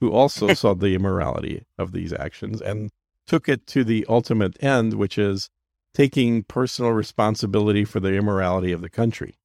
who 0.00 0.10
also 0.10 0.54
saw 0.54 0.74
the 0.74 0.94
immorality 0.94 1.64
of 1.78 1.92
these 1.92 2.12
actions 2.12 2.60
and 2.60 2.90
took 3.26 3.48
it 3.48 3.66
to 3.68 3.84
the 3.84 4.04
ultimate 4.08 4.62
end, 4.62 4.94
which 4.94 5.16
is 5.18 5.48
taking 5.94 6.42
personal 6.42 6.90
responsibility 6.92 7.84
for 7.84 8.00
the 8.00 8.12
immorality 8.14 8.72
of 8.72 8.80
the 8.82 8.90
country 8.90 9.36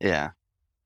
yeah, 0.00 0.30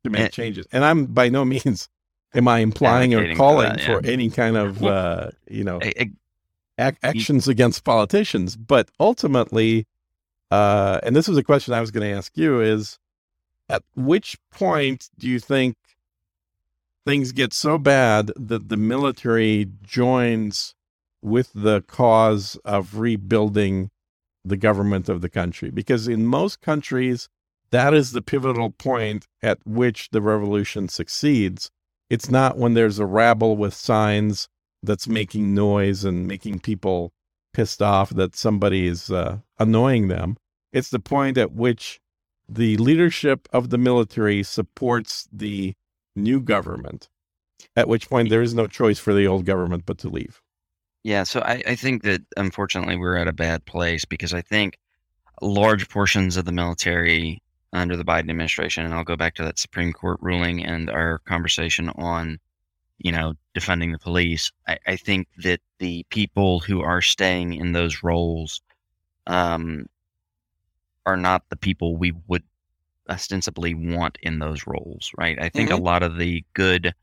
to 0.04 0.10
make 0.10 0.22
And- 0.24 0.32
changes. 0.32 0.66
And 0.72 0.84
I'm 0.84 1.06
by 1.06 1.28
no 1.28 1.44
means 1.44 1.88
am 2.34 2.48
I 2.48 2.60
implying 2.60 3.14
or 3.14 3.18
Advocating 3.18 3.36
for 3.36 3.42
calling 3.42 3.68
that, 3.68 3.80
for, 3.80 4.00
any 4.04 4.30
kind 4.30 4.56
of 4.56 4.82
uh, 4.84 5.30
you 5.48 5.64
know 5.64 5.80
ac- 5.82 6.12
actions 6.78 7.48
against 7.48 7.84
politicians, 7.84 8.56
but 8.56 8.90
ultimately, 8.98 9.86
uh, 10.50 11.00
and 11.02 11.14
this 11.14 11.28
was 11.28 11.38
a 11.38 11.44
question 11.44 11.74
I 11.74 11.80
was 11.80 11.90
going 11.90 12.08
to 12.08 12.16
ask 12.16 12.36
you: 12.36 12.60
is 12.60 12.98
at 13.68 13.82
which 13.94 14.38
point 14.50 15.10
do 15.18 15.28
you 15.28 15.38
think 15.38 15.76
things 17.04 17.32
get 17.32 17.52
so 17.52 17.78
bad 17.78 18.30
that 18.36 18.68
the 18.68 18.76
military 18.76 19.68
joins 19.82 20.74
with 21.20 21.50
the 21.54 21.82
cause 21.82 22.56
of 22.64 22.98
rebuilding 22.98 23.90
the 24.44 24.56
government 24.56 25.08
of 25.08 25.20
the 25.20 25.28
country? 25.28 25.70
Because 25.70 26.08
in 26.08 26.26
most 26.26 26.60
countries, 26.60 27.28
that 27.70 27.94
is 27.94 28.12
the 28.12 28.22
pivotal 28.22 28.70
point 28.70 29.26
at 29.42 29.58
which 29.64 30.10
the 30.10 30.20
revolution 30.20 30.88
succeeds. 30.88 31.70
It's 32.12 32.30
not 32.30 32.58
when 32.58 32.74
there's 32.74 32.98
a 32.98 33.06
rabble 33.06 33.56
with 33.56 33.72
signs 33.72 34.46
that's 34.82 35.08
making 35.08 35.54
noise 35.54 36.04
and 36.04 36.26
making 36.26 36.60
people 36.60 37.10
pissed 37.54 37.80
off 37.80 38.10
that 38.10 38.36
somebody 38.36 38.86
is 38.86 39.10
uh, 39.10 39.38
annoying 39.58 40.08
them. 40.08 40.36
It's 40.74 40.90
the 40.90 40.98
point 40.98 41.38
at 41.38 41.52
which 41.52 42.00
the 42.46 42.76
leadership 42.76 43.48
of 43.50 43.70
the 43.70 43.78
military 43.78 44.42
supports 44.42 45.26
the 45.32 45.72
new 46.14 46.42
government, 46.42 47.08
at 47.76 47.88
which 47.88 48.10
point 48.10 48.28
there 48.28 48.42
is 48.42 48.52
no 48.52 48.66
choice 48.66 48.98
for 48.98 49.14
the 49.14 49.26
old 49.26 49.46
government 49.46 49.84
but 49.86 49.96
to 49.96 50.10
leave. 50.10 50.42
Yeah, 51.04 51.22
so 51.22 51.40
I, 51.40 51.62
I 51.66 51.76
think 51.76 52.02
that 52.02 52.20
unfortunately 52.36 52.98
we're 52.98 53.16
at 53.16 53.26
a 53.26 53.32
bad 53.32 53.64
place 53.64 54.04
because 54.04 54.34
I 54.34 54.42
think 54.42 54.76
large 55.40 55.88
portions 55.88 56.36
of 56.36 56.44
the 56.44 56.52
military 56.52 57.40
under 57.72 57.96
the 57.96 58.04
Biden 58.04 58.30
administration, 58.30 58.84
and 58.84 58.94
I'll 58.94 59.04
go 59.04 59.16
back 59.16 59.34
to 59.36 59.44
that 59.44 59.58
Supreme 59.58 59.92
Court 59.92 60.18
ruling 60.20 60.64
and 60.64 60.90
our 60.90 61.18
conversation 61.20 61.88
on, 61.90 62.38
you 62.98 63.12
know, 63.12 63.34
defunding 63.54 63.92
the 63.92 63.98
police. 63.98 64.52
I, 64.68 64.78
I 64.86 64.96
think 64.96 65.28
that 65.38 65.60
the 65.78 66.04
people 66.10 66.60
who 66.60 66.82
are 66.82 67.00
staying 67.00 67.54
in 67.54 67.72
those 67.72 68.02
roles 68.02 68.60
um, 69.26 69.86
are 71.06 71.16
not 71.16 71.48
the 71.48 71.56
people 71.56 71.96
we 71.96 72.12
would 72.26 72.42
ostensibly 73.08 73.74
want 73.74 74.18
in 74.22 74.38
those 74.38 74.66
roles, 74.66 75.10
right? 75.16 75.40
I 75.40 75.48
think 75.48 75.70
a 75.70 75.76
lot 75.76 76.02
of 76.02 76.18
the 76.18 76.44
good 76.54 76.94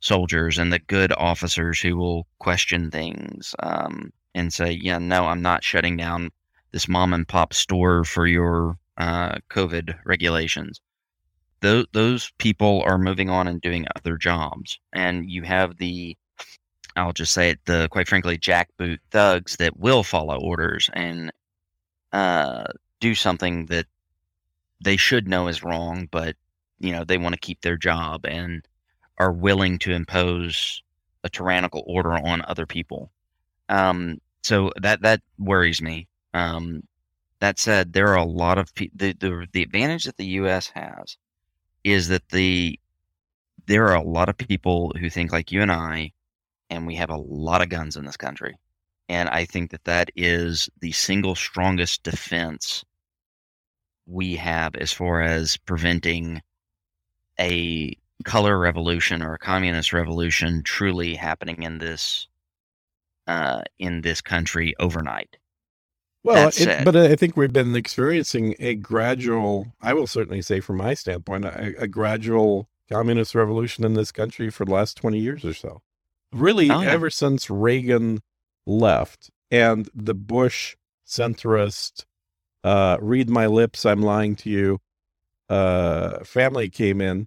soldiers 0.00 0.58
and 0.58 0.72
the 0.72 0.78
good 0.78 1.12
officers 1.12 1.80
who 1.80 1.96
will 1.96 2.26
question 2.38 2.90
things 2.90 3.54
um, 3.62 4.12
and 4.34 4.52
say, 4.52 4.72
"Yeah, 4.72 4.98
no, 4.98 5.26
I'm 5.26 5.42
not 5.42 5.64
shutting 5.64 5.96
down 5.96 6.30
this 6.72 6.88
mom 6.88 7.12
and 7.12 7.26
pop 7.26 7.52
store 7.52 8.04
for 8.04 8.26
your 8.26 8.78
uh, 9.00 9.38
COVID 9.50 9.98
regulations." 10.04 10.80
Those 11.60 11.86
those 11.92 12.32
people 12.38 12.82
are 12.86 12.98
moving 12.98 13.30
on 13.30 13.48
and 13.48 13.60
doing 13.60 13.86
other 13.96 14.16
jobs, 14.16 14.78
and 14.92 15.30
you 15.30 15.42
have 15.42 15.76
the, 15.78 16.16
I'll 16.96 17.12
just 17.12 17.32
say 17.32 17.50
it, 17.50 17.60
the 17.66 17.88
quite 17.90 18.08
frankly 18.08 18.38
jackboot 18.38 18.98
thugs 19.10 19.56
that 19.56 19.78
will 19.78 20.02
follow 20.04 20.38
orders 20.40 20.90
and 20.94 21.32
uh, 22.12 22.64
do 23.00 23.14
something 23.14 23.66
that 23.66 23.86
they 24.82 24.96
should 24.96 25.28
know 25.28 25.48
is 25.48 25.62
wrong, 25.62 26.08
but 26.10 26.36
you 26.80 26.92
know 26.92 27.04
they 27.04 27.18
want 27.18 27.34
to 27.34 27.40
keep 27.40 27.60
their 27.62 27.76
job 27.76 28.24
and 28.26 28.66
are 29.18 29.32
willing 29.32 29.78
to 29.80 29.92
impose 29.92 30.82
a 31.24 31.28
tyrannical 31.28 31.84
order 31.86 32.12
on 32.14 32.42
other 32.46 32.66
people. 32.66 33.12
Um, 33.68 34.18
so 34.42 34.72
that 34.80 35.02
that 35.02 35.20
worries 35.38 35.82
me. 35.82 36.08
Um, 36.34 36.82
that 37.40 37.58
said, 37.58 37.92
there 37.92 38.08
are 38.08 38.18
a 38.18 38.24
lot 38.24 38.58
of 38.58 38.74
pe- 38.74 38.90
the, 38.94 39.12
the 39.14 39.46
the 39.52 39.62
advantage 39.62 40.04
that 40.04 40.16
the 40.16 40.26
U.S. 40.26 40.70
has 40.74 41.16
is 41.84 42.08
that 42.08 42.28
the 42.30 42.78
there 43.66 43.86
are 43.88 43.96
a 43.96 44.02
lot 44.02 44.28
of 44.28 44.36
people 44.36 44.92
who 44.98 45.10
think 45.10 45.32
like 45.32 45.52
you 45.52 45.62
and 45.62 45.72
I, 45.72 46.12
and 46.70 46.86
we 46.86 46.96
have 46.96 47.10
a 47.10 47.16
lot 47.16 47.62
of 47.62 47.68
guns 47.68 47.96
in 47.96 48.04
this 48.04 48.16
country, 48.16 48.56
and 49.08 49.28
I 49.28 49.44
think 49.44 49.70
that 49.70 49.84
that 49.84 50.10
is 50.16 50.68
the 50.80 50.92
single 50.92 51.34
strongest 51.34 52.02
defense 52.02 52.84
we 54.06 54.36
have 54.36 54.74
as 54.74 54.92
far 54.92 55.22
as 55.22 55.56
preventing 55.56 56.42
a 57.38 57.96
color 58.24 58.58
revolution 58.58 59.22
or 59.22 59.34
a 59.34 59.38
communist 59.38 59.92
revolution 59.92 60.62
truly 60.62 61.14
happening 61.14 61.62
in 61.62 61.78
this 61.78 62.28
uh, 63.26 63.62
in 63.78 64.00
this 64.02 64.20
country 64.20 64.74
overnight. 64.78 65.36
Well, 66.22 66.48
it, 66.54 66.84
but 66.84 66.96
I 66.96 67.16
think 67.16 67.36
we've 67.36 67.52
been 67.52 67.74
experiencing 67.74 68.54
a 68.58 68.74
gradual, 68.74 69.72
I 69.80 69.94
will 69.94 70.06
certainly 70.06 70.42
say 70.42 70.60
from 70.60 70.76
my 70.76 70.94
standpoint, 70.94 71.44
a, 71.46 71.74
a 71.82 71.88
gradual 71.88 72.68
communist 72.90 73.34
revolution 73.34 73.84
in 73.84 73.94
this 73.94 74.12
country 74.12 74.50
for 74.50 74.64
the 74.64 74.72
last 74.72 74.96
20 74.98 75.18
years 75.18 75.44
or 75.44 75.54
so. 75.54 75.80
Really, 76.32 76.70
Oh, 76.70 76.80
yeah. 76.82 76.90
ever 76.90 77.08
since 77.10 77.48
Reagan 77.48 78.20
left 78.66 79.30
and 79.50 79.88
the 79.94 80.14
Bush 80.14 80.76
centrist, 81.06 82.04
uh, 82.64 82.98
read 83.00 83.30
my 83.30 83.46
lips, 83.46 83.86
I'm 83.86 84.02
lying 84.02 84.36
to 84.36 84.50
you, 84.50 84.78
uh, 85.48 86.22
family 86.24 86.68
came 86.68 87.00
in. 87.00 87.26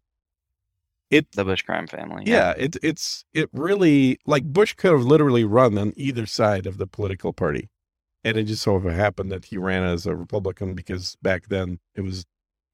It 1.10 1.32
The 1.34 1.44
Bush 1.46 1.62
crime 1.62 1.86
family. 1.88 2.24
yeah, 2.26 2.54
it, 2.58 2.78
it's 2.82 3.24
it 3.34 3.48
really 3.54 4.18
like 4.26 4.46
Bush 4.46 4.74
could 4.74 4.92
have 4.94 5.04
literally 5.04 5.44
run 5.44 5.78
on 5.78 5.94
either 5.96 6.26
side 6.26 6.66
of 6.66 6.78
the 6.78 6.88
political 6.88 7.34
party, 7.34 7.70
and 8.24 8.38
it 8.38 8.44
just 8.44 8.64
so 8.64 8.80
happened 8.80 9.32
that 9.32 9.46
he 9.46 9.58
ran 9.58 9.84
as 9.84 10.06
a 10.06 10.16
Republican 10.16 10.74
because 10.74 11.18
back 11.22 11.48
then 11.48 11.80
it 11.96 12.02
was 12.02 12.26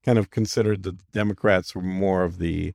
kind 0.04 0.18
of 0.18 0.30
considered 0.30 0.82
that 0.84 0.98
the 0.98 1.04
Democrats 1.12 1.74
were 1.74 1.82
more 1.82 2.22
of 2.22 2.38
the, 2.38 2.72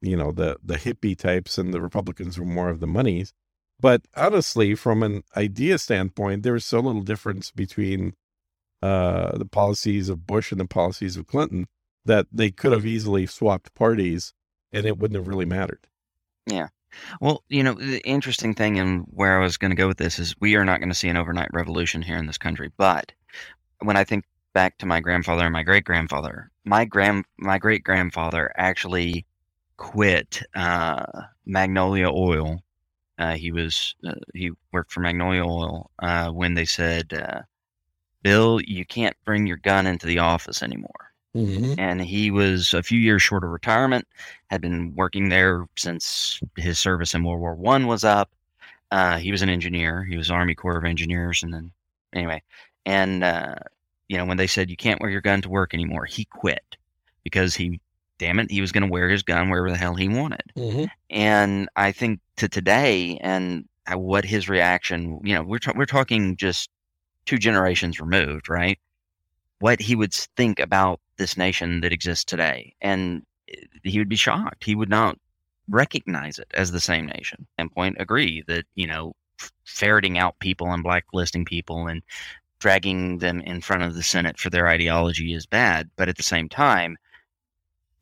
you 0.00 0.16
know, 0.16 0.32
the 0.32 0.56
the 0.62 0.76
hippie 0.76 1.16
types, 1.16 1.58
and 1.58 1.74
the 1.74 1.80
Republicans 1.80 2.38
were 2.38 2.44
more 2.44 2.70
of 2.70 2.80
the 2.80 2.86
monies. 2.86 3.32
But 3.80 4.02
honestly, 4.16 4.74
from 4.74 5.02
an 5.02 5.24
idea 5.36 5.78
standpoint, 5.78 6.42
there 6.42 6.52
was 6.52 6.64
so 6.64 6.80
little 6.80 7.02
difference 7.02 7.50
between 7.50 8.14
uh, 8.82 9.36
the 9.36 9.46
policies 9.46 10.08
of 10.08 10.26
Bush 10.26 10.52
and 10.52 10.60
the 10.60 10.66
policies 10.66 11.16
of 11.16 11.26
Clinton 11.26 11.66
that 12.04 12.26
they 12.30 12.50
could 12.50 12.72
have 12.72 12.86
easily 12.86 13.26
swapped 13.26 13.74
parties 13.74 14.32
and 14.72 14.86
it 14.86 14.98
wouldn't 14.98 15.16
have 15.16 15.28
really 15.28 15.46
mattered. 15.46 15.88
Well, 17.20 17.44
you 17.48 17.62
know, 17.62 17.74
the 17.74 18.00
interesting 18.06 18.54
thing 18.54 18.78
and 18.78 19.04
where 19.10 19.38
I 19.38 19.42
was 19.42 19.56
going 19.56 19.70
to 19.70 19.76
go 19.76 19.88
with 19.88 19.98
this 19.98 20.18
is 20.18 20.34
we 20.40 20.56
are 20.56 20.64
not 20.64 20.80
going 20.80 20.90
to 20.90 20.94
see 20.94 21.08
an 21.08 21.16
overnight 21.16 21.48
revolution 21.52 22.02
here 22.02 22.16
in 22.16 22.26
this 22.26 22.38
country. 22.38 22.70
But 22.76 23.12
when 23.80 23.96
I 23.96 24.04
think 24.04 24.24
back 24.52 24.78
to 24.78 24.86
my 24.86 25.00
grandfather 25.00 25.44
and 25.44 25.52
my 25.52 25.62
great 25.62 25.84
grandfather, 25.84 26.50
my 26.64 26.84
grand 26.84 27.24
my 27.38 27.58
great 27.58 27.84
grandfather 27.84 28.52
actually 28.56 29.26
quit 29.76 30.42
uh, 30.54 31.04
Magnolia 31.46 32.10
Oil. 32.10 32.60
Uh, 33.18 33.34
he 33.34 33.52
was 33.52 33.94
uh, 34.06 34.14
he 34.34 34.50
worked 34.72 34.92
for 34.92 35.00
Magnolia 35.00 35.44
Oil 35.44 35.90
uh, 36.00 36.30
when 36.30 36.54
they 36.54 36.64
said, 36.64 37.12
uh, 37.12 37.42
"Bill, 38.22 38.60
you 38.62 38.84
can't 38.84 39.16
bring 39.24 39.46
your 39.46 39.58
gun 39.58 39.86
into 39.86 40.06
the 40.06 40.18
office 40.18 40.62
anymore." 40.62 41.13
Mm-hmm. 41.34 41.74
and 41.78 42.00
he 42.00 42.30
was 42.30 42.74
a 42.74 42.82
few 42.82 42.98
years 42.98 43.22
short 43.22 43.42
of 43.42 43.50
retirement. 43.50 44.06
Had 44.50 44.60
been 44.60 44.94
working 44.94 45.28
there 45.28 45.66
since 45.76 46.40
his 46.56 46.78
service 46.78 47.14
in 47.14 47.24
World 47.24 47.40
War 47.40 47.54
One 47.54 47.86
was 47.86 48.04
up. 48.04 48.30
Uh, 48.90 49.18
he 49.18 49.32
was 49.32 49.42
an 49.42 49.48
engineer. 49.48 50.04
He 50.04 50.16
was 50.16 50.30
Army 50.30 50.54
Corps 50.54 50.76
of 50.76 50.84
Engineers, 50.84 51.42
and 51.42 51.52
then 51.52 51.72
anyway, 52.12 52.40
and 52.86 53.24
uh, 53.24 53.56
you 54.08 54.16
know 54.16 54.24
when 54.24 54.36
they 54.36 54.46
said 54.46 54.70
you 54.70 54.76
can't 54.76 55.00
wear 55.00 55.10
your 55.10 55.20
gun 55.20 55.42
to 55.42 55.48
work 55.48 55.74
anymore, 55.74 56.04
he 56.04 56.24
quit 56.26 56.76
because 57.24 57.56
he 57.56 57.80
damn 58.18 58.38
it, 58.38 58.50
he 58.50 58.60
was 58.60 58.72
going 58.72 58.86
to 58.86 58.92
wear 58.92 59.08
his 59.08 59.22
gun 59.22 59.50
wherever 59.50 59.70
the 59.70 59.76
hell 59.76 59.94
he 59.94 60.08
wanted. 60.08 60.42
Mm-hmm. 60.56 60.84
And 61.10 61.68
I 61.76 61.92
think 61.92 62.20
to 62.36 62.48
today 62.48 63.18
and 63.20 63.68
what 63.92 64.24
his 64.24 64.48
reaction, 64.48 65.20
you 65.24 65.34
know, 65.34 65.42
we're 65.42 65.58
ta- 65.58 65.72
we're 65.74 65.86
talking 65.86 66.36
just 66.36 66.70
two 67.26 67.38
generations 67.38 68.00
removed, 68.00 68.48
right? 68.48 68.78
What 69.64 69.80
he 69.80 69.94
would 69.94 70.12
think 70.12 70.60
about 70.60 71.00
this 71.16 71.38
nation 71.38 71.80
that 71.80 71.90
exists 71.90 72.22
today, 72.22 72.74
and 72.82 73.22
eh, 73.48 73.62
he 73.82 73.98
would 73.98 74.10
be 74.10 74.24
shocked. 74.26 74.62
He 74.62 74.74
would 74.74 74.90
not 74.90 75.16
recognize 75.68 76.38
it 76.38 76.50
as 76.52 76.70
the 76.70 76.82
same 76.90 77.06
nation. 77.06 77.46
And 77.56 77.72
point 77.72 77.96
agree 77.98 78.44
that 78.46 78.66
you 78.74 78.86
know, 78.86 79.14
ferreting 79.64 80.18
out 80.18 80.38
people 80.38 80.70
and 80.70 80.82
blacklisting 80.82 81.46
people 81.46 81.86
and 81.86 82.02
dragging 82.58 83.16
them 83.20 83.40
in 83.40 83.62
front 83.62 83.82
of 83.82 83.94
the 83.94 84.02
Senate 84.02 84.38
for 84.38 84.50
their 84.50 84.68
ideology 84.68 85.32
is 85.32 85.46
bad, 85.46 85.88
but 85.96 86.10
at 86.10 86.18
the 86.18 86.22
same 86.22 86.50
time, 86.50 86.98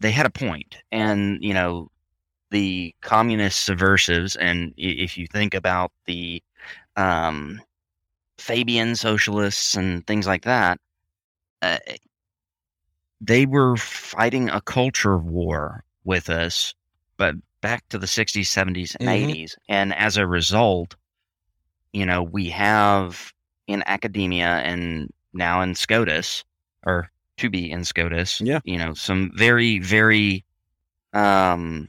they 0.00 0.10
had 0.10 0.26
a 0.26 0.30
point. 0.30 0.50
point, 0.50 0.82
and 0.90 1.44
you 1.44 1.54
know, 1.54 1.92
the 2.50 2.92
communist 3.02 3.64
subversives, 3.64 4.34
and 4.34 4.74
if 4.76 5.16
you 5.16 5.28
think 5.28 5.54
about 5.54 5.92
the 6.06 6.42
um, 6.96 7.60
Fabian 8.38 8.96
socialists 8.96 9.76
and 9.76 10.04
things 10.08 10.26
like 10.26 10.42
that, 10.42 10.80
uh, 11.62 11.78
they 13.20 13.46
were 13.46 13.76
fighting 13.76 14.50
a 14.50 14.60
culture 14.60 15.16
war 15.16 15.84
with 16.04 16.28
us, 16.28 16.74
but 17.16 17.36
back 17.60 17.88
to 17.88 17.98
the 17.98 18.06
60s, 18.06 18.50
70s, 18.50 18.96
and 18.96 19.08
Mhm. 19.08 19.30
80s. 19.30 19.56
And 19.68 19.94
as 19.94 20.16
a 20.16 20.26
result, 20.26 20.96
you 21.92 22.04
know, 22.04 22.22
we 22.22 22.48
have 22.50 23.32
in 23.68 23.82
academia 23.86 24.58
and 24.64 25.12
now 25.32 25.62
in 25.62 25.74
SCOTUS, 25.74 26.44
or 26.84 27.10
to 27.36 27.48
be 27.48 27.70
in 27.70 27.84
SCOTUS, 27.84 28.40
Yeah. 28.40 28.60
you 28.64 28.76
know, 28.76 28.94
some 28.94 29.30
very, 29.36 29.78
very 29.78 30.44
um, 31.14 31.88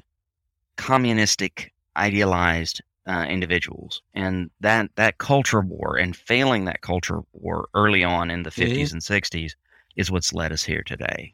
communistic, 0.75 1.73
idealized 1.95 2.81
uh, 3.07 3.25
individuals, 3.29 4.01
and 4.13 4.49
that 4.61 4.89
that 4.95 5.17
culture 5.17 5.61
war 5.61 5.97
and 5.97 6.15
failing 6.15 6.65
that 6.65 6.81
culture 6.81 7.21
war 7.33 7.67
early 7.73 8.03
on 8.03 8.31
in 8.31 8.43
the 8.43 8.49
50s 8.49 8.91
and 8.93 9.01
60s 9.01 9.51
is 9.95 10.09
what's 10.11 10.33
led 10.33 10.51
us 10.51 10.63
here 10.63 10.83
today. 10.83 11.33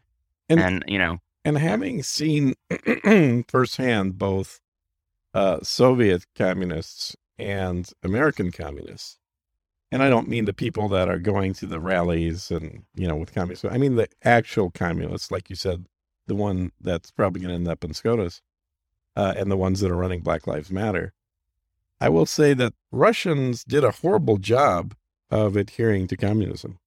And- 0.50 0.60
And, 0.60 0.84
you 0.88 0.98
know, 0.98 1.20
And 1.46 1.58
having 1.58 2.02
seen 2.04 2.56
firsthand 3.48 4.18
both 4.18 4.60
uh, 5.34 5.60
Soviet 5.62 6.26
communists 6.36 7.16
and 7.38 7.90
American 8.04 8.52
communists, 8.52 9.18
and 9.92 10.02
I 10.04 10.10
don't 10.10 10.28
mean 10.28 10.46
the 10.46 10.54
people 10.54 10.88
that 10.90 11.08
are 11.08 11.20
going 11.20 11.54
to 11.56 11.66
the 11.68 11.80
rallies 11.80 12.52
and, 12.52 12.84
you 12.96 13.08
know, 13.08 13.16
with 13.16 13.34
communists, 13.34 13.64
I 13.66 13.78
mean 13.78 13.96
the 13.96 14.08
actual 14.24 14.72
communists, 14.72 15.32
like 15.32 15.50
you 15.50 15.56
said, 15.56 15.86
the 16.28 16.36
one 16.36 16.72
that's 16.82 17.12
probably 17.12 17.42
going 17.42 17.50
to 17.50 17.56
end 17.56 17.68
up 17.68 17.84
in 17.84 17.94
SCOTUS, 17.94 18.42
uh, 19.16 19.34
and 19.38 19.50
the 19.52 19.58
ones 19.58 19.80
that 19.80 19.92
are 19.92 19.96
running 19.96 20.22
Black 20.22 20.48
Lives 20.48 20.70
Matter. 20.72 21.14
I 22.02 22.10
will 22.10 22.26
say 22.26 22.54
that 22.54 22.74
Russians 22.92 23.64
did 23.64 23.84
a 23.84 23.92
horrible 23.92 24.38
job 24.38 24.96
of 25.30 25.56
adhering 25.56 26.08
to 26.08 26.18
communism. 26.18 26.80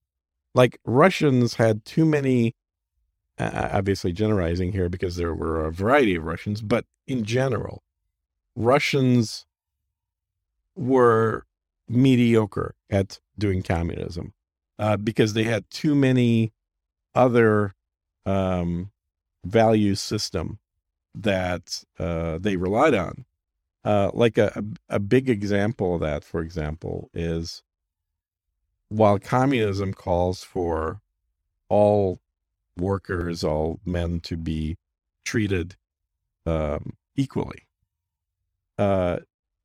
Like 0.55 0.79
Russians 0.85 1.55
had 1.55 1.85
too 1.85 2.05
many 2.05 2.55
uh, 3.39 3.69
obviously 3.73 4.13
generalizing 4.13 4.73
here 4.73 4.89
because 4.89 5.17
there 5.17 5.35
were 5.35 5.65
a 5.65 5.73
variety 5.73 6.15
of 6.15 6.25
Russians, 6.25 6.61
but 6.61 6.85
in 7.07 7.25
general, 7.25 7.83
Russians 8.55 9.47
were 10.77 11.47
mediocre 11.89 12.75
at 12.91 13.21
doing 13.39 13.63
communism 13.63 14.33
uh, 14.79 14.97
because 14.97 15.35
they 15.35 15.45
had 15.45 15.69
too 15.71 15.95
many 15.95 16.53
other 17.15 17.75
um, 18.25 18.91
value 19.45 19.95
system 19.95 20.59
that 21.15 21.85
uh, 21.99 22.39
they 22.39 22.57
relied 22.57 22.95
on. 22.95 23.25
Uh, 23.85 24.11
like 24.15 24.39
a, 24.39 24.65
a, 24.89 25.01
big 25.01 25.29
example 25.29 25.97
of 25.97 26.01
that, 26.01 26.23
for 26.23 26.41
example, 26.41 27.11
is 27.13 27.63
while 28.89 29.19
communism 29.19 29.93
calls 29.93 30.45
for 30.45 31.01
all 31.69 32.21
workers, 32.77 33.43
all 33.43 33.81
men 33.85 34.21
to 34.21 34.37
be 34.37 34.77
treated 35.25 35.75
um, 36.47 36.93
equally. 37.17 37.67
Uh, 38.79 39.19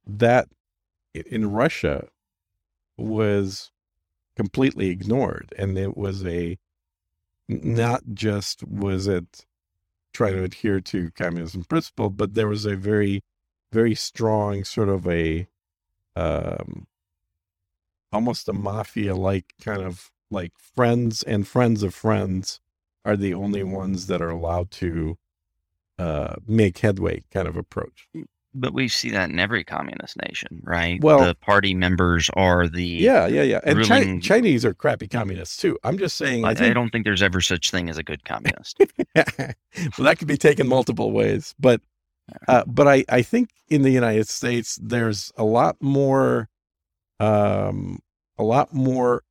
that 0.05 0.47
in 1.13 1.51
Russia 1.51 2.07
was 2.97 3.71
completely 4.35 4.89
ignored, 4.89 5.53
and 5.57 5.77
it 5.77 5.95
was 5.95 6.25
a 6.25 6.57
not 7.47 8.01
just 8.13 8.67
was 8.67 9.07
it 9.07 9.45
trying 10.13 10.33
to 10.33 10.43
adhere 10.43 10.81
to 10.81 11.11
communism 11.11 11.63
principle, 11.63 12.09
but 12.09 12.33
there 12.33 12.47
was 12.47 12.65
a 12.65 12.75
very, 12.75 13.23
very 13.71 13.95
strong 13.95 14.63
sort 14.63 14.89
of 14.89 15.07
a 15.07 15.47
um, 16.15 16.87
almost 18.11 18.47
a 18.49 18.53
mafia 18.53 19.15
like 19.15 19.53
kind 19.63 19.81
of 19.81 20.11
like 20.31 20.51
friends 20.57 21.23
and 21.23 21.47
friends 21.47 21.83
of 21.83 21.93
friends 21.93 22.59
are 23.05 23.15
the 23.17 23.33
only 23.33 23.63
ones 23.63 24.07
that 24.07 24.21
are 24.21 24.29
allowed 24.29 24.71
to 24.71 25.17
uh, 25.99 26.35
make 26.47 26.79
headway 26.79 27.23
kind 27.31 27.47
of 27.47 27.55
approach. 27.55 28.07
but 28.53 28.73
we 28.73 28.87
see 28.87 29.09
that 29.11 29.29
in 29.29 29.39
every 29.39 29.63
communist 29.63 30.17
nation, 30.27 30.61
right? 30.63 30.99
Well- 31.01 31.23
the 31.23 31.35
party 31.35 31.73
members 31.73 32.29
are 32.33 32.67
the 32.67 32.83
Yeah, 32.83 33.27
yeah, 33.27 33.43
yeah. 33.43 33.59
And 33.63 33.83
Chi- 33.85 33.99
ruling- 33.99 34.21
Chinese 34.21 34.65
are 34.65 34.73
crappy 34.73 35.07
communists 35.07 35.57
too. 35.57 35.77
I'm 35.83 35.97
just 35.97 36.17
saying. 36.17 36.43
I, 36.45 36.49
I 36.49 36.69
I 36.69 36.73
don't 36.73 36.89
think 36.89 37.05
there's 37.05 37.23
ever 37.23 37.39
such 37.41 37.71
thing 37.71 37.89
as 37.89 37.97
a 37.97 38.03
good 38.03 38.25
communist. 38.25 38.77
well, 39.15 39.25
that 39.99 40.15
could 40.19 40.27
be 40.27 40.37
taken 40.37 40.67
multiple 40.67 41.11
ways, 41.11 41.53
but 41.59 41.81
uh, 42.47 42.63
but 42.67 42.87
I 42.87 43.05
I 43.09 43.21
think 43.21 43.49
in 43.69 43.81
the 43.81 43.91
United 43.91 44.27
States 44.27 44.77
there's 44.81 45.31
a 45.37 45.43
lot 45.43 45.77
more, 45.81 46.49
um, 47.19 47.99
a 48.37 48.43
lot 48.43 48.73
more 48.73 49.23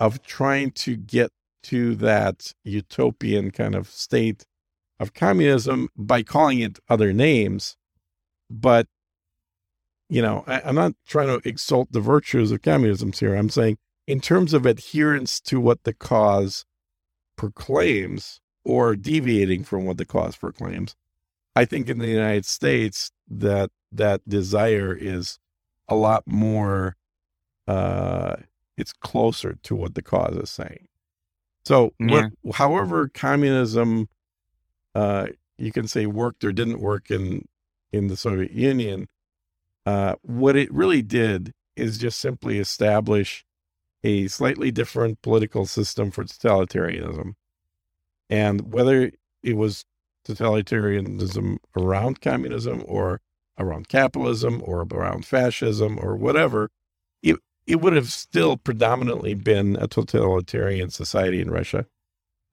of 0.00 0.22
trying 0.22 0.70
to 0.72 0.96
get 0.96 1.30
to 1.64 1.94
that 1.96 2.52
utopian 2.64 3.50
kind 3.50 3.74
of 3.74 3.88
state 3.88 4.46
of 4.98 5.14
communism 5.14 5.88
by 5.96 6.22
calling 6.22 6.60
it 6.60 6.78
other 6.88 7.12
names, 7.12 7.76
but 8.50 8.86
you 10.08 10.22
know 10.22 10.44
I, 10.46 10.62
I'm 10.62 10.74
not 10.74 10.94
trying 11.06 11.28
to 11.28 11.46
exalt 11.48 11.92
the 11.92 12.00
virtues 12.00 12.52
of 12.52 12.62
communism 12.62 13.12
here. 13.12 13.34
I'm 13.34 13.50
saying 13.50 13.78
in 14.06 14.20
terms 14.20 14.52
of 14.54 14.66
adherence 14.66 15.40
to 15.40 15.60
what 15.60 15.84
the 15.84 15.94
cause 15.94 16.64
proclaims 17.36 18.40
or 18.64 18.94
deviating 18.96 19.64
from 19.64 19.84
what 19.84 19.98
the 19.98 20.04
cause 20.04 20.36
proclaims. 20.36 20.94
I 21.54 21.64
think 21.64 21.88
in 21.88 21.98
the 21.98 22.08
United 22.08 22.46
States 22.46 23.10
that 23.28 23.70
that 23.92 24.26
desire 24.28 24.94
is 24.94 25.38
a 25.88 25.94
lot 25.94 26.24
more 26.26 26.96
uh 27.68 28.36
it's 28.76 28.92
closer 28.92 29.58
to 29.62 29.76
what 29.76 29.94
the 29.94 30.02
cause 30.02 30.36
is 30.36 30.50
saying. 30.50 30.88
So 31.64 31.92
what, 32.06 32.26
however 32.54 33.08
communism 33.12 34.08
uh 34.94 35.28
you 35.58 35.72
can 35.72 35.88
say 35.88 36.06
worked 36.06 36.44
or 36.44 36.52
didn't 36.52 36.80
work 36.80 37.10
in 37.10 37.46
in 37.92 38.08
the 38.08 38.16
Soviet 38.16 38.52
Union, 38.52 39.08
uh 39.86 40.16
what 40.22 40.56
it 40.56 40.72
really 40.72 41.02
did 41.02 41.52
is 41.76 41.98
just 41.98 42.18
simply 42.20 42.58
establish 42.58 43.44
a 44.04 44.28
slightly 44.28 44.70
different 44.70 45.22
political 45.22 45.66
system 45.66 46.10
for 46.10 46.24
totalitarianism. 46.24 47.34
And 48.30 48.72
whether 48.72 49.12
it 49.42 49.56
was 49.56 49.84
totalitarianism 50.26 51.56
around 51.76 52.20
communism 52.20 52.82
or 52.86 53.20
around 53.58 53.88
capitalism 53.88 54.62
or 54.64 54.86
around 54.90 55.24
fascism 55.26 55.98
or 56.00 56.16
whatever, 56.16 56.70
it, 57.22 57.36
it 57.66 57.80
would 57.80 57.92
have 57.94 58.10
still 58.10 58.56
predominantly 58.56 59.34
been 59.34 59.76
a 59.80 59.86
totalitarian 59.86 60.90
society 60.90 61.40
in 61.40 61.50
Russia. 61.50 61.86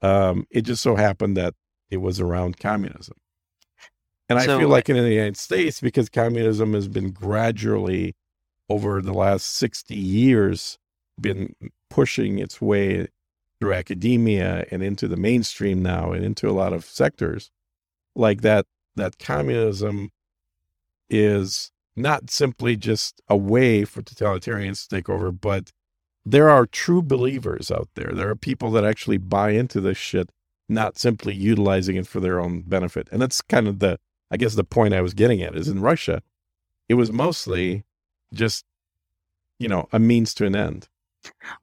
Um, 0.01 0.45
it 0.49 0.61
just 0.61 0.81
so 0.81 0.95
happened 0.95 1.35
that 1.37 1.53
it 1.89 1.97
was 1.97 2.19
around 2.19 2.59
communism. 2.59 3.17
And 4.29 4.37
I 4.37 4.45
So- 4.45 4.59
feel 4.59 4.69
like 4.69 4.89
in 4.89 4.95
the 4.95 5.09
United 5.09 5.37
States, 5.37 5.81
because 5.81 6.09
communism 6.09 6.73
has 6.73 6.87
been 6.87 7.11
gradually 7.11 8.15
over 8.69 9.01
the 9.01 9.13
last 9.13 9.47
60 9.55 9.95
years 9.95 10.77
been 11.19 11.55
pushing 11.89 12.37
its 12.39 12.61
way 12.61 13.07
through 13.59 13.73
academia 13.73 14.65
and 14.71 14.83
into 14.83 15.07
the 15.07 15.17
mainstream 15.17 15.81
now 15.81 16.11
and 16.13 16.23
into 16.23 16.47
a 16.47 16.51
lot 16.53 16.71
of 16.71 16.85
sectors 16.85 17.49
like 18.19 18.41
that 18.41 18.65
that 18.95 19.17
communism 19.17 20.09
is 21.09 21.71
not 21.95 22.29
simply 22.29 22.75
just 22.75 23.21
a 23.27 23.35
way 23.35 23.83
for 23.85 24.01
totalitarians 24.01 24.83
to 24.83 24.95
take 24.95 25.09
over 25.09 25.31
but 25.31 25.71
there 26.25 26.49
are 26.49 26.65
true 26.65 27.01
believers 27.01 27.71
out 27.71 27.89
there. 27.95 28.11
There 28.13 28.29
are 28.29 28.35
people 28.35 28.71
that 28.71 28.85
actually 28.85 29.17
buy 29.17 29.51
into 29.51 29.81
this 29.81 29.97
shit 29.97 30.29
not 30.67 30.97
simply 30.97 31.33
utilizing 31.33 31.95
it 31.95 32.05
for 32.05 32.19
their 32.19 32.39
own 32.39 32.61
benefit. 32.61 33.07
And 33.11 33.21
that's 33.21 33.41
kind 33.41 33.67
of 33.67 33.79
the 33.79 33.99
i 34.31 34.37
guess 34.37 34.53
the 34.53 34.63
point 34.63 34.93
i 34.93 35.01
was 35.01 35.15
getting 35.15 35.41
at 35.41 35.55
is 35.55 35.67
in 35.67 35.81
russia 35.81 36.21
it 36.87 36.93
was 36.93 37.11
mostly 37.11 37.83
just 38.31 38.63
you 39.57 39.67
know 39.67 39.87
a 39.91 39.97
means 39.97 40.35
to 40.35 40.45
an 40.45 40.55
end. 40.55 40.87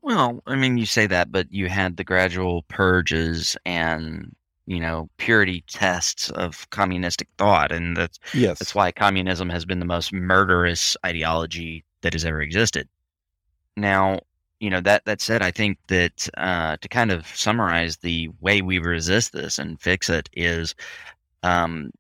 Well, 0.03 0.43
I 0.47 0.57
mean, 0.57 0.77
you 0.77 0.85
say 0.85 1.07
that, 1.07 1.33
but 1.33 1.51
you 1.51 1.69
had 1.69 1.97
the 1.97 2.05
gradual 2.05 2.63
purges 2.69 3.57
and 3.65 4.35
you 4.67 4.81
know 4.81 5.09
purity 5.17 5.65
tests 5.69 6.31
of 6.31 6.69
communistic 6.71 7.29
thought, 7.39 7.73
and 7.73 7.97
that's 7.97 8.19
yes, 8.35 8.59
that's 8.59 8.75
why 8.75 8.93
communism 8.93 9.49
has 9.49 9.65
been 9.65 9.81
the 9.81 9.87
most 9.87 10.13
murderous 10.13 10.97
ideology 11.05 11.85
that 12.03 12.13
has 12.13 12.25
ever 12.25 12.43
existed. 12.43 12.89
Now, 13.77 14.21
you 14.61 14.71
know 14.71 14.81
that 14.81 15.05
that 15.05 15.21
said, 15.21 15.43
I 15.43 15.51
think 15.51 15.79
that 15.89 16.29
uh, 16.37 16.77
to 16.81 16.89
kind 16.89 17.11
of 17.11 17.27
summarize 17.29 17.99
the 17.99 18.29
way 18.41 18.63
we 18.63 18.79
resist 18.79 19.33
this 19.33 19.59
and 19.59 19.81
fix 19.81 20.11
it 20.11 20.29
is 20.33 20.75
um, 21.43 21.91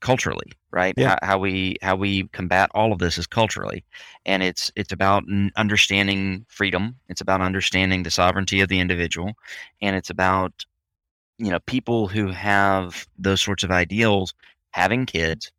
culturally, 0.00 0.52
right? 0.70 0.94
Yeah. 0.96 1.16
How, 1.22 1.28
how 1.28 1.38
we 1.38 1.76
how 1.80 1.96
we 1.96 2.24
combat 2.28 2.70
all 2.74 2.92
of 2.92 2.98
this 2.98 3.16
is 3.16 3.26
culturally, 3.26 3.82
and 4.26 4.42
it's 4.42 4.70
it's 4.76 4.92
about 4.92 5.24
understanding 5.56 6.44
freedom. 6.48 6.96
It's 7.08 7.22
about 7.22 7.40
understanding 7.40 8.02
the 8.02 8.10
sovereignty 8.10 8.60
of 8.60 8.68
the 8.68 8.80
individual, 8.80 9.32
and 9.80 9.96
it's 9.96 10.10
about 10.10 10.66
you 11.38 11.50
know 11.50 11.60
people 11.60 12.08
who 12.08 12.28
have 12.28 13.06
those 13.18 13.40
sorts 13.40 13.64
of 13.64 13.70
ideals 13.70 14.34
having 14.72 15.06
kids 15.06 15.50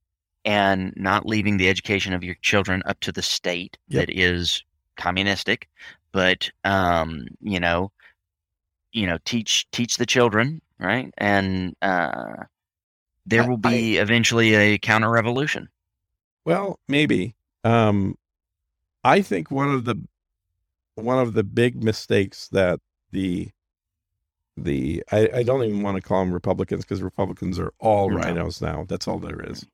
and 0.46 0.94
not 0.96 1.26
leaving 1.26 1.58
the 1.58 1.70
education 1.70 2.14
of 2.14 2.24
your 2.24 2.36
children 2.42 2.82
up 2.86 3.00
to 3.02 3.12
the 3.12 3.22
state 3.22 3.78
Yep. 3.88 4.08
that 4.08 4.18
is 4.18 4.64
communistic, 4.98 5.70
but 6.12 6.50
um, 6.66 7.28
you 7.42 7.60
know, 7.60 7.92
you 8.92 9.08
know, 9.08 9.18
teach 9.26 9.70
teach 9.72 9.98
the 9.98 10.06
children, 10.06 10.62
right? 10.80 11.12
And 11.18 11.76
uh, 11.82 12.44
there 13.26 13.44
I- 13.44 13.48
will 13.48 13.58
be 13.58 13.98
eventually 13.98 14.54
a 14.56 14.78
counter 14.78 15.10
revolution. 15.10 15.70
Well, 16.46 16.80
maybe. 16.88 17.36
Um, 17.64 18.16
I 19.04 19.22
think 19.22 19.52
one 19.52 19.70
of 19.70 19.86
the 19.86 19.96
one 20.96 21.20
of 21.20 21.34
the 21.34 21.44
big 21.44 21.84
mistakes 21.84 22.48
that 22.50 22.80
the 23.12 23.50
the 24.56 25.04
I, 25.12 25.30
I 25.36 25.44
don't 25.44 25.64
even 25.64 25.82
want 25.82 25.96
to 25.98 26.02
call 26.02 26.24
them 26.24 26.34
Republicans 26.34 26.84
because 26.84 27.02
Republicans 27.02 27.60
are 27.60 27.74
all 27.80 28.10
No. 28.10 28.18
rhinos 28.18 28.62
now. 28.62 28.86
That's 28.88 29.08
all 29.08 29.20
there 29.20 29.42
is. 29.42 29.66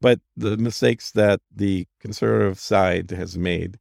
But 0.00 0.20
the 0.36 0.56
mistakes 0.56 1.10
that 1.12 1.40
the 1.54 1.86
conservative 2.00 2.58
side 2.58 3.10
has 3.10 3.36
made 3.36 3.78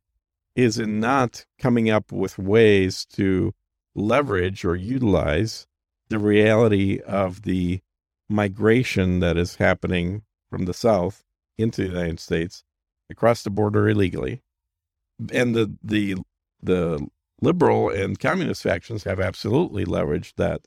is 0.56 0.80
in 0.80 1.00
not 1.00 1.46
coming 1.60 1.90
up 1.90 2.12
with 2.12 2.40
ways 2.40 3.06
to 3.14 3.54
leverage 3.94 4.66
or 4.66 4.76
utilize 4.76 5.68
the 6.10 6.18
reality 6.20 7.00
of 7.02 7.44
the 7.44 7.82
migration 8.30 9.20
that 9.20 9.38
is 9.38 9.56
happening 9.56 10.24
from 10.50 10.66
the 10.66 10.74
South 10.74 11.24
into 11.58 11.82
the 11.84 11.90
United 11.90 12.20
States 12.20 12.64
across 13.10 13.44
the 13.44 13.50
border 13.50 13.88
illegally. 13.90 14.42
And 15.32 15.56
the 15.56 15.76
the 15.84 16.16
the 16.62 17.08
liberal 17.42 17.90
and 17.90 18.20
communist 18.20 18.64
factions 18.64 19.04
have 19.04 19.20
absolutely 19.20 19.86
leveraged 19.86 20.34
that. 20.38 20.62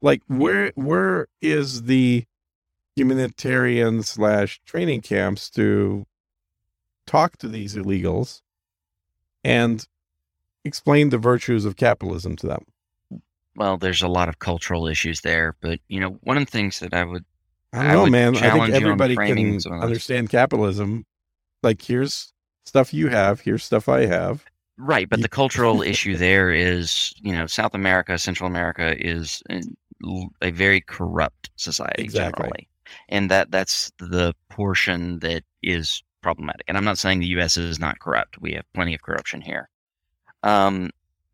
Like 0.00 0.22
where 0.28 0.72
where 0.76 1.26
is 1.42 1.84
the 1.84 2.24
humanitarian 2.94 4.02
slash 4.02 4.60
training 4.64 5.00
camps 5.00 5.50
to 5.50 6.06
talk 7.06 7.36
to 7.38 7.48
these 7.48 7.74
illegals 7.74 8.42
and 9.42 9.86
explain 10.64 11.10
the 11.10 11.18
virtues 11.18 11.64
of 11.64 11.76
capitalism 11.76 12.36
to 12.36 12.46
them? 12.46 12.64
Well, 13.56 13.76
there's 13.76 14.02
a 14.02 14.08
lot 14.08 14.28
of 14.28 14.38
cultural 14.38 14.86
issues 14.86 15.22
there, 15.22 15.56
but 15.60 15.80
you 15.88 15.98
know, 15.98 16.10
one 16.22 16.36
of 16.36 16.44
the 16.44 16.50
things 16.50 16.78
that 16.78 16.94
I 16.94 17.02
would 17.02 17.24
I 17.72 17.82
don't 17.82 17.90
I 17.90 17.94
know, 17.94 18.06
man. 18.06 18.28
I 18.36 18.40
think 18.40 18.52
challenge 18.52 18.74
everybody 18.74 19.16
can 19.16 19.60
some 19.60 19.72
of 19.72 19.80
those. 19.80 19.86
understand 19.86 20.30
capitalism. 20.30 21.04
Like 21.62 21.82
here's 21.82 22.32
stuff 22.64 22.94
you 22.94 23.08
have, 23.08 23.40
here's 23.40 23.64
stuff 23.64 23.88
I 23.88 24.06
have. 24.06 24.44
Right, 24.78 25.08
but 25.08 25.22
the 25.22 25.28
cultural 25.28 25.82
issue 25.82 26.16
there 26.16 26.50
is, 26.52 27.12
you 27.20 27.32
know, 27.32 27.46
South 27.46 27.74
America, 27.74 28.16
Central 28.16 28.46
America 28.48 28.94
is 28.96 29.42
a 30.40 30.50
very 30.52 30.80
corrupt 30.80 31.50
society 31.56 32.04
Exactly. 32.04 32.44
generally, 32.44 32.68
and 33.08 33.28
that 33.30 33.50
that's 33.50 33.90
the 33.98 34.34
portion 34.50 35.18
that 35.18 35.42
is 35.64 36.02
problematic. 36.22 36.62
And 36.68 36.76
I'm 36.76 36.84
not 36.84 36.98
saying 36.98 37.18
the 37.18 37.26
U.S. 37.38 37.56
is 37.56 37.80
not 37.80 37.98
corrupt; 37.98 38.40
we 38.40 38.52
have 38.52 38.64
plenty 38.72 38.94
of 38.94 39.02
corruption 39.02 39.40
here. 39.40 39.68
Um, 40.44 40.90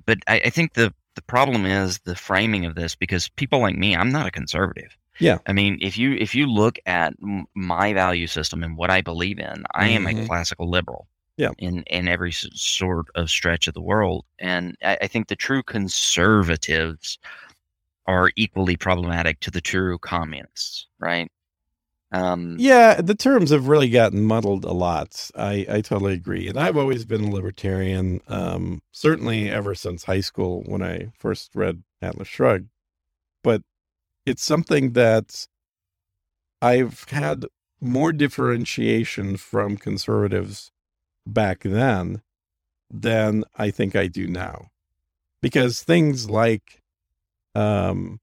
but 0.06 0.18
I, 0.26 0.40
I 0.46 0.50
think 0.50 0.72
the 0.72 0.94
the 1.14 1.22
problem 1.22 1.66
is 1.66 1.98
the 2.00 2.16
framing 2.16 2.64
of 2.64 2.74
this 2.74 2.94
because 2.96 3.28
people 3.28 3.60
like 3.60 3.76
me, 3.76 3.94
I'm 3.94 4.10
not 4.10 4.26
a 4.26 4.30
conservative. 4.30 4.96
Yeah. 5.20 5.38
I 5.46 5.52
mean, 5.52 5.78
if 5.82 5.98
you 5.98 6.14
if 6.14 6.34
you 6.34 6.46
look 6.46 6.78
at 6.86 7.12
my 7.54 7.92
value 7.92 8.26
system 8.26 8.62
and 8.64 8.76
what 8.76 8.90
I 8.90 9.02
believe 9.02 9.38
in, 9.38 9.64
I 9.74 9.88
am 9.88 10.06
a 10.06 10.14
Mhm. 10.14 10.26
classical 10.26 10.68
liberal 10.68 11.06
Yeah. 11.36 11.50
in 11.58 11.82
in 11.84 12.08
every 12.08 12.32
sort 12.32 13.06
of 13.14 13.30
stretch 13.30 13.66
of 13.68 13.74
the 13.74 13.82
world. 13.82 14.24
And 14.38 14.76
I, 14.82 14.98
I 15.02 15.06
think 15.08 15.28
the 15.28 15.36
true 15.36 15.62
conservatives 15.62 17.18
are 18.06 18.30
equally 18.36 18.76
problematic 18.76 19.40
to 19.40 19.50
the 19.50 19.60
true 19.60 19.98
communists, 19.98 20.88
right? 21.00 21.30
Um, 22.12 22.58
Yeah, 22.58 23.00
the 23.00 23.14
terms 23.16 23.50
have 23.50 23.66
really 23.68 23.88
gotten 23.90 24.22
muddled 24.22 24.64
a 24.64 24.72
lot. 24.72 25.30
I, 25.34 25.66
I 25.68 25.80
totally 25.80 26.14
agree. 26.14 26.48
And 26.48 26.58
I've 26.58 26.76
always 26.76 27.04
been 27.04 27.24
a 27.24 27.30
libertarian, 27.30 28.20
um, 28.28 28.80
certainly 28.92 29.50
ever 29.50 29.74
since 29.74 30.04
high 30.04 30.20
school 30.20 30.62
when 30.66 30.82
I 30.82 31.12
first 31.18 31.50
read 31.54 31.82
Atlas 32.00 32.28
Shrugged. 32.28 32.68
But 33.44 33.62
it's 34.26 34.44
something 34.44 34.92
that 34.94 35.46
I've 36.60 37.04
had 37.10 37.46
more 37.80 38.12
differentiation 38.12 39.36
from 39.36 39.76
conservatives 39.76 40.70
back 41.26 41.60
then 41.60 42.22
than 42.90 43.44
I 43.56 43.70
think 43.70 43.96
I 43.96 44.06
do 44.06 44.26
now. 44.26 44.68
Because 45.40 45.82
things 45.82 46.30
like 46.30 46.82
um 47.54 48.20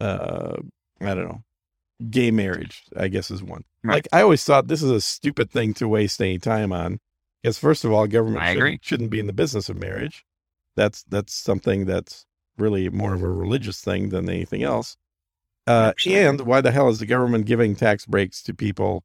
uh 0.00 0.56
I 1.00 1.14
don't 1.14 1.28
know, 1.28 1.42
gay 2.10 2.30
marriage, 2.30 2.82
I 2.96 3.08
guess 3.08 3.30
is 3.30 3.42
one. 3.42 3.64
Right. 3.84 3.94
Like 3.94 4.08
I 4.12 4.22
always 4.22 4.44
thought 4.44 4.68
this 4.68 4.82
is 4.82 4.90
a 4.90 5.00
stupid 5.00 5.50
thing 5.50 5.74
to 5.74 5.88
waste 5.88 6.20
any 6.20 6.38
time 6.38 6.72
on. 6.72 7.00
Because 7.42 7.58
first 7.58 7.84
of 7.84 7.92
all, 7.92 8.06
government 8.06 8.42
shouldn't, 8.54 8.84
shouldn't 8.84 9.10
be 9.10 9.20
in 9.20 9.26
the 9.26 9.32
business 9.32 9.68
of 9.68 9.78
marriage. 9.78 10.24
That's 10.74 11.04
that's 11.04 11.34
something 11.34 11.86
that's 11.86 12.26
really 12.56 12.88
more 12.88 13.14
of 13.14 13.22
a 13.22 13.28
religious 13.28 13.80
thing 13.80 14.08
than 14.08 14.28
anything 14.28 14.62
else. 14.62 14.96
Uh, 15.66 15.92
and 16.06 16.40
why 16.42 16.60
the 16.60 16.70
hell 16.72 16.88
is 16.88 16.98
the 16.98 17.06
government 17.06 17.46
giving 17.46 17.76
tax 17.76 18.06
breaks 18.06 18.42
to 18.42 18.54
people 18.54 19.04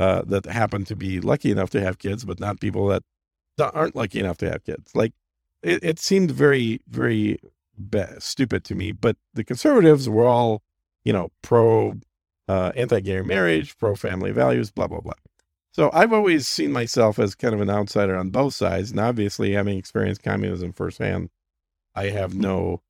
uh, 0.00 0.22
that 0.26 0.46
happen 0.46 0.84
to 0.86 0.96
be 0.96 1.20
lucky 1.20 1.50
enough 1.52 1.70
to 1.70 1.80
have 1.82 1.98
kids, 1.98 2.24
but 2.24 2.40
not 2.40 2.60
people 2.60 2.88
that 2.88 3.02
that 3.58 3.74
aren't 3.74 3.94
lucky 3.94 4.18
enough 4.20 4.38
to 4.38 4.50
have 4.50 4.64
kids? 4.64 4.90
Like 4.94 5.12
it, 5.62 5.84
it 5.84 5.98
seemed 5.98 6.30
very, 6.30 6.80
very 6.88 7.38
stupid 8.18 8.64
to 8.64 8.74
me. 8.74 8.92
But 8.92 9.16
the 9.34 9.44
conservatives 9.44 10.08
were 10.08 10.26
all, 10.26 10.62
you 11.04 11.12
know, 11.12 11.30
pro 11.42 11.96
uh, 12.48 12.72
anti-gay 12.76 13.20
marriage, 13.22 13.76
pro 13.78 13.94
family 13.94 14.32
values, 14.32 14.70
blah 14.70 14.86
blah 14.86 15.00
blah. 15.00 15.12
So 15.72 15.90
I've 15.92 16.14
always 16.14 16.48
seen 16.48 16.72
myself 16.72 17.18
as 17.18 17.34
kind 17.34 17.54
of 17.54 17.60
an 17.60 17.70
outsider 17.70 18.16
on 18.16 18.30
both 18.30 18.54
sides, 18.54 18.90
and 18.90 19.00
obviously, 19.00 19.52
having 19.52 19.78
experienced 19.78 20.22
communism 20.22 20.72
firsthand, 20.72 21.30
I 21.94 22.06
have 22.08 22.34
no 22.34 22.82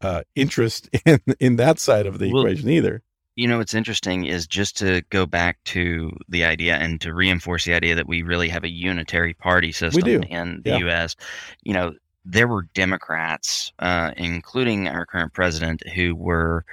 uh, 0.00 0.22
interest 0.34 0.88
in 1.06 1.20
in 1.40 1.56
that 1.56 1.78
side 1.78 2.06
of 2.06 2.18
the 2.18 2.32
Well, 2.32 2.42
equation 2.42 2.70
either. 2.70 3.02
You 3.36 3.48
know 3.48 3.58
what's 3.58 3.74
interesting 3.74 4.24
is 4.26 4.46
just 4.46 4.76
to 4.78 5.02
go 5.10 5.26
back 5.26 5.62
to 5.64 6.10
the 6.28 6.44
idea 6.44 6.76
and 6.76 7.00
to 7.00 7.14
reinforce 7.14 7.64
the 7.64 7.74
idea 7.74 7.94
that 7.94 8.06
we 8.08 8.22
really 8.22 8.48
have 8.48 8.64
a 8.64 8.70
unitary 8.70 9.34
party 9.34 9.72
system 9.72 10.22
in 10.24 10.62
the 10.64 10.70
Yeah. 10.70 10.78
U.S. 10.78 11.16
You 11.64 11.74
know, 11.74 11.94
there 12.24 12.48
were 12.48 12.62
Democrats, 12.74 13.72
uh, 13.80 14.12
including 14.16 14.88
our 14.88 15.04
current 15.06 15.32
president, 15.32 15.86
who 15.90 16.14
were, 16.14 16.64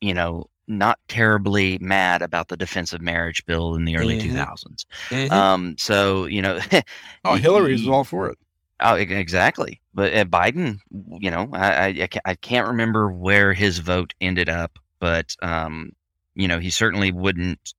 you 0.00 0.14
know, 0.14 0.46
not 0.68 0.98
terribly 1.08 1.78
mad 1.80 2.22
about 2.22 2.48
the 2.48 2.56
defense 2.56 2.92
of 2.92 3.00
marriage 3.02 3.44
bill 3.46 3.74
in 3.74 3.84
the 3.84 3.96
early 3.96 4.16
Mhm. 4.16 4.16
2000s. 4.16 4.86
Um, 5.30 5.76
so 5.78 6.26
you 6.26 6.42
know, 6.42 6.60
oh, 7.24 7.36
Hillary's 7.36 7.86
all 7.86 8.04
for 8.04 8.30
it. 8.30 8.38
Oh, 8.80 8.94
exactly. 8.96 9.80
But 9.94 10.12
uh, 10.14 10.24
Biden, 10.24 10.78
you 11.20 11.30
know, 11.30 11.48
I, 11.52 11.86
I 11.86 12.08
I 12.24 12.34
can't 12.36 12.66
remember 12.68 13.10
where 13.12 13.52
his 13.52 13.78
vote 13.78 14.12
ended 14.20 14.48
up, 14.48 14.78
but 15.02 15.34
um, 15.42 15.90
you 16.34 16.46
know, 16.48 16.60
he 16.60 16.70
certainly 16.70 17.10
wouldn't 17.12 17.74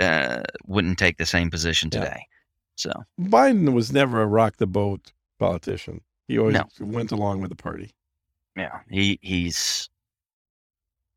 uh, 0.00 0.42
wouldn't 0.66 0.98
take 0.98 1.16
the 1.16 1.24
same 1.26 1.48
position 1.50 1.88
Yeah. 1.92 2.00
today. 2.00 2.26
So 2.74 2.92
Biden 3.20 3.72
was 3.72 3.92
never 3.92 4.20
a 4.20 4.26
rock 4.26 4.56
the 4.56 4.66
boat 4.66 5.12
politician. 5.38 6.00
He 6.28 6.38
always 6.38 6.54
No. 6.54 6.64
went 6.80 7.12
along 7.12 7.40
with 7.40 7.50
the 7.50 7.56
party. 7.56 7.92
yeah, 8.56 8.80
he 8.90 9.18
he's 9.22 9.88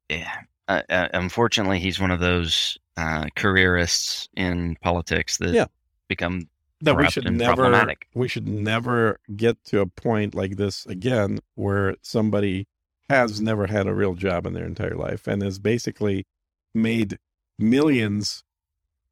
yeah. 0.10 0.42
Uh, 0.68 0.82
uh, 0.90 1.10
unfortunately, 1.14 1.80
he's 1.80 2.00
one 2.00 2.12
of 2.12 2.20
those 2.22 2.78
uh, 2.96 3.26
careerists 3.36 4.30
in 4.36 4.76
politics 4.82 5.38
that 5.38 5.54
Yeah. 5.54 5.66
become 6.08 6.48
No, 6.82 6.94
we 6.94 7.10
should 7.10 7.26
and 7.26 7.38
never 7.38 7.56
problematic. 7.64 8.08
we 8.14 8.28
should 8.28 8.48
never 8.48 9.20
get 9.36 9.62
to 9.66 9.80
a 9.82 9.86
point 9.88 10.36
like 10.36 10.58
this 10.58 10.86
again 10.86 11.40
where 11.56 11.96
somebody 12.02 12.68
has 13.14 13.42
never 13.42 13.68
had 13.68 13.88
a 13.88 13.94
real 13.94 14.16
job 14.16 14.46
in 14.46 14.54
their 14.54 14.66
entire 14.66 14.96
life 14.96 15.28
and 15.28 15.42
has 15.42 15.60
basically 15.60 16.26
made 16.74 17.18
millions, 17.58 18.44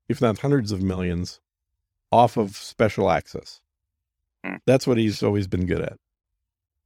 if 0.09 0.21
not 0.21 0.39
hundreds 0.39 0.71
of 0.71 0.81
millions, 0.81 1.39
off 2.11 2.37
of 2.37 2.55
special 2.55 3.09
access. 3.09 3.61
Hmm. 4.43 4.55
That's 4.65 4.87
what 4.87 4.97
he's 4.97 5.23
always 5.23 5.47
been 5.47 5.65
good 5.65 5.81
at. 5.81 5.97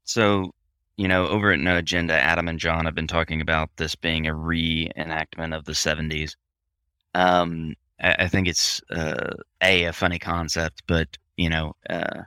So, 0.03 0.51
you 0.97 1.07
know, 1.07 1.27
over 1.27 1.51
at 1.51 1.59
No 1.59 1.77
Agenda, 1.77 2.13
Adam 2.13 2.47
and 2.47 2.59
John 2.59 2.85
have 2.85 2.95
been 2.95 3.07
talking 3.07 3.41
about 3.41 3.69
this 3.77 3.95
being 3.95 4.27
a 4.27 4.33
reenactment 4.33 5.55
of 5.55 5.65
the 5.65 5.71
70s. 5.71 6.35
Um, 7.13 7.75
I, 7.99 8.15
I 8.19 8.27
think 8.27 8.47
it's 8.47 8.81
uh, 8.91 9.31
a 9.61 9.85
a 9.85 9.93
funny 9.93 10.19
concept, 10.19 10.83
but 10.87 11.17
you 11.37 11.49
know, 11.49 11.75
uh, 11.89 12.23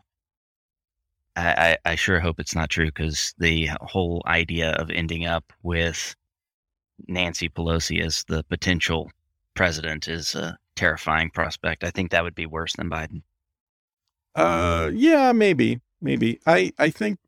I, 1.38 1.78
I, 1.84 1.92
I 1.92 1.94
sure 1.94 2.18
hope 2.18 2.40
it's 2.40 2.54
not 2.54 2.70
true 2.70 2.86
because 2.86 3.32
the 3.38 3.70
whole 3.80 4.22
idea 4.26 4.72
of 4.72 4.90
ending 4.90 5.24
up 5.24 5.52
with 5.62 6.16
Nancy 7.06 7.48
Pelosi 7.48 8.04
as 8.04 8.24
the 8.26 8.42
potential 8.44 9.10
president 9.54 10.08
is 10.08 10.34
a 10.34 10.58
terrifying 10.74 11.30
prospect. 11.30 11.84
I 11.84 11.90
think 11.90 12.10
that 12.10 12.24
would 12.24 12.34
be 12.34 12.46
worse 12.46 12.74
than 12.74 12.90
Biden. 12.90 13.22
Uh, 14.34 14.90
yeah, 14.92 15.32
maybe, 15.32 15.80
maybe. 16.00 16.40
I 16.46 16.72
I 16.78 16.90
think 16.90 17.18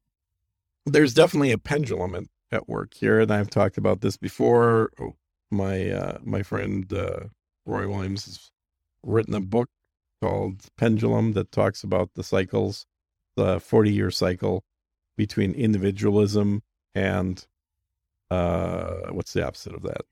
there's 0.86 1.14
definitely 1.14 1.52
a 1.52 1.58
pendulum 1.58 2.14
at, 2.14 2.24
at 2.50 2.68
work 2.68 2.94
here, 2.94 3.20
and 3.20 3.30
I've 3.30 3.50
talked 3.50 3.78
about 3.78 4.00
this 4.00 4.16
before. 4.16 4.90
Oh, 5.00 5.14
my 5.50 5.90
uh, 5.90 6.18
my 6.24 6.42
friend 6.42 6.92
uh, 6.92 7.20
Roy 7.66 7.88
Williams 7.88 8.26
has 8.26 8.50
written 9.02 9.34
a 9.34 9.40
book 9.40 9.68
called 10.20 10.62
Pendulum 10.76 11.32
that 11.32 11.52
talks 11.52 11.82
about 11.82 12.10
the 12.14 12.22
cycles, 12.22 12.86
the 13.36 13.60
40 13.60 13.92
year 13.92 14.10
cycle 14.10 14.64
between 15.16 15.52
individualism 15.52 16.62
and 16.94 17.46
uh, 18.30 19.10
what's 19.10 19.32
the 19.32 19.46
opposite 19.46 19.74
of 19.74 19.82
that? 19.82 20.02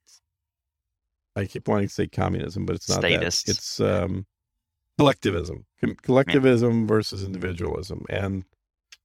I 1.36 1.46
keep 1.46 1.68
wanting 1.68 1.88
to 1.88 1.94
say 1.94 2.08
communism, 2.08 2.66
but 2.66 2.76
it's 2.76 2.88
not 2.88 2.98
Statists. 2.98 3.44
that. 3.44 3.52
It's 3.52 3.80
um, 3.80 4.26
collectivism, 4.98 5.66
Com- 5.80 5.94
collectivism 6.02 6.86
versus 6.86 7.22
individualism, 7.24 8.04
and 8.10 8.44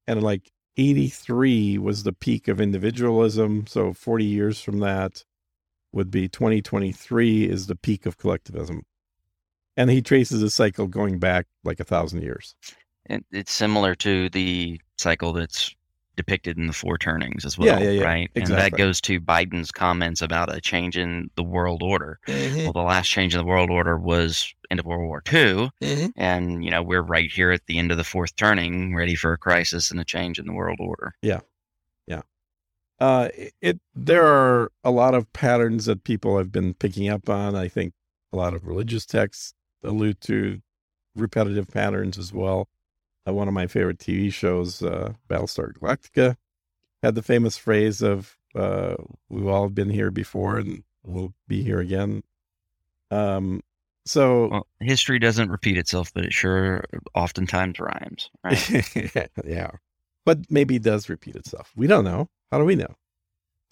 and 0.07 0.23
like 0.23 0.51
83 0.77 1.77
was 1.77 2.03
the 2.03 2.13
peak 2.13 2.47
of 2.47 2.59
individualism. 2.59 3.67
So 3.67 3.93
40 3.93 4.25
years 4.25 4.61
from 4.61 4.79
that 4.79 5.23
would 5.91 6.09
be 6.09 6.27
2023 6.27 7.47
is 7.47 7.67
the 7.67 7.75
peak 7.75 8.05
of 8.05 8.17
collectivism. 8.17 8.83
And 9.77 9.89
he 9.89 10.01
traces 10.01 10.41
a 10.41 10.49
cycle 10.49 10.87
going 10.87 11.19
back 11.19 11.45
like 11.63 11.79
a 11.79 11.83
thousand 11.83 12.23
years. 12.23 12.55
And 13.07 13.23
it's 13.31 13.51
similar 13.51 13.95
to 13.95 14.29
the 14.29 14.79
cycle 14.97 15.33
that's 15.33 15.75
depicted 16.15 16.57
in 16.57 16.67
the 16.67 16.73
four 16.73 16.97
turnings 16.97 17.43
as 17.43 17.57
well, 17.57 17.67
Yeah, 17.67 17.79
yeah, 17.79 17.89
yeah. 17.99 18.03
right? 18.03 18.31
And 18.35 18.47
that 18.47 18.73
goes 18.73 19.01
to 19.01 19.19
Biden's 19.19 19.71
comments 19.71 20.21
about 20.21 20.55
a 20.55 20.61
change 20.61 20.97
in 20.97 21.29
the 21.35 21.43
world 21.43 21.81
order. 21.81 22.19
Mm-hmm. 22.27 22.63
Well, 22.63 22.73
the 22.73 22.81
last 22.81 23.07
change 23.07 23.33
in 23.33 23.39
the 23.39 23.45
world 23.45 23.71
order 23.71 23.97
was 23.97 24.53
end 24.69 24.79
of 24.79 24.85
World 24.85 25.07
War 25.07 25.23
II, 25.31 25.69
and 26.15 26.63
you 26.63 26.71
know 26.71 26.81
we're 26.83 27.01
right 27.01 27.31
here 27.31 27.51
at 27.51 27.65
the 27.67 27.79
end 27.79 27.91
of 27.91 27.97
the 27.97 28.03
fourth 28.03 28.35
turning, 28.35 28.95
ready 28.95 29.15
for 29.15 29.33
a 29.33 29.37
crisis 29.37 29.91
and 29.91 29.99
a 29.99 30.05
change 30.05 30.39
in 30.39 30.45
the 30.45 30.53
world 30.53 30.77
order. 30.79 31.13
Yeah, 31.21 31.41
yeah. 32.07 32.21
Uh, 32.99 33.29
it 33.61 33.79
there 33.95 34.25
are 34.25 34.71
a 34.83 34.91
lot 34.91 35.15
of 35.15 35.31
patterns 35.33 35.85
that 35.85 36.03
people 36.03 36.37
have 36.37 36.51
been 36.51 36.73
picking 36.75 37.09
up 37.09 37.27
on. 37.29 37.55
I 37.55 37.67
think 37.67 37.93
a 38.31 38.37
lot 38.37 38.53
of 38.53 38.67
religious 38.67 39.05
texts 39.05 39.53
allude 39.83 40.21
to 40.21 40.61
repetitive 41.15 41.67
patterns 41.67 42.17
as 42.17 42.31
well. 42.31 42.67
Uh, 43.27 43.33
one 43.33 43.47
of 43.47 43.53
my 43.53 43.67
favorite 43.67 43.99
TV 43.99 44.31
shows, 44.31 44.81
uh, 44.81 45.13
Battlestar 45.29 45.73
Galactica, 45.73 46.35
had 47.01 47.15
the 47.15 47.21
famous 47.21 47.57
phrase 47.57 48.01
of 48.01 48.37
uh, 48.55 48.95
"We've 49.29 49.47
all 49.47 49.69
been 49.69 49.89
here 49.89 50.11
before, 50.11 50.57
and 50.57 50.83
we'll 51.03 51.33
be 51.47 51.63
here 51.63 51.79
again." 51.79 52.23
Um, 53.11 53.61
so 54.05 54.49
Well, 54.49 54.67
history 54.79 55.19
doesn't 55.19 55.49
repeat 55.49 55.77
itself, 55.77 56.13
but 56.13 56.25
it 56.25 56.33
sure 56.33 56.83
oftentimes 57.15 57.79
rhymes, 57.79 58.29
right? 58.43 59.29
yeah. 59.45 59.71
But 60.25 60.39
maybe 60.49 60.75
it 60.77 60.83
does 60.83 61.09
repeat 61.09 61.35
itself. 61.35 61.71
We 61.75 61.87
don't 61.87 62.05
know. 62.05 62.29
How 62.51 62.57
do 62.57 62.65
we 62.65 62.75
know? 62.75 62.95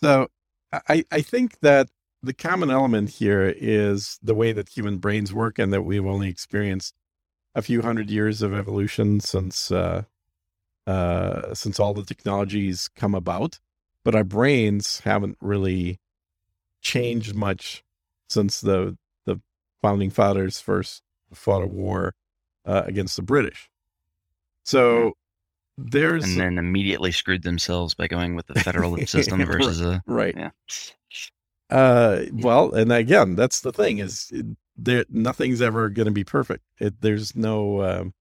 So 0.02 0.28
I, 0.72 1.06
I 1.12 1.22
think 1.22 1.60
that 1.60 1.90
the 2.24 2.34
common 2.34 2.70
element 2.70 3.10
here 3.10 3.54
is 3.56 4.20
the 4.22 4.36
way 4.36 4.52
that 4.54 4.70
human 4.70 4.98
brains 4.98 5.34
work 5.34 5.60
and 5.60 5.74
that 5.74 5.84
we've 5.84 6.06
only 6.06 6.30
experienced 6.30 6.94
a 7.56 7.62
few 7.62 7.82
hundred 7.82 8.10
years 8.10 8.42
of 8.42 8.54
evolution 8.54 9.20
since 9.20 9.72
uh, 9.72 10.04
uh, 10.88 11.54
since 11.54 11.80
all 11.80 11.94
the 11.94 12.04
technologies 12.04 12.90
come 12.96 13.16
about. 13.16 13.60
But 14.04 14.16
our 14.16 14.24
brains 14.24 15.02
haven't 15.02 15.38
really 15.42 16.00
changed 16.82 17.36
much 17.36 17.84
since 18.30 18.62
the 18.62 18.98
the 19.26 19.42
founding 19.82 20.10
fathers 20.10 20.60
first 20.60 21.04
fought 21.34 21.64
a 21.64 21.68
war 21.68 22.16
uh, 22.66 22.84
against 22.86 23.16
the 23.16 23.22
British. 23.22 23.70
So 24.64 25.14
there's 25.78 26.24
and 26.24 26.40
then 26.40 26.58
immediately 26.58 27.12
screwed 27.12 27.44
themselves 27.44 27.94
by 27.94 28.08
going 28.08 28.36
with 28.36 28.48
the 28.48 28.60
federal 28.60 28.98
system 29.06 29.46
versus 29.46 29.82
a 29.82 30.02
right. 30.06 30.36
yeah. 30.38 30.50
Uh, 31.70 32.26
well, 32.34 32.74
and 32.74 32.92
again, 32.92 33.36
that's 33.36 33.62
the 33.62 33.72
thing 33.72 34.00
is 34.00 34.32
there 34.78 35.06
nothing's 35.10 35.62
ever 35.62 35.90
going 35.90 36.06
to 36.06 36.12
be 36.12 36.24
perfect. 36.24 36.64
It, 36.80 37.02
there's 37.02 37.36
no 37.36 37.82
um, 37.84 38.14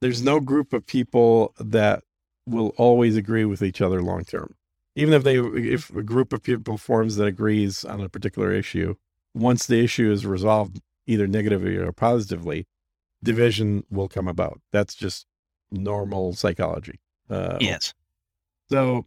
there's 0.00 0.22
no 0.22 0.40
group 0.40 0.72
of 0.72 0.86
people 0.86 1.54
that 1.58 2.02
will 2.46 2.72
always 2.76 3.16
agree 3.16 3.44
with 3.44 3.62
each 3.62 3.80
other 3.80 4.02
long 4.02 4.24
term. 4.24 4.54
Even 4.94 5.14
if 5.14 5.22
they 5.24 5.38
if 5.38 5.90
a 5.90 6.02
group 6.02 6.32
of 6.32 6.42
people 6.42 6.76
forms 6.76 7.16
that 7.16 7.26
agrees 7.26 7.84
on 7.84 8.00
a 8.00 8.08
particular 8.08 8.52
issue, 8.52 8.94
once 9.34 9.66
the 9.66 9.82
issue 9.82 10.10
is 10.10 10.26
resolved 10.26 10.80
either 11.06 11.26
negatively 11.26 11.76
or 11.76 11.92
positively, 11.92 12.66
division 13.22 13.84
will 13.90 14.08
come 14.08 14.28
about. 14.28 14.60
That's 14.72 14.94
just 14.94 15.26
normal 15.70 16.34
psychology. 16.34 17.00
Uh, 17.30 17.58
Yes. 17.60 17.94
so, 18.70 19.04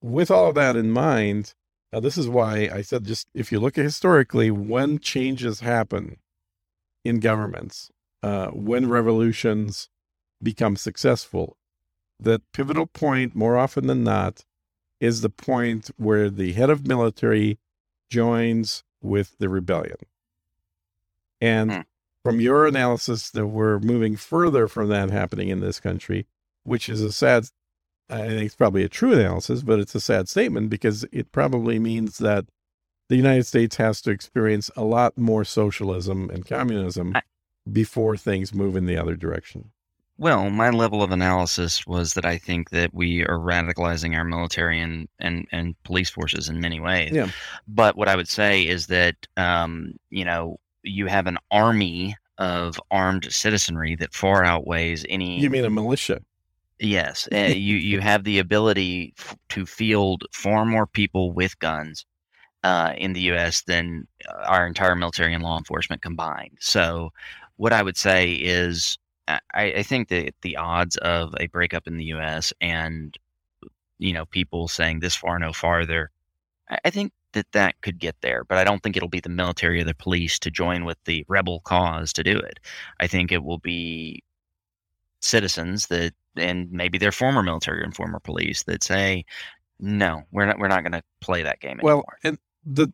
with 0.00 0.30
all 0.30 0.48
of 0.48 0.54
that 0.56 0.76
in 0.76 0.90
mind, 0.90 1.54
now 1.92 2.00
this 2.00 2.18
is 2.18 2.28
why 2.28 2.68
I 2.72 2.82
said 2.82 3.04
just 3.04 3.28
if 3.34 3.50
you 3.50 3.60
look 3.60 3.78
at 3.78 3.84
historically, 3.84 4.50
when 4.50 4.98
changes 4.98 5.60
happen 5.60 6.18
in 7.04 7.20
governments, 7.20 7.90
uh, 8.22 8.48
when 8.48 8.88
revolutions 8.88 9.88
become 10.42 10.76
successful, 10.76 11.56
that 12.20 12.42
pivotal 12.52 12.86
point, 12.86 13.34
more 13.34 13.56
often 13.56 13.86
than 13.86 14.04
not, 14.04 14.44
is 15.00 15.20
the 15.20 15.30
point 15.30 15.90
where 15.96 16.28
the 16.28 16.52
head 16.52 16.70
of 16.70 16.86
military 16.86 17.58
joins 18.10 18.84
with 19.00 19.36
the 19.38 19.48
rebellion. 19.48 19.96
And 21.40 21.72
Hmm. 21.72 21.80
from 22.24 22.40
your 22.40 22.66
analysis, 22.66 23.30
that 23.30 23.46
we're 23.46 23.78
moving 23.78 24.16
further 24.16 24.66
from 24.66 24.88
that 24.88 25.10
happening 25.10 25.48
in 25.48 25.60
this 25.60 25.78
country, 25.80 26.26
which 26.64 26.88
is 26.88 27.00
a 27.00 27.12
sad 27.12 27.48
I 28.10 28.28
think 28.28 28.42
it's 28.46 28.54
probably 28.54 28.84
a 28.84 28.88
true 28.88 29.12
analysis, 29.12 29.62
but 29.62 29.78
it's 29.78 29.94
a 29.94 30.00
sad 30.00 30.28
statement 30.28 30.70
because 30.70 31.04
it 31.12 31.30
probably 31.32 31.78
means 31.78 32.18
that 32.18 32.46
the 33.08 33.16
United 33.16 33.46
States 33.46 33.76
has 33.76 34.00
to 34.02 34.10
experience 34.10 34.70
a 34.76 34.84
lot 34.84 35.16
more 35.18 35.44
socialism 35.44 36.30
and 36.30 36.46
communism 36.46 37.12
I- 37.14 37.22
before 37.70 38.16
things 38.16 38.54
move 38.54 38.76
in 38.76 38.86
the 38.86 38.96
other 38.96 39.16
direction. 39.16 39.72
Well, 40.16 40.50
my 40.50 40.70
level 40.70 41.02
of 41.02 41.12
analysis 41.12 41.86
was 41.86 42.14
that 42.14 42.24
I 42.24 42.38
think 42.38 42.70
that 42.70 42.92
we 42.92 43.24
are 43.24 43.38
radicalizing 43.38 44.16
our 44.16 44.24
military 44.24 44.80
and, 44.80 45.08
and, 45.20 45.46
and 45.52 45.80
police 45.84 46.10
forces 46.10 46.48
in 46.48 46.60
many 46.60 46.80
ways. 46.80 47.12
Yeah. 47.12 47.30
But 47.68 47.96
what 47.96 48.08
I 48.08 48.16
would 48.16 48.28
say 48.28 48.66
is 48.66 48.88
that, 48.88 49.14
um, 49.36 49.94
you 50.10 50.24
know, 50.24 50.58
you 50.82 51.06
have 51.06 51.28
an 51.28 51.38
army 51.52 52.16
of 52.38 52.80
armed 52.90 53.32
citizenry 53.32 53.94
that 53.96 54.12
far 54.12 54.44
outweighs 54.44 55.06
any. 55.08 55.38
You 55.38 55.50
mean 55.50 55.64
a 55.64 55.70
militia? 55.70 56.20
Yes, 56.80 57.28
uh, 57.32 57.36
you 57.56 57.76
you 57.76 58.00
have 58.00 58.24
the 58.24 58.38
ability 58.38 59.14
f- 59.18 59.36
to 59.50 59.66
field 59.66 60.24
far 60.32 60.64
more 60.64 60.86
people 60.86 61.32
with 61.32 61.58
guns 61.58 62.06
uh, 62.64 62.94
in 62.98 63.12
the 63.14 63.22
U.S. 63.22 63.62
than 63.62 64.06
uh, 64.28 64.44
our 64.46 64.66
entire 64.66 64.96
military 64.96 65.34
and 65.34 65.42
law 65.44 65.58
enforcement 65.58 66.02
combined. 66.02 66.58
So, 66.60 67.12
what 67.56 67.72
I 67.72 67.82
would 67.82 67.96
say 67.96 68.32
is, 68.34 68.98
I, 69.28 69.40
I 69.54 69.82
think 69.82 70.08
that 70.10 70.34
the 70.42 70.56
odds 70.56 70.96
of 70.98 71.34
a 71.40 71.48
breakup 71.48 71.86
in 71.88 71.96
the 71.98 72.06
U.S. 72.06 72.52
and 72.60 73.16
you 73.98 74.12
know 74.12 74.26
people 74.26 74.68
saying 74.68 75.00
this 75.00 75.14
far 75.16 75.38
no 75.38 75.52
farther, 75.52 76.10
I, 76.70 76.78
I 76.86 76.90
think 76.90 77.12
that 77.34 77.52
that 77.52 77.80
could 77.82 77.98
get 77.98 78.16
there, 78.22 78.44
but 78.44 78.58
I 78.58 78.64
don't 78.64 78.82
think 78.82 78.96
it'll 78.96 79.08
be 79.08 79.20
the 79.20 79.28
military 79.30 79.80
or 79.80 79.84
the 79.84 79.94
police 79.94 80.38
to 80.40 80.50
join 80.50 80.84
with 80.84 80.98
the 81.04 81.24
rebel 81.28 81.60
cause 81.60 82.12
to 82.14 82.24
do 82.24 82.38
it. 82.38 82.58
I 83.00 83.06
think 83.08 83.32
it 83.32 83.44
will 83.44 83.58
be 83.58 84.22
citizens 85.20 85.86
that 85.88 86.14
and 86.38 86.70
maybe 86.70 86.98
their 86.98 87.12
former 87.12 87.42
military 87.42 87.82
and 87.82 87.94
former 87.94 88.20
police 88.20 88.62
that 88.64 88.82
say 88.82 89.24
no 89.80 90.22
we're 90.32 90.46
not 90.46 90.58
we're 90.58 90.68
not 90.68 90.82
going 90.82 90.92
to 90.92 91.02
play 91.20 91.42
that 91.42 91.60
game 91.60 91.78
Well, 91.82 92.04
and 92.24 92.38
the 92.64 92.92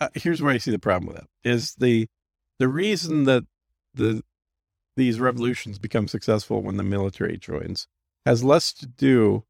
uh, 0.00 0.08
here's 0.14 0.42
where 0.42 0.52
I 0.52 0.58
see 0.58 0.70
the 0.70 0.78
problem 0.78 1.06
with 1.06 1.16
that 1.16 1.28
is 1.48 1.74
the 1.76 2.08
the 2.58 2.68
reason 2.68 3.24
that 3.24 3.44
the 3.94 4.22
these 4.96 5.20
revolutions 5.20 5.78
become 5.78 6.08
successful 6.08 6.62
when 6.62 6.76
the 6.76 6.82
military 6.82 7.38
joins 7.38 7.86
has 8.26 8.44
less 8.44 8.72
to 8.74 8.86
do 8.86 9.44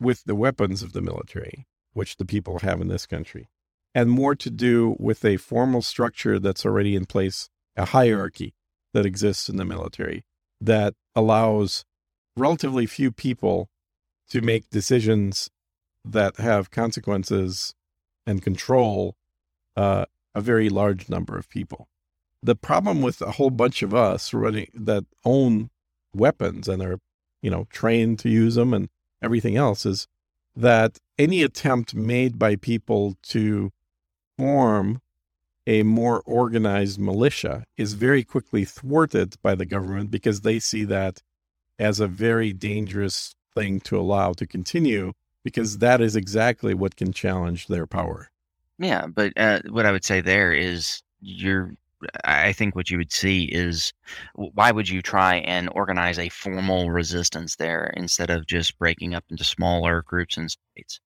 with 0.00 0.24
the 0.24 0.34
weapons 0.34 0.82
of 0.82 0.92
the 0.92 1.00
military, 1.00 1.66
which 1.92 2.16
the 2.16 2.24
people 2.24 2.58
have 2.58 2.80
in 2.80 2.88
this 2.88 3.06
country, 3.06 3.48
and 3.94 4.10
more 4.10 4.34
to 4.34 4.50
do 4.50 4.96
with 4.98 5.24
a 5.24 5.36
formal 5.36 5.82
structure 5.82 6.38
that's 6.38 6.66
already 6.66 6.96
in 6.96 7.06
place, 7.06 7.48
a 7.76 7.86
hierarchy 7.86 8.54
that 8.92 9.06
exists 9.06 9.48
in 9.48 9.56
the 9.56 9.64
military 9.64 10.24
that 10.60 10.94
allows 11.14 11.84
relatively 12.36 12.86
few 12.86 13.12
people 13.12 13.68
to 14.30 14.40
make 14.40 14.70
decisions 14.70 15.50
that 16.04 16.36
have 16.36 16.70
consequences 16.70 17.74
and 18.26 18.42
control 18.42 19.16
uh, 19.76 20.04
a 20.34 20.40
very 20.40 20.68
large 20.68 21.08
number 21.08 21.36
of 21.36 21.48
people. 21.48 21.88
The 22.42 22.56
problem 22.56 23.02
with 23.02 23.20
a 23.20 23.32
whole 23.32 23.50
bunch 23.50 23.82
of 23.82 23.94
us 23.94 24.34
running 24.34 24.68
that 24.74 25.04
own 25.24 25.70
weapons 26.14 26.68
and 26.68 26.82
are, 26.82 26.98
you 27.40 27.50
know, 27.50 27.66
trained 27.70 28.18
to 28.20 28.28
use 28.28 28.56
them 28.56 28.74
and 28.74 28.88
everything 29.22 29.56
else 29.56 29.86
is 29.86 30.08
that 30.56 30.98
any 31.18 31.42
attempt 31.42 31.94
made 31.94 32.38
by 32.38 32.56
people 32.56 33.16
to 33.22 33.70
form 34.36 35.00
a 35.66 35.82
more 35.84 36.20
organized 36.26 36.98
militia 36.98 37.64
is 37.76 37.94
very 37.94 38.24
quickly 38.24 38.64
thwarted 38.64 39.36
by 39.42 39.54
the 39.54 39.64
government 39.64 40.10
because 40.10 40.40
they 40.40 40.58
see 40.58 40.84
that 40.84 41.22
as 41.82 42.00
a 42.00 42.06
very 42.06 42.52
dangerous 42.52 43.34
thing 43.54 43.80
to 43.80 43.98
allow 43.98 44.32
to 44.32 44.46
continue 44.46 45.12
because 45.44 45.78
that 45.78 46.00
is 46.00 46.16
exactly 46.16 46.72
what 46.72 46.96
can 46.96 47.12
challenge 47.12 47.66
their 47.66 47.86
power. 47.86 48.30
Yeah, 48.78 49.06
but 49.06 49.32
uh, 49.36 49.60
what 49.68 49.84
I 49.84 49.92
would 49.92 50.04
say 50.04 50.20
there 50.20 50.52
is 50.52 51.02
you're 51.20 51.74
I 52.24 52.52
think 52.52 52.74
what 52.74 52.90
you 52.90 52.98
would 52.98 53.12
see 53.12 53.44
is 53.44 53.92
why 54.34 54.72
would 54.72 54.88
you 54.88 55.02
try 55.02 55.36
and 55.36 55.68
organize 55.72 56.18
a 56.18 56.28
formal 56.30 56.90
resistance 56.90 57.56
there 57.56 57.92
instead 57.96 58.28
of 58.28 58.46
just 58.46 58.76
breaking 58.78 59.14
up 59.14 59.24
into 59.30 59.44
smaller 59.44 60.02
groups 60.02 60.36
and 60.36 60.50
states? 60.50 61.00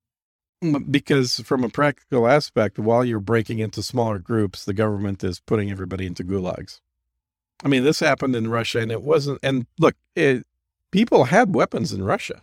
Because, 0.91 1.41
from 1.41 1.65
a 1.65 1.69
practical 1.69 2.27
aspect, 2.27 2.79
while 2.79 3.05
you're 3.05 3.21
breaking 3.21 3.59
into 3.59 3.83
smaller 3.83 4.19
groups, 4.19 4.65
the 4.65 4.73
government 4.73 5.23
is 5.23 5.39
putting 5.39 5.71
everybody 5.71 6.07
into 6.07 6.25
gulags. 6.25 6.81
I 7.63 7.69
mean, 7.69 7.85
this 7.85 8.01
happened 8.01 8.35
in 8.35 8.49
Russia, 8.49 8.81
and 8.81 8.91
it 8.91 9.03
wasn't. 9.03 9.39
And 9.43 9.67
look, 9.79 9.97
it, 10.15 10.47
people 10.91 11.25
had 11.25 11.55
weapons 11.55 11.93
in 11.93 12.05
Russia. 12.05 12.43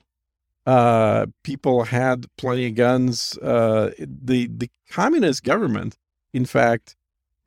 Uh, 0.66 1.26
people 1.44 1.84
had 1.84 2.26
plenty 2.38 2.68
of 2.68 2.76
guns. 2.76 3.38
Uh, 3.40 3.92
the 4.00 4.48
the 4.48 4.70
communist 4.90 5.44
government, 5.44 5.98
in 6.34 6.46
fact, 6.46 6.96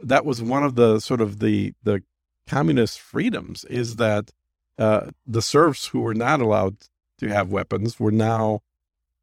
that 0.01 0.25
was 0.25 0.43
one 0.43 0.63
of 0.63 0.75
the 0.75 1.01
sort 1.01 1.21
of 1.21 1.39
the 1.39 1.73
the 1.83 2.03
communist 2.47 3.01
freedoms 3.01 3.65
is 3.65 3.97
that 3.97 4.33
uh, 4.79 5.11
the 5.27 5.43
serfs 5.43 5.87
who 5.87 6.01
were 6.01 6.15
not 6.15 6.41
allowed 6.41 6.77
to 7.19 7.29
have 7.29 7.51
weapons 7.51 7.99
were 7.99 8.13
now 8.13 8.61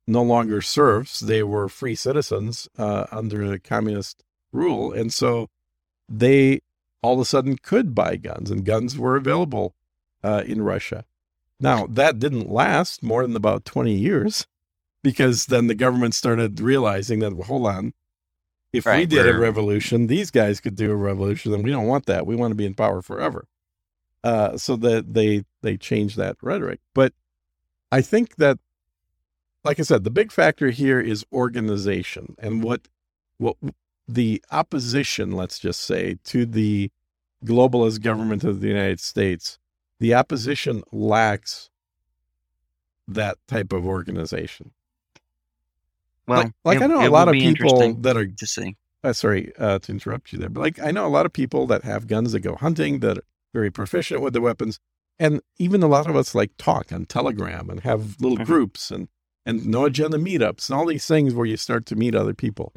no 0.07 0.23
longer 0.23 0.61
serfs; 0.61 1.19
they 1.19 1.43
were 1.43 1.69
free 1.69 1.95
citizens 1.95 2.67
uh, 2.77 3.05
under 3.11 3.47
the 3.47 3.59
communist 3.59 4.23
rule, 4.51 4.91
and 4.91 5.13
so 5.13 5.49
they 6.09 6.61
all 7.03 7.13
of 7.15 7.19
a 7.19 7.25
sudden 7.25 7.57
could 7.57 7.93
buy 7.93 8.15
guns, 8.15 8.49
and 8.49 8.65
guns 8.65 8.97
were 8.97 9.15
available 9.15 9.75
uh, 10.23 10.41
in 10.47 10.63
Russia. 10.63 11.05
Now 11.63 11.87
that 11.87 12.19
didn't 12.19 12.51
last 12.51 13.01
more 13.01 13.23
than 13.23 13.35
about 13.35 13.63
twenty 13.65 13.95
years, 13.95 14.45
because 15.01 15.47
then 15.47 15.67
the 15.67 15.75
government 15.75 16.13
started 16.13 16.59
realizing 16.59 17.19
that 17.19 17.33
well, 17.35 17.47
hold 17.47 17.65
on, 17.67 17.93
if 18.73 18.85
right, 18.85 18.99
we 18.99 19.05
did 19.05 19.27
a 19.27 19.37
revolution, 19.37 20.07
these 20.07 20.29
guys 20.29 20.59
could 20.59 20.75
do 20.75 20.91
a 20.91 20.95
revolution, 20.95 21.53
and 21.53 21.63
we 21.63 21.71
don't 21.71 21.87
want 21.87 22.05
that. 22.07 22.27
We 22.27 22.35
want 22.35 22.51
to 22.51 22.55
be 22.55 22.65
in 22.65 22.73
power 22.75 23.01
forever. 23.01 23.47
Uh, 24.25 24.57
so 24.57 24.75
that 24.75 25.13
they 25.13 25.43
they 25.61 25.77
changed 25.77 26.17
that 26.17 26.37
rhetoric. 26.41 26.79
But 26.93 27.13
I 27.91 28.01
think 28.01 28.37
that, 28.37 28.57
like 29.63 29.79
I 29.79 29.83
said, 29.83 30.03
the 30.03 30.11
big 30.11 30.31
factor 30.31 30.69
here 30.69 30.99
is 30.99 31.25
organization 31.31 32.35
and 32.39 32.63
what 32.63 32.87
what 33.37 33.57
the 34.07 34.43
opposition, 34.51 35.31
let's 35.31 35.59
just 35.59 35.81
say, 35.81 36.17
to 36.25 36.45
the 36.45 36.91
globalist 37.45 38.01
government 38.01 38.43
of 38.43 38.61
the 38.61 38.67
United 38.67 38.99
States, 38.99 39.59
the 40.03 40.13
opposition 40.13 40.83
lacks 40.91 41.69
that 43.07 43.37
type 43.47 43.71
of 43.71 43.85
organization. 43.85 44.71
Well, 46.27 46.43
like, 46.43 46.51
like 46.65 46.77
it, 46.77 46.83
I 46.83 46.87
know 46.87 47.07
a 47.07 47.09
lot 47.09 47.29
of 47.29 47.35
people 47.35 47.93
that 47.93 48.17
are 48.17 48.27
to 48.27 48.45
see. 48.45 48.75
Uh, 49.01 49.13
sorry 49.13 49.53
uh, 49.57 49.79
to 49.79 49.91
interrupt 49.93 50.33
you 50.33 50.39
there, 50.39 50.49
but 50.49 50.59
like 50.59 50.79
I 50.81 50.91
know 50.91 51.05
a 51.05 51.07
lot 51.07 51.25
of 51.25 51.31
people 51.31 51.65
that 51.67 51.83
have 51.83 52.07
guns 52.07 52.33
that 52.33 52.41
go 52.41 52.55
hunting 52.55 52.99
that 52.99 53.19
are 53.19 53.23
very 53.53 53.71
proficient 53.71 54.19
with 54.19 54.33
the 54.33 54.41
weapons, 54.41 54.77
and 55.17 55.39
even 55.57 55.81
a 55.81 55.87
lot 55.87 56.09
of 56.09 56.17
us 56.17 56.35
like 56.35 56.51
talk 56.57 56.91
on 56.91 57.05
Telegram 57.05 57.69
and 57.69 57.79
have 57.81 58.19
little 58.19 58.37
mm-hmm. 58.37 58.45
groups 58.45 58.91
and 58.91 59.07
and 59.45 59.65
no 59.65 59.85
agenda 59.85 60.17
meetups 60.17 60.69
and 60.69 60.77
all 60.77 60.85
these 60.85 61.07
things 61.07 61.33
where 61.33 61.45
you 61.45 61.55
start 61.55 61.85
to 61.85 61.95
meet 61.95 62.13
other 62.13 62.33
people. 62.33 62.73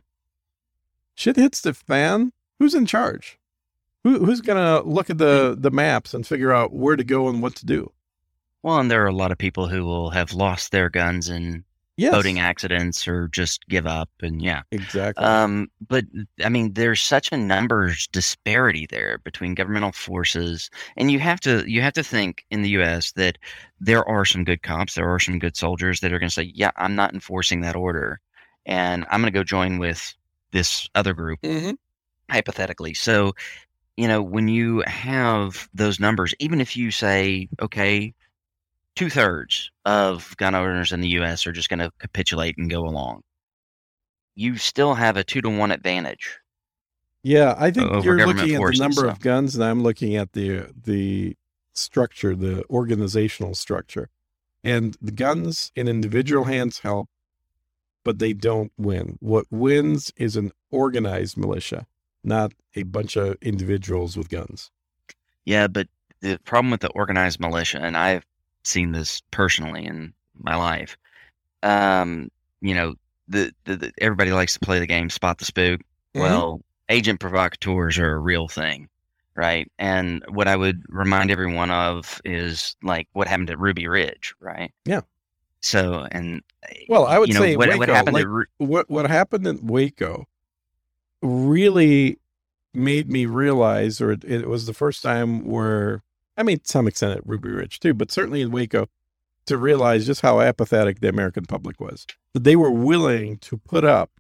Shit 1.16 1.34
hits 1.34 1.60
the 1.60 1.74
fan. 1.74 2.32
Who's 2.60 2.74
in 2.74 2.86
charge? 2.86 3.40
Who, 4.06 4.24
who's 4.24 4.40
gonna 4.40 4.82
look 4.82 5.10
at 5.10 5.18
the 5.18 5.56
the 5.58 5.72
maps 5.72 6.14
and 6.14 6.24
figure 6.24 6.52
out 6.52 6.72
where 6.72 6.94
to 6.94 7.02
go 7.02 7.28
and 7.28 7.42
what 7.42 7.56
to 7.56 7.66
do? 7.66 7.90
Well, 8.62 8.78
and 8.78 8.88
there 8.88 9.02
are 9.02 9.08
a 9.08 9.12
lot 9.12 9.32
of 9.32 9.38
people 9.38 9.66
who 9.66 9.84
will 9.84 10.10
have 10.10 10.32
lost 10.32 10.70
their 10.70 10.88
guns 10.88 11.28
and 11.28 11.64
yes. 11.96 12.12
boating 12.12 12.38
accidents 12.38 13.08
or 13.08 13.26
just 13.26 13.66
give 13.68 13.84
up 13.84 14.08
and 14.22 14.40
yeah 14.40 14.62
exactly 14.70 15.24
um, 15.24 15.68
but 15.88 16.04
i 16.44 16.48
mean 16.48 16.72
there's 16.74 17.02
such 17.02 17.32
a 17.32 17.36
numbers 17.36 18.06
disparity 18.12 18.86
there 18.90 19.18
between 19.24 19.54
governmental 19.54 19.90
forces 19.90 20.70
and 20.96 21.10
you 21.10 21.18
have 21.18 21.40
to 21.40 21.68
you 21.68 21.82
have 21.82 21.94
to 21.94 22.04
think 22.04 22.44
in 22.50 22.62
the 22.62 22.70
us 22.70 23.10
that 23.12 23.38
there 23.80 24.08
are 24.08 24.24
some 24.24 24.44
good 24.44 24.62
cops 24.62 24.94
there 24.94 25.12
are 25.12 25.18
some 25.18 25.38
good 25.38 25.56
soldiers 25.56 26.00
that 26.00 26.12
are 26.12 26.18
going 26.18 26.28
to 26.28 26.34
say 26.34 26.52
yeah 26.54 26.70
i'm 26.76 26.94
not 26.94 27.12
enforcing 27.12 27.60
that 27.60 27.74
order 27.74 28.20
and 28.66 29.04
i'm 29.10 29.20
going 29.20 29.32
to 29.32 29.36
go 29.36 29.42
join 29.42 29.78
with 29.78 30.14
this 30.52 30.88
other 30.94 31.12
group 31.12 31.40
mm-hmm. 31.42 31.72
hypothetically 32.30 32.94
so 32.94 33.32
you 33.97 34.09
know 34.09 34.23
when 34.23 34.48
you 34.48 34.82
have 34.86 35.68
those 35.74 35.98
numbers 36.01 36.35
even 36.39 36.60
if 36.60 36.77
you 36.77 36.90
say 36.90 37.48
okay 37.60 38.14
two 38.97 39.10
thirds 39.10 39.70
of 39.85 40.36
gun 40.39 40.55
owners 40.55 40.90
in 40.90 41.01
the 41.01 41.09
U.S. 41.09 41.47
are 41.47 41.52
just 41.52 41.68
going 41.68 41.78
to 41.78 41.93
capitulate 42.01 42.56
and 42.59 42.68
go 42.68 42.86
along. 42.86 43.23
You 44.35 44.56
still 44.56 44.94
have 44.94 45.16
a 45.16 45.23
two 45.23 45.43
to 45.43 45.51
one 45.51 45.70
advantage. 45.70 46.39
Yeah, 47.23 47.55
I 47.59 47.70
think 47.70 48.05
you're 48.05 48.27
looking 48.27 48.55
at 48.55 48.60
the 48.60 48.78
number 48.78 49.06
of 49.06 49.20
guns, 49.20 49.55
and 49.55 49.64
I'm 49.64 49.82
looking 49.82 50.16
at 50.16 50.32
the 50.32 50.73
the 50.85 51.36
structure, 51.73 52.35
the 52.35 52.64
organizational 52.70 53.55
structure, 53.55 54.09
and 54.64 54.97
the 55.01 55.12
guns 55.12 55.73
in 55.74 55.89
individual 55.89 56.44
hands 56.44 56.81
help, 56.81 57.09
but 58.05 58.18
they 58.18 58.32
don't 58.32 58.73
win. 58.78 59.18
What 59.20 59.47
wins 59.51 60.12
is 60.16 60.36
an 60.36 60.52
organized 60.70 61.36
militia, 61.36 61.86
not 62.26 62.52
a 62.74 62.82
bunch 62.82 63.16
of 63.16 63.36
individuals 63.40 64.16
with 64.16 64.28
guns. 64.28 64.70
Yeah, 65.44 65.68
but 65.68 65.88
the 66.20 66.38
problem 66.44 66.70
with 66.70 66.80
the 66.80 66.90
organized 66.90 67.40
militia, 67.40 67.78
and 67.80 67.96
I've 67.96 68.26
seen 68.64 68.92
this 68.92 69.22
personally 69.30 69.86
in 69.86 70.12
my 70.38 70.56
life. 70.56 70.98
Um, 71.62 72.30
you 72.60 72.74
know, 72.74 72.94
the, 73.28 73.52
the, 73.64 73.76
the, 73.76 73.92
everybody 73.98 74.32
likes 74.32 74.54
to 74.54 74.60
play 74.60 74.78
the 74.78 74.86
game 74.86 75.08
spot 75.10 75.38
the 75.38 75.44
spook. 75.44 75.80
Mm-hmm. 75.80 76.20
Well, 76.20 76.60
agent 76.88 77.20
provocateurs 77.20 77.98
are 77.98 78.14
a 78.14 78.18
real 78.18 78.48
thing, 78.48 78.88
right? 79.34 79.70
And 79.78 80.24
what 80.28 80.48
I 80.48 80.56
would 80.56 80.82
remind 80.88 81.30
everyone 81.30 81.70
of 81.70 82.20
is 82.24 82.76
like 82.82 83.08
what 83.12 83.28
happened 83.28 83.50
at 83.50 83.58
Ruby 83.58 83.86
Ridge, 83.86 84.34
right? 84.40 84.72
Yeah. 84.84 85.02
So, 85.60 86.06
and 86.12 86.42
well, 86.88 87.06
I 87.06 87.18
would 87.18 87.28
you 87.28 87.34
know, 87.34 87.40
say 87.40 87.56
what, 87.56 87.68
Waco, 87.68 87.78
what 87.78 87.88
happened 87.88 88.14
like, 88.14 88.26
Ru- 88.26 88.46
what 88.58 88.90
what 88.90 89.08
happened 89.10 89.46
in 89.46 89.66
Waco 89.66 90.26
really 91.22 92.18
made 92.74 93.10
me 93.10 93.26
realize, 93.26 94.01
or 94.01 94.12
it, 94.12 94.24
it 94.24 94.48
was 94.48 94.66
the 94.66 94.74
first 94.74 95.02
time 95.02 95.44
where 95.47 96.02
I 96.36 96.43
mean, 96.43 96.59
to 96.59 96.68
some 96.68 96.86
extent 96.86 97.16
at 97.16 97.26
Ruby 97.26 97.48
Ridge 97.48 97.80
too, 97.80 97.94
but 97.94 98.12
certainly 98.12 98.43
in 98.43 98.51
Waco, 98.51 98.88
to 99.47 99.56
realize 99.56 100.06
just 100.06 100.20
how 100.20 100.40
apathetic 100.40 101.01
the 101.01 101.09
American 101.09 101.47
public 101.47 101.80
was. 101.80 102.06
That 102.34 102.44
they 102.44 102.56
were 102.56 102.70
willing 102.70 103.38
to 103.38 103.56
put 103.56 103.84
up 103.84 104.10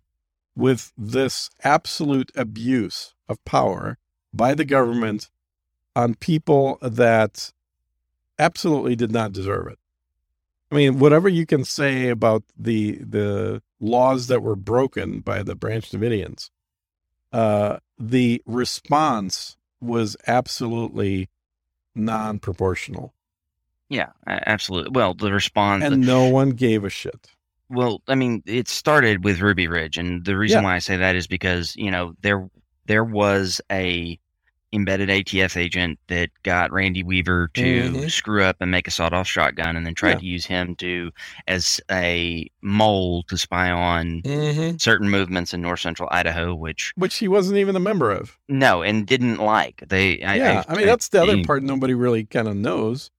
with 0.54 0.92
this 0.96 1.50
absolute 1.62 2.30
abuse 2.34 3.14
of 3.28 3.44
power 3.44 3.98
by 4.32 4.54
the 4.54 4.64
government 4.64 5.28
on 5.94 6.14
people 6.14 6.78
that 6.80 7.52
absolutely 8.38 8.96
did 8.96 9.12
not 9.12 9.32
deserve 9.32 9.66
it. 9.66 9.78
I 10.70 10.74
mean, 10.74 10.98
whatever 10.98 11.28
you 11.28 11.46
can 11.46 11.64
say 11.64 12.08
about 12.08 12.42
the 12.58 12.98
the 12.98 13.62
laws 13.78 14.26
that 14.28 14.42
were 14.42 14.56
broken 14.56 15.20
by 15.20 15.42
the 15.42 15.54
Branch 15.54 15.88
Davidians, 15.88 16.50
uh, 17.32 17.78
the 17.98 18.42
response 18.46 19.56
was 19.80 20.16
absolutely 20.26 21.28
non-proportional. 21.94 23.14
Yeah, 23.88 24.10
absolutely. 24.26 24.90
Well, 24.92 25.14
the 25.14 25.32
response 25.32 25.84
and 25.84 26.04
no 26.04 26.28
one 26.28 26.50
gave 26.50 26.84
a 26.84 26.90
shit. 26.90 27.28
Well, 27.68 28.02
I 28.08 28.14
mean, 28.14 28.42
it 28.46 28.68
started 28.68 29.24
with 29.24 29.40
Ruby 29.40 29.68
Ridge, 29.68 29.98
and 29.98 30.24
the 30.24 30.36
reason 30.36 30.62
yeah. 30.62 30.68
why 30.68 30.76
I 30.76 30.80
say 30.80 30.96
that 30.96 31.16
is 31.16 31.26
because 31.26 31.74
you 31.76 31.90
know 31.90 32.14
there 32.20 32.48
there 32.86 33.04
was 33.04 33.60
a 33.70 34.18
embedded 34.72 35.08
ATF 35.08 35.56
agent 35.56 35.98
that 36.08 36.30
got 36.42 36.72
Randy 36.72 37.02
Weaver 37.02 37.48
to 37.54 37.62
mm-hmm. 37.62 38.08
screw 38.08 38.42
up 38.42 38.56
and 38.60 38.70
make 38.70 38.88
a 38.88 38.90
sawed-off 38.90 39.26
shotgun, 39.26 39.76
and 39.76 39.86
then 39.86 39.94
tried 39.94 40.12
yeah. 40.12 40.18
to 40.18 40.26
use 40.26 40.46
him 40.46 40.74
to 40.76 41.10
as 41.46 41.80
a 41.90 42.50
mole 42.62 43.22
to 43.24 43.38
spy 43.38 43.70
on 43.70 44.22
mm-hmm. 44.22 44.76
certain 44.78 45.08
movements 45.08 45.54
in 45.54 45.62
north 45.62 45.80
central 45.80 46.08
Idaho, 46.12 46.54
which 46.54 46.92
which 46.96 47.16
he 47.16 47.28
wasn't 47.28 47.58
even 47.58 47.76
a 47.76 47.80
member 47.80 48.10
of. 48.10 48.38
No, 48.48 48.82
and 48.82 49.06
didn't 49.06 49.38
like. 49.38 49.84
They, 49.88 50.18
yeah, 50.18 50.64
I, 50.66 50.72
I, 50.72 50.74
I 50.74 50.76
mean 50.76 50.86
that's 50.86 51.08
the 51.08 51.22
other 51.22 51.42
part 51.44 51.62
nobody 51.62 51.94
really 51.94 52.24
kind 52.24 52.48
of 52.48 52.56
knows 52.56 53.10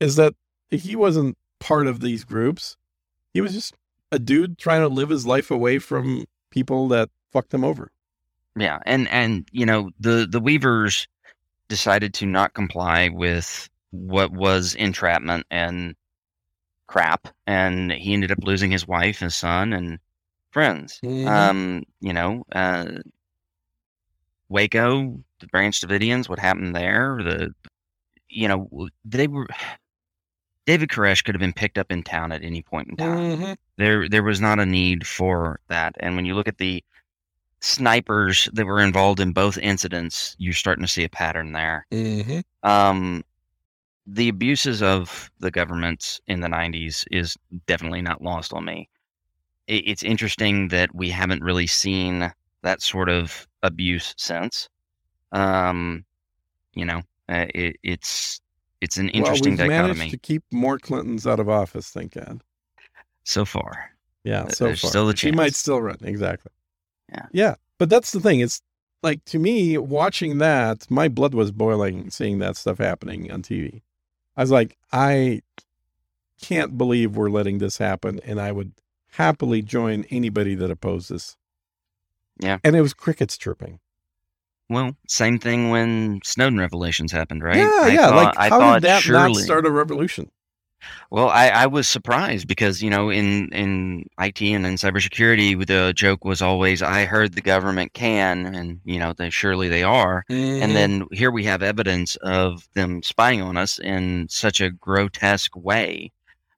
is 0.00 0.16
that 0.16 0.34
he 0.70 0.96
wasn't 0.96 1.36
part 1.60 1.86
of 1.86 2.00
these 2.00 2.24
groups. 2.24 2.76
He 3.32 3.40
was 3.40 3.52
just 3.52 3.74
a 4.12 4.18
dude 4.18 4.58
trying 4.58 4.80
to 4.80 4.88
live 4.88 5.08
his 5.08 5.26
life 5.26 5.50
away 5.50 5.78
from 5.78 6.24
people 6.50 6.88
that 6.88 7.10
fucked 7.32 7.52
him 7.52 7.64
over. 7.64 7.90
Yeah, 8.56 8.78
and 8.86 9.08
and 9.08 9.48
you 9.52 9.66
know 9.66 9.90
the 9.98 10.26
the 10.30 10.40
Weavers 10.40 11.06
decided 11.68 12.14
to 12.14 12.26
not 12.26 12.54
comply 12.54 13.08
with 13.08 13.68
what 13.90 14.32
was 14.32 14.74
entrapment 14.74 15.46
and 15.50 15.94
crap, 16.86 17.28
and 17.46 17.92
he 17.92 18.14
ended 18.14 18.32
up 18.32 18.38
losing 18.42 18.70
his 18.70 18.86
wife, 18.86 19.20
his 19.20 19.36
son, 19.36 19.72
and 19.72 19.98
friends. 20.50 21.00
Mhm. 21.02 21.28
Um, 21.28 21.82
you 22.00 22.12
know, 22.12 22.44
uh, 22.52 22.86
Waco, 24.48 25.22
the 25.40 25.46
Branch 25.48 25.78
Davidians, 25.80 26.28
what 26.28 26.38
happened 26.38 26.74
there? 26.76 27.18
The, 27.22 27.54
you 28.28 28.48
know, 28.48 28.88
they 29.04 29.26
were. 29.28 29.46
David 30.66 30.88
Koresh 30.88 31.22
could 31.22 31.34
have 31.34 31.40
been 31.40 31.52
picked 31.52 31.76
up 31.76 31.92
in 31.92 32.02
town 32.02 32.32
at 32.32 32.42
any 32.42 32.62
point 32.62 32.88
in 32.88 32.96
time. 32.96 33.38
Mhm. 33.38 33.56
There, 33.76 34.08
there 34.08 34.22
was 34.22 34.40
not 34.40 34.58
a 34.58 34.64
need 34.64 35.06
for 35.06 35.60
that. 35.68 35.94
And 36.00 36.16
when 36.16 36.24
you 36.24 36.34
look 36.34 36.48
at 36.48 36.56
the 36.56 36.82
snipers 37.64 38.46
that 38.52 38.66
were 38.66 38.80
involved 38.80 39.20
in 39.20 39.32
both 39.32 39.56
incidents, 39.56 40.36
you're 40.38 40.52
starting 40.52 40.84
to 40.84 40.88
see 40.88 41.02
a 41.02 41.08
pattern 41.08 41.52
there. 41.52 41.86
Mhm. 41.90 42.44
Um, 42.62 43.24
the 44.06 44.28
abuses 44.28 44.82
of 44.82 45.30
the 45.38 45.50
government 45.50 46.20
in 46.26 46.40
the 46.40 46.48
90s 46.48 47.06
is 47.10 47.38
definitely 47.66 48.02
not 48.02 48.20
lost 48.20 48.52
on 48.52 48.66
me. 48.66 48.90
It, 49.66 49.88
it's 49.88 50.02
interesting 50.02 50.68
that 50.68 50.94
we 50.94 51.08
haven't 51.08 51.42
really 51.42 51.66
seen 51.66 52.30
that 52.62 52.82
sort 52.82 53.08
of 53.08 53.48
abuse 53.62 54.14
since. 54.18 54.68
Um, 55.32 56.04
you 56.74 56.84
know, 56.84 57.00
uh, 57.30 57.46
it, 57.54 57.76
it's 57.82 58.42
it's 58.82 58.98
an 58.98 59.08
interesting 59.08 59.56
well, 59.56 59.68
we've 59.68 59.68
managed 59.70 59.94
dichotomy 59.94 60.10
to 60.10 60.18
keep 60.18 60.42
more 60.52 60.78
Clintons 60.78 61.26
out 61.26 61.40
of 61.40 61.48
office, 61.48 61.88
thank 61.88 62.12
God. 62.12 62.42
so 63.24 63.46
far. 63.46 63.90
Yeah, 64.22 64.48
so 64.48 64.66
there's 64.66 64.82
far. 64.82 64.90
still 64.90 65.08
a 65.08 65.14
chance. 65.14 65.20
she 65.20 65.30
might 65.30 65.54
still 65.54 65.80
run, 65.80 65.96
exactly. 66.02 66.52
Yeah. 67.10 67.26
Yeah. 67.32 67.54
But 67.78 67.90
that's 67.90 68.12
the 68.12 68.20
thing. 68.20 68.40
It's 68.40 68.62
like 69.02 69.24
to 69.26 69.38
me, 69.38 69.76
watching 69.78 70.38
that, 70.38 70.90
my 70.90 71.08
blood 71.08 71.34
was 71.34 71.50
boiling 71.52 72.10
seeing 72.10 72.38
that 72.38 72.56
stuff 72.56 72.78
happening 72.78 73.30
on 73.30 73.42
TV. 73.42 73.82
I 74.36 74.42
was 74.42 74.50
like, 74.50 74.76
I 74.92 75.42
can't 76.40 76.76
believe 76.76 77.16
we're 77.16 77.30
letting 77.30 77.58
this 77.58 77.78
happen, 77.78 78.20
and 78.24 78.40
I 78.40 78.52
would 78.52 78.72
happily 79.12 79.62
join 79.62 80.04
anybody 80.10 80.54
that 80.56 80.70
opposes. 80.70 81.36
Yeah. 82.40 82.58
And 82.64 82.74
it 82.74 82.80
was 82.80 82.94
crickets 82.94 83.38
chirping. 83.38 83.78
Well, 84.68 84.96
same 85.06 85.38
thing 85.38 85.70
when 85.70 86.20
Snowden 86.24 86.58
revelations 86.58 87.12
happened, 87.12 87.44
right? 87.44 87.58
Yeah, 87.58 87.70
I 87.82 87.88
yeah. 87.88 88.08
thought- 88.08 88.24
like 88.24 88.38
I 88.38 88.48
how 88.48 88.58
thought 88.58 88.74
did 88.82 88.88
that 88.88 89.02
surely, 89.02 89.32
not 89.34 89.42
start 89.42 89.66
a 89.66 89.70
revolution? 89.70 90.30
Well, 91.10 91.28
I, 91.28 91.48
I 91.48 91.66
was 91.66 91.86
surprised 91.86 92.48
because 92.48 92.82
you 92.82 92.90
know 92.90 93.10
in 93.10 93.48
in 93.50 94.08
IT 94.18 94.40
and 94.42 94.66
in 94.66 94.74
cybersecurity, 94.74 95.66
the 95.66 95.92
joke 95.94 96.24
was 96.24 96.42
always, 96.42 96.82
"I 96.82 97.04
heard 97.04 97.34
the 97.34 97.40
government 97.40 97.92
can," 97.92 98.46
and 98.54 98.80
you 98.84 98.98
know, 98.98 99.12
they 99.12 99.30
surely 99.30 99.68
they 99.68 99.82
are. 99.82 100.24
Mm-hmm. 100.30 100.62
And 100.62 100.76
then 100.76 101.06
here 101.12 101.30
we 101.30 101.44
have 101.44 101.62
evidence 101.62 102.16
of 102.16 102.68
them 102.74 103.02
spying 103.02 103.42
on 103.42 103.56
us 103.56 103.78
in 103.78 104.26
such 104.28 104.60
a 104.60 104.70
grotesque 104.70 105.54
way. 105.56 106.10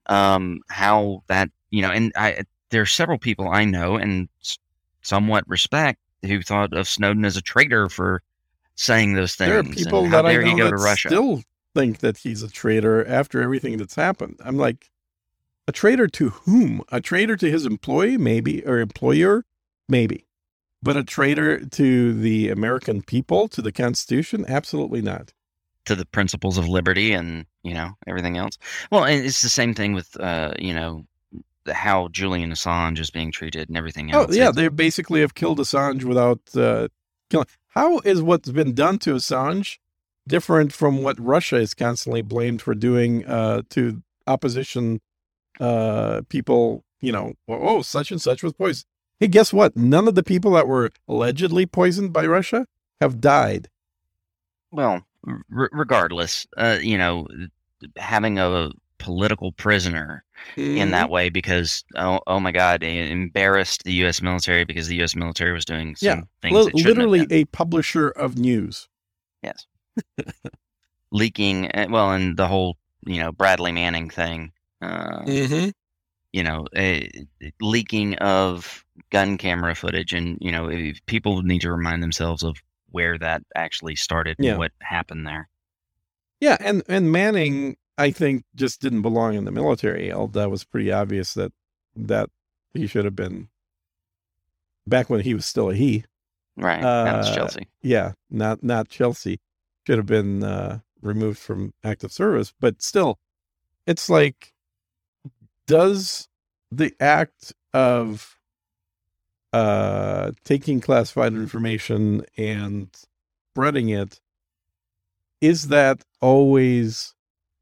Um, 0.07 0.61
how 0.69 1.23
that 1.27 1.51
you 1.71 1.83
know, 1.83 1.91
and 1.91 2.13
I 2.17 2.45
there 2.71 2.83
are 2.83 2.87
several 2.87 3.19
people 3.19 3.49
I 3.49 3.65
know 3.65 3.97
and 3.97 4.29
somewhat 5.03 5.45
respect 5.49 6.01
who 6.23 6.43
thought 6.43 6.73
of 6.73 6.89
Snowden 6.89 7.25
as 7.25 7.37
a 7.37 7.43
traitor 7.43 7.89
for 7.89 8.23
saying 8.75 9.15
those 9.15 9.35
things. 9.35 9.51
there 9.51 9.59
are 9.59 9.65
people 9.65 10.07
how 10.07 10.23
that 10.23 10.29
I 10.29 10.53
know 10.53 10.71
to 10.71 10.77
Russia. 10.77 11.09
still 11.09 11.43
think 11.77 11.99
that 11.99 12.17
he's 12.19 12.43
a 12.43 12.49
traitor 12.51 13.07
after 13.07 13.41
everything 13.43 13.77
that's 13.79 13.95
happened. 13.97 14.37
I'm 14.45 14.57
like, 14.57 14.91
a 15.69 15.73
traitor 15.73 16.07
to 16.09 16.31
whom? 16.31 16.81
A 16.91 17.01
traitor 17.01 17.37
to 17.37 17.51
his 17.51 17.67
employee, 17.67 18.17
maybe, 18.17 18.65
or 18.67 18.79
employer, 18.81 19.45
maybe, 19.89 20.27
but 20.83 20.97
a 20.97 21.05
traitor 21.05 21.65
to 21.81 22.13
the 22.27 22.51
American 22.51 23.03
people, 23.03 23.49
to 23.49 23.61
the 23.63 23.73
Constitution, 23.73 24.45
absolutely 24.49 25.03
not. 25.03 25.33
to 25.87 25.95
the 25.95 26.07
principles 26.07 26.59
of 26.59 26.67
liberty 26.69 27.13
and 27.13 27.47
you 27.63 27.75
know 27.75 27.91
everything 28.07 28.37
else. 28.37 28.59
Well, 28.91 29.05
and 29.05 29.25
it's 29.25 29.43
the 29.43 29.49
same 29.61 29.73
thing 29.75 29.93
with 29.95 30.09
uh, 30.21 30.53
you 30.59 30.75
know 30.75 31.05
how 31.73 32.09
Julian 32.09 32.51
Assange 32.53 32.99
is 33.01 33.11
being 33.11 33.31
treated 33.33 33.69
and 33.69 33.77
everything 33.79 34.11
else. 34.13 34.17
Oh 34.21 34.27
else. 34.27 34.37
yeah, 34.37 34.49
It's- 34.51 34.57
they 34.57 34.69
basically 34.69 35.21
have 35.21 35.35
killed 35.35 35.59
Assange 35.59 36.05
without 36.05 36.41
uh, 36.57 36.89
killing. 37.31 37.47
How 37.69 37.99
is 38.01 38.23
what's 38.23 38.51
been 38.51 38.73
done 38.75 38.99
to 39.01 39.15
Assange 39.15 39.79
different 40.29 40.73
from 40.73 41.03
what 41.03 41.19
Russia 41.21 41.57
is 41.57 41.75
constantly 41.75 42.23
blamed 42.23 42.63
for 42.63 42.75
doing 42.75 43.25
uh, 43.27 43.63
to 43.71 44.03
opposition 44.27 45.01
uh, 45.61 46.23
people? 46.29 46.85
You 47.01 47.13
know, 47.13 47.35
oh, 47.49 47.83
such 47.83 48.11
and 48.11 48.21
such 48.21 48.43
was 48.43 48.53
poisoned. 48.55 48.87
Hey, 49.21 49.29
guess 49.29 49.53
what? 49.53 49.77
None 49.77 50.09
of 50.09 50.15
the 50.15 50.23
people 50.23 50.51
that 50.53 50.67
were 50.67 50.91
allegedly 51.09 51.67
poisoned 51.67 52.13
by 52.13 52.27
Russia 52.27 52.67
have 53.01 53.21
died. 53.21 53.69
well, 54.71 55.05
r- 55.27 55.69
regardless, 55.73 56.47
uh, 56.57 56.79
you 56.81 56.97
know, 56.99 57.27
having 57.97 58.39
a 58.39 58.71
political 58.99 59.53
prisoner 59.53 60.23
Mm-hmm. 60.55 60.77
in 60.77 60.91
that 60.91 61.09
way 61.09 61.31
because 61.31 61.83
oh, 61.97 62.21
oh 62.27 62.39
my 62.39 62.53
God, 62.53 62.83
it 62.83 63.11
embarrassed 63.11 63.85
the 63.85 63.93
U.S. 63.95 64.21
military 64.21 64.65
because 64.67 64.87
the 64.87 64.97
U.S. 64.97 65.17
military 65.17 65.53
was 65.53 65.65
doing 65.65 65.97
some 65.97 66.07
Yeah, 66.07 66.23
things 66.43 66.55
Li- 66.55 66.61
it 66.75 66.79
shouldn't 66.79 66.87
have 66.87 67.09
literally 67.09 67.27
been. 67.27 67.39
a 67.39 67.45
publisher 67.47 68.09
of 68.11 68.37
news. 68.37 68.87
yes, 69.43 69.67
leaking. 71.11 71.71
uh, 71.73 71.87
Well, 71.91 72.13
and 72.13 72.37
the 72.37 72.47
whole 72.49 72.77
you 73.07 73.21
know 73.21 73.33
Bradley 73.33 73.73
Manning 73.73 74.11
thing. 74.11 74.53
Uh, 74.81 75.23
Mm-hmm. 75.25 75.71
you 76.33 76.43
know, 76.43 76.67
uh, 76.77 77.01
leaking 77.63 78.15
of 78.17 78.85
gun 79.11 79.39
camera 79.39 79.75
footage, 79.75 80.13
and 80.13 80.37
you 80.41 80.53
know, 80.53 80.69
if 80.71 81.05
people 81.07 81.43
need 81.43 81.61
to 81.63 81.73
remind 81.73 82.03
themselves 82.03 82.43
of 82.43 82.57
where 82.91 83.19
that 83.19 83.43
actually 83.55 83.97
started 83.97 84.37
Yeah. 84.39 84.51
and 84.51 84.59
what 84.59 84.73
happened 84.81 85.27
there. 85.27 85.49
Yeah, 86.41 86.57
and 86.61 86.83
and 86.89 87.11
Manning, 87.11 87.77
I 87.97 88.11
think, 88.11 88.45
just 88.55 88.81
didn't 88.83 89.03
belong 89.03 89.35
in 89.35 89.45
the 89.47 89.51
military. 89.51 90.11
That 90.11 90.51
was 90.51 90.65
pretty 90.65 90.93
obvious 90.93 91.33
that 91.35 91.53
that 91.97 92.29
he 92.75 92.87
should 92.87 93.07
have 93.07 93.17
been 93.17 93.49
back 94.87 95.09
when 95.09 95.21
he 95.21 95.33
was 95.33 95.47
still 95.47 95.71
a 95.71 95.75
he. 95.75 96.05
Right, 96.59 96.83
that's 96.83 97.29
Uh, 97.29 97.35
Chelsea. 97.35 97.69
Yeah, 97.83 98.13
not 98.31 98.63
not 98.63 98.89
Chelsea. 98.91 99.41
Should 99.87 99.99
have 99.99 100.07
been 100.07 100.43
uh, 100.43 100.81
removed 101.01 101.39
from 101.39 101.73
active 101.85 102.13
service, 102.13 102.53
but 102.59 102.83
still, 102.83 103.19
it's 103.87 104.11
like, 104.11 104.53
does 105.67 106.29
the 106.73 106.93
act 106.99 107.53
of 107.73 108.37
uh, 109.53 110.33
taking 110.45 110.81
classified 110.81 111.35
information 111.35 112.25
and 112.37 112.89
spreading 113.53 113.89
it 113.89 114.21
is 115.41 115.69
that 115.69 116.03
always 116.21 117.15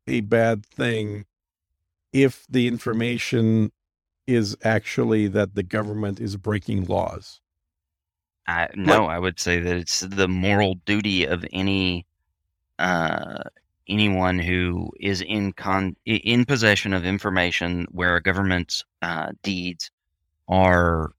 a 0.07 0.21
bad 0.23 0.65
thing 0.65 1.27
if 2.13 2.47
the 2.49 2.67
information 2.69 3.71
is 4.27 4.57
actually 4.65 5.29
that 5.29 5.55
the 5.55 5.63
government 5.63 6.21
is 6.21 6.37
breaking 6.37 6.85
laws? 6.87 7.41
I, 8.47 8.69
no, 8.75 9.07
I 9.07 9.19
would 9.19 9.39
say 9.39 9.61
that 9.61 9.77
it's 9.77 10.01
the 10.01 10.29
moral 10.29 10.77
duty 10.87 11.27
of 11.27 11.45
any 11.53 12.07
uh, 12.79 13.43
anyone 13.89 14.39
who 14.39 14.91
is 15.01 15.21
in 15.21 15.53
con 15.53 15.97
in 16.05 16.45
possession 16.45 16.93
of 16.93 17.05
information 17.05 17.87
where 17.91 18.17
a 18.17 18.23
government's 18.23 18.85
uh, 19.03 19.33
deeds 19.43 19.91
are 20.49 21.13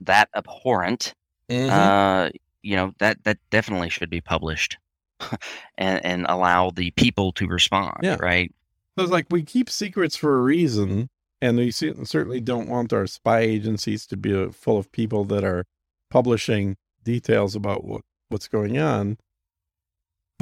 that 0.00 0.28
abhorrent. 0.34 1.14
Uh, 1.50 2.30
you 2.62 2.76
know 2.76 2.94
that 2.98 3.22
that 3.24 3.38
definitely 3.50 3.90
should 3.90 4.08
be 4.08 4.20
published 4.20 4.78
and 5.78 6.04
and 6.04 6.26
allow 6.28 6.70
the 6.70 6.90
people 6.92 7.32
to 7.32 7.46
respond. 7.46 7.98
Yeah. 8.02 8.16
Right. 8.20 8.54
So 8.96 9.04
it's 9.04 9.12
like 9.12 9.26
we 9.30 9.42
keep 9.42 9.70
secrets 9.70 10.16
for 10.16 10.38
a 10.38 10.42
reason, 10.42 11.08
and 11.40 11.58
we 11.58 11.70
certainly 11.70 12.40
don't 12.40 12.68
want 12.68 12.92
our 12.92 13.06
spy 13.06 13.40
agencies 13.40 14.06
to 14.06 14.16
be 14.16 14.34
uh, 14.34 14.50
full 14.50 14.78
of 14.78 14.92
people 14.92 15.24
that 15.26 15.44
are 15.44 15.64
publishing 16.10 16.76
details 17.02 17.56
about 17.56 17.84
what, 17.84 18.02
what's 18.28 18.48
going 18.48 18.78
on, 18.78 19.16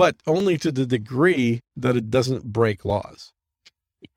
but 0.00 0.16
only 0.26 0.56
to 0.58 0.72
the 0.72 0.84
degree 0.86 1.60
that 1.76 1.96
it 1.96 2.10
doesn't 2.10 2.44
break 2.44 2.84
laws. 2.84 3.32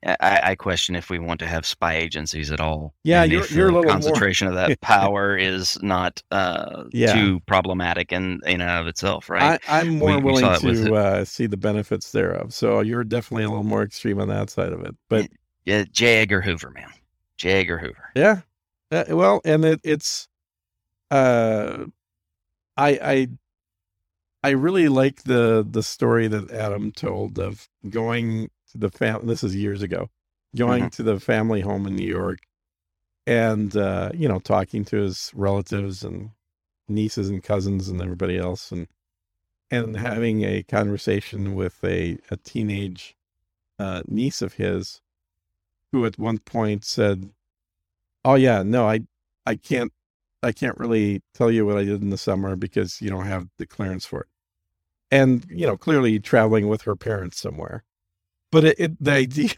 I, 0.05 0.39
I 0.43 0.55
question 0.55 0.95
if 0.95 1.09
we 1.09 1.19
want 1.19 1.39
to 1.41 1.45
have 1.45 1.65
spy 1.65 1.95
agencies 1.97 2.51
at 2.51 2.61
all. 2.61 2.93
Yeah, 3.03 3.23
you're- 3.25 3.45
you're 3.51 3.67
a 3.67 3.71
little 3.71 3.83
more- 3.83 3.91
concentration 3.91 4.47
of 4.47 4.55
that 4.55 4.79
power 4.95 5.35
is 5.37 5.77
not 5.83 6.23
uh, 6.31 6.85
Yeah. 6.91 7.13
too 7.13 7.41
problematic 7.41 8.13
in 8.13 8.39
in 8.45 8.61
and 8.61 8.69
of 8.69 8.87
itself, 8.87 9.29
right? 9.29 9.59
I, 9.67 9.79
I'm 9.81 9.97
more 9.99 10.09
We- 10.11 10.15
we 10.17 10.21
willing 10.23 10.63
with- 10.63 10.85
to 10.85 10.95
uh, 10.95 11.25
see 11.25 11.47
the 11.47 11.57
benefits 11.57 12.11
thereof. 12.13 12.53
So 12.53 12.79
you're 12.79 13.03
definitely 13.03 13.43
a 13.43 13.49
little 13.49 13.63
more 13.65 13.83
extreme 13.83 14.19
on 14.21 14.29
that 14.29 14.49
side 14.49 14.71
of 14.71 14.81
it. 14.85 14.95
But 15.09 15.27
yeah, 15.65 15.83
J. 15.91 16.19
Edgar 16.21 16.39
Hoover, 16.41 16.71
man, 16.71 16.89
J. 17.37 17.51
Edgar 17.61 17.77
Hoover. 17.77 18.09
Yeah. 18.15 18.41
Uh, 18.91 19.03
well, 19.09 19.41
and 19.43 19.65
it, 19.65 19.81
it's, 19.83 20.27
uh, 21.11 21.85
I, 22.77 22.89
I, 23.01 23.27
I 24.43 24.49
really 24.51 24.89
like 24.89 25.23
the, 25.23 25.65
the 25.69 25.83
story 25.83 26.27
that 26.27 26.51
Adam 26.51 26.91
told 26.91 27.39
of 27.39 27.69
going 27.89 28.49
to 28.71 28.77
the 28.77 28.89
fam. 28.89 29.25
This 29.25 29.43
is 29.43 29.55
years 29.55 29.81
ago, 29.81 30.09
going 30.55 30.85
Mhm. 30.85 30.91
to 30.91 31.03
the 31.03 31.19
family 31.19 31.61
home 31.61 31.87
in 31.87 31.95
New 31.95 32.07
York 32.07 32.39
and 33.27 33.75
uh, 33.77 34.11
you 34.13 34.27
know, 34.27 34.39
talking 34.39 34.85
to 34.85 34.97
his 34.97 35.31
relatives 35.35 36.03
and 36.03 36.31
nieces 36.89 37.29
and 37.29 37.43
cousins 37.43 37.89
and 37.89 38.01
everybody 38.01 38.37
else, 38.37 38.71
and 38.71 38.87
and 39.71 39.97
having 39.97 40.43
a 40.43 40.63
conversation 40.63 41.55
with 41.55 41.83
a 41.83 42.19
a 42.31 42.37
teenage 42.37 43.15
uh, 43.79 44.03
niece 44.07 44.41
of 44.41 44.53
his, 44.55 45.01
who 45.91 46.05
at 46.05 46.19
one 46.19 46.39
point 46.39 46.85
said, 46.85 47.31
"Oh 48.25 48.35
yeah, 48.35 48.63
no, 48.63 48.87
I 48.89 49.01
I 49.45 49.55
can't 49.57 49.93
I 50.43 50.51
can't 50.53 50.77
really 50.79 51.23
tell 51.33 51.51
you 51.51 51.65
what 51.65 51.77
I 51.77 51.85
did 51.85 52.01
in 52.01 52.09
the 52.11 52.17
summer 52.17 52.55
because 52.57 53.01
you 53.01 53.09
don't 53.09 53.25
have 53.27 53.49
the 53.57 53.67
clearance 53.67 54.05
for 54.05 54.21
it." 54.21 54.27
And 55.11 55.45
you 55.49 55.67
know, 55.67 55.77
clearly 55.77 56.19
traveling 56.19 56.67
with 56.67 56.83
her 56.83 56.95
parents 56.95 57.39
somewhere, 57.39 57.83
but 58.51 58.63
it, 58.63 58.75
it 58.79 59.03
the 59.03 59.11
idea 59.11 59.49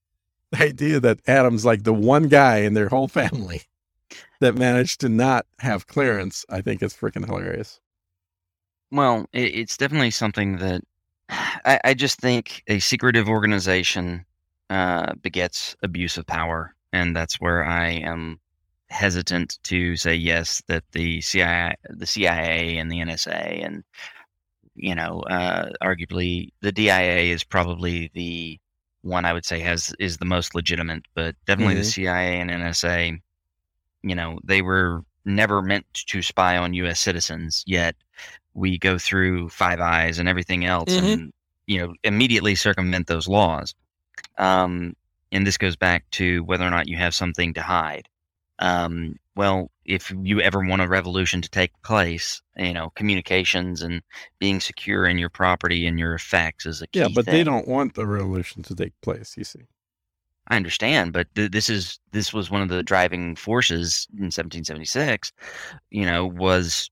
the 0.50 0.64
idea 0.64 1.00
that 1.00 1.20
Adam's 1.26 1.64
like 1.64 1.84
the 1.84 1.94
one 1.94 2.28
guy 2.28 2.58
in 2.58 2.74
their 2.74 2.88
whole 2.88 3.08
family 3.08 3.62
that 4.40 4.56
managed 4.56 5.00
to 5.00 5.08
not 5.08 5.46
have 5.60 5.86
clearance, 5.86 6.44
I 6.48 6.60
think 6.60 6.82
is 6.82 6.94
freaking 6.94 7.26
hilarious. 7.26 7.80
Well, 8.90 9.26
it, 9.32 9.54
it's 9.54 9.76
definitely 9.76 10.12
something 10.12 10.58
that 10.58 10.82
I, 11.28 11.80
I, 11.84 11.94
just 11.94 12.20
think 12.20 12.62
a 12.68 12.78
secretive 12.78 13.28
organization 13.28 14.24
uh, 14.70 15.14
begets 15.14 15.76
abuse 15.82 16.16
of 16.16 16.26
power, 16.26 16.74
and 16.92 17.16
that's 17.16 17.40
where 17.40 17.64
I 17.64 17.88
am 17.88 18.38
hesitant 18.90 19.58
to 19.64 19.96
say 19.96 20.14
yes 20.14 20.62
that 20.68 20.84
the 20.92 21.20
CIA, 21.20 21.74
the 21.88 22.06
CIA, 22.06 22.76
and 22.76 22.90
the 22.90 22.98
NSA, 22.98 23.64
and 23.64 23.82
you 24.74 24.94
know, 24.94 25.20
uh, 25.22 25.70
arguably 25.82 26.52
the 26.60 26.72
DIA 26.72 27.32
is 27.32 27.44
probably 27.44 28.10
the 28.14 28.58
one 29.02 29.24
I 29.24 29.32
would 29.32 29.44
say 29.44 29.60
has 29.60 29.94
is 29.98 30.16
the 30.16 30.24
most 30.24 30.54
legitimate, 30.54 31.04
but 31.14 31.36
definitely 31.46 31.74
mm-hmm. 31.74 31.82
the 31.82 31.90
CIA 31.90 32.40
and 32.40 32.50
NSA, 32.50 33.20
you 34.02 34.14
know, 34.14 34.38
they 34.42 34.62
were 34.62 35.02
never 35.24 35.62
meant 35.62 35.86
to 35.92 36.22
spy 36.22 36.56
on 36.56 36.74
U.S. 36.74 37.00
citizens. 37.00 37.62
Yet 37.66 37.96
we 38.54 38.78
go 38.78 38.98
through 38.98 39.48
Five 39.50 39.80
Eyes 39.80 40.18
and 40.18 40.28
everything 40.28 40.64
else, 40.64 40.92
mm-hmm. 40.92 41.06
and 41.06 41.32
you 41.66 41.78
know, 41.78 41.94
immediately 42.02 42.54
circumvent 42.54 43.06
those 43.06 43.28
laws. 43.28 43.74
Um, 44.38 44.94
and 45.32 45.46
this 45.46 45.58
goes 45.58 45.76
back 45.76 46.08
to 46.12 46.44
whether 46.44 46.64
or 46.64 46.70
not 46.70 46.88
you 46.88 46.96
have 46.96 47.14
something 47.14 47.54
to 47.54 47.62
hide. 47.62 48.08
Um, 48.58 49.18
well, 49.36 49.70
if 49.84 50.12
you 50.22 50.40
ever 50.40 50.64
want 50.64 50.82
a 50.82 50.88
revolution 50.88 51.42
to 51.42 51.50
take 51.50 51.70
place, 51.82 52.40
you 52.56 52.72
know, 52.72 52.90
communications 52.90 53.82
and 53.82 54.00
being 54.38 54.60
secure 54.60 55.06
in 55.06 55.18
your 55.18 55.28
property 55.28 55.86
and 55.86 55.98
your 55.98 56.14
effects 56.14 56.66
is 56.66 56.80
a 56.80 56.86
key. 56.86 57.00
Yeah, 57.00 57.08
but 57.14 57.24
thing. 57.24 57.34
they 57.34 57.44
don't 57.44 57.66
want 57.66 57.94
the 57.94 58.06
revolution 58.06 58.62
to 58.62 58.74
take 58.74 58.92
place. 59.00 59.36
You 59.36 59.44
see. 59.44 59.62
I 60.48 60.56
understand, 60.56 61.12
but 61.12 61.26
th- 61.34 61.50
this 61.50 61.70
is 61.70 61.98
this 62.12 62.32
was 62.32 62.50
one 62.50 62.60
of 62.60 62.68
the 62.68 62.82
driving 62.82 63.34
forces 63.34 64.06
in 64.12 64.24
1776. 64.24 65.32
You 65.90 66.04
know, 66.04 66.26
was 66.26 66.90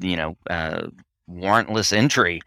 you 0.00 0.16
know 0.16 0.36
uh, 0.50 0.88
warrantless 1.30 1.92
entry, 1.92 2.40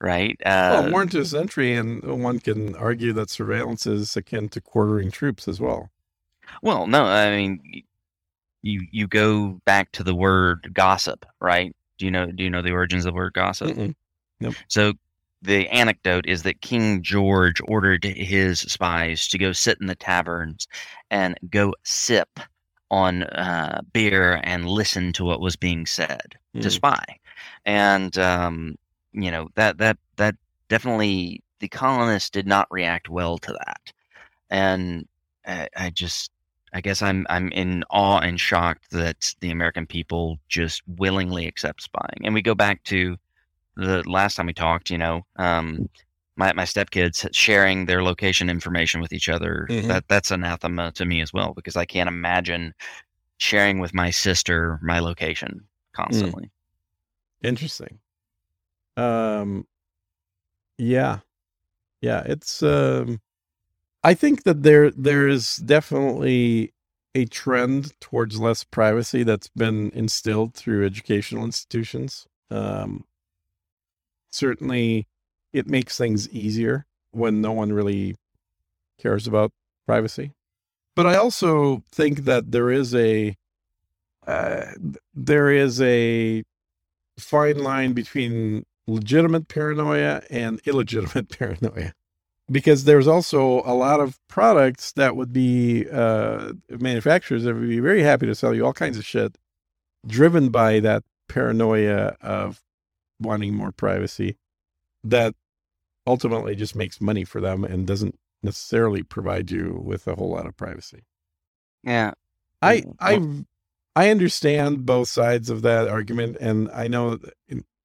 right? 0.00 0.36
Uh, 0.44 0.88
well, 0.90 1.04
warrantless 1.04 1.38
entry, 1.38 1.74
and 1.74 2.02
one 2.22 2.40
can 2.40 2.74
argue 2.76 3.12
that 3.12 3.30
surveillance 3.30 3.86
is 3.86 4.16
akin 4.16 4.48
to 4.50 4.60
quartering 4.60 5.10
troops 5.10 5.46
as 5.46 5.60
well. 5.60 5.90
Well, 6.62 6.86
no, 6.86 7.04
I 7.04 7.36
mean, 7.36 7.82
you 8.62 8.86
you 8.90 9.06
go 9.06 9.60
back 9.64 9.92
to 9.92 10.02
the 10.02 10.14
word 10.14 10.70
gossip, 10.74 11.24
right? 11.40 11.74
Do 11.98 12.04
you 12.04 12.10
know 12.10 12.26
do 12.26 12.44
you 12.44 12.50
know 12.50 12.62
the 12.62 12.72
origins 12.72 13.04
of 13.04 13.12
the 13.12 13.16
word 13.16 13.32
gossip? 13.34 13.76
Nope. 14.40 14.54
So 14.68 14.92
the 15.42 15.68
anecdote 15.68 16.26
is 16.26 16.42
that 16.42 16.60
King 16.60 17.02
George 17.02 17.60
ordered 17.66 18.04
his 18.04 18.60
spies 18.60 19.28
to 19.28 19.38
go 19.38 19.52
sit 19.52 19.78
in 19.80 19.86
the 19.86 19.94
taverns 19.94 20.66
and 21.10 21.38
go 21.50 21.74
sip 21.84 22.40
on 22.90 23.24
uh, 23.24 23.80
beer 23.92 24.40
and 24.44 24.68
listen 24.68 25.12
to 25.12 25.24
what 25.24 25.40
was 25.40 25.56
being 25.56 25.86
said 25.86 26.36
mm. 26.54 26.62
to 26.62 26.70
spy, 26.70 27.04
and 27.64 28.18
um, 28.18 28.76
you 29.12 29.30
know 29.30 29.48
that 29.54 29.78
that 29.78 29.98
that 30.16 30.36
definitely 30.68 31.42
the 31.60 31.68
colonists 31.68 32.30
did 32.30 32.46
not 32.46 32.66
react 32.70 33.08
well 33.08 33.38
to 33.38 33.52
that, 33.52 33.92
and 34.50 35.06
I, 35.46 35.68
I 35.76 35.90
just 35.90 36.30
I 36.76 36.82
guess 36.82 37.00
I'm 37.00 37.26
I'm 37.30 37.50
in 37.52 37.84
awe 37.88 38.18
and 38.18 38.38
shocked 38.38 38.90
that 38.90 39.34
the 39.40 39.50
American 39.50 39.86
people 39.86 40.38
just 40.50 40.82
willingly 40.86 41.46
accept 41.46 41.80
spying. 41.80 42.20
And 42.22 42.34
we 42.34 42.42
go 42.42 42.54
back 42.54 42.84
to 42.84 43.16
the 43.76 44.02
last 44.06 44.34
time 44.34 44.44
we 44.44 44.52
talked. 44.52 44.90
You 44.90 44.98
know, 44.98 45.22
um, 45.36 45.88
my 46.36 46.52
my 46.52 46.64
stepkids 46.64 47.26
sharing 47.32 47.86
their 47.86 48.02
location 48.02 48.50
information 48.50 49.00
with 49.00 49.14
each 49.14 49.30
other. 49.30 49.66
Mm-hmm. 49.70 49.88
That 49.88 50.04
that's 50.08 50.30
anathema 50.30 50.92
to 50.92 51.06
me 51.06 51.22
as 51.22 51.32
well 51.32 51.54
because 51.54 51.76
I 51.76 51.86
can't 51.86 52.10
imagine 52.10 52.74
sharing 53.38 53.78
with 53.78 53.94
my 53.94 54.10
sister 54.10 54.78
my 54.82 55.00
location 55.00 55.66
constantly. 55.94 56.50
Mm. 57.42 57.48
Interesting. 57.48 57.98
Um, 58.98 59.66
yeah, 60.76 61.20
yeah, 62.02 62.22
it's 62.26 62.62
um 62.62 63.18
I 64.06 64.14
think 64.14 64.44
that 64.44 64.62
there 64.62 64.92
there 64.92 65.26
is 65.26 65.56
definitely 65.56 66.72
a 67.16 67.24
trend 67.24 67.92
towards 68.00 68.38
less 68.38 68.62
privacy 68.62 69.24
that's 69.24 69.48
been 69.48 69.90
instilled 69.94 70.54
through 70.54 70.86
educational 70.86 71.44
institutions. 71.44 72.28
Um, 72.48 73.04
certainly, 74.30 75.08
it 75.52 75.66
makes 75.66 75.98
things 75.98 76.30
easier 76.30 76.86
when 77.10 77.40
no 77.40 77.50
one 77.50 77.72
really 77.72 78.14
cares 79.02 79.26
about 79.26 79.50
privacy. 79.88 80.30
But 80.94 81.06
I 81.06 81.16
also 81.16 81.82
think 81.90 82.26
that 82.26 82.52
there 82.52 82.70
is 82.70 82.94
a 82.94 83.34
uh, 84.24 84.66
there 85.14 85.50
is 85.50 85.82
a 85.82 86.44
fine 87.18 87.58
line 87.58 87.92
between 87.92 88.66
legitimate 88.86 89.48
paranoia 89.48 90.22
and 90.30 90.60
illegitimate 90.64 91.28
paranoia 91.36 91.92
because 92.50 92.84
there's 92.84 93.08
also 93.08 93.62
a 93.64 93.74
lot 93.74 94.00
of 94.00 94.18
products 94.28 94.92
that 94.92 95.16
would 95.16 95.32
be 95.32 95.88
uh, 95.90 96.52
manufacturers 96.70 97.44
that 97.44 97.54
would 97.54 97.68
be 97.68 97.80
very 97.80 98.02
happy 98.02 98.26
to 98.26 98.34
sell 98.34 98.54
you 98.54 98.64
all 98.64 98.72
kinds 98.72 98.98
of 98.98 99.04
shit 99.04 99.36
driven 100.06 100.50
by 100.50 100.80
that 100.80 101.02
paranoia 101.28 102.16
of 102.20 102.62
wanting 103.20 103.54
more 103.54 103.72
privacy 103.72 104.36
that 105.02 105.34
ultimately 106.06 106.54
just 106.54 106.76
makes 106.76 107.00
money 107.00 107.24
for 107.24 107.40
them 107.40 107.64
and 107.64 107.86
doesn't 107.86 108.16
necessarily 108.42 109.02
provide 109.02 109.50
you 109.50 109.80
with 109.82 110.06
a 110.06 110.14
whole 110.14 110.30
lot 110.30 110.46
of 110.46 110.56
privacy. 110.56 111.02
Yeah. 111.82 112.12
I 112.62 112.84
I 113.00 113.44
I 113.94 114.10
understand 114.10 114.86
both 114.86 115.08
sides 115.08 115.50
of 115.50 115.62
that 115.62 115.88
argument 115.88 116.36
and 116.40 116.70
I 116.70 116.86
know 116.86 117.18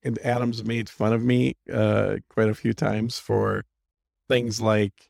and 0.04 0.20
Adams 0.24 0.64
made 0.64 0.90
fun 0.90 1.14
of 1.14 1.24
me 1.24 1.56
uh, 1.72 2.18
quite 2.30 2.50
a 2.50 2.56
few 2.56 2.74
times 2.74 3.20
for 3.20 3.66
things 4.32 4.62
like 4.62 5.10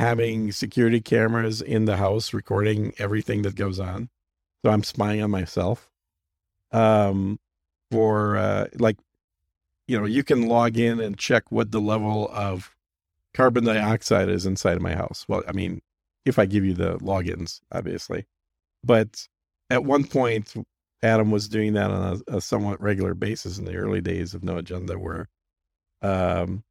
having 0.00 0.50
security 0.50 1.00
cameras 1.00 1.62
in 1.62 1.84
the 1.84 1.96
house 1.96 2.34
recording 2.34 2.92
everything 2.98 3.42
that 3.42 3.54
goes 3.54 3.78
on. 3.78 4.08
So 4.64 4.72
I'm 4.72 4.82
spying 4.82 5.22
on 5.22 5.30
myself. 5.30 5.88
Um, 6.72 7.38
for 7.92 8.36
uh, 8.36 8.66
like, 8.74 8.96
you 9.86 9.96
know, 9.96 10.04
you 10.04 10.24
can 10.24 10.48
log 10.48 10.76
in 10.76 10.98
and 10.98 11.16
check 11.16 11.44
what 11.50 11.70
the 11.70 11.80
level 11.80 12.28
of 12.32 12.74
carbon 13.34 13.64
dioxide 13.64 14.28
is 14.28 14.44
inside 14.46 14.76
of 14.76 14.82
my 14.82 14.96
house. 14.96 15.24
Well, 15.28 15.44
I 15.46 15.52
mean, 15.52 15.80
if 16.24 16.36
I 16.36 16.46
give 16.46 16.64
you 16.64 16.74
the 16.74 16.98
logins, 16.98 17.60
obviously. 17.70 18.26
But 18.82 19.28
at 19.70 19.84
one 19.84 20.02
point, 20.02 20.54
Adam 21.04 21.30
was 21.30 21.46
doing 21.48 21.74
that 21.74 21.92
on 21.92 22.20
a, 22.26 22.38
a 22.38 22.40
somewhat 22.40 22.82
regular 22.82 23.14
basis 23.14 23.58
in 23.58 23.64
the 23.64 23.76
early 23.76 24.00
days 24.00 24.34
of 24.34 24.42
No 24.42 24.56
Agenda, 24.56 24.98
where 24.98 25.28
um, 26.02 26.64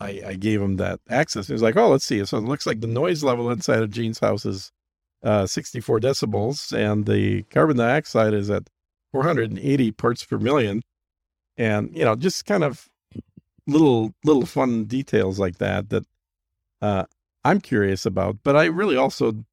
I, 0.00 0.22
I 0.26 0.34
gave 0.34 0.60
him 0.60 0.76
that 0.76 1.00
access. 1.08 1.46
He 1.46 1.52
was 1.52 1.62
like, 1.62 1.76
"Oh, 1.76 1.88
let's 1.88 2.04
see." 2.04 2.24
So 2.24 2.38
it 2.38 2.44
looks 2.44 2.66
like 2.66 2.80
the 2.80 2.86
noise 2.86 3.22
level 3.24 3.50
inside 3.50 3.82
of 3.82 3.90
Gene's 3.90 4.18
house 4.18 4.44
is 4.44 4.72
uh, 5.22 5.46
64 5.46 6.00
decibels, 6.00 6.76
and 6.76 7.06
the 7.06 7.42
carbon 7.44 7.76
dioxide 7.78 8.34
is 8.34 8.50
at 8.50 8.68
480 9.12 9.92
parts 9.92 10.24
per 10.24 10.38
million. 10.38 10.82
And 11.56 11.96
you 11.96 12.04
know, 12.04 12.14
just 12.14 12.44
kind 12.44 12.62
of 12.62 12.88
little 13.66 14.12
little 14.24 14.46
fun 14.46 14.84
details 14.84 15.38
like 15.38 15.58
that 15.58 15.88
that 15.90 16.04
uh, 16.82 17.04
I'm 17.44 17.60
curious 17.60 18.04
about. 18.04 18.38
But 18.42 18.56
I 18.56 18.66
really 18.66 18.96
also 18.96 19.44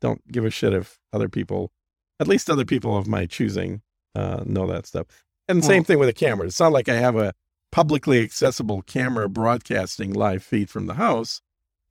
don't 0.00 0.26
give 0.30 0.44
a 0.44 0.50
shit 0.50 0.72
if 0.72 0.98
other 1.12 1.28
people, 1.28 1.70
at 2.18 2.28
least 2.28 2.48
other 2.48 2.64
people 2.64 2.96
of 2.96 3.06
my 3.06 3.26
choosing, 3.26 3.82
uh, 4.14 4.42
know 4.46 4.66
that 4.66 4.86
stuff. 4.86 5.06
And 5.48 5.60
well, 5.60 5.68
same 5.68 5.84
thing 5.84 5.98
with 5.98 6.08
the 6.08 6.14
camera. 6.14 6.46
It's 6.46 6.60
not 6.60 6.72
like 6.72 6.88
I 6.88 6.94
have 6.94 7.16
a 7.16 7.34
publicly 7.72 8.22
accessible 8.22 8.82
camera 8.82 9.28
broadcasting 9.28 10.12
live 10.12 10.44
feed 10.44 10.70
from 10.70 10.86
the 10.86 10.94
house. 10.94 11.40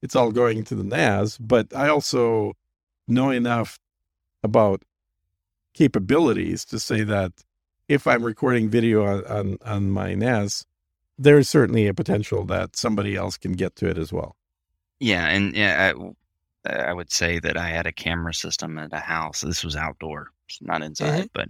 It's 0.02 0.16
all 0.16 0.32
going 0.32 0.64
to 0.66 0.76
the 0.76 0.84
NAS, 0.84 1.38
but 1.38 1.76
I 1.76 1.90
also 1.90 2.54
know 3.08 3.32
enough 3.32 3.80
about 4.44 4.84
capabilities 5.74 6.64
to 6.66 6.80
say 6.80 7.04
that 7.04 7.34
if 7.88 8.08
I'm 8.08 8.24
recording 8.24 8.70
video 8.70 9.06
on, 9.06 9.26
on, 9.26 9.58
on 9.66 9.92
my 9.92 10.14
NAS, 10.14 10.66
there's 11.18 11.50
certainly 11.50 11.88
a 11.88 11.94
potential 11.94 12.46
that 12.46 12.76
somebody 12.76 13.16
else 13.16 13.38
can 13.38 13.54
get 13.54 13.76
to 13.78 13.88
it 13.88 13.98
as 13.98 14.14
well. 14.14 14.38
Yeah, 15.00 15.28
and 15.28 15.56
yeah, 15.56 15.94
I 16.66 16.94
would 16.94 17.12
say 17.12 17.40
that 17.40 17.58
I 17.58 17.70
had 17.70 17.88
a 17.88 17.92
camera 17.92 18.34
system 18.34 18.78
at 18.78 18.94
a 18.94 19.00
house. 19.00 19.42
This 19.42 19.64
was 19.64 19.76
outdoor, 19.76 20.30
not 20.62 20.84
inside, 20.84 21.26
mm-hmm. 21.26 21.28
but 21.34 21.50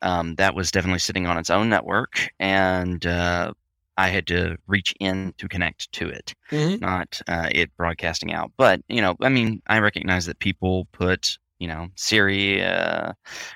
um, 0.00 0.36
that 0.36 0.54
was 0.54 0.70
definitely 0.70 1.00
sitting 1.00 1.26
on 1.26 1.38
its 1.38 1.50
own 1.50 1.68
network, 1.68 2.30
and 2.38 3.04
uh, 3.04 3.52
I 3.96 4.08
had 4.08 4.26
to 4.28 4.56
reach 4.66 4.94
in 5.00 5.34
to 5.38 5.48
connect 5.48 5.90
to 5.92 6.08
it, 6.08 6.34
mm-hmm. 6.50 6.84
not 6.84 7.20
uh, 7.28 7.48
it 7.52 7.76
broadcasting 7.76 8.32
out. 8.32 8.52
But 8.56 8.80
you 8.88 9.00
know, 9.00 9.16
I 9.20 9.28
mean, 9.28 9.62
I 9.66 9.78
recognize 9.78 10.26
that 10.26 10.38
people 10.38 10.86
put 10.92 11.38
you 11.58 11.68
know 11.68 11.88
Siri 11.94 12.62
uh, 12.62 13.12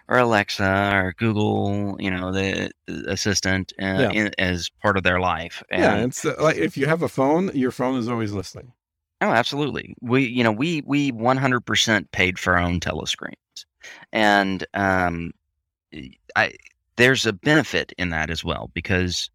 or 0.09 0.19
Alexa 0.19 0.91
or 0.95 1.15
Google, 1.17 1.97
you 1.99 2.11
know, 2.11 2.33
the 2.33 2.71
assistant 3.07 3.73
uh, 3.81 3.85
yeah. 3.85 4.11
in, 4.11 4.31
as 4.39 4.71
part 4.83 4.97
of 4.97 5.03
their 5.03 5.21
life. 5.21 5.63
And, 5.71 5.83
yeah, 5.83 6.05
it's 6.05 6.25
uh, 6.25 6.37
like 6.41 6.57
if 6.57 6.77
you 6.77 6.87
have 6.87 7.03
a 7.03 7.09
phone, 7.09 7.51
your 7.55 7.71
phone 7.71 7.99
is 7.99 8.09
always 8.09 8.33
listening. 8.33 8.73
Oh, 9.21 9.31
absolutely. 9.31 9.97
We, 10.01 10.27
you 10.27 10.45
know, 10.45 10.53
we 10.53 10.83
we 10.87 11.11
100% 11.11 12.11
paid 12.13 12.39
for 12.39 12.55
our 12.55 12.61
own 12.61 12.79
telescreens, 12.79 13.65
and 14.13 14.65
um, 14.75 15.33
I 16.37 16.53
there's 16.97 17.27
a 17.27 17.33
benefit 17.33 17.93
in 17.99 18.11
that 18.11 18.31
as 18.31 18.45
well 18.45 18.71
because 18.75 19.31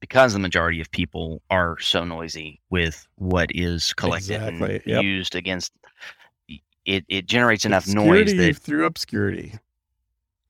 because 0.00 0.32
the 0.32 0.38
majority 0.38 0.80
of 0.80 0.90
people 0.90 1.42
are 1.50 1.78
so 1.78 2.04
noisy 2.04 2.60
with 2.70 3.06
what 3.16 3.50
is 3.54 3.92
collected 3.94 4.34
exactly. 4.34 4.76
and 4.76 4.82
yep. 4.86 5.02
used 5.02 5.34
against 5.34 5.72
it, 6.84 7.04
it 7.08 7.26
generates 7.26 7.64
enough 7.64 7.84
obscurity 7.84 8.34
noise 8.34 8.56
that 8.56 8.62
through 8.62 8.86
obscurity. 8.86 9.54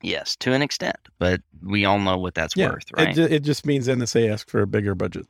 Yes, 0.03 0.37
to 0.37 0.53
an 0.53 0.63
extent, 0.63 0.97
but 1.19 1.41
we 1.65 1.85
all 1.85 1.99
know 1.99 2.17
what 2.17 2.35
that's 2.35 2.57
yeah, 2.57 2.69
worth, 2.71 2.85
right? 2.97 3.19
It, 3.19 3.33
it 3.33 3.43
just 3.43 3.67
means 3.67 3.89
NSA 3.89 4.33
asked 4.33 4.49
for 4.49 4.63
a 4.63 4.67
bigger 4.67 4.95
budget. 4.95 5.27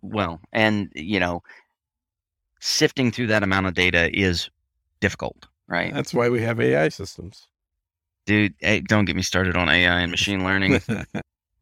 Well, 0.00 0.40
and 0.52 0.90
you 0.94 1.20
know, 1.20 1.42
sifting 2.60 3.12
through 3.12 3.26
that 3.26 3.42
amount 3.42 3.66
of 3.66 3.74
data 3.74 4.08
is 4.18 4.48
difficult, 5.00 5.46
right? 5.68 5.92
That's 5.92 6.14
why 6.14 6.30
we 6.30 6.40
have 6.40 6.58
AI 6.58 6.88
systems. 6.88 7.46
Dude, 8.24 8.54
hey, 8.60 8.80
don't 8.80 9.04
get 9.04 9.16
me 9.16 9.22
started 9.22 9.56
on 9.56 9.68
AI 9.68 10.00
and 10.00 10.10
machine 10.10 10.42
learning. 10.42 10.80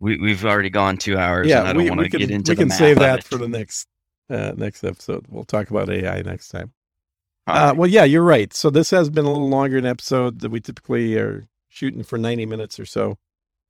we 0.01 0.19
we've 0.19 0.45
already 0.45 0.71
gone 0.71 0.97
two 0.97 1.17
hours. 1.17 1.47
Yeah, 1.49 1.61
and 1.61 1.69
I 1.69 1.73
don't 1.73 1.89
want 1.89 2.01
to 2.01 2.09
get 2.09 2.31
into. 2.31 2.53
It. 2.53 2.59
We 2.59 2.65
can 2.65 2.71
save 2.71 2.99
that 2.99 3.25
for 3.25 3.37
the 3.37 3.49
next 3.49 3.89
uh, 4.31 4.53
next 4.57 4.85
episode. 4.85 5.27
We'll 5.29 5.45
talk 5.45 5.71
about 5.71 5.91
AI 5.91 6.23
next 6.23 6.49
time. 6.49 6.73
Uh, 7.47 7.73
well, 7.75 7.89
yeah, 7.89 8.05
you're 8.05 8.23
right. 8.23 8.53
So 8.53 8.69
this 8.69 8.91
has 8.91 9.09
been 9.09 9.25
a 9.25 9.33
little 9.33 9.49
longer 9.49 9.79
an 9.79 9.87
episode 9.87 10.41
that 10.41 10.51
we 10.51 10.61
typically 10.61 11.17
are 11.17 11.49
shooting 11.69 12.03
for 12.03 12.19
90 12.19 12.45
minutes 12.45 12.79
or 12.79 12.85
so 12.85 13.17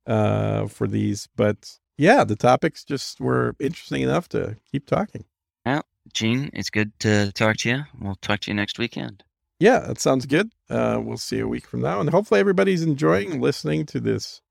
uh, 0.05 0.67
for 0.67 0.85
these. 0.85 1.29
But 1.35 1.77
yeah, 1.97 2.25
the 2.25 2.35
topics 2.35 2.83
just 2.83 3.21
were 3.21 3.55
interesting 3.57 4.01
enough 4.01 4.27
to 4.29 4.57
keep 4.69 4.85
talking. 4.85 5.23
Yeah, 5.65 5.81
Gene, 6.13 6.49
it's 6.51 6.69
good 6.69 6.91
to 6.99 7.31
talk 7.31 7.55
to 7.57 7.69
you. 7.69 7.83
We'll 8.01 8.15
talk 8.15 8.41
to 8.41 8.51
you 8.51 8.55
next 8.55 8.79
weekend. 8.79 9.23
Yeah, 9.59 9.79
that 9.79 9.99
sounds 9.99 10.25
good. 10.25 10.51
Uh, 10.69 10.99
we'll 11.01 11.17
see 11.17 11.37
you 11.37 11.45
a 11.45 11.49
week 11.49 11.65
from 11.65 11.81
now. 11.81 12.01
And 12.01 12.09
hopefully 12.09 12.39
everybody's 12.41 12.81
enjoying 12.83 13.39
listening 13.39 13.85
to 13.87 13.99
this 13.99 14.41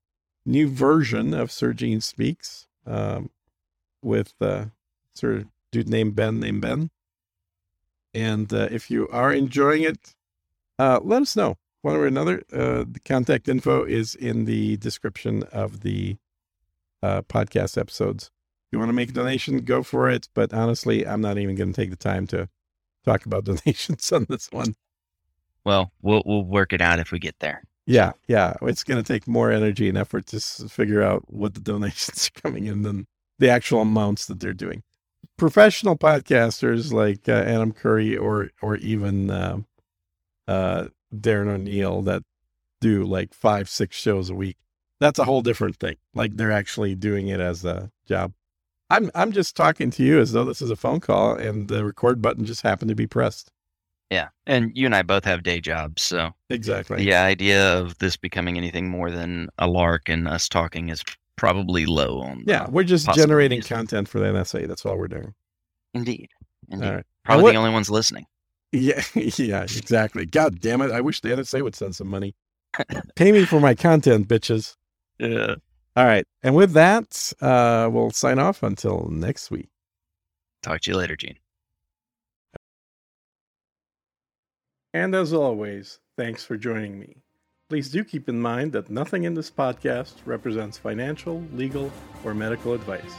new 0.45 0.67
version 0.67 1.33
of 1.33 1.51
Sir 1.51 1.73
Gene 1.73 2.01
Speaks 2.01 2.67
um, 2.85 3.29
with 4.01 4.33
uh, 4.41 4.65
Sir 5.15 5.45
Dude 5.71 5.89
named 5.89 6.15
Ben, 6.15 6.39
named 6.39 6.61
Ben. 6.61 6.89
And 8.13 8.51
uh, 8.51 8.69
if 8.71 8.89
you 8.89 9.07
are 9.09 9.31
enjoying 9.31 9.83
it, 9.83 10.15
uh, 10.79 10.99
let 11.03 11.21
us 11.21 11.35
know 11.35 11.57
one 11.81 11.93
way 11.93 11.99
or 11.99 12.07
another. 12.07 12.43
Uh, 12.51 12.85
the 12.89 13.01
contact 13.05 13.47
info 13.47 13.83
is 13.83 14.15
in 14.15 14.45
the 14.45 14.77
description 14.77 15.43
of 15.51 15.81
the 15.81 16.17
uh, 17.03 17.21
podcast 17.23 17.77
episodes. 17.77 18.31
If 18.67 18.73
you 18.73 18.79
want 18.79 18.89
to 18.89 18.93
make 18.93 19.09
a 19.09 19.13
donation, 19.13 19.59
go 19.59 19.83
for 19.83 20.09
it. 20.09 20.27
But 20.33 20.53
honestly, 20.53 21.05
I'm 21.05 21.21
not 21.21 21.37
even 21.37 21.55
going 21.55 21.73
to 21.73 21.81
take 21.81 21.91
the 21.91 21.95
time 21.95 22.27
to 22.27 22.49
talk 23.05 23.25
about 23.25 23.43
donations 23.45 24.11
on 24.11 24.25
this 24.29 24.51
one. 24.51 24.75
Well, 25.65 25.91
we'll 26.01 26.23
we'll 26.25 26.45
work 26.45 26.73
it 26.73 26.81
out 26.81 26.99
if 26.99 27.11
we 27.11 27.19
get 27.19 27.35
there. 27.39 27.63
Yeah, 27.89 28.11
yeah. 28.27 28.53
It's 28.61 28.83
going 28.83 29.03
to 29.03 29.13
take 29.13 29.27
more 29.27 29.51
energy 29.51 29.89
and 29.89 29.97
effort 29.97 30.27
to 30.27 30.39
figure 30.39 31.01
out 31.01 31.23
what 31.27 31.55
the 31.55 31.59
donations 31.59 32.29
are 32.37 32.41
coming 32.41 32.67
in 32.67 32.83
than 32.83 33.07
the 33.39 33.49
actual 33.49 33.81
amounts 33.81 34.27
that 34.27 34.39
they're 34.39 34.53
doing 34.53 34.83
professional 35.37 35.97
podcasters 35.97 36.93
like 36.93 37.27
uh, 37.27 37.31
Adam 37.31 37.71
Curry 37.71 38.15
or 38.15 38.49
or 38.61 38.75
even 38.77 39.31
uh, 39.31 39.57
uh, 40.47 40.87
Darren 41.15 41.47
O'Neill 41.47 42.03
that 42.03 42.23
do 42.81 43.03
like 43.05 43.33
five 43.33 43.69
six 43.69 43.97
shows 43.97 44.29
a 44.29 44.35
week. 44.35 44.57
That's 44.99 45.17
a 45.17 45.23
whole 45.25 45.41
different 45.41 45.77
thing. 45.77 45.95
Like 46.13 46.35
they're 46.35 46.51
actually 46.51 46.93
doing 46.93 47.29
it 47.29 47.39
as 47.39 47.65
a 47.65 47.91
job. 48.07 48.33
I'm 48.89 49.09
I'm 49.15 49.31
just 49.31 49.55
talking 49.55 49.89
to 49.91 50.03
you 50.03 50.19
as 50.19 50.33
though 50.33 50.45
this 50.45 50.61
is 50.61 50.69
a 50.69 50.75
phone 50.75 50.99
call 50.99 51.33
and 51.35 51.67
the 51.67 51.85
record 51.85 52.21
button 52.21 52.45
just 52.45 52.61
happened 52.61 52.89
to 52.89 52.95
be 52.95 53.07
pressed. 53.07 53.51
Yeah, 54.09 54.29
and 54.47 54.71
you 54.75 54.87
and 54.87 54.95
I 54.95 55.03
both 55.03 55.23
have 55.25 55.43
day 55.43 55.61
jobs, 55.61 56.01
so 56.01 56.31
exactly 56.49 56.97
the 56.97 57.13
idea 57.13 57.77
of 57.77 57.97
this 57.99 58.17
becoming 58.17 58.57
anything 58.57 58.89
more 58.89 59.11
than 59.11 59.49
a 59.59 59.67
lark 59.67 60.09
and 60.09 60.27
us 60.27 60.49
talking 60.49 60.89
is 60.89 61.03
probably 61.35 61.85
low 61.85 62.19
on. 62.21 62.43
Yeah, 62.47 62.67
we're 62.69 62.83
just 62.83 63.13
generating 63.13 63.61
content 63.61 64.07
for 64.07 64.19
the 64.19 64.25
NSA. 64.25 64.67
That's 64.67 64.83
all 64.83 64.97
we're 64.97 65.07
doing. 65.07 65.35
Indeed. 65.93 66.29
Indeed. 66.69 67.03
Probably 67.23 67.43
what, 67.43 67.51
the 67.51 67.57
only 67.57 67.71
ones 67.71 67.91
listening. 67.91 68.25
Yeah, 68.71 69.03
yeah, 69.13 69.61
exactly. 69.61 70.25
God 70.25 70.59
damn 70.59 70.81
it! 70.81 70.91
I 70.91 71.01
wish 71.01 71.21
the 71.21 71.29
NSA 71.29 71.61
would 71.61 71.75
send 71.75 71.95
some 71.95 72.07
money. 72.07 72.35
Pay 73.15 73.31
me 73.31 73.45
for 73.45 73.59
my 73.59 73.75
content, 73.75 74.27
bitches. 74.27 74.75
Yeah. 75.19 75.55
All 75.95 76.05
right, 76.05 76.25
and 76.41 76.55
with 76.55 76.73
that, 76.73 77.31
uh, 77.41 77.89
we'll 77.91 78.11
sign 78.11 78.39
off 78.39 78.63
until 78.63 79.07
next 79.11 79.51
week. 79.51 79.69
Talk 80.63 80.81
to 80.81 80.91
you 80.91 80.97
later, 80.97 81.15
Gene. 81.15 81.37
And 84.93 85.13
as 85.13 85.33
always, 85.33 85.99
thanks 86.17 86.43
for 86.43 86.57
joining 86.57 86.99
me. 86.99 87.17
Please 87.69 87.89
do 87.89 88.03
keep 88.03 88.27
in 88.27 88.41
mind 88.41 88.71
that 88.71 88.89
nothing 88.89 89.23
in 89.23 89.35
this 89.35 89.51
podcast 89.51 90.15
represents 90.25 90.79
financial, 90.79 91.43
legal, 91.53 91.91
or 92.23 92.33
medical 92.33 92.73
advice. 92.73 93.13